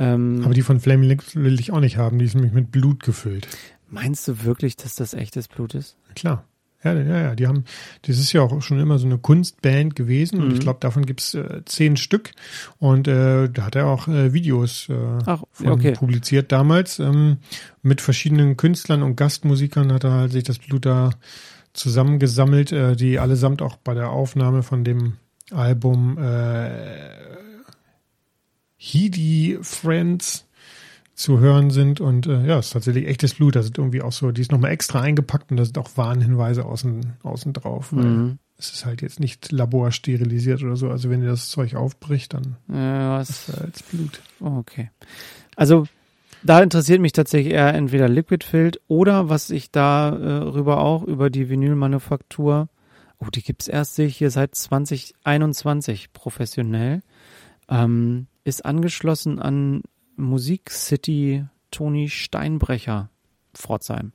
ähm, 0.00 0.40
Aber 0.44 0.54
die 0.54 0.62
von 0.62 0.80
Flaming 0.80 1.08
Lips 1.08 1.36
will 1.36 1.60
ich 1.60 1.70
auch 1.70 1.80
nicht 1.80 1.98
haben. 1.98 2.18
Die 2.18 2.24
ist 2.24 2.34
nämlich 2.34 2.52
mit 2.52 2.72
Blut 2.72 3.02
gefüllt. 3.02 3.46
Meinst 3.88 4.26
du 4.26 4.44
wirklich, 4.44 4.76
dass 4.76 4.94
das 4.94 5.14
echtes 5.14 5.46
Blut 5.46 5.74
ist? 5.74 5.96
Klar. 6.14 6.44
Ja, 6.82 6.94
ja, 6.94 7.20
ja. 7.20 7.34
Die 7.34 7.46
haben, 7.46 7.64
das 8.02 8.18
ist 8.18 8.32
ja 8.32 8.40
auch 8.40 8.62
schon 8.62 8.80
immer 8.80 8.98
so 8.98 9.04
eine 9.04 9.18
Kunstband 9.18 9.94
gewesen 9.94 10.38
mhm. 10.38 10.44
und 10.44 10.52
ich 10.52 10.58
mhm. 10.60 10.62
glaube, 10.62 10.78
davon 10.80 11.04
gibt's 11.04 11.34
äh, 11.34 11.62
zehn 11.66 11.98
Stück. 11.98 12.30
Und 12.78 13.08
äh, 13.08 13.50
da 13.50 13.66
hat 13.66 13.76
er 13.76 13.88
auch 13.88 14.08
äh, 14.08 14.32
Videos 14.32 14.88
äh, 14.88 14.94
Ach, 15.26 15.42
okay. 15.62 15.92
publiziert 15.92 16.50
damals. 16.50 16.98
Ähm, 16.98 17.36
mit 17.82 18.00
verschiedenen 18.00 18.56
Künstlern 18.56 19.02
und 19.02 19.16
Gastmusikern 19.16 19.92
hat 19.92 20.04
er 20.04 20.12
halt 20.12 20.32
sich 20.32 20.44
das 20.44 20.58
Blut 20.58 20.86
da 20.86 21.10
zusammengesammelt, 21.74 22.72
äh, 22.72 22.96
die 22.96 23.18
allesamt 23.18 23.60
auch 23.60 23.76
bei 23.76 23.92
der 23.92 24.08
Aufnahme 24.10 24.62
von 24.62 24.82
dem 24.82 25.18
Album 25.50 26.16
äh, 26.16 27.49
Heedy 28.80 29.58
Friends 29.60 30.46
zu 31.14 31.38
hören 31.38 31.70
sind 31.70 32.00
und 32.00 32.26
äh, 32.26 32.46
ja, 32.46 32.58
es 32.58 32.68
ist 32.68 32.72
tatsächlich 32.72 33.06
echtes 33.06 33.34
Blut. 33.34 33.54
Da 33.54 33.62
sind 33.62 33.76
irgendwie 33.76 34.00
auch 34.00 34.12
so, 34.12 34.32
die 34.32 34.40
ist 34.40 34.50
nochmal 34.50 34.70
extra 34.70 35.02
eingepackt 35.02 35.50
und 35.50 35.58
da 35.58 35.66
sind 35.66 35.76
auch 35.76 35.90
Warnhinweise 35.96 36.64
außen, 36.64 37.18
außen 37.22 37.52
drauf. 37.52 37.92
Mhm. 37.92 38.38
Es 38.56 38.72
ist 38.72 38.86
halt 38.86 39.02
jetzt 39.02 39.20
nicht 39.20 39.52
laborsterilisiert 39.52 40.62
oder 40.62 40.76
so. 40.76 40.88
Also 40.90 41.10
wenn 41.10 41.22
ihr 41.22 41.28
das 41.28 41.50
Zeug 41.50 41.74
aufbricht, 41.74 42.32
dann 42.32 42.56
ja, 42.72 43.18
was? 43.18 43.30
ist 43.30 43.48
es 43.50 43.58
als 43.58 43.82
Blut. 43.82 44.20
Oh, 44.40 44.56
okay. 44.56 44.90
Also 45.56 45.86
da 46.42 46.62
interessiert 46.62 47.02
mich 47.02 47.12
tatsächlich 47.12 47.52
eher 47.52 47.74
entweder 47.74 48.08
Liquid 48.08 48.44
Filled 48.46 48.80
oder 48.88 49.28
was 49.28 49.50
ich 49.50 49.70
darüber 49.70 50.74
äh, 50.74 50.80
auch 50.80 51.02
über 51.02 51.28
die 51.28 51.50
Vinylmanufaktur. 51.50 52.70
Oh, 53.18 53.28
die 53.28 53.42
gibt's 53.42 53.68
erst 53.68 53.96
sehe 53.96 54.06
ich 54.06 54.16
hier 54.16 54.30
seit 54.30 54.54
2021 54.54 56.14
professionell. 56.14 57.02
Ähm, 57.70 58.26
ist 58.44 58.64
angeschlossen 58.64 59.38
an 59.38 59.82
Musik 60.16 60.70
City 60.70 61.44
Toni 61.70 62.08
Steinbrecher 62.08 63.10
Pforzheim. 63.54 64.12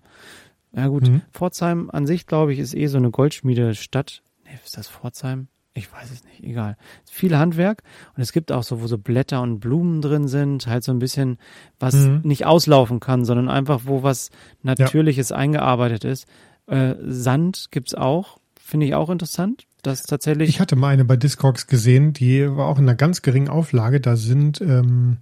Ja 0.74 0.88
gut, 0.88 1.08
mhm. 1.08 1.22
Pforzheim 1.32 1.90
an 1.90 2.06
sich, 2.06 2.28
glaube 2.28 2.54
ich, 2.54 2.60
ist 2.60 2.76
eh 2.76 2.88
so 2.88 2.98
eine 2.98 3.12
Goldschmiedestadt. 3.12 4.24
Nee, 4.44 4.52
ist 4.64 4.78
das 4.78 4.90
Pforzheim? 4.90 5.48
Ich 5.74 5.92
weiß 5.92 6.10
es 6.12 6.24
nicht, 6.24 6.42
egal. 6.44 6.78
Viel 7.06 7.38
Handwerk 7.38 7.84
und 8.16 8.22
es 8.22 8.32
gibt 8.32 8.52
auch 8.52 8.64
so, 8.64 8.82
wo 8.82 8.88
so 8.88 8.98
Blätter 8.98 9.42
und 9.42 9.60
Blumen 9.60 10.02
drin 10.02 10.28
sind, 10.28 10.68
halt 10.68 10.84
so 10.84 10.92
ein 10.92 11.00
bisschen, 11.00 11.38
was 11.80 11.96
mhm. 11.96 12.22
nicht 12.24 12.46
auslaufen 12.46 13.00
kann, 13.00 13.26
sondern 13.26 13.50
einfach, 13.50 13.82
wo 13.86 14.02
was 14.02 14.32
Natürliches 14.64 15.30
ja. 15.30 15.36
eingearbeitet 15.38 16.06
ist. 16.06 16.28
Äh, 16.68 16.96
Sand 17.02 17.68
gibt's 17.72 17.94
auch, 17.94 18.38
finde 18.58 18.86
ich 18.86 18.96
auch 18.96 19.10
interessant 19.10 19.66
das 19.86 20.04
tatsächlich. 20.04 20.50
Ich 20.50 20.60
hatte 20.60 20.76
mal 20.76 20.90
eine 20.90 21.06
bei 21.06 21.18
Discogs 21.18 21.68
gesehen, 21.68 22.14
die 22.14 22.50
war 22.56 22.68
auch 22.68 22.78
in 22.78 22.86
einer 22.86 22.96
ganz 22.96 23.22
geringen 23.22 23.50
Auflage. 23.50 24.00
Da 24.00 24.16
sind, 24.16 24.62
ähm, 24.62 25.18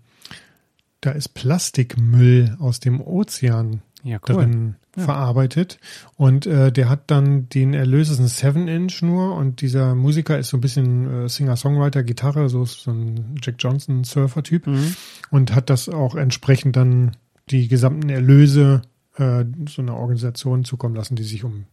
da 1.02 1.12
ist 1.12 1.30
Plastikmüll 1.30 2.56
aus 2.60 2.80
dem 2.80 3.02
Ozean 3.02 3.82
ja, 4.04 4.20
cool. 4.28 4.36
drin 4.36 4.76
ja. 4.96 5.04
verarbeitet. 5.04 5.80
Und 6.16 6.46
äh, 6.46 6.72
der 6.72 6.90
hat 6.90 7.10
dann 7.12 7.50
den 7.50 7.74
Erlös 7.74 8.10
ist 8.10 8.20
ein 8.20 8.28
7-Inch 8.28 9.02
nur 9.02 9.36
und 9.36 9.62
dieser 9.62 9.96
Musiker 9.96 10.38
ist 10.38 10.50
so 10.50 10.58
ein 10.58 10.62
bisschen 10.62 11.26
äh, 11.26 11.30
Singer-Songwriter, 11.30 12.04
Gitarre, 12.04 12.50
so, 12.50 12.66
so 12.66 12.92
ein 12.92 13.36
Jack 13.42 13.56
Johnson 13.60 14.04
Surfer-Typ 14.04 14.68
mhm. 14.68 14.96
und 15.32 15.56
hat 15.56 15.70
das 15.70 15.90
auch 15.90 16.16
entsprechend 16.16 16.76
dann 16.76 17.12
die 17.50 17.68
gesamten 17.68 18.10
Erlöse 18.10 18.82
äh, 19.18 19.46
so 19.68 19.82
einer 19.82 19.96
Organisation 19.96 20.64
zukommen 20.64 20.96
lassen, 20.96 21.16
die 21.16 21.24
sich 21.24 21.44
um 21.44 21.66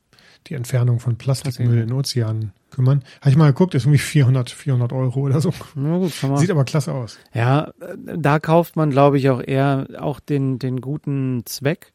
die 0.47 0.55
Entfernung 0.55 1.01
von 1.01 1.17
Plastikmüll 1.17 1.83
in 1.83 1.93
Ozeanen 1.93 2.53
kümmern. 2.71 3.03
Habe 3.21 3.31
ich 3.31 3.37
mal 3.37 3.49
geguckt, 3.49 3.75
ist 3.75 3.85
irgendwie 3.85 3.99
400, 3.99 4.51
400 4.51 4.93
Euro 4.93 5.21
oder 5.21 5.41
so. 5.41 5.53
Gut. 5.75 6.13
Sieht 6.39 6.51
aber 6.51 6.65
klasse 6.65 6.93
aus. 6.93 7.19
Ja, 7.35 7.73
da 8.17 8.39
kauft 8.39 8.77
man, 8.77 8.91
glaube 8.91 9.19
ich, 9.19 9.29
auch 9.31 9.43
eher 9.43 9.87
auch 9.99 10.21
den, 10.21 10.59
den 10.59 10.81
guten 10.81 11.43
Zweck 11.47 11.93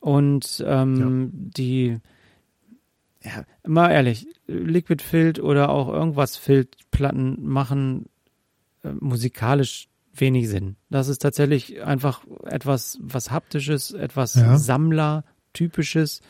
und 0.00 0.64
ähm, 0.66 1.00
ja. 1.00 1.40
die, 1.56 1.98
ja, 3.22 3.44
mal 3.66 3.90
ehrlich, 3.90 4.26
Liquid 4.46 5.02
Filt 5.02 5.40
oder 5.40 5.70
auch 5.70 5.88
irgendwas 5.88 6.36
Filtplatten 6.36 7.44
machen 7.44 8.06
äh, 8.82 8.92
musikalisch 8.92 9.88
wenig 10.14 10.48
Sinn. 10.48 10.76
Das 10.90 11.08
ist 11.08 11.18
tatsächlich 11.18 11.82
einfach 11.82 12.22
etwas, 12.44 12.98
was 13.00 13.30
haptisches, 13.30 13.92
etwas 13.92 14.34
ja. 14.34 14.56
Sammler-typisches. 14.56 16.20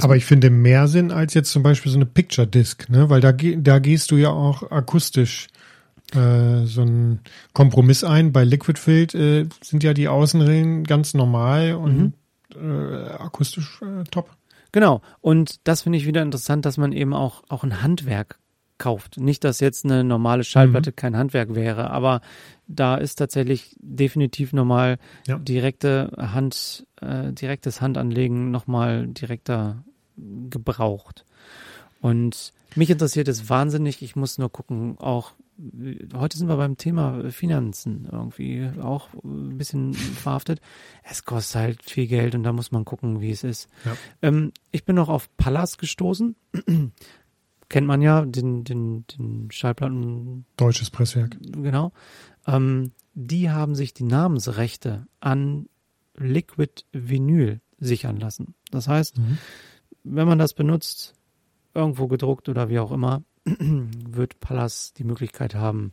Aber 0.00 0.16
ich 0.16 0.24
finde 0.24 0.50
mehr 0.50 0.88
Sinn 0.88 1.10
als 1.10 1.34
jetzt 1.34 1.50
zum 1.50 1.62
Beispiel 1.62 1.92
so 1.92 1.98
eine 1.98 2.06
Picture 2.06 2.46
Disc, 2.46 2.88
ne? 2.88 3.10
Weil 3.10 3.20
da, 3.20 3.32
da 3.32 3.78
gehst 3.78 4.10
du 4.10 4.16
ja 4.16 4.30
auch 4.30 4.70
akustisch 4.70 5.48
äh, 6.14 6.64
so 6.64 6.82
einen 6.82 7.20
Kompromiss 7.52 8.04
ein. 8.04 8.32
Bei 8.32 8.44
Liquid 8.44 8.78
Field 8.78 9.14
äh, 9.14 9.46
sind 9.62 9.82
ja 9.82 9.94
die 9.94 10.08
Außenrillen 10.08 10.84
ganz 10.84 11.14
normal 11.14 11.74
und 11.74 11.98
mhm. 11.98 12.12
äh, 12.56 13.10
akustisch 13.10 13.80
äh, 13.82 14.04
top. 14.10 14.30
Genau. 14.72 15.02
Und 15.20 15.60
das 15.64 15.82
finde 15.82 15.98
ich 15.98 16.06
wieder 16.06 16.22
interessant, 16.22 16.64
dass 16.64 16.78
man 16.78 16.92
eben 16.92 17.12
auch, 17.12 17.42
auch 17.48 17.62
ein 17.62 17.82
Handwerk 17.82 18.38
kauft. 18.82 19.18
Nicht, 19.18 19.44
dass 19.44 19.60
jetzt 19.60 19.84
eine 19.84 20.02
normale 20.02 20.42
Schallplatte 20.42 20.90
mhm. 20.90 20.96
kein 20.96 21.16
Handwerk 21.16 21.54
wäre, 21.54 21.90
aber 21.90 22.20
da 22.66 22.96
ist 22.96 23.14
tatsächlich 23.14 23.76
definitiv 23.80 24.52
nochmal 24.52 24.98
ja. 25.28 25.38
direkte 25.38 26.10
Hand, 26.18 26.84
äh, 27.00 27.32
direktes 27.32 27.80
Handanlegen 27.80 28.50
nochmal 28.50 29.06
direkter 29.06 29.84
gebraucht. 30.16 31.24
Und 32.00 32.52
mich 32.74 32.90
interessiert 32.90 33.28
es 33.28 33.48
wahnsinnig. 33.48 34.02
Ich 34.02 34.16
muss 34.16 34.38
nur 34.38 34.50
gucken, 34.50 34.98
auch 34.98 35.32
heute 36.16 36.38
sind 36.38 36.48
wir 36.48 36.56
beim 36.56 36.76
Thema 36.76 37.30
Finanzen 37.30 38.08
irgendwie 38.10 38.68
auch 38.80 39.10
ein 39.22 39.58
bisschen 39.58 39.94
verhaftet. 39.94 40.60
Es 41.04 41.24
kostet 41.24 41.60
halt 41.60 41.82
viel 41.84 42.08
Geld 42.08 42.34
und 42.34 42.42
da 42.42 42.52
muss 42.52 42.72
man 42.72 42.84
gucken, 42.84 43.20
wie 43.20 43.30
es 43.30 43.44
ist. 43.44 43.68
Ja. 43.84 43.96
Ähm, 44.22 44.52
ich 44.72 44.84
bin 44.84 44.96
noch 44.96 45.08
auf 45.08 45.28
Pallas 45.36 45.78
gestoßen. 45.78 46.34
Kennt 47.72 47.86
man 47.86 48.02
ja, 48.02 48.24
den, 48.24 48.64
den, 48.64 49.06
den 49.06 49.50
Schallplatten, 49.50 50.44
Deutsches 50.56 50.90
Presswerk. 50.90 51.36
genau. 51.40 51.90
Ähm, 52.46 52.92
die 53.14 53.50
haben 53.50 53.74
sich 53.74 53.94
die 53.94 54.04
Namensrechte 54.04 55.06
an 55.20 55.68
Liquid 56.16 56.84
Vinyl 56.92 57.60
sichern 57.78 58.18
lassen. 58.18 58.54
Das 58.70 58.88
heißt, 58.88 59.16
Mhm. 59.18 59.38
wenn 60.04 60.28
man 60.28 60.38
das 60.38 60.52
benutzt, 60.54 61.14
irgendwo 61.74 62.08
gedruckt 62.08 62.48
oder 62.50 62.68
wie 62.68 62.78
auch 62.78 62.92
immer, 62.92 63.22
wird 63.44 64.38
Pallas 64.40 64.92
die 64.92 65.04
Möglichkeit 65.04 65.54
haben, 65.54 65.92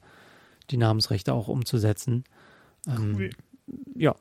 die 0.71 0.77
Namensrechte 0.77 1.33
auch 1.33 1.47
umzusetzen. 1.47 2.25
Ähm, 2.87 3.15
Cool. 3.15 3.29
ja, 3.95 4.15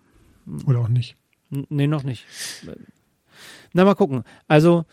Oder 0.67 0.79
auch 0.81 0.89
nicht. 0.89 1.17
N- 1.51 1.67
nee, 1.71 1.87
noch 1.89 2.05
nicht. 2.05 2.25
Na, 3.73 3.85
mal 3.85 3.95
gucken. 3.95 4.23
Also, 4.47 4.85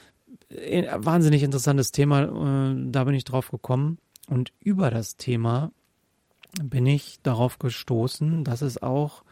wahnsinnig 0.49 1.43
interessantes 1.43 1.91
Thema, 1.91 2.23
äh, 2.71 2.75
da 2.91 3.03
bin 3.03 3.15
ich 3.15 3.23
drauf 3.23 3.49
gekommen. 3.51 3.97
Und 4.27 4.51
über 4.59 4.89
das 4.91 5.17
Thema 5.17 5.71
bin 6.63 6.85
ich 6.85 7.19
darauf 7.23 7.59
gestoßen, 7.59 8.43
dass 8.43 8.61
es 8.61 8.81
auch 8.81 9.23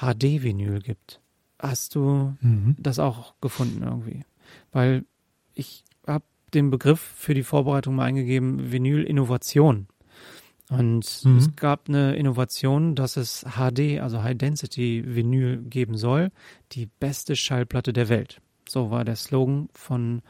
HD-Vinyl 0.00 0.80
gibt. 0.80 1.20
Hast 1.58 1.94
du 1.94 2.34
Mhm. 2.40 2.76
das 2.78 2.98
auch 2.98 3.34
gefunden 3.40 3.82
irgendwie? 3.82 4.24
Weil 4.72 5.04
ich 5.54 5.84
habe 6.06 6.24
den 6.54 6.70
Begriff 6.70 7.00
für 7.00 7.34
die 7.34 7.42
Vorbereitung 7.42 7.94
mal 7.94 8.04
eingegeben, 8.04 8.72
Vinyl-Innovation. 8.72 9.86
Und 10.70 11.20
Mhm. 11.24 11.36
es 11.36 11.54
gab 11.56 11.88
eine 11.88 12.16
Innovation, 12.16 12.94
dass 12.94 13.16
es 13.16 13.44
HD, 13.44 14.00
also 14.00 14.22
High 14.22 14.38
Density 14.38 15.04
Vinyl 15.06 15.58
geben 15.58 15.96
soll, 15.98 16.30
die 16.72 16.86
beste 16.86 17.36
Schallplatte 17.36 17.92
der 17.92 18.08
Welt. 18.08 18.40
So 18.72 18.90
war 18.90 19.04
der 19.04 19.16
Slogan 19.16 19.68
von 19.74 20.22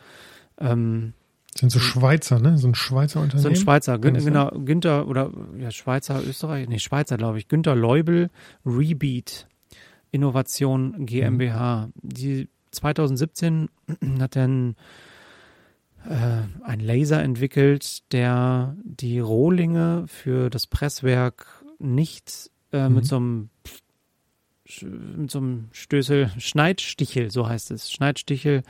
ähm, 0.59 1.13
Sind 1.55 1.71
so 1.71 1.79
Schweizer, 1.79 2.39
ne? 2.41 2.59
So 2.59 2.69
ein 2.69 2.75
Schweizer 2.75 3.21
so 3.21 3.25
Unternehmen. 3.25 3.53
ein 3.53 3.57
Schweizer, 3.57 3.99
Gün, 3.99 4.15
genau, 4.15 4.51
Günther 4.51 5.07
oder 5.09 5.31
ja, 5.59 5.71
Schweizer, 5.71 6.21
Österreich, 6.27 6.69
nee, 6.69 6.79
Schweizer, 6.79 7.17
glaube 7.17 7.39
ich, 7.39 7.49
Günther 7.49 7.75
Leubel, 7.77 8.31
Rebeat 8.67 9.47
Innovation 10.11 11.07
GmbH. 11.07 11.89
Die 12.03 12.49
2017 12.73 13.69
hat 14.19 14.37
er 14.37 14.45
einen, 14.45 14.77
äh, 16.09 16.65
einen 16.65 16.81
Laser 16.83 17.23
entwickelt, 17.23 18.03
der 18.13 18.77
die 18.83 19.19
Rohlinge 19.21 20.05
für 20.09 20.51
das 20.51 20.67
Presswerk 20.67 21.47
nicht 21.79 22.51
äh, 22.73 22.89
Mhm. 22.89 22.95
mit 22.95 23.07
so 23.07 23.17
einem 23.17 23.51
mit 24.83 25.31
so 25.31 25.39
einem 25.39 25.69
Stößel, 25.73 26.31
Schneidstichel, 26.39 27.31
so 27.31 27.49
heißt 27.49 27.71
es, 27.71 27.91
Schneidstichel 27.93 28.63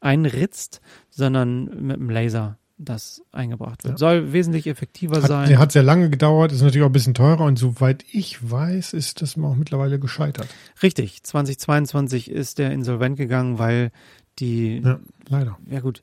einritzt, 0.00 0.80
sondern 1.10 1.64
mit 1.86 1.96
einem 1.96 2.10
Laser 2.10 2.56
das 2.78 3.22
eingebracht 3.32 3.84
wird. 3.84 3.94
Ja. 3.94 3.98
Soll 3.98 4.32
wesentlich 4.32 4.66
effektiver 4.66 5.16
Hat, 5.22 5.28
sein. 5.28 5.48
der 5.48 5.58
hat 5.58 5.70
sehr 5.72 5.82
lange 5.82 6.08
gedauert, 6.08 6.50
ist 6.50 6.62
natürlich 6.62 6.82
auch 6.82 6.88
ein 6.88 6.92
bisschen 6.92 7.12
teurer 7.14 7.44
und 7.44 7.58
soweit 7.58 8.04
ich 8.10 8.50
weiß, 8.50 8.94
ist 8.94 9.20
das 9.20 9.36
auch 9.36 9.54
mittlerweile 9.54 9.98
gescheitert. 9.98 10.48
Richtig, 10.82 11.22
2022 11.22 12.30
ist 12.30 12.58
der 12.58 12.70
insolvent 12.72 13.18
gegangen, 13.18 13.58
weil 13.58 13.90
die, 14.38 14.78
ja, 14.78 14.92
Ja, 14.92 15.00
leider. 15.28 15.80
gut. 15.82 16.02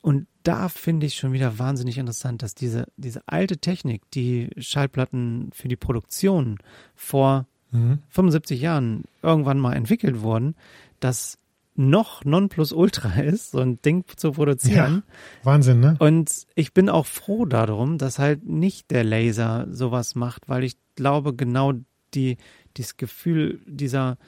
Und 0.00 0.26
da 0.44 0.70
finde 0.70 1.04
ich 1.06 1.16
schon 1.16 1.32
wieder 1.34 1.58
wahnsinnig 1.58 1.98
interessant, 1.98 2.42
dass 2.42 2.54
diese, 2.54 2.86
diese 2.96 3.20
alte 3.26 3.58
Technik, 3.58 4.10
die 4.12 4.48
Schallplatten 4.56 5.50
für 5.52 5.68
die 5.68 5.76
Produktion 5.76 6.56
vor 6.94 7.46
Mhm. 7.70 7.98
75 8.08 8.60
Jahren 8.60 9.04
irgendwann 9.22 9.58
mal 9.58 9.74
entwickelt 9.74 10.20
wurden, 10.22 10.54
das 11.00 11.38
noch 11.74 12.24
Nonplusultra 12.24 13.20
ist, 13.22 13.52
so 13.52 13.60
ein 13.60 13.80
Ding 13.82 14.04
zu 14.16 14.32
produzieren. 14.32 15.02
Wahnsinn, 15.44 15.80
ne? 15.80 15.96
Und 16.00 16.46
ich 16.54 16.72
bin 16.74 16.88
auch 16.88 17.06
froh 17.06 17.44
darum, 17.44 17.98
dass 17.98 18.18
halt 18.18 18.44
nicht 18.46 18.90
der 18.90 19.04
Laser 19.04 19.66
sowas 19.70 20.14
macht, 20.14 20.48
weil 20.48 20.64
ich 20.64 20.76
glaube, 20.96 21.34
genau 21.34 21.74
die, 22.14 22.36
dieses 22.76 22.96
Gefühl 22.96 23.60
dieser, 23.66 24.18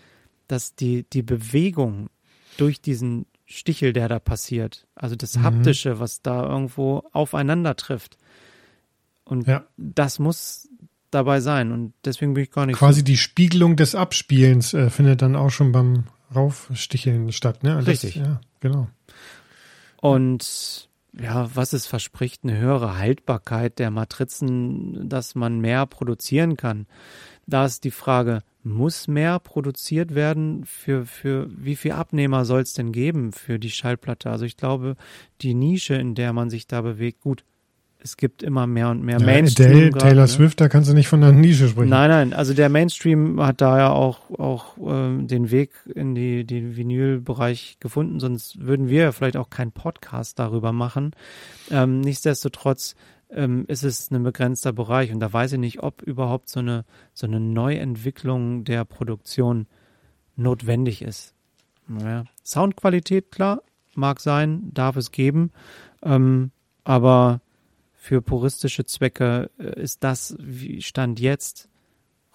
dass 0.49 0.75
die, 0.77 1.05
die 1.11 1.23
Bewegung 1.23 2.09
durch 2.57 2.81
diesen 2.81 3.27
Stichel, 3.47 3.93
der 3.93 4.07
da 4.09 4.21
passiert, 4.21 4.87
also 4.95 5.17
das 5.17 5.37
Mhm. 5.37 5.43
Haptische, 5.43 5.99
was 5.99 6.23
da 6.23 6.47
irgendwo 6.47 7.03
aufeinander 7.13 7.75
trifft. 7.75 8.17
Und 9.25 9.49
Ja. 9.49 9.65
das 9.77 10.21
muss 10.21 10.69
dabei 11.11 11.41
sein. 11.41 11.73
Und 11.73 11.93
deswegen 12.05 12.35
bin 12.35 12.45
ich 12.45 12.51
gar 12.51 12.67
nicht 12.67 12.77
Quasi 12.79 13.05
die 13.05 13.17
Spiegelung 13.17 13.77
des 13.77 13.95
Abspielens 13.95 14.75
äh, 14.75 14.91
findet 14.91 15.23
dann 15.23 15.37
auch 15.37 15.51
schon 15.51 15.73
beim 15.73 16.05
Raufsticheln 16.35 17.33
statt, 17.33 17.63
ne? 17.63 17.77
Das, 17.77 17.87
Richtig. 17.87 18.17
Ja, 18.17 18.41
genau. 18.61 18.89
Und 20.01 20.89
ja, 21.19 21.51
was 21.55 21.73
es 21.73 21.87
verspricht, 21.87 22.45
eine 22.45 22.57
höhere 22.57 22.97
Haltbarkeit 22.97 23.79
der 23.79 23.91
Matrizen, 23.91 25.09
dass 25.09 25.35
man 25.35 25.61
mehr 25.61 25.87
produzieren 25.87 26.57
kann. 26.57 26.87
Da 27.47 27.65
ist 27.65 27.83
die 27.83 27.91
Frage, 27.91 28.43
muss 28.63 29.09
mehr 29.09 29.41
produziert 29.41 30.15
werden? 30.15 30.65
Für, 30.65 31.07
für 31.07 31.49
wie 31.51 31.77
viel 31.77 31.93
Abnehmer 31.93 32.45
soll 32.45 32.61
es 32.61 32.75
denn 32.75 32.93
geben 32.93 33.33
für 33.33 33.59
die 33.59 33.71
Schallplatte? 33.71 34.31
Also 34.31 34.45
ich 34.45 34.57
glaube, 34.57 34.97
die 35.41 35.55
Nische, 35.55 35.95
in 35.95 36.15
der 36.15 36.33
man 36.33 36.51
sich 36.51 36.67
da 36.67 36.81
bewegt, 36.81 37.21
gut, 37.23 37.45
es 38.03 38.17
gibt 38.17 38.43
immer 38.43 38.67
mehr 38.67 38.89
und 38.89 39.03
mehr 39.03 39.19
Ja, 39.19 39.27
Mainstream. 39.27 39.69
Adele, 39.69 39.91
gerade, 39.91 40.05
Taylor 40.05 40.23
ne? 40.23 40.29
Swift, 40.29 40.61
da 40.61 40.69
kannst 40.69 40.89
du 40.91 40.95
nicht 40.95 41.09
von 41.09 41.23
einer 41.23 41.33
Nische 41.33 41.69
sprechen. 41.69 41.91
Nein, 41.91 42.11
nein, 42.11 42.33
also 42.33 42.55
der 42.55 42.69
Mainstream 42.69 43.41
hat 43.43 43.61
da 43.61 43.79
ja 43.79 43.91
auch, 43.91 44.31
auch 44.39 44.77
ähm, 44.79 45.27
den 45.27 45.51
Weg 45.51 45.73
in 45.95 46.15
die, 46.15 46.45
den 46.45 46.77
Vinylbereich 46.77 47.77
gefunden, 47.81 48.19
sonst 48.19 48.61
würden 48.61 48.89
wir 48.89 49.03
ja 49.03 49.13
vielleicht 49.13 49.37
auch 49.37 49.51
keinen 49.51 49.73
Podcast 49.73 50.39
darüber 50.39 50.73
machen. 50.73 51.13
Ähm, 51.71 52.01
nichtsdestotrotz 52.01 52.95
ähm, 53.31 53.65
ist 53.69 53.85
es 53.85 54.11
ein 54.11 54.23
begrenzter 54.23 54.73
Bereich 54.73 55.13
und 55.13 55.21
da 55.21 55.33
weiß 55.33 55.53
ich 55.53 55.59
nicht, 55.59 55.83
ob 55.83 56.03
überhaupt 56.03 56.49
so 56.49 56.61
eine, 56.61 56.85
so 57.13 57.27
eine 57.27 57.39
Neuentwicklung 57.39 58.65
der 58.65 58.85
Produktion 58.85 59.67
notwendig 60.37 61.03
ist. 61.03 61.35
Naja. 61.87 62.25
Soundqualität, 62.45 63.31
klar, 63.31 63.63
mag 63.95 64.21
sein, 64.21 64.71
darf 64.73 64.97
es 64.97 65.13
geben, 65.13 65.51
ähm, 66.03 66.51
aber 66.85 67.41
für 68.03 68.23
puristische 68.23 68.87
Zwecke 68.87 69.51
äh, 69.59 69.79
ist 69.79 70.03
das, 70.03 70.35
wie 70.41 70.81
Stand 70.81 71.21
jetzt, 71.21 71.69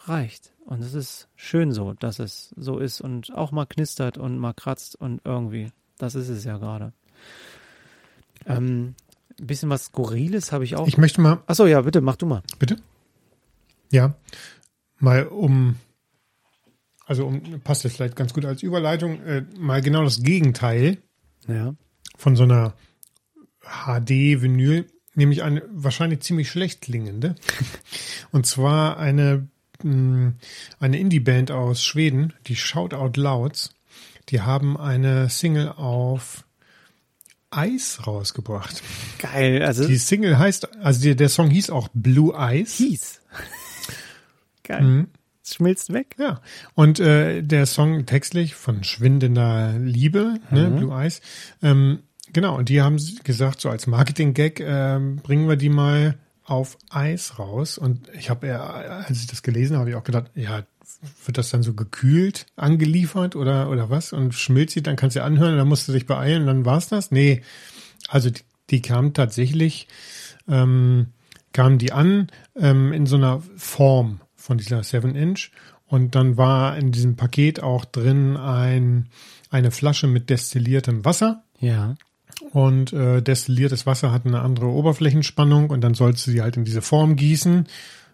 reicht. 0.05 0.53
Und 0.63 0.81
es 0.83 0.93
ist 0.93 1.27
schön 1.35 1.71
so, 1.71 1.93
dass 1.93 2.19
es 2.19 2.53
so 2.55 2.77
ist 2.77 3.01
und 3.01 3.33
auch 3.33 3.51
mal 3.51 3.65
knistert 3.65 4.19
und 4.19 4.37
mal 4.37 4.53
kratzt 4.53 4.95
und 4.95 5.21
irgendwie. 5.25 5.71
Das 5.97 6.13
ist 6.13 6.29
es 6.29 6.43
ja 6.43 6.57
gerade. 6.59 6.93
Ähm, 8.45 8.93
ein 9.39 9.47
bisschen 9.47 9.69
was 9.71 9.85
Skurriles 9.85 10.51
habe 10.51 10.63
ich 10.65 10.75
auch. 10.75 10.87
Ich 10.87 10.99
möchte 10.99 11.19
mal, 11.19 11.41
Achso, 11.47 11.65
ja, 11.65 11.81
bitte, 11.81 11.99
mach 11.99 12.15
du 12.15 12.27
mal. 12.27 12.43
bitte? 12.59 12.75
Ja, 13.91 14.13
mal 14.99 15.25
um, 15.27 15.77
also 17.07 17.25
um, 17.25 17.41
passt 17.61 17.83
jetzt 17.85 17.95
vielleicht 17.95 18.15
ganz 18.15 18.33
gut 18.35 18.45
als 18.45 18.61
Überleitung, 18.61 19.19
äh, 19.23 19.43
mal 19.57 19.81
genau 19.81 20.03
das 20.03 20.21
Gegenteil 20.21 20.99
Ja. 21.47 21.73
von 22.17 22.35
so 22.35 22.43
einer 22.43 22.73
HD-Vinyl, 23.61 24.85
nämlich 25.15 25.43
eine 25.43 25.63
wahrscheinlich 25.71 26.21
ziemlich 26.21 26.49
schlecht 26.49 26.81
klingende. 26.81 27.35
Und 28.31 28.45
zwar 28.45 28.97
eine, 28.99 29.47
mh, 29.83 30.33
eine 30.79 30.99
Indie-Band 30.99 31.51
aus 31.51 31.83
Schweden, 31.83 32.33
die 32.47 32.55
Shout 32.55 32.93
Out 32.93 33.17
Louds. 33.17 33.73
Die 34.29 34.41
haben 34.41 34.77
eine 34.77 35.29
Single 35.29 35.69
auf 35.69 36.43
Eis 37.51 38.05
rausgebracht. 38.05 38.81
Geil, 39.19 39.61
also 39.63 39.87
Die 39.87 39.97
Single 39.97 40.37
heißt, 40.37 40.75
also 40.77 41.01
der, 41.03 41.15
der 41.15 41.29
Song 41.29 41.49
hieß 41.49 41.69
auch 41.69 41.87
Blue 41.93 42.33
Eyes. 42.35 42.75
hieß. 42.75 43.21
Geil. 44.63 44.81
Mhm. 44.83 45.07
Es 45.43 45.53
schmilzt 45.55 45.93
weg. 45.93 46.15
Ja, 46.17 46.41
und 46.73 46.99
äh, 46.99 47.43
der 47.43 47.67
Song 47.67 48.07
textlich 48.07 48.55
von 48.55 48.83
schwindender 48.83 49.73
Liebe, 49.77 50.39
ne, 50.49 50.69
Mhm. 50.69 50.75
Blue 50.77 50.93
Eyes. 50.99 51.21
Ähm, 51.61 51.99
genau, 52.35 52.57
und 52.57 52.67
die 52.67 52.81
haben 52.81 52.99
gesagt, 53.23 53.61
so 53.61 53.69
als 53.69 53.87
Marketing-Gag 53.87 54.59
ähm, 54.59 55.15
bringen 55.23 55.47
wir 55.47 55.55
die 55.55 55.69
mal 55.69 56.17
auf 56.43 56.77
Eis 56.89 57.39
raus. 57.39 57.77
Und 57.77 58.09
ich 58.13 58.29
habe, 58.29 58.59
als 58.59 59.21
ich 59.21 59.27
das 59.27 59.41
gelesen 59.41 59.77
habe, 59.77 59.89
ich 59.89 59.95
auch 59.95 60.03
gedacht, 60.03 60.31
ja, 60.35 60.63
wird 61.25 61.37
das 61.37 61.49
dann 61.49 61.63
so 61.63 61.73
gekühlt 61.73 62.45
angeliefert 62.57 63.35
oder 63.35 63.69
oder 63.69 63.89
was? 63.89 64.11
Und 64.13 64.35
schmilzt 64.35 64.73
sie, 64.73 64.83
dann 64.83 64.97
kannst 64.97 65.15
du 65.15 65.23
anhören, 65.23 65.57
dann 65.57 65.67
musst 65.67 65.87
du 65.87 65.93
dich 65.93 66.05
beeilen, 66.05 66.45
dann 66.45 66.65
war's 66.65 66.89
das? 66.89 67.09
Nee, 67.09 67.41
also 68.09 68.29
die, 68.29 68.41
die 68.69 68.81
kam 68.81 69.13
tatsächlich, 69.13 69.87
ähm, 70.47 71.07
kamen 71.53 71.77
die 71.77 71.93
an 71.93 72.27
ähm, 72.55 72.91
in 72.91 73.05
so 73.05 73.15
einer 73.15 73.41
Form 73.55 74.19
von 74.35 74.57
dieser 74.57 74.81
7-Inch 74.81 75.51
und 75.87 76.15
dann 76.15 76.37
war 76.37 76.77
in 76.77 76.91
diesem 76.91 77.15
Paket 77.15 77.63
auch 77.63 77.85
drin 77.85 78.35
ein, 78.35 79.09
eine 79.49 79.71
Flasche 79.71 80.07
mit 80.07 80.29
destilliertem 80.29 81.05
Wasser 81.05 81.45
Ja. 81.59 81.95
Und 82.51 82.93
äh, 82.93 83.21
destilliertes 83.21 83.85
Wasser 83.85 84.11
hat 84.11 84.25
eine 84.25 84.41
andere 84.41 84.67
Oberflächenspannung 84.67 85.69
und 85.69 85.81
dann 85.81 85.93
sollst 85.93 86.25
du 86.27 86.31
sie 86.31 86.41
halt 86.41 86.57
in 86.57 86.65
diese 86.65 86.81
Form 86.81 87.15
gießen, 87.15 87.67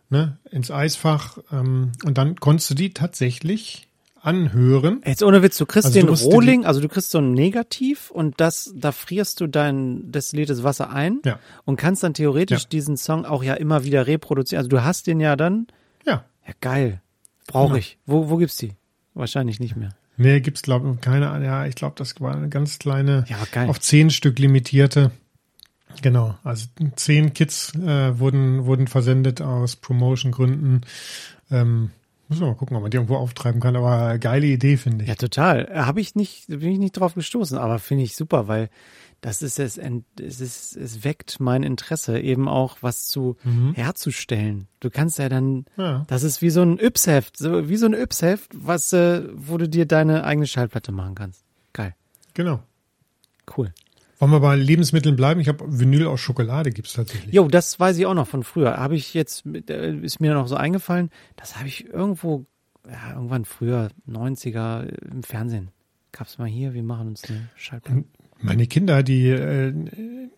ne, 0.09 0.37
ins 0.51 0.71
Eisfach. 0.71 1.37
Ähm, 1.51 1.91
und 2.05 2.17
dann 2.17 2.35
konntest 2.35 2.69
du 2.69 2.75
die 2.75 2.93
tatsächlich 2.93 3.87
anhören. 4.21 5.01
Jetzt 5.05 5.23
ohne 5.23 5.41
Witz, 5.41 5.57
du 5.57 5.65
kriegst 5.65 5.87
Also 5.87 5.99
du 5.99 6.05
den 6.05 6.15
dir 6.15 6.21
Rohling, 6.23 6.65
also 6.65 6.79
du 6.79 6.87
kriegst 6.87 7.09
so 7.11 7.17
ein 7.17 7.31
Negativ 7.33 8.11
und 8.11 8.39
das, 8.39 8.71
da 8.75 8.91
frierst 8.91 9.41
du 9.41 9.47
dein 9.47 10.11
destilliertes 10.11 10.63
Wasser 10.63 10.91
ein 10.91 11.19
Ja. 11.25 11.39
und 11.65 11.77
kannst 11.77 12.03
dann 12.03 12.13
theoretisch 12.13 12.63
Ja. 12.63 12.69
diesen 12.69 12.97
Song 12.97 13.25
auch 13.25 13.43
ja 13.43 13.55
immer 13.55 13.83
wieder 13.83 14.05
reproduzieren. 14.05 14.59
Also 14.59 14.69
du 14.69 14.83
hast 14.83 15.07
den 15.07 15.19
ja 15.19 15.35
dann, 15.35 15.65
Ja. 16.05 16.23
ja 16.47 16.53
geil, 16.61 17.01
brauche 17.47 17.67
Genau. 17.69 17.79
ich. 17.79 17.97
Wo, 18.05 18.29
wo 18.29 18.37
gibt's 18.37 18.57
die? 18.57 18.73
Wahrscheinlich 19.15 19.59
nicht 19.59 19.75
mehr. 19.75 19.89
Nee, 20.21 20.39
gibt's 20.39 20.61
glaube 20.61 20.93
ich 20.93 21.01
keine, 21.01 21.25
ja, 21.43 21.65
ich 21.65 21.75
glaube, 21.75 21.95
das 21.97 22.19
war 22.21 22.35
eine 22.35 22.49
ganz 22.49 22.79
kleine, 22.79 23.25
Ja, 23.27 23.67
auf 23.67 23.79
zehn 23.79 24.09
Stück 24.09 24.37
limitierte. 24.39 25.11
Genau, 26.01 26.35
also 26.43 26.67
zehn 26.95 27.33
Kits 27.33 27.73
äh, 27.75 28.17
wurden, 28.17 28.65
wurden 28.65 28.87
versendet 28.87 29.41
aus 29.41 29.75
Promotion-Gründen. 29.75 30.81
Ähm, 31.49 31.91
muss 32.29 32.39
man 32.39 32.49
mal 32.49 32.55
gucken, 32.55 32.77
ob 32.77 32.83
man 32.83 32.91
die 32.91 32.97
irgendwo 32.97 33.17
auftreiben 33.17 33.59
kann, 33.59 33.75
aber 33.75 34.17
geile 34.17 34.47
Idee, 34.47 34.77
finde 34.77 35.03
ich. 35.03 35.09
Ja, 35.09 35.15
total. 35.15 35.69
Habe 35.73 35.99
ich 35.99 36.15
nicht, 36.15 36.47
bin 36.47 36.71
ich 36.71 36.79
nicht 36.79 36.93
drauf 36.93 37.13
gestoßen, 37.15 37.57
aber 37.57 37.77
finde 37.79 38.03
ich 38.05 38.15
super, 38.15 38.47
weil 38.47 38.69
das 39.21 39.41
ist 39.43 39.59
es, 39.59 39.77
es 39.77 40.41
ist, 40.41 40.75
es 40.75 41.03
weckt 41.03 41.39
mein 41.39 41.61
Interesse, 41.63 42.19
eben 42.19 42.47
auch 42.47 42.77
was 42.81 43.07
zu 43.07 43.37
Mhm. 43.43 43.73
herzustellen. 43.73 44.67
Du 44.79 44.89
kannst 44.89 45.19
ja 45.19 45.29
dann, 45.29 45.65
Ja. 45.77 46.05
das 46.07 46.23
ist 46.23 46.41
wie 46.41 46.49
so 46.49 46.61
ein 46.63 46.79
Yps-Heft, 46.79 47.37
so, 47.37 47.69
wie 47.69 47.77
so 47.77 47.85
ein 47.85 47.93
Yps-Heft, 47.93 48.49
was, 48.55 48.91
äh, 48.93 49.23
wo 49.33 49.57
du 49.57 49.69
dir 49.69 49.85
deine 49.85 50.23
eigene 50.23 50.47
Schallplatte 50.47 50.91
machen 50.91 51.15
kannst. 51.15 51.43
Geil. 51.73 51.95
Genau. 52.33 52.61
Cool. 53.55 53.73
Wollen 54.19 54.31
wir 54.31 54.39
bei 54.39 54.55
Lebensmitteln 54.55 55.15
bleiben? 55.15 55.39
Ich 55.39 55.47
habe 55.47 55.63
Vinyl 55.67 56.05
aus 56.07 56.19
Schokolade 56.19 56.69
gibt's 56.71 56.93
tatsächlich. 56.93 57.33
Jo, 57.33 57.47
das 57.47 57.79
weiß 57.79 57.97
ich 57.97 58.05
auch 58.05 58.13
noch 58.13 58.27
von 58.27 58.43
früher. 58.43 58.77
Habe 58.77 58.95
ich 58.95 59.13
jetzt, 59.15 59.45
äh, 59.45 59.95
ist 59.97 60.19
mir 60.19 60.33
noch 60.35 60.47
so 60.47 60.55
eingefallen, 60.55 61.09
das 61.37 61.57
habe 61.57 61.67
ich 61.67 61.85
irgendwo, 61.89 62.45
ja, 62.87 63.13
irgendwann 63.15 63.45
früher, 63.45 63.89
90er, 64.07 64.87
im 65.11 65.23
Fernsehen. 65.23 65.69
Gab's 66.11 66.37
mal 66.37 66.47
hier, 66.47 66.73
wir 66.73 66.83
machen 66.83 67.07
uns 67.09 67.23
eine 67.29 67.49
Schallplatte. 67.55 68.03
Meine 68.41 68.67
Kinder, 68.67 69.03
die, 69.03 69.27
äh, 69.29 69.73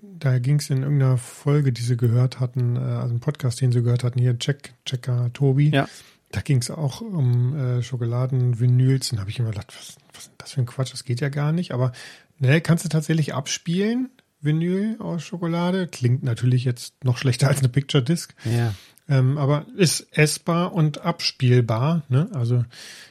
da 0.02 0.40
ging's 0.40 0.70
in 0.70 0.84
irgendeiner 0.84 1.18
Folge, 1.18 1.72
die 1.72 1.82
sie 1.82 1.98
gehört 1.98 2.40
hatten, 2.40 2.76
äh, 2.76 2.80
also 2.80 3.10
einen 3.10 3.20
Podcast, 3.20 3.62
den 3.62 3.72
sie 3.72 3.82
gehört 3.82 4.04
hatten, 4.04 4.20
hier 4.20 4.36
Jack, 4.40 4.74
Checker 4.86 5.32
Tobi. 5.34 5.70
Ja. 5.70 5.88
Da 6.32 6.42
ging's 6.42 6.72
auch 6.72 7.02
um 7.02 7.56
äh, 7.56 7.84
Schokoladen-Vinyls. 7.84 9.12
Und 9.12 9.20
habe 9.20 9.30
ich 9.30 9.40
immer 9.40 9.52
gedacht, 9.52 9.74
was, 9.78 9.96
was 10.14 10.24
ist 10.24 10.32
das 10.38 10.52
für 10.54 10.62
ein 10.62 10.66
Quatsch, 10.66 10.92
das 10.92 11.04
geht 11.04 11.22
ja 11.22 11.30
gar 11.30 11.52
nicht. 11.52 11.72
Aber 11.72 11.92
ne, 12.40 12.60
kannst 12.62 12.86
du 12.86 12.90
tatsächlich 12.90 13.34
abspielen, 13.34 14.10
Vinyl 14.42 14.98
aus 15.00 15.24
Schokolade. 15.24 15.88
Klingt 15.88 16.24
natürlich 16.24 16.64
jetzt 16.64 17.04
noch 17.04 17.18
schlechter 17.18 17.48
als 17.48 17.60
eine 17.60 17.70
Picture 17.70 18.04
Disc. 18.04 18.34
Ja. 18.46 18.74
Ähm, 19.08 19.38
aber 19.38 19.66
ist 19.76 20.08
essbar 20.12 20.74
und 20.74 21.02
abspielbar. 21.02 22.04
Ne? 22.10 22.30
Also 22.34 22.66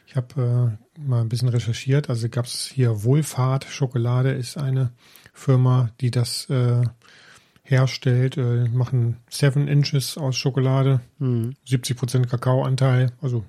ich 0.07 0.17
habe 0.17 0.77
äh, 0.79 0.82
mal 0.99 1.21
ein 1.21 1.29
bisschen 1.29 1.49
recherchiert. 1.49 2.09
Also 2.11 2.29
gab 2.29 2.47
es 2.47 2.67
hier 2.67 3.03
Wohlfahrt 3.05 3.65
Schokolade 3.65 4.31
ist 4.33 4.57
eine 4.57 4.91
Firma, 5.33 5.91
die 6.01 6.11
das 6.11 6.49
äh, 6.51 6.83
herstellt. 7.63 8.37
Äh, 8.37 8.69
machen 8.69 9.17
Seven 9.31 9.69
Inches 9.69 10.19
aus 10.19 10.37
Schokolade, 10.37 11.01
Hm. 11.19 11.55
70 11.65 11.97
Prozent 11.97 12.29
Kakaoanteil. 12.29 13.13
Also 13.21 13.45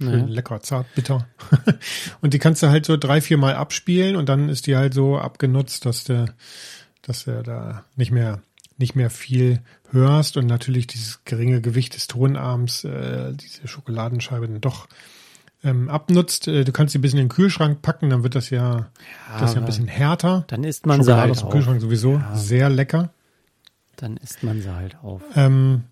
schön 0.00 0.28
Ja. 0.28 0.34
lecker, 0.34 0.60
zart, 0.60 0.86
bitter. 0.94 1.26
und 2.20 2.34
die 2.34 2.38
kannst 2.38 2.62
du 2.62 2.68
halt 2.68 2.86
so 2.86 2.96
drei, 2.96 3.20
vier 3.20 3.36
Mal 3.38 3.54
abspielen 3.54 4.16
und 4.16 4.28
dann 4.28 4.48
ist 4.48 4.66
die 4.66 4.76
halt 4.76 4.94
so 4.94 5.18
abgenutzt, 5.18 5.84
dass 5.86 6.04
der, 6.04 6.34
dass 7.02 7.24
du 7.24 7.42
da 7.42 7.84
nicht 7.96 8.10
mehr 8.10 8.40
nicht 8.78 8.96
mehr 8.96 9.10
viel 9.10 9.60
hörst 9.90 10.38
und 10.38 10.46
natürlich 10.46 10.86
dieses 10.86 11.22
geringe 11.26 11.60
Gewicht 11.60 11.94
des 11.94 12.06
Tonarms 12.06 12.84
äh, 12.84 13.34
diese 13.34 13.68
Schokoladenscheibe 13.68 14.48
dann 14.48 14.62
doch 14.62 14.88
ähm, 15.64 15.88
abnutzt. 15.88 16.48
Äh, 16.48 16.64
du 16.64 16.72
kannst 16.72 16.92
sie 16.92 16.98
ein 16.98 17.02
bisschen 17.02 17.18
in 17.18 17.26
den 17.26 17.30
Kühlschrank 17.34 17.82
packen, 17.82 18.10
dann 18.10 18.22
wird 18.22 18.34
das 18.34 18.50
ja, 18.50 18.90
das 19.38 19.54
ja 19.54 19.60
ein 19.60 19.66
bisschen 19.66 19.88
härter. 19.88 20.44
Dann 20.48 20.64
isst 20.64 20.86
man 20.86 21.00
sie 21.02 21.10
Schokolade 21.10 21.20
halt 21.22 21.30
aus 21.32 21.38
dem 21.40 21.46
auf. 21.46 21.52
Kühlschrank 21.52 21.80
sowieso 21.80 22.14
Ja. 22.14 22.36
sehr 22.36 22.68
lecker. 22.70 23.12
Dann 23.96 24.16
isst 24.16 24.42
man 24.42 24.60
sie 24.62 24.74
halt 24.74 24.96
auf. 25.02 25.22
Ähm, 25.36 25.82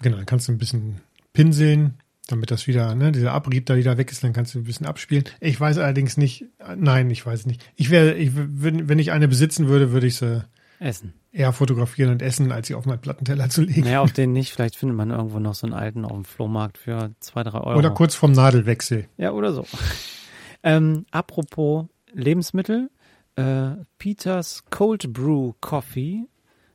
genau, 0.00 0.16
dann 0.16 0.26
kannst 0.26 0.46
du 0.48 0.52
ein 0.52 0.58
bisschen 0.58 1.00
pinseln, 1.32 1.94
damit 2.28 2.50
das 2.52 2.66
wieder, 2.68 2.94
ne, 2.94 3.10
dieser 3.10 3.32
Abrieb 3.32 3.66
da 3.66 3.76
wieder 3.76 3.98
weg 3.98 4.12
ist, 4.12 4.22
dann 4.22 4.32
kannst 4.32 4.54
du 4.54 4.60
ein 4.60 4.64
bisschen 4.64 4.86
abspielen. 4.86 5.24
Ich 5.40 5.60
weiß 5.60 5.78
allerdings 5.78 6.16
nicht, 6.16 6.44
nein, 6.76 7.10
ich 7.10 7.26
weiß 7.26 7.46
nicht. 7.46 7.64
Ich 7.74 7.90
wäre, 7.90 8.14
ich, 8.14 8.30
wenn, 8.34 8.88
wenn 8.88 9.00
ich 9.00 9.10
eine 9.10 9.26
besitzen 9.26 9.66
würde, 9.66 9.90
würde 9.90 10.06
ich 10.06 10.16
sie 10.16 10.44
Essen. 10.80 11.14
eher 11.30 11.52
fotografieren 11.52 12.10
und 12.10 12.22
essen, 12.22 12.50
als 12.50 12.66
sie 12.66 12.74
auf 12.74 12.86
meinen 12.86 13.00
Plattenteller 13.00 13.50
zu 13.50 13.62
legen. 13.62 13.82
Naja, 13.82 14.00
auf 14.00 14.12
den 14.14 14.32
nicht. 14.32 14.52
Vielleicht 14.52 14.76
findet 14.76 14.96
man 14.96 15.10
irgendwo 15.10 15.38
noch 15.38 15.54
so 15.54 15.66
einen 15.66 15.74
alten 15.74 16.04
auf 16.04 16.12
dem 16.12 16.24
Flohmarkt 16.24 16.78
für 16.78 17.12
zwei, 17.20 17.42
drei 17.44 17.60
Euro. 17.60 17.78
Oder 17.78 17.90
kurz 17.90 18.14
vorm 18.14 18.32
Nadelwechsel. 18.32 19.06
Ja, 19.16 19.32
oder 19.32 19.52
so. 19.52 19.66
ähm, 20.62 21.04
apropos 21.10 21.86
Lebensmittel. 22.12 22.90
Äh, 23.36 23.72
Peters 23.98 24.64
Cold 24.70 25.12
Brew 25.12 25.52
Coffee 25.60 26.26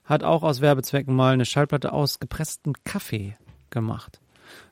hat 0.04 0.24
auch 0.24 0.44
aus 0.44 0.62
Werbezwecken 0.62 1.16
mal 1.16 1.34
eine 1.34 1.46
Schallplatte 1.46 1.92
aus 1.92 2.20
gepresstem 2.20 2.74
Kaffee 2.84 3.36
gemacht. 3.72 4.22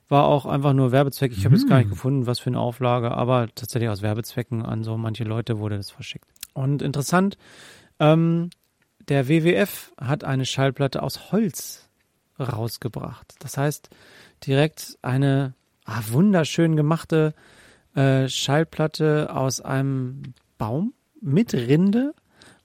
War 0.08 0.24
auch 0.24 0.46
einfach 0.46 0.74
nur 0.74 0.92
Werbezweck. 0.92 1.32
Ich 1.32 1.44
habe 1.44 1.56
jetzt 1.56 1.68
gar 1.68 1.78
nicht 1.78 1.90
gefunden, 1.90 2.26
was 2.26 2.38
für 2.38 2.50
eine 2.50 2.60
Auflage, 2.60 3.10
aber 3.10 3.48
tatsächlich 3.54 3.90
aus 3.90 4.02
Werbezwecken 4.02 4.62
an 4.62 4.84
so 4.84 4.96
manche 4.96 5.24
Leute 5.24 5.58
wurde 5.58 5.76
das 5.76 5.90
verschickt. 5.90 6.28
Und 6.52 6.82
interessant, 6.82 7.36
ähm, 7.98 8.50
der 9.08 9.28
WWF 9.28 9.92
hat 10.00 10.24
eine 10.24 10.46
Schallplatte 10.46 11.02
aus 11.02 11.32
Holz 11.32 11.88
rausgebracht. 12.38 13.34
Das 13.38 13.56
heißt, 13.56 13.90
direkt 14.46 14.98
eine 15.02 15.54
ah, 15.84 16.00
wunderschön 16.08 16.76
gemachte 16.76 17.34
äh, 17.94 18.28
Schallplatte 18.28 19.34
aus 19.34 19.60
einem 19.60 20.34
Baum 20.58 20.94
mit 21.20 21.54
Rinde 21.54 22.14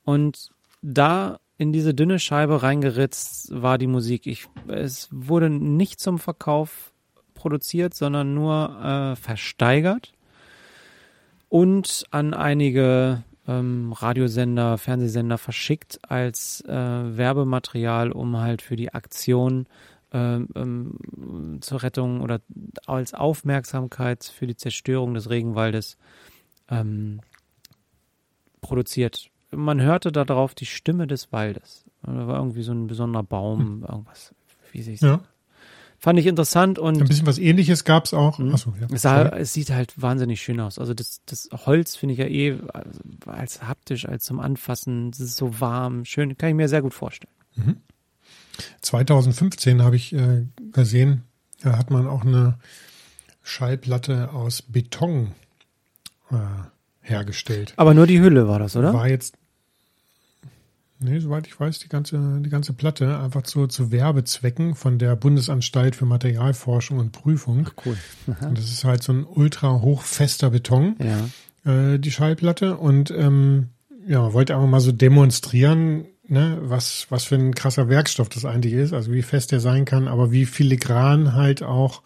und 0.03 0.49
da 0.82 1.40
in 1.57 1.74
diese 1.74 1.94
dünne 1.94 2.20
Scheibe 2.20 2.64
reingeritzt 2.64 3.49
war 3.52 3.78
die 3.78 3.88
Musik. 3.88 4.26
Ich, 4.28 4.48
es 4.68 5.10
wurde 5.11 5.49
nicht 5.49 5.99
zum 5.99 6.18
Verkauf 6.18 6.94
produziert, 7.34 7.94
sondern 7.94 8.34
nur 8.34 8.80
äh, 8.82 9.16
versteigert 9.16 10.14
und 11.49 12.06
an 12.11 12.34
einige 12.34 13.24
ähm, 13.50 13.92
Radiosender, 13.94 14.78
Fernsehsender 14.78 15.38
verschickt 15.38 16.00
als 16.08 16.62
äh, 16.68 16.72
Werbematerial, 16.72 18.12
um 18.12 18.38
halt 18.38 18.62
für 18.62 18.76
die 18.76 18.94
Aktion 18.94 19.66
ähm, 20.14 20.48
ähm, 20.56 21.58
zur 21.62 21.82
Rettung 21.82 22.22
oder 22.22 22.42
als 22.86 23.14
Aufmerksamkeit 23.14 24.24
für 24.24 24.46
die 24.46 24.56
Zerstörung 24.56 25.16
des 25.16 25.30
Regenwaldes 25.30 25.98
ähm, 26.70 27.22
produziert. 28.62 29.30
Man 29.52 29.82
hörte 29.82 30.12
darauf 30.12 30.54
die 30.54 30.68
Stimme 30.68 31.08
des 31.08 31.32
Waldes. 31.32 31.86
Da 32.04 32.28
war 32.28 32.38
irgendwie 32.38 32.62
so 32.62 32.72
ein 32.72 32.88
besonderer 32.88 33.24
Baum, 33.24 33.84
irgendwas, 33.88 34.34
wie 34.72 34.84
sich 34.84 35.02
Ja. 35.02 35.22
Fand 36.02 36.18
ich 36.18 36.28
interessant 36.28 36.80
und 36.80 37.02
Ein 37.02 37.08
bisschen 37.08 37.28
was 37.28 37.38
ähnliches 37.38 37.84
gab's 37.84 38.14
auch. 38.14 38.40
Mhm. 38.40 38.54
Achso, 38.54 38.74
ja. 38.80 38.88
es, 38.92 39.02
sah, 39.02 39.28
es 39.30 39.52
sieht 39.54 39.70
halt 39.70 40.02
wahnsinnig 40.02 40.42
schön 40.42 40.60
aus. 40.62 40.80
Also 40.80 40.94
das, 40.94 41.20
das 41.26 41.50
Holz 41.66 41.98
finde 41.98 42.14
ich 42.14 42.20
ja 42.20 42.26
eh 42.26 42.58
als- 43.26 43.62
haptisch, 43.64 44.08
als 44.08 44.24
zum 44.24 44.40
Anfassen. 44.40 45.10
Es 45.10 45.20
ist 45.20 45.36
so 45.36 45.60
warm, 45.60 46.06
schön. 46.06 46.38
Kann 46.38 46.50
ich 46.50 46.56
mir 46.56 46.70
sehr 46.70 46.82
gut 46.82 46.94
vorstellen. 46.94 47.34
2015 48.82 49.82
habe 49.82 49.96
ich 49.96 50.14
äh, 50.14 50.46
gesehen, 50.72 51.24
da 51.62 51.78
hat 51.78 51.92
man 51.92 52.08
auch 52.08 52.24
eine 52.24 52.58
Schallplatte 53.44 54.32
aus 54.32 54.62
Beton 54.62 55.32
äh, 56.32 56.36
hergestellt. 57.02 57.74
Aber 57.76 57.94
nur 57.94 58.08
die 58.08 58.20
Hülle 58.22 58.48
war 58.48 58.60
das, 58.60 58.76
oder? 58.76 58.94
War 58.94 59.10
jetzt, 59.10 59.36
nee, 61.00 61.20
soweit 61.20 61.48
ich 61.48 61.60
weiß, 61.60 61.80
die 61.80 61.90
ganze, 61.90 62.40
die 62.42 62.50
ganze 62.50 62.74
Platte 62.74 63.20
einfach 63.20 63.44
zu, 63.44 63.68
zu 63.68 63.92
Werbezwecken 63.92 64.76
von 64.76 64.98
der 65.00 65.16
Bundesanstalt 65.16 65.96
für 65.96 66.06
Materialforschung 66.06 66.98
und 67.00 67.12
Prüfung. 67.12 67.70
Cool. 67.86 67.98
Und 68.28 68.58
das 68.58 68.66
ist 68.66 68.84
halt 68.84 69.04
so 69.04 69.14
ein 69.14 69.26
ultra 69.26 69.82
hochfester 69.82 70.50
Beton, 70.50 70.96
Ja. 71.66 71.94
äh, 71.94 72.00
die 72.00 72.12
Schallplatte. 72.12 72.78
Und 72.78 73.12
ähm, 73.12 73.70
ja, 74.08 74.34
wollte 74.34 74.56
einfach 74.56 74.68
mal 74.68 74.80
so 74.82 74.92
demonstrieren, 74.92 76.06
ne, 76.28 76.58
was, 76.62 77.08
was 77.10 77.26
für 77.26 77.36
ein 77.36 77.54
krasser 77.56 77.90
Werkstoff 77.90 78.30
das 78.30 78.46
eigentlich 78.46 78.74
ist, 78.74 78.94
also 78.94 79.12
wie 79.12 79.22
fest 79.22 79.52
der 79.52 79.60
sein 79.60 79.86
kann, 79.86 80.08
aber 80.08 80.32
wie 80.32 80.46
filigran 80.46 81.34
halt 81.34 81.64
auch 81.64 82.02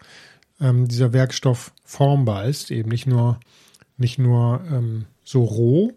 ähm, 0.60 0.86
dieser 0.88 1.12
Werkstoff 1.12 1.72
formbar 1.84 2.44
ist, 2.46 2.70
eben 2.70 2.88
nicht 2.90 3.06
nur, 3.06 3.38
nicht 3.96 4.18
nur 4.18 4.60
ähm, 4.70 5.04
so 5.24 5.42
roh. 5.42 5.92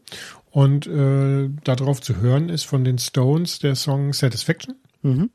Und 0.50 0.88
äh, 0.88 1.50
darauf 1.64 2.02
zu 2.02 2.18
hören 2.18 2.50
ist 2.50 2.64
von 2.64 2.84
den 2.84 2.98
Stones 2.98 3.60
der 3.60 3.76
Song 3.76 4.14
Satisfaction. 4.14 4.76
Mhm. 5.04 5.30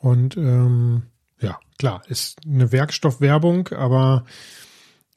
Und 0.00 0.36
ähm, 0.36 1.04
ja, 1.40 1.58
klar, 1.78 2.02
ist 2.08 2.40
eine 2.44 2.72
Werkstoffwerbung, 2.72 3.68
aber 3.68 4.24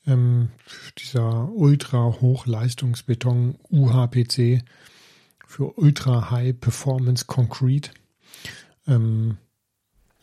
ähm, 0.07 0.49
dieser 0.97 1.49
ultra 1.49 2.15
Hochleistungsbeton 2.21 3.55
UHPC 3.69 4.63
für 5.45 5.77
Ultra 5.77 6.31
High 6.31 6.59
Performance 6.59 7.25
Concrete. 7.25 7.91
Ähm, 8.87 9.37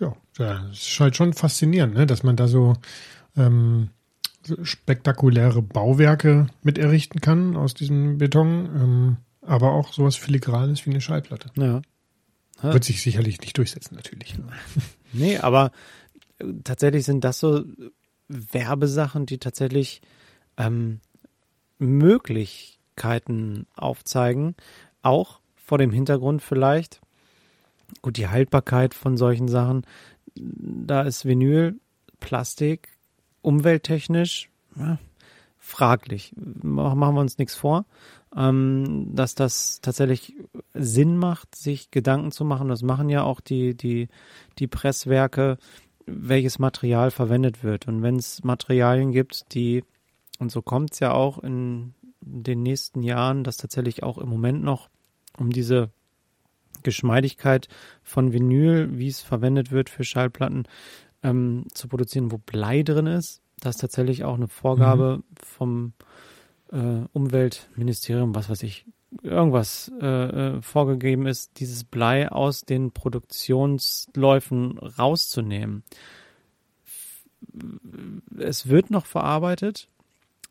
ja, 0.00 0.16
das 0.36 0.72
ist 0.72 1.00
halt 1.00 1.16
schon 1.16 1.32
faszinierend, 1.32 1.94
ne? 1.94 2.06
dass 2.06 2.22
man 2.22 2.36
da 2.36 2.48
so, 2.48 2.74
ähm, 3.36 3.90
so 3.90 3.97
spektakuläre 4.62 5.62
Bauwerke 5.62 6.48
mit 6.62 6.78
errichten 6.78 7.20
kann 7.20 7.56
aus 7.56 7.74
diesem 7.74 8.18
Beton, 8.18 8.66
ähm, 8.74 9.16
aber 9.42 9.72
auch 9.72 9.92
sowas 9.92 10.16
filigranes 10.16 10.86
wie 10.86 10.90
eine 10.90 11.00
Schallplatte. 11.00 11.50
Ja. 11.56 11.82
Wird 12.60 12.84
sich 12.84 13.02
sicherlich 13.02 13.40
nicht 13.40 13.56
durchsetzen, 13.56 13.94
natürlich. 13.94 14.36
Nee, 15.10 15.38
aber 15.38 15.72
äh, 16.38 16.44
tatsächlich 16.64 17.06
sind 17.06 17.24
das 17.24 17.40
so 17.40 17.64
Werbesachen, 18.28 19.24
die 19.24 19.38
tatsächlich 19.38 20.02
ähm, 20.58 21.00
Möglichkeiten 21.78 23.66
aufzeigen, 23.74 24.54
auch 25.00 25.40
vor 25.56 25.78
dem 25.78 25.92
Hintergrund 25.92 26.42
vielleicht, 26.42 27.00
gut, 28.02 28.18
die 28.18 28.28
Haltbarkeit 28.28 28.92
von 28.92 29.16
solchen 29.16 29.48
Sachen, 29.48 29.86
da 30.34 31.02
ist 31.02 31.24
Vinyl, 31.24 31.80
Plastik, 32.20 32.97
umwelttechnisch 33.42 34.50
ja, 34.76 34.98
fraglich. 35.58 36.34
Machen 36.36 36.98
wir 36.98 37.20
uns 37.20 37.38
nichts 37.38 37.54
vor, 37.54 37.84
ähm, 38.36 39.10
dass 39.14 39.34
das 39.34 39.80
tatsächlich 39.80 40.34
Sinn 40.74 41.16
macht, 41.16 41.54
sich 41.54 41.90
Gedanken 41.90 42.30
zu 42.30 42.44
machen. 42.44 42.68
Das 42.68 42.82
machen 42.82 43.08
ja 43.08 43.22
auch 43.22 43.40
die, 43.40 43.76
die, 43.76 44.08
die 44.58 44.66
Presswerke, 44.66 45.58
welches 46.06 46.58
Material 46.58 47.10
verwendet 47.10 47.62
wird. 47.62 47.86
Und 47.86 48.02
wenn 48.02 48.16
es 48.16 48.42
Materialien 48.44 49.12
gibt, 49.12 49.54
die, 49.54 49.84
und 50.38 50.50
so 50.50 50.62
kommt 50.62 50.92
es 50.94 51.00
ja 51.00 51.12
auch 51.12 51.38
in 51.38 51.94
den 52.20 52.62
nächsten 52.62 53.02
Jahren, 53.02 53.44
dass 53.44 53.56
tatsächlich 53.56 54.02
auch 54.02 54.18
im 54.18 54.28
Moment 54.28 54.62
noch 54.62 54.88
um 55.36 55.50
diese 55.50 55.90
Geschmeidigkeit 56.82 57.68
von 58.02 58.32
Vinyl, 58.32 58.98
wie 58.98 59.08
es 59.08 59.20
verwendet 59.20 59.70
wird 59.70 59.90
für 59.90 60.04
Schallplatten, 60.04 60.66
ähm, 61.22 61.66
zu 61.72 61.88
produzieren, 61.88 62.30
wo 62.30 62.38
Blei 62.38 62.82
drin 62.82 63.06
ist. 63.06 63.42
Das 63.60 63.76
ist 63.76 63.80
tatsächlich 63.80 64.24
auch 64.24 64.34
eine 64.34 64.48
Vorgabe 64.48 65.18
mhm. 65.18 65.22
vom 65.42 65.92
äh, 66.72 67.04
Umweltministerium, 67.12 68.34
was 68.34 68.48
weiß 68.48 68.62
ich, 68.62 68.86
irgendwas 69.22 69.90
äh, 70.00 70.06
äh, 70.06 70.62
vorgegeben 70.62 71.26
ist, 71.26 71.58
dieses 71.60 71.84
Blei 71.84 72.30
aus 72.30 72.62
den 72.62 72.92
Produktionsläufen 72.92 74.78
rauszunehmen. 74.78 75.82
Es 78.38 78.68
wird 78.68 78.90
noch 78.90 79.06
verarbeitet 79.06 79.88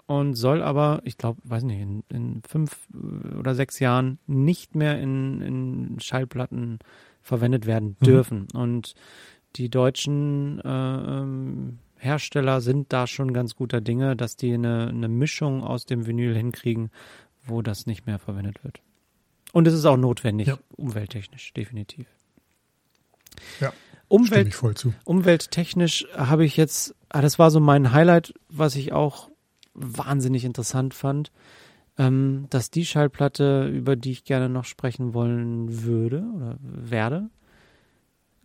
und 0.07 0.35
soll 0.35 0.63
aber, 0.63 1.01
ich 1.03 1.17
glaube, 1.17 1.41
weiß 1.43 1.63
nicht, 1.63 1.81
in, 1.81 2.03
in, 2.09 2.41
fünf 2.47 2.87
oder 3.37 3.55
sechs 3.55 3.79
Jahren 3.79 4.19
nicht 4.25 4.75
mehr 4.75 4.99
in, 4.99 5.41
in 5.41 5.99
Schallplatten 5.99 6.79
verwendet 7.21 7.65
werden 7.65 7.97
mhm. 7.99 8.05
dürfen. 8.05 8.47
Mhm. 8.53 8.59
Und 8.59 8.95
die 9.57 9.69
deutschen 9.69 10.59
äh, 10.61 10.67
ähm, 10.67 11.79
Hersteller 11.97 12.61
sind 12.61 12.93
da 12.93 13.07
schon 13.07 13.33
ganz 13.33 13.55
guter 13.55 13.81
Dinge, 13.81 14.15
dass 14.15 14.35
die 14.35 14.53
eine, 14.53 14.87
eine 14.87 15.07
Mischung 15.07 15.63
aus 15.63 15.85
dem 15.85 16.05
Vinyl 16.05 16.35
hinkriegen, 16.35 16.91
wo 17.45 17.61
das 17.61 17.85
nicht 17.85 18.05
mehr 18.05 18.19
verwendet 18.19 18.63
wird. 18.63 18.81
Und 19.53 19.67
es 19.67 19.73
ist 19.73 19.85
auch 19.85 19.97
notwendig, 19.97 20.47
ja. 20.47 20.59
umwelttechnisch, 20.75 21.53
definitiv. 21.53 22.07
Ja. 23.59 23.73
Umwelt, 24.09 24.53
voll 24.53 24.75
zu. 24.75 24.93
Umwelttechnisch 25.03 26.07
habe 26.15 26.45
ich 26.45 26.55
jetzt, 26.55 26.95
ah, 27.09 27.21
das 27.21 27.39
war 27.39 27.51
so 27.51 27.59
mein 27.59 27.91
Highlight, 27.91 28.33
was 28.49 28.75
ich 28.75 28.93
auch 28.93 29.29
wahnsinnig 29.73 30.45
interessant 30.45 30.93
fand, 30.93 31.31
ähm, 31.97 32.45
dass 32.49 32.69
die 32.69 32.85
Schallplatte, 32.85 33.67
über 33.67 33.95
die 33.95 34.11
ich 34.11 34.23
gerne 34.23 34.49
noch 34.49 34.65
sprechen 34.65 35.13
wollen 35.13 35.83
würde 35.83 36.23
oder 36.35 36.57
werde, 36.61 37.29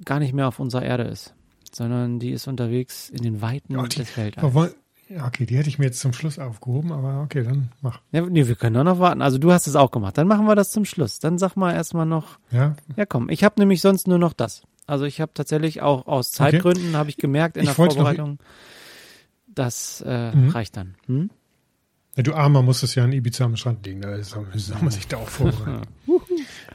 gar 0.05 0.19
nicht 0.19 0.33
mehr 0.33 0.49
auf 0.49 0.59
unserer 0.59 0.83
Erde 0.83 1.05
ist, 1.05 1.35
sondern 1.73 2.19
die 2.19 2.31
ist 2.31 2.47
unterwegs 2.47 3.11
in 3.11 3.23
den 3.23 3.41
Weiten 3.41 3.75
ja, 3.75 3.83
die, 3.87 3.99
des 3.99 4.17
Weltalls. 4.17 4.75
Ja, 5.09 5.27
okay, 5.27 5.45
die 5.45 5.59
hätte 5.59 5.69
ich 5.69 5.79
mir 5.79 5.87
jetzt 5.87 6.01
zum 6.01 6.15
Schluss 6.15 6.39
aufgehoben, 6.39 6.91
aber 6.91 7.21
okay, 7.21 7.43
dann 7.43 7.71
mach. 7.83 8.01
Ja, 8.13 8.23
nee, 8.23 8.47
wir 8.47 8.55
können 8.55 8.75
doch 8.75 8.85
noch 8.85 8.99
warten. 8.99 9.21
Also 9.21 9.37
du 9.37 9.53
hast 9.53 9.67
es 9.67 9.77
auch 9.77 9.91
gemacht. 9.91 10.17
Dann 10.17 10.27
machen 10.27 10.47
wir 10.47 10.55
das 10.55 10.71
zum 10.71 10.87
Schluss. 10.87 11.19
Dann 11.19 11.37
sag 11.37 11.55
mal 11.55 11.75
erstmal 11.75 12.07
noch. 12.07 12.39
Ja. 12.51 12.77
Ja, 12.97 13.05
komm. 13.05 13.29
Ich 13.29 13.45
habe 13.45 13.61
nämlich 13.61 13.83
sonst 13.83 14.09
nur 14.09 14.19
noch 14.19 14.33
das. 14.33 14.63
Also 14.87 15.05
ich 15.05 15.21
habe 15.21 15.33
tatsächlich 15.35 15.83
auch 15.83 16.07
aus 16.07 16.33
Zeitgründen 16.33 16.89
okay. 16.89 16.97
habe 16.97 17.11
ich 17.11 17.19
gemerkt 17.19 17.57
in 17.57 17.65
ich 17.65 17.69
der 17.69 17.75
Vorbereitung, 17.75 18.39
das 19.47 20.03
äh, 20.07 20.35
mhm. 20.35 20.49
reicht 20.49 20.77
dann. 20.77 20.95
Hm? 21.07 21.31
Ja, 22.17 22.23
du 22.23 22.35
Armer 22.35 22.63
musst 22.63 22.83
es 22.83 22.95
ja 22.95 23.05
in 23.05 23.13
Ibiza 23.13 23.45
am 23.45 23.57
Strand 23.57 23.87
liegen. 23.87 24.01
Da 24.01 24.23
soll 24.23 24.47
man 24.81 24.91
sich 24.91 25.09
da 25.09 25.19
auch 25.19 25.29
vorbereiten. 25.29 25.83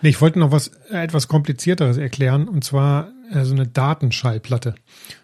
nee, 0.02 0.10
ich 0.10 0.22
wollte 0.22 0.40
noch 0.40 0.52
was 0.52 0.70
äh, 0.90 1.04
etwas 1.04 1.28
komplizierteres 1.28 1.98
erklären 1.98 2.48
und 2.48 2.64
zwar 2.64 3.12
äh, 3.32 3.44
so 3.44 3.54
eine 3.54 3.68
Datenschallplatte. 3.68 4.76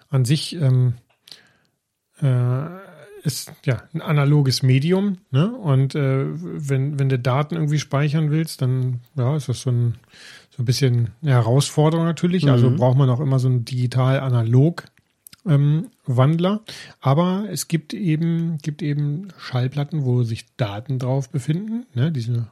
An 0.09 0.25
sich 0.25 0.55
ähm, 0.55 0.95
äh, 2.21 2.65
ist 3.23 3.51
ja 3.65 3.83
ein 3.93 4.01
analoges 4.01 4.63
Medium, 4.63 5.17
ne? 5.31 5.51
Und 5.51 5.95
äh, 5.95 6.25
wenn, 6.27 6.99
wenn 6.99 7.09
du 7.09 7.17
Daten 7.17 7.55
irgendwie 7.55 7.79
speichern 7.79 8.31
willst, 8.31 8.61
dann 8.61 8.99
ja, 9.15 9.35
ist 9.35 9.49
das 9.49 9.61
so 9.61 9.71
ein, 9.71 9.95
so 10.49 10.61
ein 10.61 10.65
bisschen 10.65 11.11
eine 11.21 11.31
Herausforderung 11.31 12.05
natürlich. 12.05 12.47
Also 12.49 12.67
mhm. 12.67 12.73
Also 12.73 12.77
braucht 12.77 12.97
man 12.97 13.09
auch 13.09 13.21
immer 13.21 13.39
so 13.39 13.47
ein 13.47 13.65
digital-analog 13.65 14.83
ähm, 15.47 15.87
Wandler. 16.05 16.61
Aber 16.99 17.45
es 17.49 17.67
gibt 17.67 17.93
eben, 17.93 18.57
gibt 18.61 18.81
eben 18.81 19.29
Schallplatten, 19.37 20.03
wo 20.03 20.23
sich 20.23 20.45
Daten 20.57 20.99
drauf 20.99 21.29
befinden, 21.29 21.85
ne? 21.93 22.11
Diese 22.11 22.47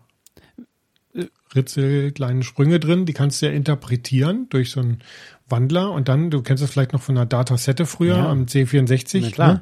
Ritzel, 1.55 2.11
kleine 2.11 2.43
Sprünge 2.43 2.79
drin, 2.79 3.05
die 3.05 3.13
kannst 3.13 3.41
du 3.41 3.47
ja 3.47 3.51
interpretieren 3.51 4.47
durch 4.49 4.71
so 4.71 4.79
einen 4.79 5.01
Wandler 5.49 5.91
und 5.91 6.07
dann, 6.07 6.31
du 6.31 6.41
kennst 6.41 6.63
das 6.63 6.71
vielleicht 6.71 6.93
noch 6.93 7.01
von 7.01 7.17
einer 7.17 7.25
Datasette 7.25 7.85
früher 7.85 8.17
ja. 8.17 8.29
am 8.29 8.45
C64. 8.45 9.19
Na 9.21 9.29
klar. 9.29 9.53
Ne? 9.53 9.61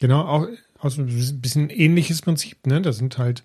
Genau, 0.00 0.20
auch 0.22 0.46
also 0.78 1.02
ein 1.02 1.40
bisschen 1.40 1.70
ähnliches 1.70 2.22
Prinzip, 2.22 2.66
ne? 2.66 2.82
Da 2.82 2.92
sind 2.92 3.16
halt 3.18 3.44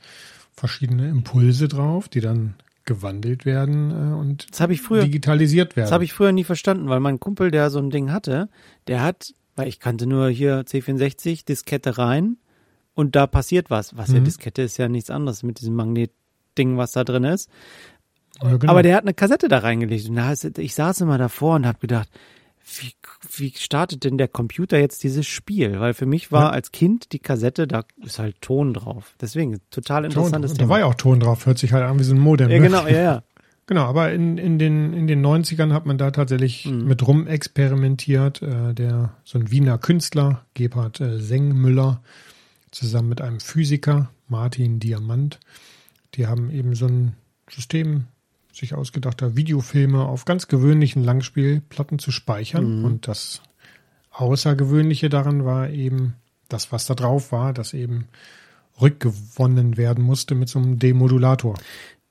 verschiedene 0.53 1.07
Impulse 1.09 1.67
drauf, 1.67 2.09
die 2.09 2.19
dann 2.19 2.55
gewandelt 2.85 3.45
werden 3.45 3.91
äh, 3.91 4.15
und 4.15 4.47
das 4.49 4.69
ich 4.69 4.81
früher, 4.81 5.03
digitalisiert 5.03 5.75
werden. 5.75 5.85
Das 5.85 5.91
habe 5.91 6.03
ich 6.03 6.13
früher 6.13 6.31
nie 6.31 6.45
verstanden, 6.45 6.89
weil 6.89 6.99
mein 6.99 7.19
Kumpel, 7.19 7.51
der 7.51 7.69
so 7.69 7.79
ein 7.79 7.91
Ding 7.91 8.11
hatte, 8.11 8.49
der 8.87 9.03
hat, 9.03 9.35
weil 9.55 9.67
ich 9.67 9.79
kannte 9.79 10.07
nur 10.07 10.29
hier 10.29 10.61
C64, 10.61 11.45
Diskette 11.45 11.97
rein 11.97 12.37
und 12.95 13.15
da 13.15 13.27
passiert 13.27 13.69
was. 13.69 13.95
Was 13.95 14.09
mhm. 14.09 14.15
ja 14.15 14.21
Diskette 14.21 14.61
ist 14.63 14.77
ja 14.77 14.87
nichts 14.87 15.11
anderes 15.11 15.43
mit 15.43 15.59
diesem 15.59 15.75
Magnetding, 16.57 16.77
was 16.77 16.91
da 16.91 17.03
drin 17.03 17.23
ist. 17.23 17.49
Ja, 18.41 18.57
genau. 18.57 18.71
Aber 18.71 18.83
der 18.83 18.95
hat 18.95 19.03
eine 19.03 19.13
Kassette 19.13 19.47
da 19.47 19.59
reingelegt 19.59 20.09
und 20.09 20.57
ich 20.59 20.75
saß 20.75 21.01
immer 21.01 21.17
davor 21.17 21.55
und 21.55 21.65
habe 21.65 21.79
gedacht, 21.79 22.09
wie, 22.75 22.91
wie 23.37 23.53
startet 23.55 24.03
denn 24.03 24.17
der 24.17 24.27
Computer 24.27 24.77
jetzt 24.77 25.03
dieses 25.03 25.25
Spiel? 25.25 25.79
Weil 25.79 25.93
für 25.93 26.05
mich 26.05 26.31
war 26.31 26.43
ja. 26.43 26.49
als 26.49 26.71
Kind 26.71 27.13
die 27.13 27.19
Kassette, 27.19 27.65
da 27.65 27.85
ist 28.03 28.19
halt 28.19 28.41
Ton 28.41 28.73
drauf. 28.73 29.15
Deswegen, 29.21 29.61
total 29.71 30.05
interessantes 30.05 30.51
Ton. 30.51 30.57
Thema. 30.57 30.67
Da 30.67 30.69
war 30.71 30.79
ja 30.79 30.85
auch 30.85 30.95
Ton 30.95 31.19
drauf, 31.19 31.45
hört 31.45 31.57
sich 31.57 31.71
halt 31.71 31.85
an 31.85 31.97
wie 31.97 32.03
so 32.03 32.13
ein 32.13 32.19
Modem. 32.19 32.49
Ja, 32.49 32.59
ne? 32.59 32.67
genau, 32.67 32.87
ja, 32.87 33.01
ja. 33.01 33.23
Genau, 33.69 33.83
aber 33.83 34.13
in, 34.13 34.37
in, 34.37 34.59
den, 34.59 34.93
in 34.93 35.07
den 35.07 35.25
90ern 35.25 35.73
hat 35.73 35.85
man 35.85 35.97
da 35.97 36.11
tatsächlich 36.11 36.65
mhm. 36.65 36.85
mit 36.85 37.05
rum 37.05 37.27
experimentiert. 37.27 38.41
Äh, 38.41 38.73
der, 38.73 39.11
so 39.25 39.37
ein 39.37 39.51
Wiener 39.51 39.77
Künstler, 39.77 40.45
Gebhard 40.53 41.01
äh, 41.01 41.19
Sengmüller, 41.19 42.01
zusammen 42.71 43.09
mit 43.09 43.19
einem 43.19 43.41
Physiker, 43.41 44.09
Martin 44.29 44.79
Diamant, 44.79 45.39
die 46.15 46.27
haben 46.27 46.51
eben 46.51 46.75
so 46.75 46.87
ein 46.87 47.15
System 47.49 48.05
sich 48.51 48.73
ausgedacht 48.73 49.21
Videofilme 49.35 50.03
auf 50.03 50.25
ganz 50.25 50.47
gewöhnlichen 50.47 51.03
Langspielplatten 51.03 51.99
zu 51.99 52.11
speichern. 52.11 52.79
Mhm. 52.79 52.85
Und 52.85 53.07
das 53.07 53.41
Außergewöhnliche 54.11 55.09
daran 55.09 55.45
war 55.45 55.69
eben 55.69 56.15
das, 56.49 56.71
was 56.71 56.85
da 56.85 56.95
drauf 56.95 57.31
war, 57.31 57.53
das 57.53 57.73
eben 57.73 58.07
rückgewonnen 58.81 59.77
werden 59.77 60.03
musste 60.03 60.35
mit 60.35 60.49
so 60.49 60.59
einem 60.59 60.79
Demodulator. 60.79 61.55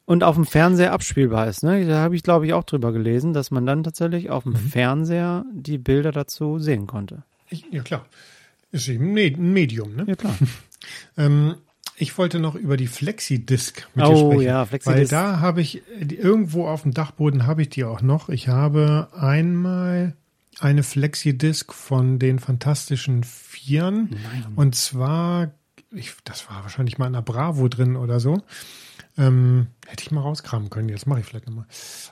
Und 0.05 0.23
auf 0.23 0.37
dem 0.37 0.47
Fernseher 0.47 0.93
abspielbar 0.93 1.49
ist, 1.49 1.65
ne? 1.65 1.85
Da 1.85 2.01
habe 2.01 2.15
ich, 2.15 2.23
glaube 2.23 2.47
ich, 2.47 2.53
auch 2.53 2.63
drüber 2.63 2.93
gelesen, 2.93 3.33
dass 3.33 3.51
man 3.51 3.67
dann 3.67 3.83
tatsächlich 3.83 4.31
auf 4.31 4.45
dem 4.45 4.53
mhm. 4.53 4.69
Fernseher 4.69 5.45
die 5.53 5.79
Bilder 5.79 6.13
dazu 6.13 6.61
sehen 6.61 6.87
konnte. 6.87 7.25
Ich, 7.51 7.65
ja, 7.73 7.83
klar. 7.83 8.07
Ist 8.71 8.89
eben 8.89 9.17
ein 9.17 9.53
Medium, 9.53 9.97
ne? 9.97 10.05
Ja, 10.07 10.15
klar. 10.15 10.37
ähm, 11.17 11.57
ich 11.99 12.17
wollte 12.19 12.39
noch 12.39 12.55
über 12.55 12.77
die 12.77 12.87
Flexi-Disc 12.87 13.89
mit 13.95 14.05
oh, 14.05 14.11
dir 14.11 14.17
sprechen. 14.19 14.43
Ja, 14.43 14.67
Flexi-Disc. 14.67 14.97
Weil 14.97 15.09
da 15.09 15.41
habe 15.41 15.61
ich, 15.61 15.83
irgendwo 15.99 16.67
auf 16.67 16.83
dem 16.83 16.93
Dachboden 16.93 17.47
habe 17.47 17.63
ich 17.63 17.71
die 17.71 17.85
auch 17.85 18.03
noch. 18.03 18.29
Ich 18.29 18.49
habe 18.49 19.09
einmal 19.19 20.15
eine 20.61 20.83
Flexi-Disc 20.83 21.73
von 21.73 22.19
den 22.19 22.39
Fantastischen 22.39 23.25
Vieren. 23.25 24.11
Nein. 24.11 24.53
Und 24.57 24.75
zwar, 24.75 25.53
ich, 25.91 26.15
das 26.25 26.49
war 26.51 26.63
wahrscheinlich 26.63 26.99
mal 26.99 27.07
in 27.07 27.15
der 27.15 27.23
Bravo 27.23 27.69
drin 27.69 27.97
oder 27.97 28.21
so. 28.21 28.43
Ähm, 29.19 29.69
hätte 29.87 30.03
ich 30.03 30.11
mal 30.11 30.21
rauskramen 30.21 30.69
können, 30.69 30.91
jetzt 30.91 31.07
mache 31.07 31.21
ich 31.21 31.27
vielleicht 31.27 31.47
nochmal. 31.47 31.67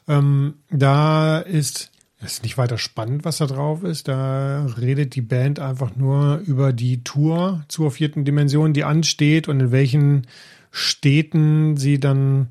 Ähm, 0.09 0.55
da 0.71 1.39
ist 1.41 1.93
das 2.25 2.33
ist 2.35 2.43
nicht 2.43 2.59
weiter 2.59 2.79
spannend, 2.79 3.25
was 3.25 3.39
da 3.39 3.47
drauf 3.47 3.85
ist. 3.85 4.09
Da 4.09 4.67
redet 4.81 5.15
die 5.15 5.21
Band 5.23 5.61
einfach 5.61 5.95
nur 5.95 6.39
über 6.47 6.73
die 6.73 7.05
Tour 7.05 7.63
zur 7.69 7.91
vierten 7.91 8.25
Dimension, 8.25 8.73
die 8.73 8.83
ansteht 8.85 9.47
und 9.49 9.61
in 9.61 9.71
welchen 9.73 10.27
Städten 10.71 11.77
sie 11.77 12.01
dann 12.01 12.49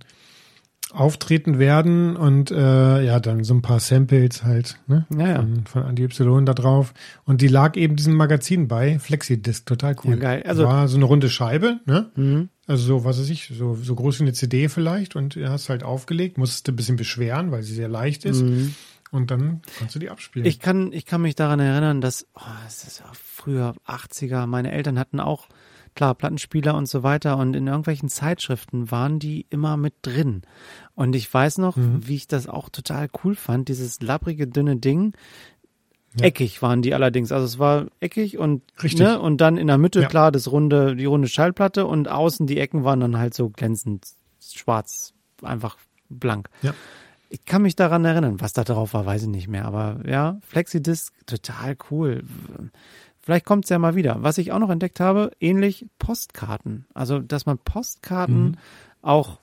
auftreten 0.92 1.58
werden 1.58 2.16
und 2.16 2.52
äh, 2.52 3.04
ja, 3.04 3.20
dann 3.20 3.44
so 3.44 3.56
ein 3.56 3.64
paar 3.64 3.80
Samples 3.80 4.44
halt, 4.44 4.78
ne? 4.86 5.08
Ja, 5.18 5.28
ja. 5.28 5.36
Von, 5.38 5.66
von 5.66 5.84
Andy 5.88 6.04
Y 6.04 6.46
da 6.46 6.54
drauf. 6.54 6.94
Und 7.26 7.42
die 7.42 7.48
lag 7.48 7.76
eben 7.78 7.96
diesem 7.96 8.14
Magazin 8.14 8.68
bei, 8.68 9.00
Flexidisc, 9.00 9.66
total 9.66 9.96
cool. 10.04 10.12
Ja, 10.12 10.18
geil. 10.20 10.44
Also- 10.46 10.66
War 10.66 10.88
so 10.88 10.98
eine 10.98 11.06
runde 11.06 11.30
Scheibe, 11.32 11.80
ne? 11.88 12.12
Mhm. 12.16 12.50
Also 12.68 12.86
so, 12.86 13.06
was 13.06 13.20
weiß 13.20 13.30
ich, 13.30 13.52
so, 13.58 13.76
so 13.76 13.96
groß 13.96 14.20
wie 14.20 14.24
eine 14.26 14.34
CD 14.34 14.70
vielleicht 14.70 15.16
und 15.16 15.36
du 15.36 15.50
hast 15.50 15.68
halt 15.70 15.84
aufgelegt, 15.84 16.38
musstest 16.38 16.70
ein 16.70 16.76
bisschen 16.76 16.96
beschweren, 16.96 17.52
weil 17.52 17.64
sie 17.64 17.74
sehr 17.74 17.90
leicht 17.90 18.24
ist 18.24 18.42
Mhm. 18.44 18.76
Und 19.14 19.32
dann 19.32 19.62
kannst 19.80 19.96
du 19.96 20.00
die 20.00 20.10
abspielen. 20.10 20.46
Ich 20.46 20.60
kann, 20.60 20.92
ich 20.92 21.06
kann 21.06 21.22
mich 21.22 21.36
daran 21.36 21.60
erinnern, 21.62 22.02
dass, 22.02 22.28
oh, 22.36 22.42
es 22.68 22.84
ist 22.84 23.00
ja 23.00 23.06
früher 23.14 23.74
80er, 23.88 24.46
meine 24.48 24.72
Eltern 24.74 25.00
hatten 25.00 25.20
auch, 25.22 25.48
klar, 25.96 26.16
Plattenspieler 26.16 26.76
und 26.76 26.88
so 26.88 27.04
weiter 27.04 27.38
und 27.38 27.56
in 27.56 27.68
irgendwelchen 27.68 28.10
Zeitschriften 28.10 28.90
waren 28.90 29.20
die 29.20 29.46
immer 29.52 29.78
mit 29.78 29.94
drin. 30.02 30.42
Und 30.96 31.16
ich 31.16 31.32
weiß 31.34 31.60
noch, 31.60 31.78
Mhm. 31.78 32.08
wie 32.08 32.16
ich 32.16 32.28
das 32.28 32.48
auch 32.48 32.70
total 32.70 33.08
cool 33.24 33.36
fand, 33.36 33.70
dieses 33.70 34.02
labbrige, 34.02 34.48
dünne 34.48 34.76
Ding. 34.78 35.14
Ja. 36.20 36.26
Eckig 36.26 36.62
waren 36.62 36.82
die 36.82 36.94
allerdings. 36.94 37.32
Also 37.32 37.46
es 37.46 37.58
war 37.60 37.88
eckig 38.00 38.38
und, 38.38 38.62
Richtig. 38.84 39.02
ne, 39.02 39.20
und 39.20 39.40
dann 39.42 39.58
in 39.58 39.68
der 39.68 39.78
Mitte, 39.80 40.02
Ja. 40.02 40.08
klar, 40.08 40.32
das 40.32 40.52
runde, 40.52 40.96
die 40.96 41.06
runde 41.06 41.28
Schallplatte 41.28 41.86
und 41.88 42.08
außen 42.08 42.46
die 42.48 42.60
Ecken 42.60 42.84
waren 42.84 43.00
dann 43.00 43.18
halt 43.18 43.34
so 43.34 43.50
glänzend 43.50 44.06
schwarz, 44.40 45.14
einfach 45.42 45.78
blank. 46.10 46.50
Ja. 46.64 46.74
Ich 47.34 47.46
kann 47.46 47.64
mich 47.64 47.76
daran 47.76 48.06
erinnern, 48.06 48.40
was 48.42 48.54
da 48.54 48.64
drauf 48.64 48.94
war, 48.94 49.08
weiß 49.08 49.24
ich 49.24 49.28
nicht 49.28 49.48
mehr. 49.48 49.66
Aber 49.66 50.00
ja, 50.08 50.38
Flexidisc, 50.46 51.12
total 51.26 51.76
cool. 51.90 52.24
Vielleicht 53.22 53.46
kommt's 53.46 53.70
ja 53.70 53.80
mal 53.80 53.96
wieder. 53.96 54.22
Was 54.22 54.38
ich 54.38 54.52
auch 54.52 54.60
noch 54.60 54.70
entdeckt 54.70 55.00
habe, 55.00 55.32
ähnlich 55.40 55.88
Postkarten. 55.98 56.86
Also, 56.94 57.18
dass 57.18 57.48
man 57.48 57.58
Postkarten 57.58 58.44
Mhm. 58.52 58.58
auch 59.02 59.40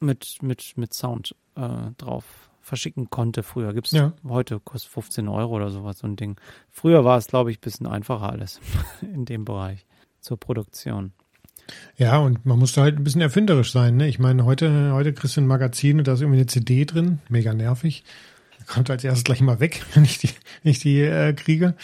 mit, 0.00 0.42
mit, 0.42 0.76
mit 0.76 0.92
Sound 0.92 1.34
äh, 1.56 1.92
drauf 1.96 2.24
verschicken 2.60 3.08
konnte 3.08 3.42
früher. 3.42 3.72
Gibt's 3.72 3.92
Ja. 3.92 4.12
heute, 4.28 4.60
kostet 4.60 4.92
15 4.92 5.26
Euro 5.26 5.56
oder 5.56 5.70
sowas, 5.70 6.00
so 6.00 6.06
ein 6.06 6.16
Ding. 6.16 6.36
Früher 6.70 7.04
war 7.06 7.16
es, 7.16 7.26
glaube 7.28 7.50
ich, 7.50 7.56
ein 7.56 7.62
bisschen 7.62 7.86
einfacher 7.86 8.28
alles 8.30 8.60
in 9.00 9.24
dem 9.24 9.46
Bereich 9.46 9.86
zur 10.20 10.36
Produktion. 10.38 11.14
Ja, 11.96 12.18
und 12.18 12.46
man 12.46 12.58
musste 12.58 12.80
halt 12.80 12.96
ein 12.96 13.04
bisschen 13.04 13.20
erfinderisch 13.20 13.72
sein. 13.72 13.96
Ne? 13.96 14.08
Ich 14.08 14.18
meine, 14.18 14.44
heute, 14.44 14.92
heute 14.92 15.12
kriegst 15.12 15.36
du 15.36 15.40
ein 15.40 15.46
Magazin 15.46 15.98
und 15.98 16.08
da 16.08 16.14
ist 16.14 16.20
irgendwie 16.20 16.38
eine 16.38 16.46
CD 16.46 16.84
drin, 16.84 17.18
mega 17.28 17.52
nervig. 17.52 18.04
Kommt 18.66 18.90
als 18.90 19.04
erstes 19.04 19.24
gleich 19.24 19.40
mal 19.40 19.60
weg, 19.60 19.82
wenn 19.94 20.04
ich 20.04 20.18
die, 20.18 20.30
wenn 20.62 20.72
ich 20.72 20.78
die 20.78 21.00
äh, 21.00 21.32
kriege. 21.32 21.74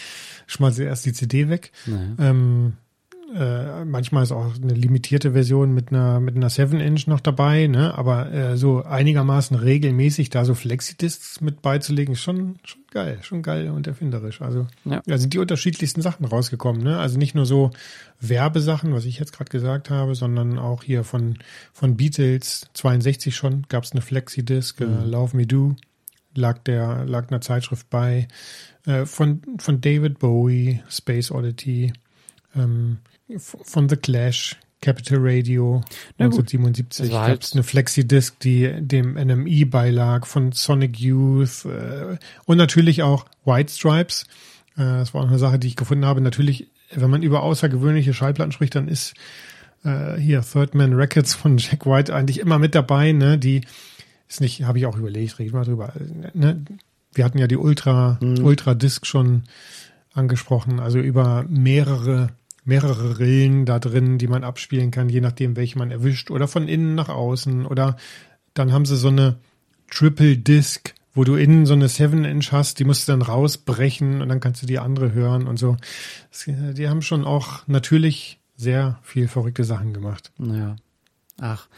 Schmeiße 0.47 0.85
erst 0.85 1.05
die 1.07 1.13
CD 1.13 1.49
weg. 1.49 1.73
Naja. 1.87 2.31
Ähm, 2.31 2.75
äh, 3.35 3.85
manchmal 3.85 4.23
ist 4.23 4.33
auch 4.33 4.55
eine 4.55 4.73
limitierte 4.75 5.33
Version 5.33 5.75
mit 5.75 5.91
einer 5.91 6.21
mit 6.21 6.37
einer 6.37 6.49
7-Inch 6.49 7.07
noch 7.09 7.21
dabei, 7.21 7.67
ne? 7.67 7.97
Aber 7.97 8.33
äh, 8.33 8.57
so 8.57 8.85
einigermaßen 8.85 9.57
regelmäßig 9.57 10.31
da 10.31 10.45
so 10.45 10.55
Flexidiscs 10.55 11.41
mit 11.41 11.61
beizulegen, 11.63 12.13
ist 12.15 12.21
schon 12.23 12.57
schon 12.65 12.83
geil, 12.91 13.19
schon 13.23 13.43
geil 13.43 13.71
und 13.71 13.87
erfinderisch. 13.87 14.41
Also 14.43 14.67
Ja. 14.85 15.03
da 15.07 15.19
sind 15.19 15.33
die 15.33 15.39
unterschiedlichsten 15.39 16.03
Sachen 16.03 16.25
rausgekommen, 16.25 16.83
ne? 16.83 16.99
Also 16.99 17.19
nicht 17.19 17.35
nur 17.35 17.47
so 17.47 17.71
Werbesachen, 18.21 18.93
was 18.93 19.05
ich 19.05 19.19
jetzt 19.19 19.33
gerade 19.33 19.51
gesagt 19.51 19.91
habe, 19.91 20.15
sondern 20.15 20.59
auch 20.59 20.83
hier 20.85 21.03
von 21.03 21.39
von 21.73 21.97
Beatles 21.97 22.69
62 22.75 23.35
schon 23.35 23.67
gab 23.69 23.85
es 23.85 23.93
eine 23.93 24.03
Flexidisc, 24.03 24.81
äh, 24.81 24.85
Love 24.85 25.37
Me 25.37 25.47
Do 25.47 25.75
lag 26.35 26.59
der 26.59 27.05
lag 27.07 27.29
einer 27.31 27.41
Zeitschrift 27.41 27.91
bei 27.91 28.29
äh, 28.85 29.05
von 29.05 29.43
von 29.59 29.81
David 29.81 30.19
Bowie 30.19 30.83
Space 30.89 31.31
Oddity 31.31 31.93
ähm, 32.55 32.99
von 33.39 33.89
The 33.89 33.97
Clash 33.97 34.57
Capital 34.81 35.19
Radio 35.21 35.83
Na 36.19 36.27
gut. 36.27 36.39
1977 36.53 37.07
Das 37.07 37.13
war 37.15 37.21
gab 37.23 37.29
halt- 37.31 37.45
es 37.45 37.53
eine 37.55 37.63
Flexidisc, 37.63 38.39
die 38.41 38.73
dem 38.81 39.15
NME 39.17 39.67
beilag 39.67 40.27
von 40.27 40.53
Sonic 40.53 40.99
Youth 41.01 41.65
äh, 41.65 42.19
und 42.45 42.59
natürlich 42.59 43.03
auch 43.03 43.25
White 43.45 43.73
Stripes. 43.73 44.25
Äh, 44.77 44.83
das 44.85 45.15
war 45.15 45.23
auch 45.23 45.29
eine 45.29 45.39
Sache, 45.39 45.59
die 45.59 45.69
ich 45.69 45.77
gefunden 45.77 46.05
habe. 46.05 46.21
Natürlich, 46.21 46.69
wenn 46.93 47.11
man 47.11 47.23
über 47.23 47.43
außergewöhnliche 47.43 48.15
Schallplatten 48.15 48.53
spricht, 48.53 48.75
dann 48.75 48.87
ist 48.87 49.15
äh, 49.83 50.17
hier 50.19 50.43
Third 50.43 50.75
Man 50.75 50.93
Records 50.93 51.35
von 51.35 51.57
Jack 51.59 51.87
White 51.87 52.15
eigentlich 52.15 52.39
immer 52.39 52.59
mit 52.59 52.75
dabei. 52.75 53.13
Ne? 53.13 53.39
Die 53.39 53.63
ist 54.29 54.41
nicht, 54.41 54.63
habe 54.65 54.79
ich 54.79 54.87
auch 54.87 54.97
überlegt, 54.99 55.39
reden 55.39 55.55
wir 55.55 55.65
drüber. 55.65 55.93
Ne? 56.35 56.65
Wir 57.13 57.25
hatten 57.25 57.39
ja 57.39 57.47
die 57.47 57.57
Ultra 57.57 58.19
Ultra 58.21 58.75
Disc 58.75 59.07
schon 59.07 59.45
angesprochen, 60.13 60.81
also 60.81 60.99
über 60.99 61.45
mehrere 61.49 62.29
mehrere 62.67 63.19
Rillen 63.19 63.65
da 63.65 63.79
drin, 63.79 64.19
die 64.19 64.27
man 64.27 64.45
abspielen 64.45 64.91
kann, 64.91 65.09
je 65.09 65.21
nachdem, 65.21 65.57
welche 65.57 65.79
man 65.79 65.91
erwischt 65.91 66.31
oder 66.31 66.49
von 66.49 66.69
innen 66.69 66.95
nach 66.95 67.09
außen 67.09 67.65
oder 67.65 67.97
dann 68.55 68.73
haben 68.73 68.85
sie 68.85 68.97
so 68.97 69.09
eine 69.09 69.39
Triple 69.91 70.37
Disc, 70.37 70.95
wo 71.15 71.25
du 71.25 71.37
innen 71.37 71.65
so 71.65 71.75
eine 71.75 71.87
7-Inch 71.87 72.53
hast, 72.53 72.79
die 72.79 72.85
musst 72.85 73.07
du 73.07 73.13
dann 73.13 73.23
rausbrechen 73.23 74.21
und 74.21 74.29
dann 74.29 74.41
kannst 74.41 74.63
du 74.63 74.67
die 74.67 74.79
andere 74.79 75.13
hören 75.13 75.47
und 75.47 75.59
so. 75.59 75.77
Die 76.47 76.89
haben 76.89 77.03
schon 77.03 77.25
auch 77.25 77.67
natürlich 77.67 78.41
sehr 78.57 78.99
viel 79.03 79.29
verrückte 79.29 79.65
Sachen 79.65 79.95
gemacht. 79.95 80.33
Naja. 80.39 80.77
Ach. 81.41 81.69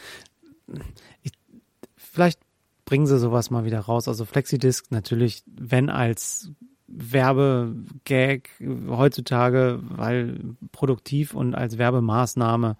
Ich, 1.22 1.32
vielleicht 1.96 2.40
bringen 2.84 3.06
sie 3.06 3.18
sowas 3.18 3.50
mal 3.50 3.64
wieder 3.64 3.80
raus. 3.80 4.08
Also 4.08 4.24
Flexidisc 4.24 4.90
natürlich, 4.90 5.42
wenn 5.46 5.90
als 5.90 6.50
Werbegag 6.88 8.48
heutzutage, 8.88 9.80
weil 9.82 10.40
produktiv 10.72 11.34
und 11.34 11.54
als 11.54 11.78
Werbemaßnahme 11.78 12.76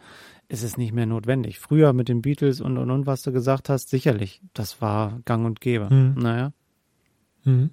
ist 0.49 0.63
es 0.63 0.79
nicht 0.79 0.93
mehr 0.93 1.07
notwendig. 1.07 1.59
Früher 1.59 1.93
mit 1.93 2.09
den 2.09 2.23
Beatles 2.23 2.61
und 2.61 2.79
und 2.79 2.91
und, 2.91 3.07
was 3.07 3.23
du 3.23 3.33
gesagt 3.33 3.69
hast, 3.69 3.91
sicherlich. 3.91 4.41
Das 4.55 4.81
war 4.81 5.21
gang 5.27 5.45
und 5.45 5.61
gäbe. 5.61 5.93
Mhm. 5.93 6.15
Naja. 6.21 6.53
Mhm. 7.45 7.71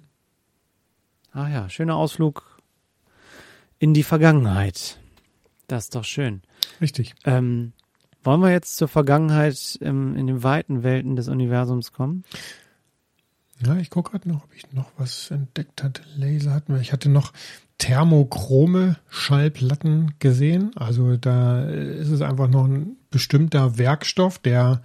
Ach 1.32 1.48
ja, 1.48 1.68
schöner 1.68 1.96
Ausflug 1.96 2.60
in 3.78 3.94
die 3.94 4.02
Vergangenheit. 4.02 4.98
Das 5.68 5.84
ist 5.84 5.94
doch 5.94 6.04
schön. 6.04 6.42
Richtig. 6.80 7.14
Ähm, 7.24 7.72
wollen 8.22 8.40
wir 8.40 8.50
jetzt 8.50 8.76
zur 8.76 8.88
Vergangenheit 8.88 9.78
ähm, 9.82 10.16
in 10.16 10.26
den 10.26 10.42
weiten 10.42 10.82
Welten 10.82 11.16
des 11.16 11.28
Universums 11.28 11.92
kommen? 11.92 12.24
Ja, 13.64 13.76
ich 13.76 13.90
gucke 13.90 14.10
gerade 14.12 14.28
noch, 14.28 14.44
ob 14.44 14.54
ich 14.54 14.72
noch 14.72 14.90
was 14.98 15.30
entdeckt 15.30 15.82
hatte. 15.82 16.02
Laser 16.16 16.52
hatten 16.52 16.74
wir. 16.74 16.80
Ich 16.80 16.92
hatte 16.92 17.08
noch 17.08 17.32
thermochrome 17.78 18.96
Schallplatten 19.08 20.14
gesehen. 20.18 20.72
Also 20.76 21.16
da 21.16 21.64
ist 21.68 22.10
es 22.10 22.20
einfach 22.20 22.48
noch 22.48 22.66
ein 22.66 22.96
bestimmter 23.10 23.78
Werkstoff, 23.78 24.38
der 24.38 24.82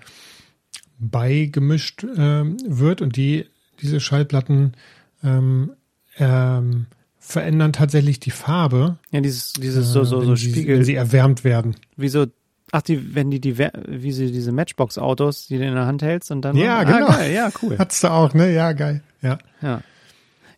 beigemischt 0.99 2.05
ähm, 2.15 2.57
wird 2.65 3.01
und 3.01 3.15
die 3.17 3.45
diese 3.81 3.99
Schallplatten 3.99 4.73
ähm, 5.23 5.71
ähm, 6.17 6.85
verändern 7.17 7.73
tatsächlich 7.73 8.19
die 8.19 8.31
Farbe, 8.31 8.97
Ja, 9.11 9.21
dieses, 9.21 9.53
dieses 9.53 9.87
so, 9.87 10.03
so, 10.03 10.21
äh, 10.21 10.25
so 10.25 10.29
wenn 10.31 10.35
sie- 10.37 10.49
Spiegel, 10.51 10.77
wenn 10.77 10.85
sie 10.85 10.95
erwärmt 10.95 11.43
werden. 11.43 11.75
wie 11.97 12.09
so, 12.09 12.27
ach, 12.71 12.81
die, 12.81 13.15
wenn 13.15 13.29
die, 13.31 13.39
die, 13.41 13.57
wie 13.57 14.11
sie 14.11 14.31
diese 14.31 14.51
Matchbox-Autos, 14.51 15.47
die 15.47 15.57
du 15.57 15.65
in 15.65 15.73
der 15.75 15.85
Hand 15.85 16.01
hältst 16.01 16.31
und 16.31 16.41
dann. 16.41 16.55
Ja, 16.55 16.79
ah, 16.79 16.83
genau. 16.83 17.07
Geil, 17.07 17.33
ja, 17.33 17.49
cool. 17.61 17.77
Hattest 17.77 18.03
du 18.03 18.07
auch, 18.11 18.33
ne? 18.33 18.53
Ja, 18.53 18.71
geil. 18.73 19.01
Ja. 19.21 19.37
Ja. 19.61 19.81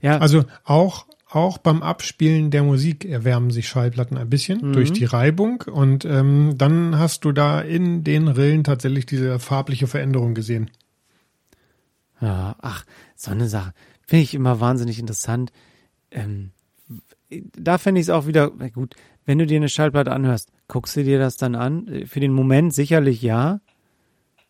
Ja, 0.02 0.18
Also 0.18 0.44
auch, 0.66 1.06
auch 1.30 1.58
beim 1.58 1.82
Abspielen 1.82 2.52
der 2.52 2.64
Musik 2.64 3.06
erwärmen 3.06 3.52
sich 3.52 3.68
Schallplatten 3.68 4.18
ein 4.18 4.30
bisschen 4.30 4.70
Mhm. 4.70 4.74
durch 4.74 4.92
die 4.92 5.06
Reibung 5.06 5.62
und 5.62 6.04
ähm, 6.06 6.56
dann 6.58 7.00
hast 7.00 7.24
du 7.26 7.32
da 7.32 7.62
in 7.62 8.04
den 8.04 8.28
Rillen 8.28 8.64
tatsächlich 8.66 9.06
diese 9.06 9.40
farbliche 9.40 9.88
Veränderung 9.88 10.34
gesehen. 10.36 10.70
Ja, 12.22 12.56
ach, 12.62 12.86
so 13.16 13.32
eine 13.32 13.48
Sache. 13.48 13.74
Finde 14.06 14.24
ich 14.24 14.34
immer 14.34 14.60
wahnsinnig 14.60 15.00
interessant. 15.00 15.52
Ähm, 16.12 16.52
da 17.58 17.78
fände 17.78 18.00
ich 18.00 18.06
es 18.06 18.10
auch 18.10 18.28
wieder, 18.28 18.52
na 18.58 18.70
gut, 18.70 18.96
wenn 19.26 19.40
du 19.40 19.46
dir 19.46 19.58
eine 19.58 19.70
Schallplatte 19.70 20.12
anhörst, 20.12 20.52
guckst 20.68 20.96
du 20.96 21.04
dir 21.04 21.20
das 21.20 21.38
dann 21.38 21.56
an? 21.56 22.06
Für 22.06 22.20
den 22.20 22.34
Moment 22.34 22.74
sicherlich 22.74 23.22
ja. 23.22 23.62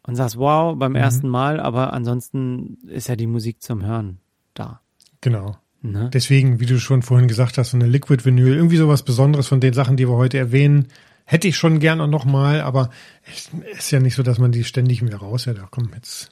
Und 0.06 0.16
sagst, 0.16 0.38
wow, 0.38 0.78
beim 0.78 0.96
ersten 0.96 1.30
Mal, 1.30 1.62
aber 1.62 1.94
ansonsten 1.94 2.78
ist 2.88 3.08
ja 3.08 3.16
die 3.16 3.28
Musik 3.28 3.62
zum 3.62 3.86
Hören 3.86 4.20
da. 4.54 4.82
Genau. 5.22 5.56
Ne? 5.82 6.10
Deswegen, 6.14 6.60
wie 6.60 6.66
du 6.66 6.80
schon 6.80 7.02
vorhin 7.02 7.28
gesagt 7.28 7.58
hast, 7.58 7.72
so 7.72 7.78
eine 7.78 7.88
Liquid 7.88 8.26
Vinyl, 8.26 8.56
irgendwie 8.56 8.78
sowas 8.78 9.04
Besonderes 9.04 9.48
von 9.48 9.62
den 9.62 9.74
Sachen, 9.74 9.96
die 9.96 10.08
wir 10.08 10.16
heute 10.16 10.38
erwähnen, 10.38 10.88
hätte 11.26 11.48
ich 11.48 11.56
schon 11.56 11.80
gerne 11.80 12.08
noch 12.08 12.26
mal, 12.26 12.62
aber 12.62 12.90
es 13.26 13.50
ist 13.78 13.92
ja 13.92 14.00
nicht 14.00 14.16
so, 14.16 14.24
dass 14.24 14.40
man 14.40 14.52
die 14.52 14.64
ständig 14.64 15.02
wieder 15.06 15.18
raushört. 15.18 15.60
Ach 15.62 15.70
komm, 15.72 15.90
jetzt 15.96 16.32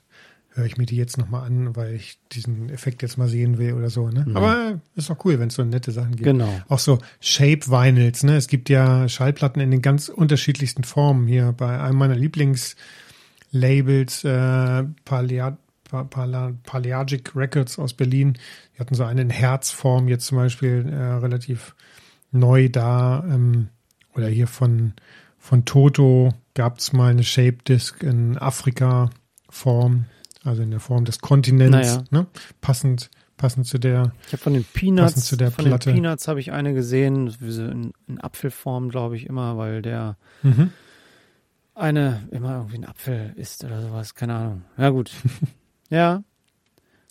höre 0.54 0.66
ich 0.66 0.76
mir 0.78 0.86
die 0.86 0.98
jetzt 0.98 1.18
noch 1.18 1.30
mal 1.30 1.44
an, 1.44 1.78
weil 1.78 1.94
ich 1.96 2.20
diesen 2.34 2.70
Effekt 2.70 3.02
jetzt 3.02 3.18
mal 3.18 3.30
sehen 3.30 3.58
will 3.58 3.74
oder 3.74 3.90
so. 3.90 4.10
Ne? 4.10 4.26
Aber 4.34 4.82
ist 4.96 5.10
doch 5.10 5.24
cool, 5.24 5.40
wenn 5.40 5.48
es 5.48 5.56
so 5.56 5.64
nette 5.64 5.92
Sachen 5.92 6.12
gibt. 6.12 6.26
Genau. 6.26 6.50
Auch 6.68 6.80
so 6.80 7.00
Shape 7.22 7.68
Vinyls, 7.68 8.24
ne? 8.24 8.36
Es 8.36 8.48
gibt 8.48 8.68
ja 8.70 9.08
Schallplatten 9.08 9.62
in 9.62 9.72
den 9.72 9.82
ganz 9.82 10.10
unterschiedlichsten 10.10 10.84
Formen. 10.84 11.26
Hier 11.28 11.54
bei 11.54 11.80
einem 11.80 11.98
meiner 11.98 12.16
Lieblingslabels, 12.16 14.26
äh, 14.26 14.84
Palea, 15.06 15.58
Pa- 15.90 16.04
Pala, 16.04 16.54
Paleagic 16.64 17.34
Records 17.36 17.80
aus 17.80 17.94
Berlin. 17.94 18.34
Die 18.76 18.80
hatten 18.80 18.96
so 18.96 19.04
eine 19.06 19.22
in 19.22 19.30
Herzform 19.30 20.10
jetzt 20.10 20.26
zum 20.26 20.38
Beispiel 20.38 20.86
äh, 20.90 20.96
relativ 20.96 21.76
neu 22.32 22.68
da. 22.68 23.24
Ähm, 23.26 23.70
oder 24.16 24.28
hier 24.28 24.48
von, 24.48 24.94
von 25.38 25.64
Toto 25.64 26.34
gab's 26.56 26.92
mal 26.92 27.12
eine 27.12 27.24
Shape 27.24 27.60
Disc 27.66 28.04
in 28.04 28.38
Afrika-Form. 28.38 30.06
Also 30.44 30.62
in 30.64 30.72
der 30.72 30.80
Form 30.80 31.06
des 31.06 31.20
Kontinents, 31.20 31.72
Naja. 31.72 32.04
ne? 32.10 32.26
Passend, 32.62 33.10
passend 33.38 33.68
zu 33.68 33.78
der. 33.78 34.12
Ich 34.28 34.34
habe 34.34 34.42
von 34.42 34.54
den 34.54 34.64
Passend 34.64 34.74
Peanuts, 34.74 35.26
zu 35.26 35.36
der 35.36 35.52
von 35.52 35.66
den 35.66 35.70
Platte. 35.72 35.92
Peanuts 35.94 36.28
habe 36.28 36.40
ich 36.40 36.52
eine 36.52 36.74
gesehen, 36.74 37.36
wie 37.40 37.52
so 37.52 37.64
in, 37.66 37.94
in 38.08 38.20
Apfelform, 38.20 38.90
glaube 38.90 39.16
ich, 39.18 39.28
immer, 39.28 39.58
weil 39.58 39.82
der 39.82 40.18
Mhm. 40.44 40.72
eine 41.76 42.28
immer 42.32 42.58
irgendwie 42.58 42.78
ein 42.78 42.86
Apfel 42.86 43.34
isst 43.36 43.64
oder 43.64 43.82
sowas, 43.82 44.16
keine 44.16 44.36
Ahnung. 44.36 44.64
Ja, 44.78 44.90
gut. 44.90 45.12
ja, 45.90 46.24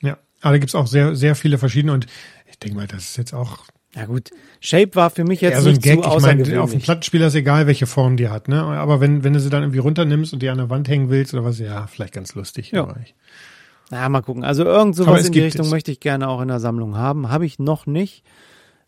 Ja. 0.02 0.19
Aber 0.43 0.52
da 0.55 0.59
gibt's 0.59 0.74
auch 0.74 0.86
sehr, 0.86 1.15
sehr 1.16 1.35
viele 1.35 1.59
verschiedene 1.59 1.93
und 1.93 2.07
ich 2.51 2.59
denke 2.59 2.77
mal, 2.77 2.86
das 2.86 3.11
ist 3.11 3.16
jetzt 3.16 3.35
auch 3.35 3.66
ja 3.94 4.04
gut. 4.06 4.30
Shape 4.60 4.94
war 4.94 5.10
für 5.10 5.24
mich 5.24 5.40
jetzt 5.40 5.54
eher 5.54 5.60
so 5.62 5.70
ein 5.70 5.78
Gag. 5.80 6.02
zu 6.02 6.16
Ich 6.16 6.22
meine, 6.22 6.62
auf 6.62 6.70
dem 6.70 6.80
Plattenspieler 6.80 7.26
ist 7.26 7.34
egal, 7.34 7.66
welche 7.66 7.86
Form 7.86 8.16
die 8.16 8.28
hat, 8.28 8.48
ne? 8.48 8.62
Aber 8.62 9.00
wenn, 9.00 9.24
wenn 9.24 9.32
du 9.32 9.40
sie 9.40 9.50
dann 9.50 9.62
irgendwie 9.62 9.78
runternimmst 9.80 10.32
und 10.32 10.40
die 10.42 10.48
an 10.48 10.58
der 10.58 10.70
Wand 10.70 10.88
hängen 10.88 11.10
willst 11.10 11.34
oder 11.34 11.44
was, 11.44 11.58
ja, 11.58 11.86
vielleicht 11.86 12.12
ganz 12.14 12.34
lustig. 12.34 12.70
Ja. 12.70 12.94
ich- 13.04 13.14
Na, 13.90 14.08
mal 14.08 14.20
gucken. 14.22 14.44
Also 14.44 14.64
irgend 14.64 14.94
sowas 14.94 15.26
in 15.26 15.32
die 15.32 15.40
Richtung 15.40 15.66
es. 15.66 15.70
möchte 15.72 15.90
ich 15.90 15.98
gerne 15.98 16.28
auch 16.28 16.40
in 16.40 16.48
der 16.48 16.60
Sammlung 16.60 16.96
haben. 16.96 17.30
Habe 17.30 17.46
ich 17.46 17.58
noch 17.58 17.86
nicht. 17.86 18.24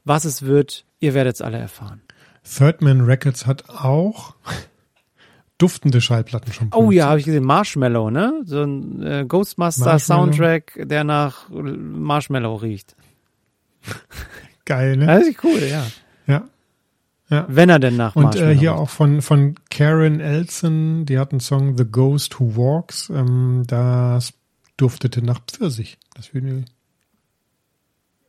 Was 0.04 0.24
es 0.24 0.42
wird, 0.42 0.84
ihr 1.00 1.14
werdet 1.14 1.34
es 1.36 1.42
alle 1.42 1.58
erfahren. 1.58 2.00
Third 2.44 2.82
Man 2.82 3.00
Records 3.02 3.46
hat 3.46 3.68
auch 3.70 4.34
duftende 5.58 6.00
Schallplatten 6.00 6.52
schon. 6.52 6.70
Oh 6.74 6.90
ja, 6.92 7.06
habe 7.08 7.18
ich 7.18 7.24
gesehen. 7.24 7.44
Marshmallow, 7.44 8.10
ne? 8.10 8.42
So 8.44 8.62
ein 8.62 9.02
äh, 9.02 9.24
Ghostmaster 9.26 9.84
Marshmallow. 9.84 10.22
Soundtrack, 10.26 10.72
der 10.88 11.02
nach 11.04 11.48
Marshmallow 11.50 12.54
riecht. 12.56 12.94
Geil, 14.64 14.96
ne? 14.96 15.06
Das 15.06 15.26
ist 15.26 15.42
cool, 15.44 15.60
ja. 15.68 15.86
Ja. 16.26 16.44
Ja. 17.28 17.46
Wenn 17.48 17.68
er 17.70 17.78
denn 17.78 17.96
nach 17.96 18.14
Und 18.14 18.36
äh, 18.36 18.54
hier 18.54 18.76
auch 18.76 18.90
von, 18.90 19.22
von 19.22 19.54
Karen 19.70 20.20
Elson, 20.20 21.06
die 21.06 21.18
hat 21.18 21.32
einen 21.32 21.40
Song 21.40 21.76
The 21.78 21.84
Ghost 21.90 22.38
Who 22.38 22.56
Walks. 22.56 23.10
Ähm, 23.10 23.64
das 23.66 24.34
duftete 24.76 25.22
nach 25.22 25.40
Pfirsich. 25.46 25.98
Das 26.14 26.26
finde 26.26 26.50
ich, 26.60 26.64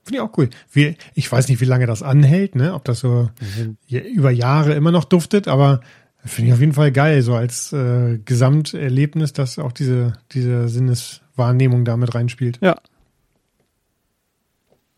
finde 0.03 0.18
ich 0.18 0.22
auch 0.22 0.38
cool. 0.38 0.49
Wie, 0.72 0.95
ich 1.15 1.30
weiß 1.31 1.49
nicht, 1.49 1.60
wie 1.61 1.65
lange 1.65 1.85
das 1.85 2.01
anhält, 2.01 2.55
ne? 2.55 2.73
Ob 2.73 2.85
das 2.85 2.99
so 2.99 3.30
Mhm. 3.57 3.77
über 3.89 4.31
Jahre 4.31 4.73
immer 4.73 4.91
noch 4.91 5.05
duftet, 5.05 5.47
aber 5.47 5.81
finde 6.26 6.47
ich 6.49 6.53
auf 6.53 6.60
jeden 6.61 6.73
Fall 6.73 6.91
geil, 6.93 7.22
so 7.22 7.35
als 7.35 7.73
äh, 7.73 8.19
Gesamterlebnis, 8.23 9.34
dass 9.34 9.60
auch 9.60 9.73
diese, 9.73 10.14
diese 10.31 10.69
Sinneswahrnehmung 10.69 11.84
damit 11.84 12.15
reinspielt. 12.15 12.60
Ja. 12.61 12.77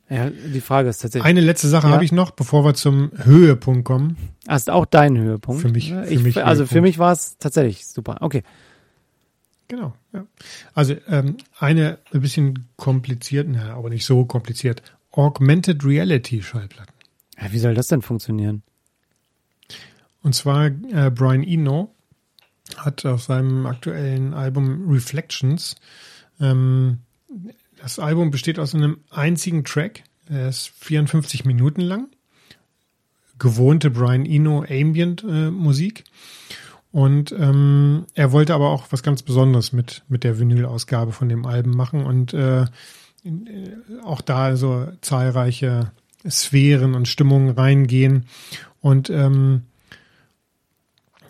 Ja, 0.10 0.30
die 0.30 0.62
Frage 0.62 0.90
ist 0.90 1.02
tatsächlich, 1.02 1.26
Eine 1.26 1.42
letzte 1.42 1.68
Sache 1.68 1.88
Ja. 1.88 1.94
habe 1.94 2.06
ich 2.06 2.12
noch, 2.12 2.32
bevor 2.32 2.64
wir 2.64 2.76
zum 2.76 3.12
Höhepunkt 3.16 3.86
kommen. 3.86 4.18
hast 4.48 4.70
auch 4.70 4.86
dein 4.86 5.18
Höhepunkt? 5.18 5.62
Für 5.62 5.70
mich- 5.70 5.90
für 5.92 6.06
ich, 6.06 6.22
mich 6.22 6.44
Also 6.46 6.66
für 6.66 6.76
Höhepunkt. 6.76 6.84
mich 6.90 7.00
war 7.00 7.12
es 7.12 7.38
tatsächlich 7.40 7.88
super. 7.88 8.18
Okay. 8.22 8.44
Genau, 9.68 9.96
ja. 10.14 10.26
Also 10.76 10.96
ähm, 11.08 11.38
eine 11.58 11.98
ein 12.14 12.22
bisschen 12.22 12.68
kompliziert, 12.78 13.48
na, 13.50 13.74
aber 13.74 13.90
nicht 13.90 14.06
so 14.06 14.26
kompliziert, 14.26 14.84
Augmented 15.12 15.84
Reality 15.84 16.44
Schallplatten. 16.44 16.94
Ja, 17.42 17.52
wie 17.52 17.58
soll 17.60 17.74
das 17.74 17.88
denn 17.88 18.04
funktionieren? 18.04 18.62
Und 20.22 20.36
zwar 20.36 20.68
äh, 20.68 21.10
Brian 21.10 21.42
Eno 21.44 21.94
hat 22.78 23.06
auf 23.06 23.24
seinem 23.24 23.66
aktuellen 23.66 24.34
Album 24.36 24.88
Reflections, 24.88 25.76
ähm, 26.40 27.00
das 27.78 28.00
Album 28.00 28.32
besteht 28.32 28.60
aus 28.60 28.74
einem 28.74 28.98
einzigen 29.10 29.64
Track, 29.64 30.04
der 30.30 30.50
ist 30.50 30.72
54 30.80 31.46
Minuten 31.46 31.82
lang, 31.82 32.08
gewohnte 33.38 33.90
Brian 33.90 34.26
Eno 34.26 34.66
Ambient 34.68 35.24
äh, 35.24 35.52
Musik. 35.52 36.04
Und 36.92 37.34
ähm, 37.34 38.06
er 38.14 38.32
wollte 38.32 38.54
aber 38.54 38.70
auch 38.70 38.88
was 38.92 39.04
ganz 39.04 39.22
Besonderes 39.22 39.74
mit, 39.74 40.04
mit 40.08 40.24
der 40.24 40.40
Vinyl-Ausgabe 40.40 41.12
von 41.12 41.28
dem 41.28 41.46
Album 41.46 41.76
machen 41.76 42.06
und 42.06 42.34
äh, 42.34 42.62
äh, 42.62 42.68
auch 44.04 44.22
da 44.22 44.56
so 44.56 44.88
zahlreiche 45.02 45.92
Sphären 46.28 46.96
und 46.96 47.08
Stimmungen 47.08 47.50
reingehen. 47.50 48.26
Und 48.80 49.10
ähm, 49.10 49.64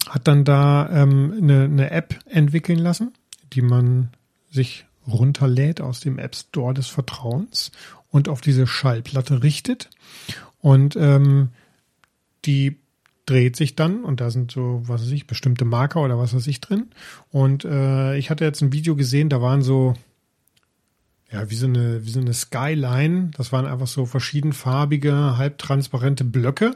hat 0.07 0.27
dann 0.27 0.43
da 0.43 0.87
ähm, 0.91 1.33
eine, 1.35 1.63
eine 1.63 1.89
App 1.89 2.19
entwickeln 2.25 2.79
lassen, 2.79 3.13
die 3.53 3.61
man 3.61 4.09
sich 4.51 4.85
runterlädt 5.07 5.81
aus 5.81 5.99
dem 5.99 6.19
App 6.19 6.35
Store 6.35 6.73
des 6.73 6.87
Vertrauens 6.87 7.71
und 8.09 8.29
auf 8.29 8.41
diese 8.41 8.67
Schallplatte 8.67 9.43
richtet. 9.43 9.89
Und 10.59 10.95
ähm, 10.95 11.49
die 12.45 12.77
dreht 13.25 13.55
sich 13.55 13.75
dann 13.75 14.03
und 14.03 14.21
da 14.21 14.29
sind 14.29 14.51
so, 14.51 14.81
was 14.85 15.01
weiß 15.01 15.11
ich, 15.11 15.27
bestimmte 15.27 15.65
Marker 15.65 16.01
oder 16.01 16.17
was 16.17 16.35
weiß 16.35 16.47
ich 16.47 16.61
drin. 16.61 16.87
Und 17.31 17.65
äh, 17.65 18.17
ich 18.17 18.29
hatte 18.29 18.45
jetzt 18.45 18.61
ein 18.61 18.71
Video 18.71 18.95
gesehen, 18.95 19.29
da 19.29 19.41
waren 19.41 19.61
so, 19.63 19.95
ja, 21.31 21.49
wie 21.49 21.55
so 21.55 21.65
eine, 21.65 22.05
wie 22.05 22.11
so 22.11 22.19
eine 22.19 22.33
Skyline. 22.33 23.31
Das 23.35 23.51
waren 23.51 23.65
einfach 23.65 23.87
so 23.87 24.05
verschiedenfarbige, 24.05 25.37
halbtransparente 25.37 26.23
Blöcke. 26.23 26.75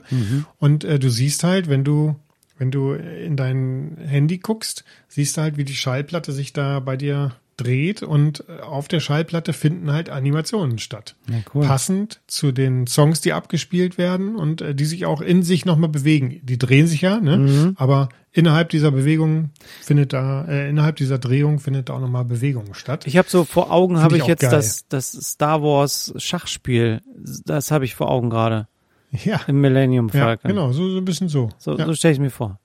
Und 0.58 0.84
äh, 0.84 1.00
du 1.00 1.10
siehst 1.10 1.44
halt, 1.44 1.70
wenn 1.70 1.84
du, 1.84 2.16
wenn 2.58 2.72
du 2.72 2.94
in 2.94 3.38
dein 3.38 3.98
Handy 4.00 4.40
guckst, 4.40 4.84
siehst 5.08 5.38
du 5.38 5.42
halt, 5.42 5.58
wie 5.58 5.66
die 5.66 5.76
Schallplatte 5.76 6.32
sich 6.32 6.52
da 6.52 6.80
bei 6.80 6.98
dir 6.98 7.36
dreht 7.60 8.04
und 8.04 8.48
auf 8.62 8.88
der 8.88 9.00
Schallplatte 9.00 9.54
finden 9.54 9.92
halt 9.92 10.10
Animationen 10.10 10.80
statt. 10.80 11.16
Ja, 11.30 11.38
cool. 11.54 11.66
Passend 11.66 12.22
zu 12.28 12.52
den 12.52 12.88
Songs, 12.88 13.22
die 13.22 13.34
abgespielt 13.34 13.98
werden 13.98 14.36
und 14.36 14.62
äh, 14.62 14.76
die 14.76 14.86
sich 14.86 15.06
auch 15.06 15.22
in 15.22 15.44
sich 15.44 15.66
nochmal 15.66 15.90
bewegen. 15.90 16.40
Die 16.44 16.58
drehen 16.58 16.88
sich 16.88 17.02
ja, 17.02 17.20
ne? 17.20 17.38
Mhm. 17.38 17.76
Aber 17.78 18.10
innerhalb 18.32 18.70
dieser 18.70 18.92
Bewegung 18.92 19.52
findet 19.82 20.14
da, 20.14 20.46
äh, 20.46 20.70
innerhalb 20.70 20.96
dieser 20.96 21.18
Drehung 21.18 21.60
findet 21.60 21.90
da 21.90 21.94
auch 21.94 22.00
nochmal 22.00 22.26
Bewegung 22.26 22.74
statt. 22.74 23.06
Ich 23.08 23.18
habe 23.18 23.30
so 23.30 23.44
vor 23.44 23.72
Augen 23.72 24.00
habe 24.00 24.18
ich 24.18 24.24
ich 24.24 24.28
jetzt 24.28 24.42
geil. 24.42 24.52
das, 24.52 24.88
das 24.88 25.12
Star 25.12 25.62
Wars 25.62 26.14
Schachspiel. 26.18 27.02
Das 27.46 27.72
habe 27.72 27.86
ich 27.86 27.96
vor 27.96 28.10
Augen 28.10 28.30
gerade. 28.30 28.68
ja, 29.12 29.42
Im 29.48 29.62
Millennium 29.62 30.10
ja, 30.14 30.26
Falcon. 30.26 30.50
genau, 30.50 30.72
so, 30.72 30.90
so 30.90 30.98
ein 30.98 31.06
bisschen 31.06 31.30
so. 31.30 31.50
So, 31.58 31.78
ja. 31.78 31.86
so 31.86 31.94
stelle 31.94 32.14
ich 32.14 32.20
mir 32.20 32.30
vor. 32.30 32.60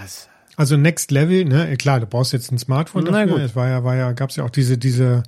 Was? 0.00 0.28
Also 0.56 0.76
Next 0.76 1.10
Level, 1.10 1.44
ne, 1.44 1.76
klar, 1.76 2.00
du 2.00 2.06
brauchst 2.06 2.32
jetzt 2.32 2.52
ein 2.52 2.58
Smartphone 2.58 3.04
Na 3.04 3.10
dafür. 3.24 3.34
gut. 3.34 3.42
Es 3.42 3.56
war 3.56 3.68
ja, 3.68 3.84
war 3.84 3.96
ja, 3.96 4.12
gab's 4.12 4.36
ja 4.36 4.44
auch 4.44 4.50
diese, 4.50 4.78
diese, 4.78 5.22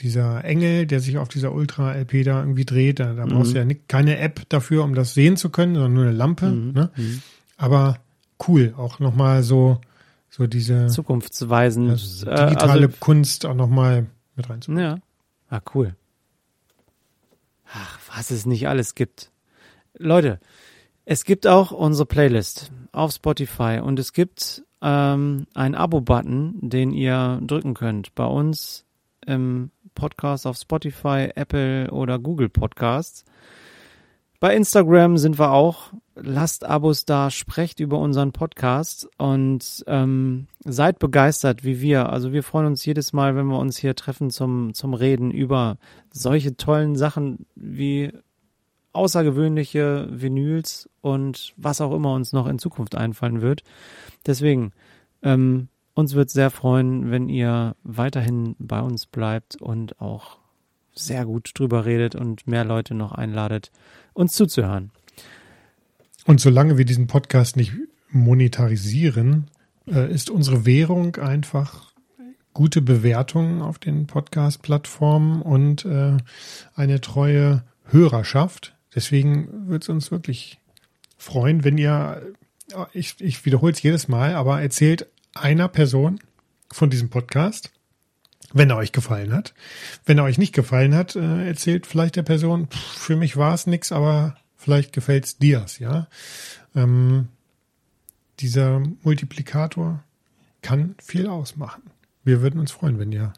dieser 0.00 0.44
Engel, 0.44 0.86
der 0.86 1.00
sich 1.00 1.18
auf 1.18 1.28
dieser 1.28 1.52
Ultra-LP 1.52 2.24
da 2.24 2.40
irgendwie 2.40 2.64
dreht. 2.64 3.00
Da, 3.00 3.14
da 3.14 3.26
brauchst 3.26 3.54
du 3.54 3.58
ja 3.58 3.64
nicht, 3.64 3.88
keine 3.88 4.18
App 4.18 4.48
dafür, 4.48 4.84
um 4.84 4.94
das 4.94 5.14
sehen 5.14 5.36
zu 5.36 5.50
können, 5.50 5.74
sondern 5.74 5.94
nur 5.94 6.04
eine 6.04 6.12
Lampe. 6.12 6.50
Ne? 6.50 6.90
Aber 7.56 7.98
cool, 8.48 8.74
auch 8.76 8.98
nochmal 8.98 9.42
so, 9.42 9.80
so 10.30 10.46
diese 10.46 10.88
Zukunftsweisend. 10.88 11.90
also 11.90 12.26
äh, 12.26 12.48
digitale 12.48 12.86
also, 12.86 12.96
Kunst 13.00 13.46
auch 13.46 13.54
nochmal 13.54 14.06
mit 14.36 14.48
reinzubringen. 14.48 14.84
Ja. 14.84 14.98
Ah, 15.48 15.60
cool. 15.74 15.94
Ach, 17.72 17.98
was 18.14 18.30
es 18.30 18.46
nicht 18.46 18.68
alles 18.68 18.94
gibt. 18.94 19.30
Leute, 19.98 20.40
es 21.04 21.24
gibt 21.24 21.46
auch 21.46 21.70
unsere 21.70 22.06
Playlist 22.06 22.70
auf 22.92 23.12
Spotify 23.12 23.80
und 23.82 23.98
es 23.98 24.12
gibt 24.12 24.62
ähm, 24.82 25.46
einen 25.54 25.74
Abo-Button, 25.74 26.58
den 26.60 26.92
ihr 26.92 27.40
drücken 27.42 27.74
könnt. 27.74 28.14
Bei 28.14 28.26
uns 28.26 28.84
im 29.26 29.70
Podcast 29.94 30.46
auf 30.46 30.56
Spotify, 30.56 31.30
Apple 31.34 31.90
oder 31.90 32.18
Google 32.18 32.48
Podcasts. 32.48 33.24
Bei 34.40 34.56
Instagram 34.56 35.18
sind 35.18 35.38
wir 35.38 35.52
auch. 35.52 35.92
Lasst 36.16 36.64
Abos 36.64 37.04
da, 37.04 37.30
sprecht 37.30 37.78
über 37.78 37.98
unseren 37.98 38.32
Podcast 38.32 39.08
und 39.16 39.84
ähm, 39.86 40.48
seid 40.64 40.98
begeistert 40.98 41.62
wie 41.64 41.80
wir. 41.80 42.10
Also 42.10 42.32
wir 42.32 42.42
freuen 42.42 42.66
uns 42.66 42.84
jedes 42.84 43.12
Mal, 43.12 43.36
wenn 43.36 43.46
wir 43.46 43.58
uns 43.58 43.76
hier 43.76 43.94
treffen 43.94 44.30
zum, 44.30 44.74
zum 44.74 44.94
Reden 44.94 45.30
über 45.30 45.78
solche 46.12 46.56
tollen 46.56 46.96
Sachen 46.96 47.46
wie 47.54 48.12
außergewöhnliche 48.92 50.08
Vinyls 50.10 50.88
und 51.00 51.54
was 51.56 51.80
auch 51.80 51.94
immer 51.94 52.14
uns 52.14 52.32
noch 52.32 52.46
in 52.46 52.58
Zukunft 52.58 52.94
einfallen 52.94 53.40
wird. 53.40 53.62
Deswegen, 54.26 54.72
ähm, 55.22 55.68
uns 55.94 56.14
wird 56.14 56.30
sehr 56.30 56.50
freuen, 56.50 57.10
wenn 57.10 57.28
ihr 57.28 57.76
weiterhin 57.82 58.56
bei 58.58 58.80
uns 58.80 59.06
bleibt 59.06 59.56
und 59.56 60.00
auch 60.00 60.38
sehr 60.94 61.24
gut 61.24 61.50
drüber 61.54 61.84
redet 61.84 62.14
und 62.14 62.46
mehr 62.46 62.64
Leute 62.64 62.94
noch 62.94 63.12
einladet, 63.12 63.70
uns 64.12 64.32
zuzuhören. 64.34 64.90
Und 66.26 66.40
solange 66.40 66.78
wir 66.78 66.84
diesen 66.84 67.06
Podcast 67.06 67.56
nicht 67.56 67.72
monetarisieren, 68.10 69.50
äh, 69.86 70.12
ist 70.12 70.30
unsere 70.30 70.64
Währung 70.66 71.16
einfach 71.16 71.92
gute 72.54 72.82
Bewertungen 72.82 73.62
auf 73.62 73.78
den 73.78 74.06
Podcast-Plattformen 74.06 75.42
und 75.42 75.84
äh, 75.84 76.18
eine 76.74 77.00
treue 77.00 77.64
Hörerschaft. 77.84 78.74
Deswegen 78.94 79.68
wird 79.68 79.84
es 79.84 79.88
uns 79.88 80.10
wirklich 80.10 80.58
freuen, 81.16 81.64
wenn 81.64 81.78
ihr, 81.78 82.34
ich, 82.92 83.16
ich 83.20 83.44
wiederhole 83.44 83.72
es 83.72 83.82
jedes 83.82 84.08
Mal, 84.08 84.34
aber 84.34 84.60
erzählt 84.60 85.06
einer 85.34 85.68
Person 85.68 86.20
von 86.70 86.90
diesem 86.90 87.08
Podcast, 87.10 87.72
wenn 88.52 88.70
er 88.70 88.76
euch 88.76 88.92
gefallen 88.92 89.32
hat. 89.32 89.54
Wenn 90.04 90.18
er 90.18 90.24
euch 90.24 90.38
nicht 90.38 90.54
gefallen 90.54 90.94
hat, 90.94 91.16
äh, 91.16 91.46
erzählt 91.46 91.86
vielleicht 91.86 92.16
der 92.16 92.22
Person, 92.22 92.68
"Pff, 92.68 92.78
für 92.78 93.16
mich 93.16 93.36
war 93.36 93.54
es 93.54 93.66
nix, 93.66 93.92
aber 93.92 94.36
vielleicht 94.56 94.92
gefällt's 94.92 95.38
dir's, 95.38 95.78
ja. 95.78 96.08
Ähm, 96.74 97.28
dieser 98.40 98.80
Multiplikator 99.02 100.02
kann 100.60 100.94
viel 101.02 101.26
ausmachen. 101.28 101.82
Wir 102.24 102.40
würden 102.42 102.60
uns 102.60 102.72
freuen, 102.72 102.98
wenn 102.98 103.12
ihr 103.12 103.32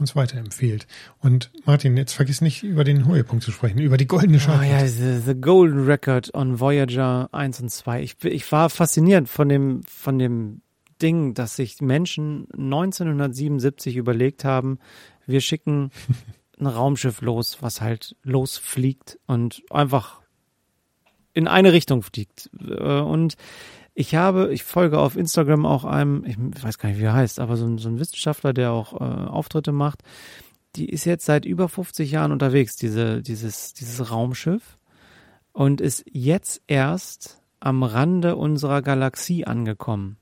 uns 0.00 0.16
weiterempfehlt. 0.16 0.86
Und 1.20 1.50
Martin, 1.64 1.96
jetzt 1.96 2.12
vergiss 2.14 2.40
nicht 2.40 2.62
über 2.62 2.84
den 2.84 3.06
Höhepunkt 3.06 3.44
zu 3.44 3.52
sprechen, 3.52 3.78
über 3.78 3.96
die 3.96 4.06
goldene 4.06 4.38
Oh 4.38 4.40
Schallplatte. 4.40 4.72
ja, 4.72 4.86
the, 4.86 5.18
the 5.24 5.34
Golden 5.40 5.84
Record 5.84 6.34
on 6.34 6.58
Voyager 6.60 7.28
1 7.32 7.60
und 7.60 7.70
2. 7.70 8.02
Ich, 8.02 8.24
ich 8.24 8.50
war 8.50 8.70
fasziniert 8.70 9.28
von 9.28 9.48
dem, 9.48 9.82
von 9.84 10.18
dem 10.18 10.62
Ding, 11.00 11.34
dass 11.34 11.56
sich 11.56 11.80
Menschen 11.80 12.46
1977 12.52 13.96
überlegt 13.96 14.44
haben, 14.44 14.78
wir 15.26 15.40
schicken 15.40 15.90
ein 16.58 16.66
Raumschiff 16.66 17.22
los, 17.22 17.58
was 17.60 17.80
halt 17.80 18.16
losfliegt 18.22 19.18
und 19.26 19.62
einfach 19.70 20.20
in 21.32 21.46
eine 21.48 21.72
Richtung 21.72 22.02
fliegt. 22.02 22.50
Äh, 22.68 23.00
Und 23.00 23.36
ich 24.00 24.14
habe, 24.14 24.50
ich 24.52 24.64
folge 24.64 24.98
auf 24.98 25.14
Instagram 25.14 25.66
auch 25.66 25.84
einem, 25.84 26.24
ich 26.24 26.38
weiß 26.64 26.78
gar 26.78 26.88
nicht, 26.88 26.98
wie 26.98 27.04
er 27.04 27.12
heißt, 27.12 27.38
aber 27.38 27.58
so 27.58 27.66
ein, 27.66 27.76
so 27.76 27.90
ein 27.90 27.98
Wissenschaftler, 27.98 28.54
der 28.54 28.72
auch 28.72 28.94
äh, 28.94 29.04
Auftritte 29.04 29.72
macht, 29.72 30.02
die 30.74 30.88
ist 30.88 31.04
jetzt 31.04 31.26
seit 31.26 31.44
über 31.44 31.68
50 31.68 32.10
Jahren 32.10 32.32
unterwegs, 32.32 32.76
diese, 32.76 33.20
dieses, 33.20 33.74
dieses 33.74 34.10
Raumschiff, 34.10 34.78
und 35.52 35.82
ist 35.82 36.04
jetzt 36.10 36.62
erst 36.66 37.42
am 37.58 37.82
Rande 37.82 38.36
unserer 38.36 38.80
Galaxie 38.80 39.44
angekommen. 39.44 40.16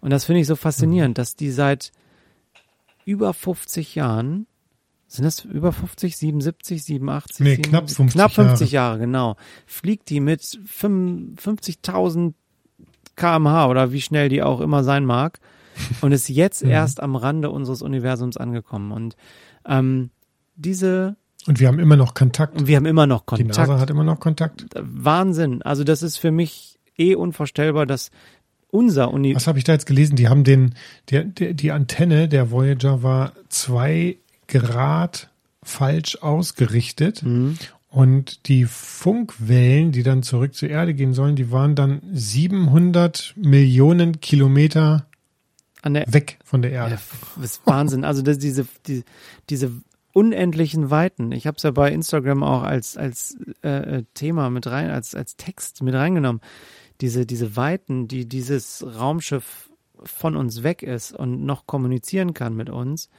Und 0.00 0.10
das 0.10 0.26
finde 0.26 0.42
ich 0.42 0.46
so 0.46 0.56
faszinierend, 0.56 1.16
dass 1.16 1.34
die 1.34 1.50
seit 1.50 1.90
über 3.06 3.32
50 3.32 3.94
Jahren, 3.94 4.46
sind 5.06 5.24
das 5.24 5.42
über 5.44 5.72
50, 5.72 6.18
77, 6.18 6.84
87? 6.84 7.40
Nee, 7.40 7.56
knapp 7.56 7.88
50 7.88 8.12
Knapp 8.12 8.32
50 8.32 8.72
Jahre, 8.72 8.98
genau. 8.98 9.36
Fliegt 9.66 10.10
die 10.10 10.20
mit 10.20 10.42
55.000 10.42 12.34
kmh 13.16 13.66
oder 13.66 13.92
wie 13.92 14.00
schnell 14.00 14.28
die 14.28 14.42
auch 14.42 14.60
immer 14.60 14.84
sein 14.84 15.04
mag 15.04 15.38
und 16.00 16.12
ist 16.12 16.28
jetzt 16.28 16.62
Mhm. 16.64 16.70
erst 16.70 17.00
am 17.02 17.16
Rande 17.16 17.50
unseres 17.50 17.82
Universums 17.82 18.36
angekommen. 18.36 18.92
Und 18.92 19.16
ähm, 19.66 20.10
diese, 20.54 21.16
Und 21.46 21.60
wir 21.60 21.68
haben 21.68 21.78
immer 21.78 21.96
noch 21.96 22.14
Kontakt. 22.14 22.56
und 22.60 22.66
wir 22.66 22.76
haben 22.76 22.86
immer 22.86 23.06
noch 23.06 23.20
Die 23.22 23.26
Kontakt. 23.26 23.56
NASA 23.68 23.78
hat 23.80 23.90
immer 23.90 24.04
noch 24.04 24.20
Kontakt. 24.20 24.66
Wahnsinn. 24.78 25.62
Also 25.62 25.82
das 25.84 26.02
ist 26.02 26.18
für 26.18 26.30
mich 26.30 26.78
eh 26.98 27.14
unvorstellbar, 27.14 27.86
dass 27.86 28.10
unser 28.68 29.10
Uni 29.12 29.34
Was 29.34 29.46
habe 29.46 29.58
ich 29.58 29.64
da 29.64 29.72
jetzt 29.72 29.86
gelesen? 29.86 30.16
Die 30.16 30.28
haben 30.28 30.44
den, 30.44 30.74
der, 31.10 31.24
der, 31.24 31.54
die 31.54 31.72
Antenne 31.72 32.28
der 32.28 32.50
Voyager 32.50 33.02
war 33.02 33.32
zwei 33.48 34.18
Grad 34.48 35.30
falsch 35.62 36.16
ausgerichtet. 36.20 37.22
Mhm. 37.22 37.56
Und 37.92 38.48
die 38.48 38.64
Funkwellen, 38.64 39.92
die 39.92 40.02
dann 40.02 40.22
zurück 40.22 40.54
zur 40.54 40.70
Erde 40.70 40.94
gehen 40.94 41.12
sollen, 41.12 41.36
die 41.36 41.52
waren 41.52 41.74
dann 41.74 42.00
700 42.10 43.34
Millionen 43.36 44.18
Kilometer 44.20 45.06
weg 45.84 46.38
von 46.42 46.62
der 46.62 46.70
Ja, 46.70 46.84
Erde. 46.84 46.98
das 47.36 47.44
ist 47.44 47.66
Wahnsinn. 47.66 48.04
Also 48.04 48.22
das, 48.22 48.38
diese, 48.38 48.66
die, 48.86 49.04
diese 49.50 49.72
unendlichen 50.14 50.88
Weiten. 50.88 51.32
Ich 51.32 51.46
habe 51.46 51.58
es 51.58 51.64
ja 51.64 51.70
bei 51.70 51.92
Instagram 51.92 52.42
auch 52.42 52.62
als, 52.62 52.96
als 52.96 53.36
äh, 53.62 53.98
äh, 53.98 54.04
Thema 54.14 54.48
mit 54.48 54.66
rein, 54.68 54.88
als, 54.88 55.14
als 55.14 55.36
Text 55.36 55.82
mit 55.82 55.94
reingenommen. 55.94 56.40
Diese, 57.02 57.26
diese 57.26 57.56
Weiten, 57.56 58.08
die 58.08 58.26
dieses 58.26 58.82
Raumschiff 58.86 59.70
von 60.02 60.34
uns 60.34 60.62
weg 60.62 60.82
ist 60.82 61.12
und 61.12 61.44
noch 61.44 61.66
kommunizieren 61.66 62.32
kann 62.32 62.56
mit 62.56 62.70
uns, 62.70 63.10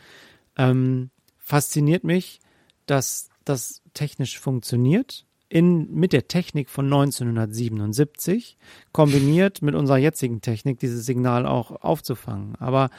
ähm, 0.57 1.11
fasziniert 1.37 2.03
mich, 2.03 2.39
dass 2.87 3.29
das 3.45 3.81
technisch 3.93 4.39
funktioniert. 4.39 5.25
In, 5.49 5.93
mit 5.93 6.13
der 6.13 6.27
Technik 6.27 6.69
von 6.69 6.85
1977, 6.85 8.57
kombiniert 8.91 9.61
mit 9.61 9.75
unserer 9.75 9.97
jetzigen 9.97 10.41
Technik, 10.41 10.79
dieses 10.79 11.05
Signal 11.05 11.45
auch 11.45 11.83
aufzufangen. 11.83 12.55
Aber 12.55 12.89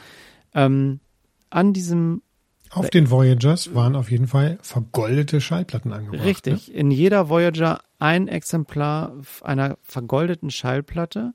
ähm, 0.53 1.01
an 1.49 1.73
diesem 1.73 2.21
Auf 2.69 2.89
den 2.89 3.11
Voyagers 3.11 3.75
waren 3.75 3.97
auf 3.97 4.09
jeden 4.09 4.27
Fall 4.27 4.57
vergoldete 4.61 5.41
Schallplatten 5.41 5.91
angebracht. 5.91 6.21
Ne? 6.21 6.25
Richtig. 6.25 6.73
In 6.73 6.91
jeder 6.91 7.27
Voyager 7.27 7.81
ein 7.99 8.29
Exemplar 8.29 9.13
einer 9.41 9.77
vergoldeten 9.81 10.49
Schallplatte, 10.49 11.33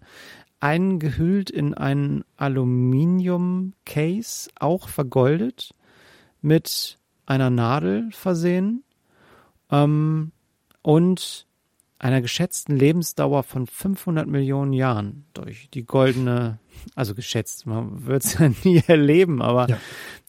eingehüllt 0.61 1.51
in 1.51 1.75
ein 1.75 2.25
Aluminium-Case, 2.37 4.51
auch 4.59 4.89
vergoldet, 4.89 5.75
mit 6.43 6.99
einer 7.27 7.51
Nadel 7.51 8.09
versehen 8.13 8.85
ähm, 9.71 10.33
und 10.83 11.47
einer 11.99 12.23
geschätzten 12.23 12.77
Lebensdauer 12.77 13.43
von 13.43 13.67
500 13.67 14.27
Millionen 14.27 14.73
Jahren 14.73 15.27
durch 15.35 15.69
die 15.71 15.85
goldene, 15.85 16.59
also 16.95 17.15
geschätzt, 17.15 17.67
man 17.67 18.07
wird 18.07 18.25
es 18.25 18.39
ja 18.39 18.49
nie 18.65 18.83
erleben, 18.87 19.43
aber 19.43 19.69
Ja. 19.69 19.79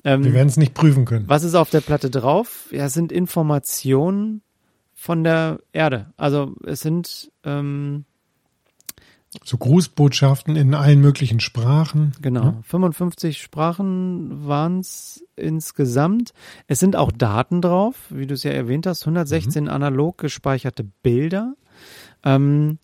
ähm, 0.03 0.23
Wir 0.25 0.33
werden 0.33 0.49
es 0.49 0.57
nicht 0.57 0.73
prüfen 0.73 1.05
können. 1.05 1.29
was 1.29 1.43
ist 1.43 1.55
auf 1.55 1.69
der 1.69 1.79
Platte 1.81 2.09
drauf? 2.09 2.67
Ja, 2.71 2.85
es 2.85 2.93
sind 2.93 3.11
Informationen 3.13 4.41
von 4.93 5.23
der 5.23 5.59
Erde. 5.71 6.13
Also 6.17 6.53
es 6.65 6.81
sind 6.81 7.31
ähm, 7.45 8.03
So 9.45 9.57
Grußbotschaften 9.57 10.57
in 10.57 10.73
allen 10.73 10.99
möglichen 10.99 11.39
Sprachen. 11.39 12.11
genau 12.21 12.43
Ne? 12.43 12.59
55 12.63 13.41
Sprachen 13.41 14.45
waren 14.45 14.79
es 14.79 15.25
insgesamt. 15.37 16.33
Es 16.67 16.79
sind 16.79 16.97
auch 16.97 17.13
Daten 17.13 17.61
drauf, 17.61 17.95
wie 18.09 18.27
du 18.27 18.33
es 18.33 18.43
ja 18.43 18.51
erwähnt 18.51 18.85
hast, 18.85 19.03
116 19.03 19.69
analog 19.69 20.17
gespeicherte 20.17 20.83
Bilder. 20.83 21.53
Ähm, 22.23 22.79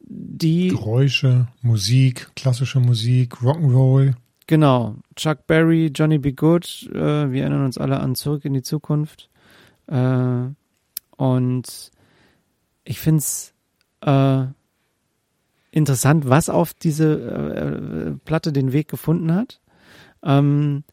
die 0.00 0.68
Geräusche, 0.68 1.46
Musik, 1.62 2.30
klassische 2.34 2.80
Musik, 2.80 3.34
Rock'n'Roll. 3.36 4.14
Genau. 4.48 4.96
Chuck 5.14 5.46
Berry, 5.46 5.92
Johnny 5.94 6.18
B. 6.18 6.32
Good, 6.32 6.90
äh, 6.92 7.30
wir 7.30 7.42
erinnern 7.42 7.64
uns 7.64 7.78
alle 7.78 8.00
an 8.00 8.16
Zurück 8.16 8.44
in 8.44 8.54
die 8.54 8.62
Zukunft. 8.62 9.30
Äh, 9.86 10.46
und 11.16 11.90
ich 12.84 12.98
finde 12.98 13.18
es 13.18 13.54
äh, 14.00 14.46
interessant, 15.72 16.28
was 16.28 16.48
auf 16.48 16.74
diese 16.74 17.14
äh, 17.14 18.08
äh, 18.08 18.10
Platte 18.24 18.52
den 18.52 18.72
Weg 18.72 18.88
gefunden 18.88 19.34
hat. 19.34 19.60
Ähm, 20.22 20.84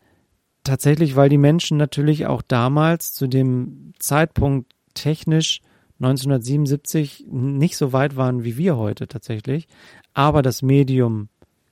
tatsächlich, 0.63 1.15
weil 1.15 1.29
die 1.29 1.37
Menschen 1.37 1.77
natürlich 1.77 2.25
auch 2.25 2.41
damals 2.41 3.13
zu 3.13 3.27
dem 3.27 3.93
Zeitpunkt 3.99 4.73
technisch 4.95 5.61
1977 5.99 7.25
nicht 7.29 7.75
so 7.75 7.91
weit 7.91 8.15
waren 8.15 8.43
wie 8.45 8.57
wir 8.57 8.77
heute 8.77 9.07
tatsächlich, 9.07 9.67
aber 10.13 10.41
das 10.41 10.61
Medium 10.61 11.27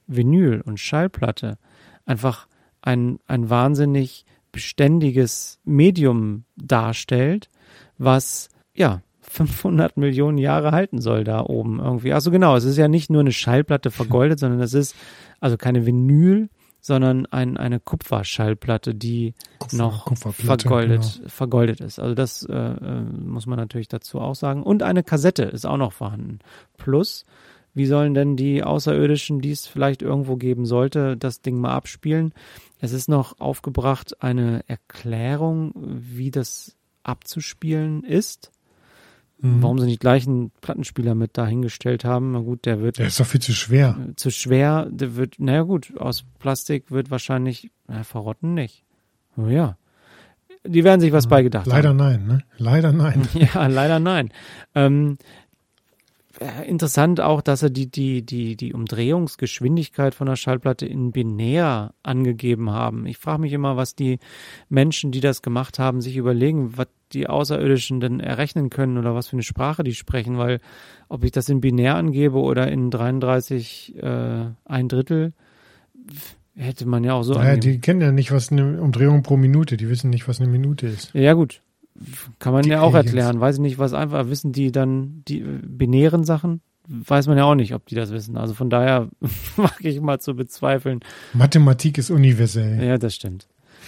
Vinyl 0.05 0.61
und 0.61 0.79
Schallplatte 0.79 1.57
einfach 2.05 2.47
ein, 2.81 3.19
ein 3.25 3.49
wahnsinnig 3.49 4.25
beständiges 4.51 5.59
Medium 5.63 6.43
darstellt, 6.57 7.49
was 7.97 8.49
ja 8.73 9.01
500 9.30 9.98
Millionen 9.98 10.38
Jahre 10.38 10.72
halten 10.72 11.02
soll 11.02 11.24
da 11.24 11.41
oben 11.41 11.80
irgendwie. 11.80 12.14
Also 12.14 12.32
genau, 12.32 12.56
es 12.56 12.64
ist 12.64 12.78
ja 12.78 12.88
nicht 12.88 13.10
nur 13.10 13.22
eine 13.22 13.32
Schallplatte 13.32 13.91
vergoldet, 13.91 14.40
sondern 14.40 14.62
es 14.62 14.74
ist 14.74 14.95
also 15.40 15.58
keine 15.58 15.86
Vinyl, 15.86 16.49
sondern 16.80 17.26
ein, 17.26 17.58
eine 17.58 17.80
Kupferschallplatte, 17.80 18.95
die 18.95 19.34
Kupfer- 19.60 19.78
noch 19.78 20.18
vergoldet, 20.18 21.18
genau. 21.18 21.30
vergoldet 21.30 21.82
ist. 21.82 21.99
Also 21.99 22.16
das 22.16 22.44
äh, 22.44 22.54
äh, 22.54 23.02
muss 23.02 23.45
man 23.45 23.60
natürlich 23.60 23.90
dazu 23.90 24.20
auch 24.20 24.36
sagen. 24.36 24.64
Und 24.64 24.84
eine 24.84 25.04
Kassette 25.04 25.44
ist 25.44 25.66
auch 25.66 25.78
noch 25.78 25.91
vorhanden. 25.91 26.40
Plus, 26.78 27.26
wie 27.74 27.86
sollen 27.86 28.14
denn 28.14 28.38
die 28.38 28.64
Außerirdischen, 28.64 29.41
die 29.41 29.52
es 29.52 29.68
vielleicht 29.68 30.02
irgendwo 30.02 30.38
geben 30.38 30.66
sollte, 30.66 31.18
das 31.18 31.41
Ding 31.41 31.60
mal 31.60 31.76
abspielen? 31.76 32.34
Es 32.80 32.94
ist 32.94 33.10
noch 33.10 33.40
aufgebracht 33.40 34.24
eine 34.24 34.64
Erklärung, 34.68 35.74
wie 35.76 36.32
das 36.32 36.76
abzuspielen 37.04 38.04
ist. 38.04 38.52
Mhm. 39.39 39.61
Warum 39.61 39.77
sie 39.80 39.85
nicht 39.85 39.99
gleich 39.99 40.27
einen 40.27 40.51
Plattenspieler 40.61 41.14
mit 41.14 41.38
dahingestellt 41.38 42.03
haben? 42.05 42.31
Na 42.31 42.39
gut, 42.39 42.65
der 42.65 42.81
wird 42.81 42.97
Der 42.97 43.07
ist 43.07 43.19
doch 43.19 43.26
viel 43.26 43.41
zu 43.41 43.53
schwer. 43.53 43.95
äh, 44.09 44.15
zu 44.15 44.31
schwer. 44.31 44.88
Der 44.89 45.15
wird, 45.15 45.35
naja 45.39 45.61
gut, 45.61 45.93
aus 45.97 46.23
Plastik 46.39 46.89
wird 46.91 47.11
wahrscheinlich, 47.11 47.69
na, 47.88 48.03
verrotten 48.03 48.53
nicht. 48.55 48.84
Oh 49.38 49.47
ja. 49.47 49.77
Die 50.65 50.84
werden 50.84 50.99
sich 50.99 51.11
was 51.11 51.27
beigedacht 51.27 51.68
Leider 51.68 51.89
haben. 51.89 51.97
nein, 51.97 52.26
ne? 52.26 52.39
Leider 52.57 52.91
nein. 52.91 53.27
Ja, 53.34 53.68
leider 53.68 53.99
nein. 53.99 54.31
Ähm, 54.76 55.18
äh, 56.39 56.68
interessant 56.68 57.22
auch, 57.22 57.41
dass 57.41 57.59
sie 57.61 57.72
die, 57.72 57.89
die, 57.89 58.23
die, 58.26 58.55
die 58.57 58.73
Umdrehungsgeschwindigkeit 58.73 60.14
von 60.15 60.27
der 60.27 60.35
Schallplatte 60.35 60.85
in 60.85 61.11
binär 61.11 61.93
angegeben 62.03 62.69
haben. 62.72 63.05
Ich 63.05 63.18
frage 63.18 63.41
mich 63.41 63.53
immer, 63.53 63.77
was 63.77 63.95
die 63.95 64.19
Menschen, 64.69 65.11
die 65.11 65.19
das 65.22 65.41
gemacht 65.41 65.80
haben, 65.80 66.01
sich 66.01 66.18
überlegen, 66.18 66.77
was 66.77 66.88
die 67.13 67.27
Außerirdischen 67.27 67.99
denn 67.99 68.19
errechnen 68.19 68.69
können 68.69 68.97
oder 68.97 69.15
was 69.15 69.27
für 69.27 69.34
eine 69.38 69.43
Sprache 69.43 69.84
die 69.84 69.93
sprechen, 69.93 70.38
weil 70.38 70.59
ob 71.09 71.23
ich 71.23 71.31
das 71.31 71.47
in 71.49 71.61
binär 71.61 71.95
angebe 71.95 72.38
oder 72.39 72.69
in 72.71 72.89
33 72.91 73.95
äh, 74.01 74.45
ein 74.65 74.88
Drittel, 74.89 75.34
hätte 76.55 76.85
man 76.88 77.03
ja 77.03 77.13
auch 77.13 77.23
so 77.23 77.34
Naja, 77.34 77.53
angeben. 77.53 77.73
die 77.75 77.79
kennen 77.81 78.01
ja 78.01 78.11
nicht, 78.11 78.31
was 78.31 78.51
eine 78.51 78.81
Umdrehung 78.81 79.23
pro 79.23 79.38
Minute. 79.38 79.77
Die 79.77 79.89
wissen 79.89 80.09
nicht, 80.09 80.27
was 80.27 80.39
eine 80.41 80.49
Minute 80.49 80.88
ist. 80.88 81.13
Ja, 81.13 81.34
gut. 81.34 81.61
Kann 82.39 82.53
man 82.53 82.63
Die 82.63 82.69
ja 82.69 82.81
auch 82.81 82.93
Aliens. 82.93 83.07
erklären. 83.13 83.39
Weiß 83.39 83.55
ich 83.55 83.61
nicht, 83.61 83.79
was 83.79 83.93
einfach 83.93 84.29
wissen 84.29 84.51
die 84.51 84.71
dann 84.71 85.23
die 85.27 85.39
äh, 85.41 85.59
binären 85.65 86.23
Sachen? 86.23 86.61
Weiß 86.88 87.27
man 87.27 87.38
ja 87.38 87.43
auch 87.43 87.55
nicht, 87.55 87.73
ob 87.73 87.85
die 87.88 87.95
das 87.95 88.11
wissen. 88.11 88.38
Also 88.38 88.53
von 88.53 88.69
daher 88.69 89.09
mag 89.57 89.84
ich 89.84 89.99
mal 89.99 90.19
zu 90.19 90.35
bezweifeln. 90.35 90.99
Mathematik 91.34 91.97
ist 91.97 92.09
universell. 92.11 92.84
Ja, 92.84 92.97
das 92.97 93.15
stimmt. 93.15 93.47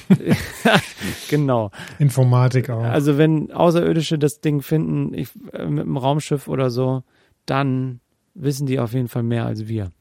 genau. 1.29 1.71
Informatik 1.99 2.69
auch. 2.69 2.83
Also 2.83 3.17
wenn 3.17 3.51
Außerirdische 3.51 4.17
das 4.17 4.41
Ding 4.41 4.61
finden, 4.61 5.13
ich, 5.13 5.29
äh, 5.53 5.65
mit 5.65 5.85
einem 5.85 5.97
Raumschiff 5.97 6.47
oder 6.47 6.69
so, 6.69 7.03
dann 7.45 7.99
wissen 8.33 8.67
die 8.67 8.79
auf 8.79 8.93
jeden 8.93 9.07
Fall 9.07 9.23
mehr 9.23 9.45
als 9.45 9.67
wir. 9.67 9.91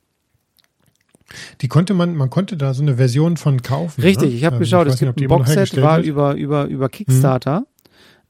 Die 1.60 1.68
konnte 1.68 1.92
man, 1.92 2.16
man 2.16 2.30
konnte 2.30 2.56
da 2.56 2.72
so 2.72 2.82
eine 2.82 2.96
Version 2.96 3.36
von 3.36 3.60
kaufen. 3.62 4.00
Richtig, 4.00 4.30
ne? 4.30 4.36
ich 4.36 4.44
habe 4.44 4.56
Ähm, 4.56 4.60
geschaut, 4.60 4.86
weiß 4.86 4.94
es 4.94 5.00
gibt 5.00 5.20
ein 5.20 5.28
Boxset, 5.28 5.80
war 5.82 6.00
über, 6.00 6.34
über, 6.34 6.64
über 6.66 6.88
Kickstarter. 6.88 7.66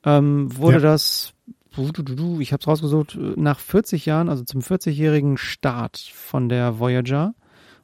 Ähm, 0.05 0.57
wurde 0.57 0.79
Ja. 0.79 0.83
das, 0.83 1.33
ich 1.77 2.53
habe 2.53 2.61
es 2.61 2.67
rausgesucht, 2.67 3.17
nach 3.37 3.61
40 3.61 4.05
Jahren, 4.07 4.29
also 4.29 4.43
zum 4.43 4.63
40-jährigen 4.63 5.37
Start 5.37 5.99
von 6.13 6.49
der 6.49 6.81
Voyager 6.81 7.35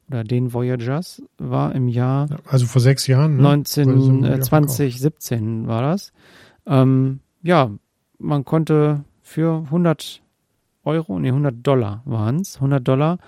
oder 0.08 0.24
den 0.24 0.52
Voyagers, 0.52 1.22
war 1.38 1.74
im 1.74 1.88
Jahr 1.88 2.28
Also 2.46 2.66
vor 2.66 2.80
sechs 2.80 3.06
Jahren. 3.06 3.36
Ne? 3.36 3.42
19, 3.42 3.86
Wurde 3.86 4.00
so 4.00 4.12
äh, 4.12 4.18
wieder 4.18 4.40
2017 4.40 5.66
war 5.66 5.82
das. 5.82 6.12
Ähm, 6.66 7.20
ja, 7.42 7.70
man 8.18 8.44
konnte 8.44 9.04
für 9.22 9.64
100 9.64 10.22
Euro, 10.84 11.18
nee, 11.18 11.28
100 11.28 11.54
Dollar 11.66 12.02
waren 12.04 12.40
es, 12.40 12.56
100 12.56 12.86
Dollar 12.86 13.18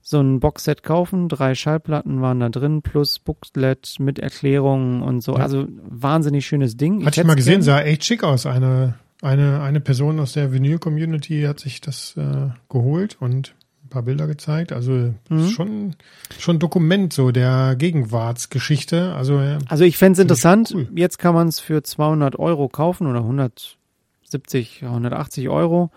so 0.00 0.20
ein 0.20 0.40
Boxset 0.40 0.82
kaufen. 0.82 1.28
Drei 1.28 1.54
Schallplatten 1.54 2.22
waren 2.22 2.40
da 2.40 2.48
drin, 2.48 2.82
plus 2.82 3.18
Booklet 3.18 3.96
mit 3.98 4.18
Erklärungen 4.18 5.02
und 5.02 5.22
so. 5.22 5.36
Ja. 5.36 5.42
Also 5.42 5.66
wahnsinnig 5.82 6.46
schönes 6.46 6.76
Ding. 6.76 7.00
Hatte 7.00 7.10
ich 7.10 7.16
hätt's 7.18 7.26
mal 7.26 7.34
gesehen, 7.34 7.62
sah 7.62 7.80
echt 7.82 8.04
schick 8.04 8.24
aus. 8.24 8.46
Eine, 8.46 8.94
eine, 9.20 9.60
eine 9.60 9.80
Person 9.80 10.18
aus 10.18 10.32
der 10.32 10.52
Vinyl-Community 10.52 11.42
hat 11.42 11.60
sich 11.60 11.80
das 11.80 12.16
äh, 12.16 12.48
geholt 12.70 13.18
und 13.20 13.54
ein 13.88 13.90
paar 13.90 14.02
Bilder 14.02 14.26
gezeigt. 14.26 14.72
Also 14.72 15.14
Mhm. 15.30 15.48
schon, 15.48 15.96
schon 16.38 16.56
ein 16.56 16.58
Dokument 16.58 17.12
so 17.12 17.30
der 17.30 17.74
Gegenwartsgeschichte. 17.76 19.14
Also 19.14 19.40
ja, 19.40 19.58
Also 19.68 19.84
ich 19.84 19.96
fände 19.96 20.12
es 20.14 20.18
interessant. 20.20 20.70
cool. 20.74 20.88
Jetzt 20.94 21.18
kann 21.18 21.34
man 21.34 21.48
es 21.48 21.58
für 21.58 21.82
200 21.82 22.38
Euro 22.38 22.68
kaufen 22.68 23.06
oder 23.06 23.20
170, 23.20 24.82
180 24.84 25.48
Euro. 25.48 25.90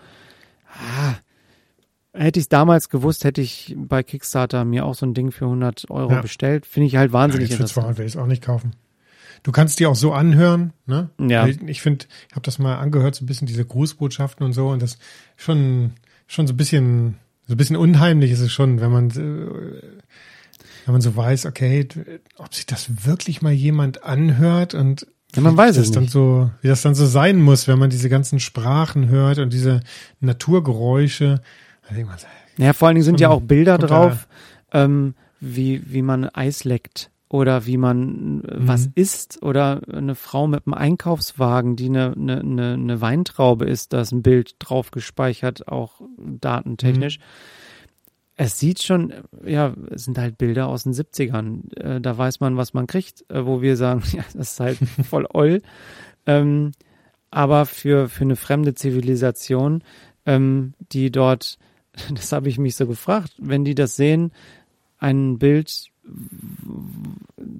Ah, 0.74 1.14
hätte 2.14 2.38
ich 2.40 2.44
es 2.44 2.48
damals 2.48 2.88
gewusst, 2.88 3.24
hätte 3.24 3.40
ich 3.42 3.74
bei 3.78 4.02
Kickstarter 4.02 4.64
mir 4.64 4.84
auch 4.86 4.94
so 4.94 5.04
ein 5.06 5.14
Ding 5.14 5.30
für 5.32 5.44
100 5.46 5.90
Euro 5.90 6.12
Ja. 6.12 6.20
bestellt. 6.22 6.64
Finde 6.66 6.86
ich 6.86 6.96
halt 6.96 7.12
wahnsinnig 7.12 7.48
jetzt 7.50 7.56
für 7.56 7.62
interessant. 7.64 7.84
200 7.84 7.98
werde 7.98 8.08
ich 8.08 8.14
es 8.14 8.20
auch 8.20 8.26
nicht 8.26 8.42
kaufen. 8.42 8.72
Du 9.42 9.50
kannst 9.50 9.80
die 9.80 9.86
auch 9.86 9.96
so 9.96 10.12
anhören, 10.12 10.72
ne? 10.86 11.10
Ja. 11.18 11.46
Ich, 11.48 11.60
ich 11.62 11.82
finde, 11.82 12.06
ich 12.28 12.32
habe 12.36 12.42
das 12.42 12.58
mal 12.60 12.76
angehört, 12.76 13.16
so 13.16 13.24
ein 13.24 13.26
bisschen 13.26 13.46
diese 13.48 13.64
Grußbotschaften 13.64 14.46
und 14.46 14.52
so 14.52 14.68
und 14.68 14.80
das 14.80 14.98
schon, 15.36 15.94
schon 16.28 16.46
so 16.46 16.52
ein 16.54 16.56
bisschen, 16.56 17.16
so 17.46 17.54
ein 17.54 17.56
bisschen 17.56 17.76
unheimlich 17.76 18.30
ist 18.30 18.40
es 18.40 18.52
schon, 18.52 18.80
wenn 18.80 18.90
man, 18.92 19.10
äh, 19.10 19.82
wenn 20.86 20.92
man 20.92 21.00
so 21.00 21.14
weiß, 21.16 21.46
okay, 21.46 21.86
ob 22.36 22.54
sich 22.54 22.66
das 22.66 23.06
wirklich 23.06 23.42
mal 23.42 23.52
jemand 23.52 24.04
anhört 24.04 24.74
und 24.74 25.06
Ja, 25.34 25.42
man 25.42 25.54
wie 25.54 25.58
weiß 25.58 25.76
das 25.76 25.86
es 25.86 25.90
dann 25.92 26.04
nicht. 26.04 26.12
so, 26.12 26.50
wie 26.60 26.68
das 26.68 26.82
dann 26.82 26.94
so 26.94 27.06
sein 27.06 27.40
muss, 27.40 27.68
wenn 27.68 27.78
man 27.78 27.90
diese 27.90 28.08
ganzen 28.08 28.40
Sprachen 28.40 29.08
hört 29.08 29.38
und 29.38 29.52
diese 29.52 29.80
Naturgeräusche. 30.20 31.40
Ja, 32.58 32.72
vor 32.72 32.88
allen 32.88 32.94
Dingen 32.96 33.04
sind 33.04 33.20
ja 33.20 33.28
auch 33.28 33.40
Bilder 33.40 33.78
drauf, 33.78 34.28
ähm, 34.72 35.14
wie, 35.40 35.82
wie 35.86 36.02
man 36.02 36.24
Eis 36.28 36.64
leckt 36.64 37.10
oder 37.32 37.64
wie 37.64 37.78
man 37.78 38.44
äh, 38.44 38.56
was 38.58 38.88
Mhm. 38.88 38.92
isst 38.94 39.42
oder 39.42 39.80
eine 39.90 40.14
Frau 40.14 40.46
mit 40.46 40.66
einem 40.66 40.74
Einkaufswagen, 40.74 41.76
die 41.76 41.86
eine, 41.86 42.12
eine, 42.12 42.40
eine, 42.40 42.72
eine 42.74 43.00
Weintraube 43.00 43.64
isst, 43.64 43.94
da 43.94 44.02
ist 44.02 44.12
ein 44.12 44.22
Bild 44.22 44.56
drauf 44.58 44.90
gespeichert, 44.90 45.66
auch 45.66 46.02
datentechnisch. 46.18 47.18
Mhm. 47.18 47.22
Es 48.36 48.58
sieht 48.58 48.82
schon, 48.82 49.14
ja, 49.46 49.72
es 49.90 50.04
sind 50.04 50.18
halt 50.18 50.36
Bilder 50.36 50.66
aus 50.68 50.82
den 50.84 50.92
70ern. 50.92 51.74
Äh, 51.78 52.00
da 52.02 52.18
weiß 52.18 52.40
man, 52.40 52.58
was 52.58 52.74
man 52.74 52.86
kriegt, 52.86 53.24
äh, 53.30 53.46
wo 53.46 53.62
wir 53.62 53.78
sagen, 53.78 54.02
ja, 54.12 54.24
das 54.34 54.52
ist 54.52 54.60
halt 54.60 54.76
voll 55.08 55.26
oll. 55.32 55.62
Ähm, 56.26 56.72
aber 57.30 57.64
für, 57.64 58.10
für 58.10 58.24
eine 58.24 58.36
fremde 58.36 58.74
Zivilisation, 58.74 59.82
ähm, 60.26 60.74
die 60.92 61.10
dort, 61.10 61.58
das 62.14 62.30
habe 62.32 62.50
ich 62.50 62.58
mich 62.58 62.76
so 62.76 62.86
gefragt, 62.86 63.32
wenn 63.38 63.64
die 63.64 63.74
das 63.74 63.96
sehen, 63.96 64.32
ein 64.98 65.38
Bild, 65.38 65.91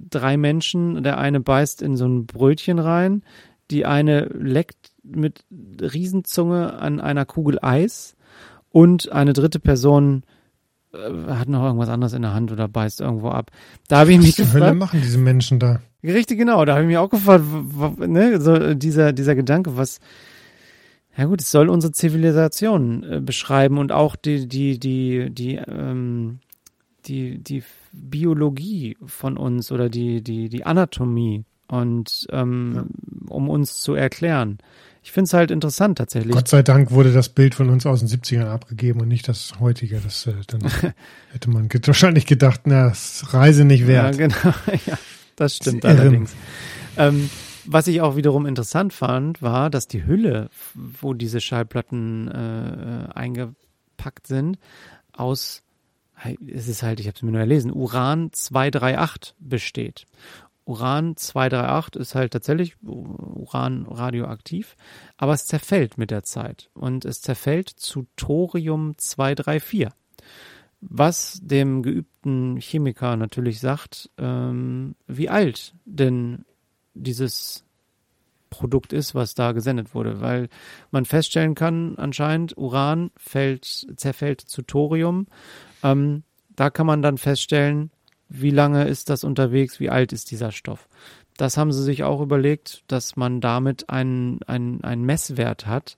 drei 0.09 0.37
Menschen, 0.37 1.03
der 1.03 1.17
eine 1.17 1.39
beißt 1.39 1.81
in 1.81 1.97
so 1.97 2.05
ein 2.05 2.25
Brötchen 2.25 2.79
rein, 2.79 3.23
die 3.71 3.85
eine 3.85 4.25
leckt 4.25 4.91
mit 5.03 5.43
Riesenzunge 5.81 6.73
an 6.73 6.99
einer 6.99 7.25
Kugel 7.25 7.59
Eis 7.61 8.15
und 8.69 9.11
eine 9.11 9.33
dritte 9.33 9.59
Person 9.59 10.23
äh, 10.93 10.97
hat 11.31 11.49
noch 11.49 11.63
irgendwas 11.63 11.89
anderes 11.89 12.13
in 12.13 12.21
der 12.21 12.33
Hand 12.33 12.51
oder 12.51 12.67
beißt 12.67 13.01
irgendwo 13.01 13.29
ab. 13.29 13.51
Da 13.87 13.99
habe 13.99 14.11
ich 14.11 14.19
mich 14.19 14.27
was 14.29 14.35
zur 14.35 14.45
Hölle 14.47 14.59
gefragt, 14.59 14.79
machen 14.79 15.01
diese 15.01 15.17
Menschen 15.17 15.59
da? 15.59 15.81
Richtig, 16.03 16.37
genau. 16.37 16.65
Da 16.65 16.73
habe 16.73 16.83
ich 16.83 16.87
mich 16.87 16.97
auch 16.97 17.09
gefragt, 17.09 17.43
ne, 17.99 18.39
so 18.39 18.53
äh, 18.55 18.75
dieser, 18.75 19.13
dieser 19.13 19.35
Gedanke, 19.35 19.77
was, 19.77 19.99
ja 21.17 21.25
gut, 21.25 21.41
es 21.41 21.51
soll 21.51 21.69
unsere 21.69 21.93
Zivilisation 21.93 23.03
äh, 23.03 23.21
beschreiben 23.21 23.77
und 23.77 23.91
auch 23.91 24.15
die, 24.15 24.47
die, 24.47 24.79
die, 24.79 25.29
die, 25.29 25.55
ähm, 25.55 26.39
die, 27.05 27.37
die 27.37 27.63
Biologie 27.93 28.97
von 29.05 29.37
uns 29.37 29.71
oder 29.71 29.89
die, 29.89 30.21
die, 30.21 30.49
die 30.49 30.65
Anatomie 30.65 31.45
und 31.67 32.27
ähm, 32.31 32.89
um 33.29 33.49
uns 33.49 33.81
zu 33.81 33.93
erklären. 33.93 34.57
Ich 35.03 35.11
finde 35.11 35.25
es 35.27 35.33
halt 35.33 35.51
interessant 35.51 35.97
tatsächlich. 35.97 36.33
Gott 36.33 36.47
sei 36.47 36.63
Dank 36.63 36.91
wurde 36.91 37.11
das 37.11 37.29
Bild 37.29 37.55
von 37.55 37.69
uns 37.69 37.85
aus 37.85 37.99
den 37.99 38.07
70ern 38.07 38.45
abgegeben 38.47 39.01
und 39.01 39.09
nicht 39.09 39.27
das 39.27 39.53
heutige. 39.59 39.99
Das 39.99 40.27
äh, 40.27 40.33
dann 40.47 40.61
hätte 41.31 41.49
man 41.49 41.67
ge 41.69 41.81
wahrscheinlich 41.85 42.25
gedacht, 42.25 42.61
na, 42.65 42.89
das 42.89 43.33
Reise 43.33 43.65
nicht 43.65 43.81
Ja, 43.81 43.87
wert. 43.87 44.17
genau. 44.17 44.35
ja, 44.85 44.97
das 45.35 45.57
stimmt 45.57 45.83
Das 45.83 45.97
allerdings. 45.99 46.35
Ähm, 46.97 47.29
was 47.65 47.87
ich 47.87 48.01
auch 48.01 48.15
wiederum 48.15 48.45
interessant 48.45 48.93
fand, 48.93 49.41
war, 49.41 49.69
dass 49.69 49.87
die 49.87 50.05
Hülle, 50.05 50.49
wo 50.73 51.13
diese 51.13 51.41
Schallplatten 51.41 52.27
äh, 52.29 53.03
äh, 53.03 53.07
eingepackt 53.13 54.27
sind, 54.27 54.57
aus, 55.13 55.63
es 56.47 56.67
ist 56.67 56.83
halt, 56.83 56.99
ich 56.99 57.07
habe 57.07 57.15
es 57.15 57.21
mir 57.21 57.31
nur 57.31 57.39
erlesen, 57.39 57.71
Uran 57.71 58.31
238 58.31 59.35
besteht. 59.39 60.05
Uran 60.65 61.17
238 61.17 62.01
ist 62.01 62.15
halt 62.15 62.33
tatsächlich 62.33 62.75
Uran 62.81 63.85
radioaktiv, 63.85 64.75
aber 65.17 65.33
es 65.33 65.45
zerfällt 65.45 65.97
mit 65.97 66.09
der 66.09 66.23
Zeit 66.23 66.69
und 66.73 67.03
es 67.05 67.21
zerfällt 67.21 67.69
zu 67.69 68.05
Thorium 68.15 68.97
234 68.97 69.89
was 70.89 71.39
dem 71.41 71.81
geübten 71.81 72.57
Chemiker 72.57 73.15
natürlich 73.15 73.59
sagt, 73.59 74.09
ähm, 74.17 74.95
wie 75.07 75.29
alt 75.29 75.73
denn 75.85 76.45
dieses 76.93 77.63
Produkt 78.49 78.93
ist, 78.93 79.15
was 79.15 79.33
da 79.33 79.51
gesendet 79.53 79.95
wurde, 79.95 80.21
weil 80.21 80.49
man 80.91 81.05
feststellen 81.05 81.55
kann, 81.55 81.95
anscheinend 81.97 82.57
Uran 82.57 83.11
fällt, 83.15 83.65
zerfällt 83.95 84.41
zu 84.41 84.61
Thorium. 84.61 85.27
Ähm, 85.83 86.23
da 86.55 86.69
kann 86.69 86.87
man 86.87 87.01
dann 87.01 87.17
feststellen, 87.17 87.91
wie 88.29 88.49
lange 88.51 88.85
ist 88.85 89.09
das 89.09 89.23
unterwegs, 89.23 89.79
wie 89.79 89.89
alt 89.89 90.13
ist 90.13 90.31
dieser 90.31 90.51
Stoff. 90.51 90.87
Das 91.37 91.57
haben 91.57 91.71
sie 91.71 91.83
sich 91.83 92.03
auch 92.03 92.21
überlegt, 92.21 92.83
dass 92.87 93.15
man 93.15 93.41
damit 93.41 93.89
einen, 93.89 94.41
einen, 94.43 94.83
einen 94.83 95.03
Messwert 95.03 95.65
hat, 95.67 95.97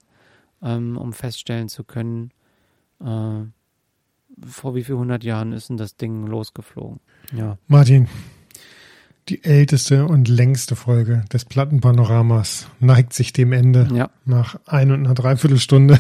ähm, 0.61 0.97
um 0.97 1.13
feststellen 1.13 1.69
zu 1.69 1.83
können, 1.83 2.31
äh, 3.01 3.41
vor 4.45 4.75
wie 4.75 4.83
viel 4.83 4.95
hundert 4.95 5.23
Jahren 5.23 5.53
ist 5.53 5.69
denn 5.69 5.77
das 5.77 5.95
Ding 5.95 6.25
losgeflogen? 6.27 6.99
Ja. 7.33 7.57
Martin, 7.67 8.07
die 9.29 9.43
älteste 9.43 10.05
und 10.05 10.27
längste 10.27 10.75
Folge 10.75 11.23
des 11.31 11.45
Plattenpanoramas 11.45 12.67
neigt 12.79 13.13
sich 13.13 13.31
dem 13.33 13.51
Ende 13.53 13.87
Ja. 13.93 14.09
nach 14.25 14.57
ein 14.65 14.91
und 14.91 15.05
einer 15.05 15.13
Dreiviertelstunde. 15.15 15.99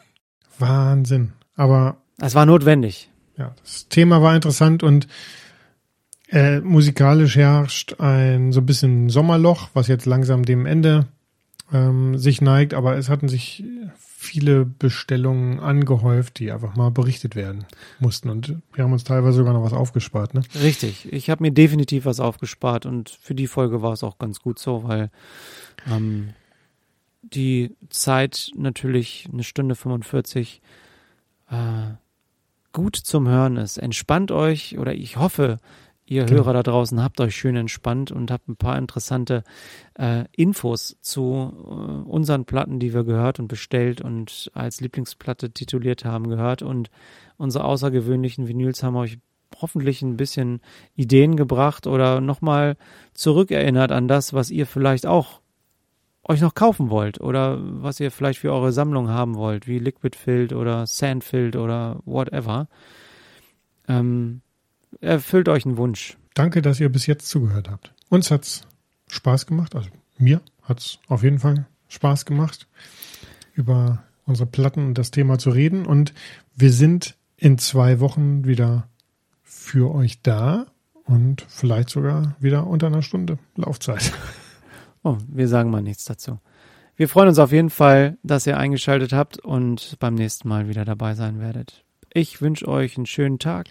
Wahnsinn. 0.58 1.32
Aber 1.54 1.98
Es 2.18 2.34
war 2.34 2.46
notwendig. 2.46 3.10
Ja, 3.36 3.54
das 3.62 3.88
Thema 3.88 4.22
war 4.22 4.34
interessant 4.34 4.82
und 4.82 5.06
äh, 6.28 6.60
musikalisch 6.60 7.36
herrscht 7.36 8.00
ein 8.00 8.52
so 8.52 8.60
ein 8.60 8.66
bisschen 8.66 9.08
Sommerloch, 9.10 9.70
was 9.74 9.88
jetzt 9.88 10.06
langsam 10.06 10.44
dem 10.44 10.66
Ende 10.66 11.06
ähm, 11.72 12.18
sich 12.18 12.40
neigt, 12.40 12.74
aber 12.74 12.96
es 12.96 13.08
hatten 13.08 13.28
sich 13.28 13.64
viele 13.96 14.64
Bestellungen 14.64 15.60
angehäuft, 15.60 16.38
die 16.38 16.50
einfach 16.50 16.74
mal 16.74 16.90
berichtet 16.90 17.36
werden 17.36 17.64
mussten. 18.00 18.28
Und 18.28 18.56
wir 18.74 18.84
haben 18.84 18.92
uns 18.92 19.04
teilweise 19.04 19.36
sogar 19.36 19.52
noch 19.52 19.62
was 19.62 19.72
aufgespart, 19.72 20.34
ne? 20.34 20.42
Richtig. 20.60 21.12
Ich 21.12 21.30
habe 21.30 21.44
mir 21.44 21.52
definitiv 21.52 22.06
was 22.06 22.18
aufgespart 22.18 22.86
und 22.86 23.10
für 23.10 23.34
die 23.34 23.46
Folge 23.46 23.82
war 23.82 23.92
es 23.92 24.02
auch 24.02 24.18
ganz 24.18 24.40
gut 24.40 24.58
so, 24.58 24.82
weil 24.84 25.10
ähm, 25.88 26.30
die 27.22 27.76
Zeit 27.88 28.50
natürlich 28.56 29.28
eine 29.32 29.44
Stunde 29.44 29.74
45 29.74 30.60
äh, 31.50 31.54
gut 32.76 32.96
zum 32.96 33.26
Hören 33.26 33.56
ist. 33.56 33.78
Entspannt 33.78 34.30
euch 34.30 34.78
oder 34.78 34.92
ich 34.94 35.16
hoffe, 35.16 35.56
ihr 36.04 36.26
Genau. 36.26 36.42
Hörer 36.42 36.52
da 36.52 36.62
draußen 36.62 37.02
habt 37.02 37.18
euch 37.22 37.34
schön 37.34 37.56
entspannt 37.56 38.12
und 38.12 38.30
habt 38.30 38.48
ein 38.48 38.56
paar 38.56 38.76
interessante 38.76 39.44
äh, 39.98 40.24
Infos 40.32 40.98
zu 41.00 41.54
äh, 41.54 41.70
unseren 42.06 42.44
Platten, 42.44 42.78
die 42.78 42.92
wir 42.92 43.04
gehört 43.04 43.40
und 43.40 43.48
bestellt 43.48 44.02
und 44.02 44.50
als 44.52 44.82
Lieblingsplatte 44.82 45.52
tituliert 45.52 46.04
haben, 46.04 46.28
gehört 46.28 46.60
und 46.60 46.90
unsere 47.38 47.64
außergewöhnlichen 47.64 48.46
Vinyls 48.46 48.82
haben 48.82 48.96
euch 48.96 49.16
hoffentlich 49.58 50.02
ein 50.02 50.18
bisschen 50.18 50.60
Ideen 50.94 51.34
gebracht 51.34 51.86
oder 51.86 52.20
nochmal 52.20 52.76
zurückerinnert 53.14 53.90
an 53.90 54.06
das, 54.06 54.34
was 54.34 54.50
ihr 54.50 54.66
vielleicht 54.66 55.06
auch 55.06 55.40
euch 56.28 56.40
noch 56.40 56.54
kaufen 56.54 56.90
wollt 56.90 57.20
oder 57.20 57.58
was 57.60 58.00
ihr 58.00 58.10
vielleicht 58.10 58.40
für 58.40 58.52
eure 58.52 58.72
Sammlung 58.72 59.08
haben 59.08 59.36
wollt, 59.36 59.66
wie 59.66 59.78
Liquid 59.78 60.16
Filled 60.16 60.52
oder 60.52 60.86
Sand 60.86 61.24
Filled 61.24 61.56
oder 61.56 62.00
whatever. 62.04 62.68
Ähm, 63.88 64.40
erfüllt 65.00 65.48
euch 65.48 65.64
einen 65.64 65.76
Wunsch. 65.76 66.16
Danke, 66.34 66.62
dass 66.62 66.80
ihr 66.80 66.88
bis 66.88 67.06
jetzt 67.06 67.28
zugehört 67.28 67.70
habt. 67.70 67.92
Uns 68.08 68.30
hat's 68.30 68.62
Spaß 69.08 69.46
gemacht, 69.46 69.74
also 69.74 69.88
mir 70.18 70.40
hat's 70.62 70.98
auf 71.08 71.22
jeden 71.22 71.38
Fall 71.38 71.66
Spaß 71.88 72.24
gemacht, 72.24 72.66
über 73.54 74.02
unsere 74.24 74.48
Platten 74.48 74.86
und 74.86 74.98
das 74.98 75.12
Thema 75.12 75.38
zu 75.38 75.50
reden. 75.50 75.86
Und 75.86 76.12
wir 76.56 76.72
sind 76.72 77.16
in 77.36 77.58
zwei 77.58 78.00
Wochen 78.00 78.44
wieder 78.46 78.88
für 79.42 79.94
euch 79.94 80.22
da 80.22 80.66
und 81.04 81.46
vielleicht 81.48 81.90
sogar 81.90 82.34
wieder 82.40 82.66
unter 82.66 82.88
einer 82.88 83.02
Stunde 83.02 83.38
Laufzeit. 83.54 84.12
Oh, 85.06 85.18
wir 85.28 85.46
sagen 85.46 85.70
mal 85.70 85.82
nichts 85.82 86.04
dazu. 86.04 86.40
Wir 86.96 87.08
freuen 87.08 87.28
uns 87.28 87.38
auf 87.38 87.52
jeden 87.52 87.70
Fall, 87.70 88.18
dass 88.24 88.44
ihr 88.44 88.58
eingeschaltet 88.58 89.12
habt 89.12 89.38
und 89.38 89.96
beim 90.00 90.16
nächsten 90.16 90.48
Mal 90.48 90.68
wieder 90.68 90.84
dabei 90.84 91.14
sein 91.14 91.38
werdet. 91.38 91.84
Ich 92.12 92.40
wünsche 92.40 92.66
euch 92.66 92.96
einen 92.96 93.06
schönen 93.06 93.38
Tag, 93.38 93.68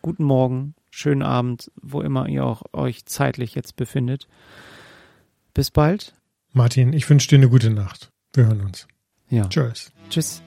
guten 0.00 0.24
Morgen, 0.24 0.74
schönen 0.90 1.22
Abend, 1.22 1.70
wo 1.80 2.00
immer 2.00 2.28
ihr 2.28 2.44
auch 2.44 2.64
euch 2.72 3.04
zeitlich 3.04 3.54
jetzt 3.54 3.76
befindet. 3.76 4.26
Bis 5.54 5.70
bald. 5.70 6.14
Martin, 6.50 6.92
ich 6.92 7.08
wünsche 7.08 7.28
dir 7.28 7.36
eine 7.36 7.48
gute 7.48 7.70
Nacht. 7.70 8.10
Wir 8.32 8.46
hören 8.46 8.62
uns. 8.62 8.88
Ja. 9.30 9.46
Tschüss. 9.48 9.92
Tschüss. 10.10 10.42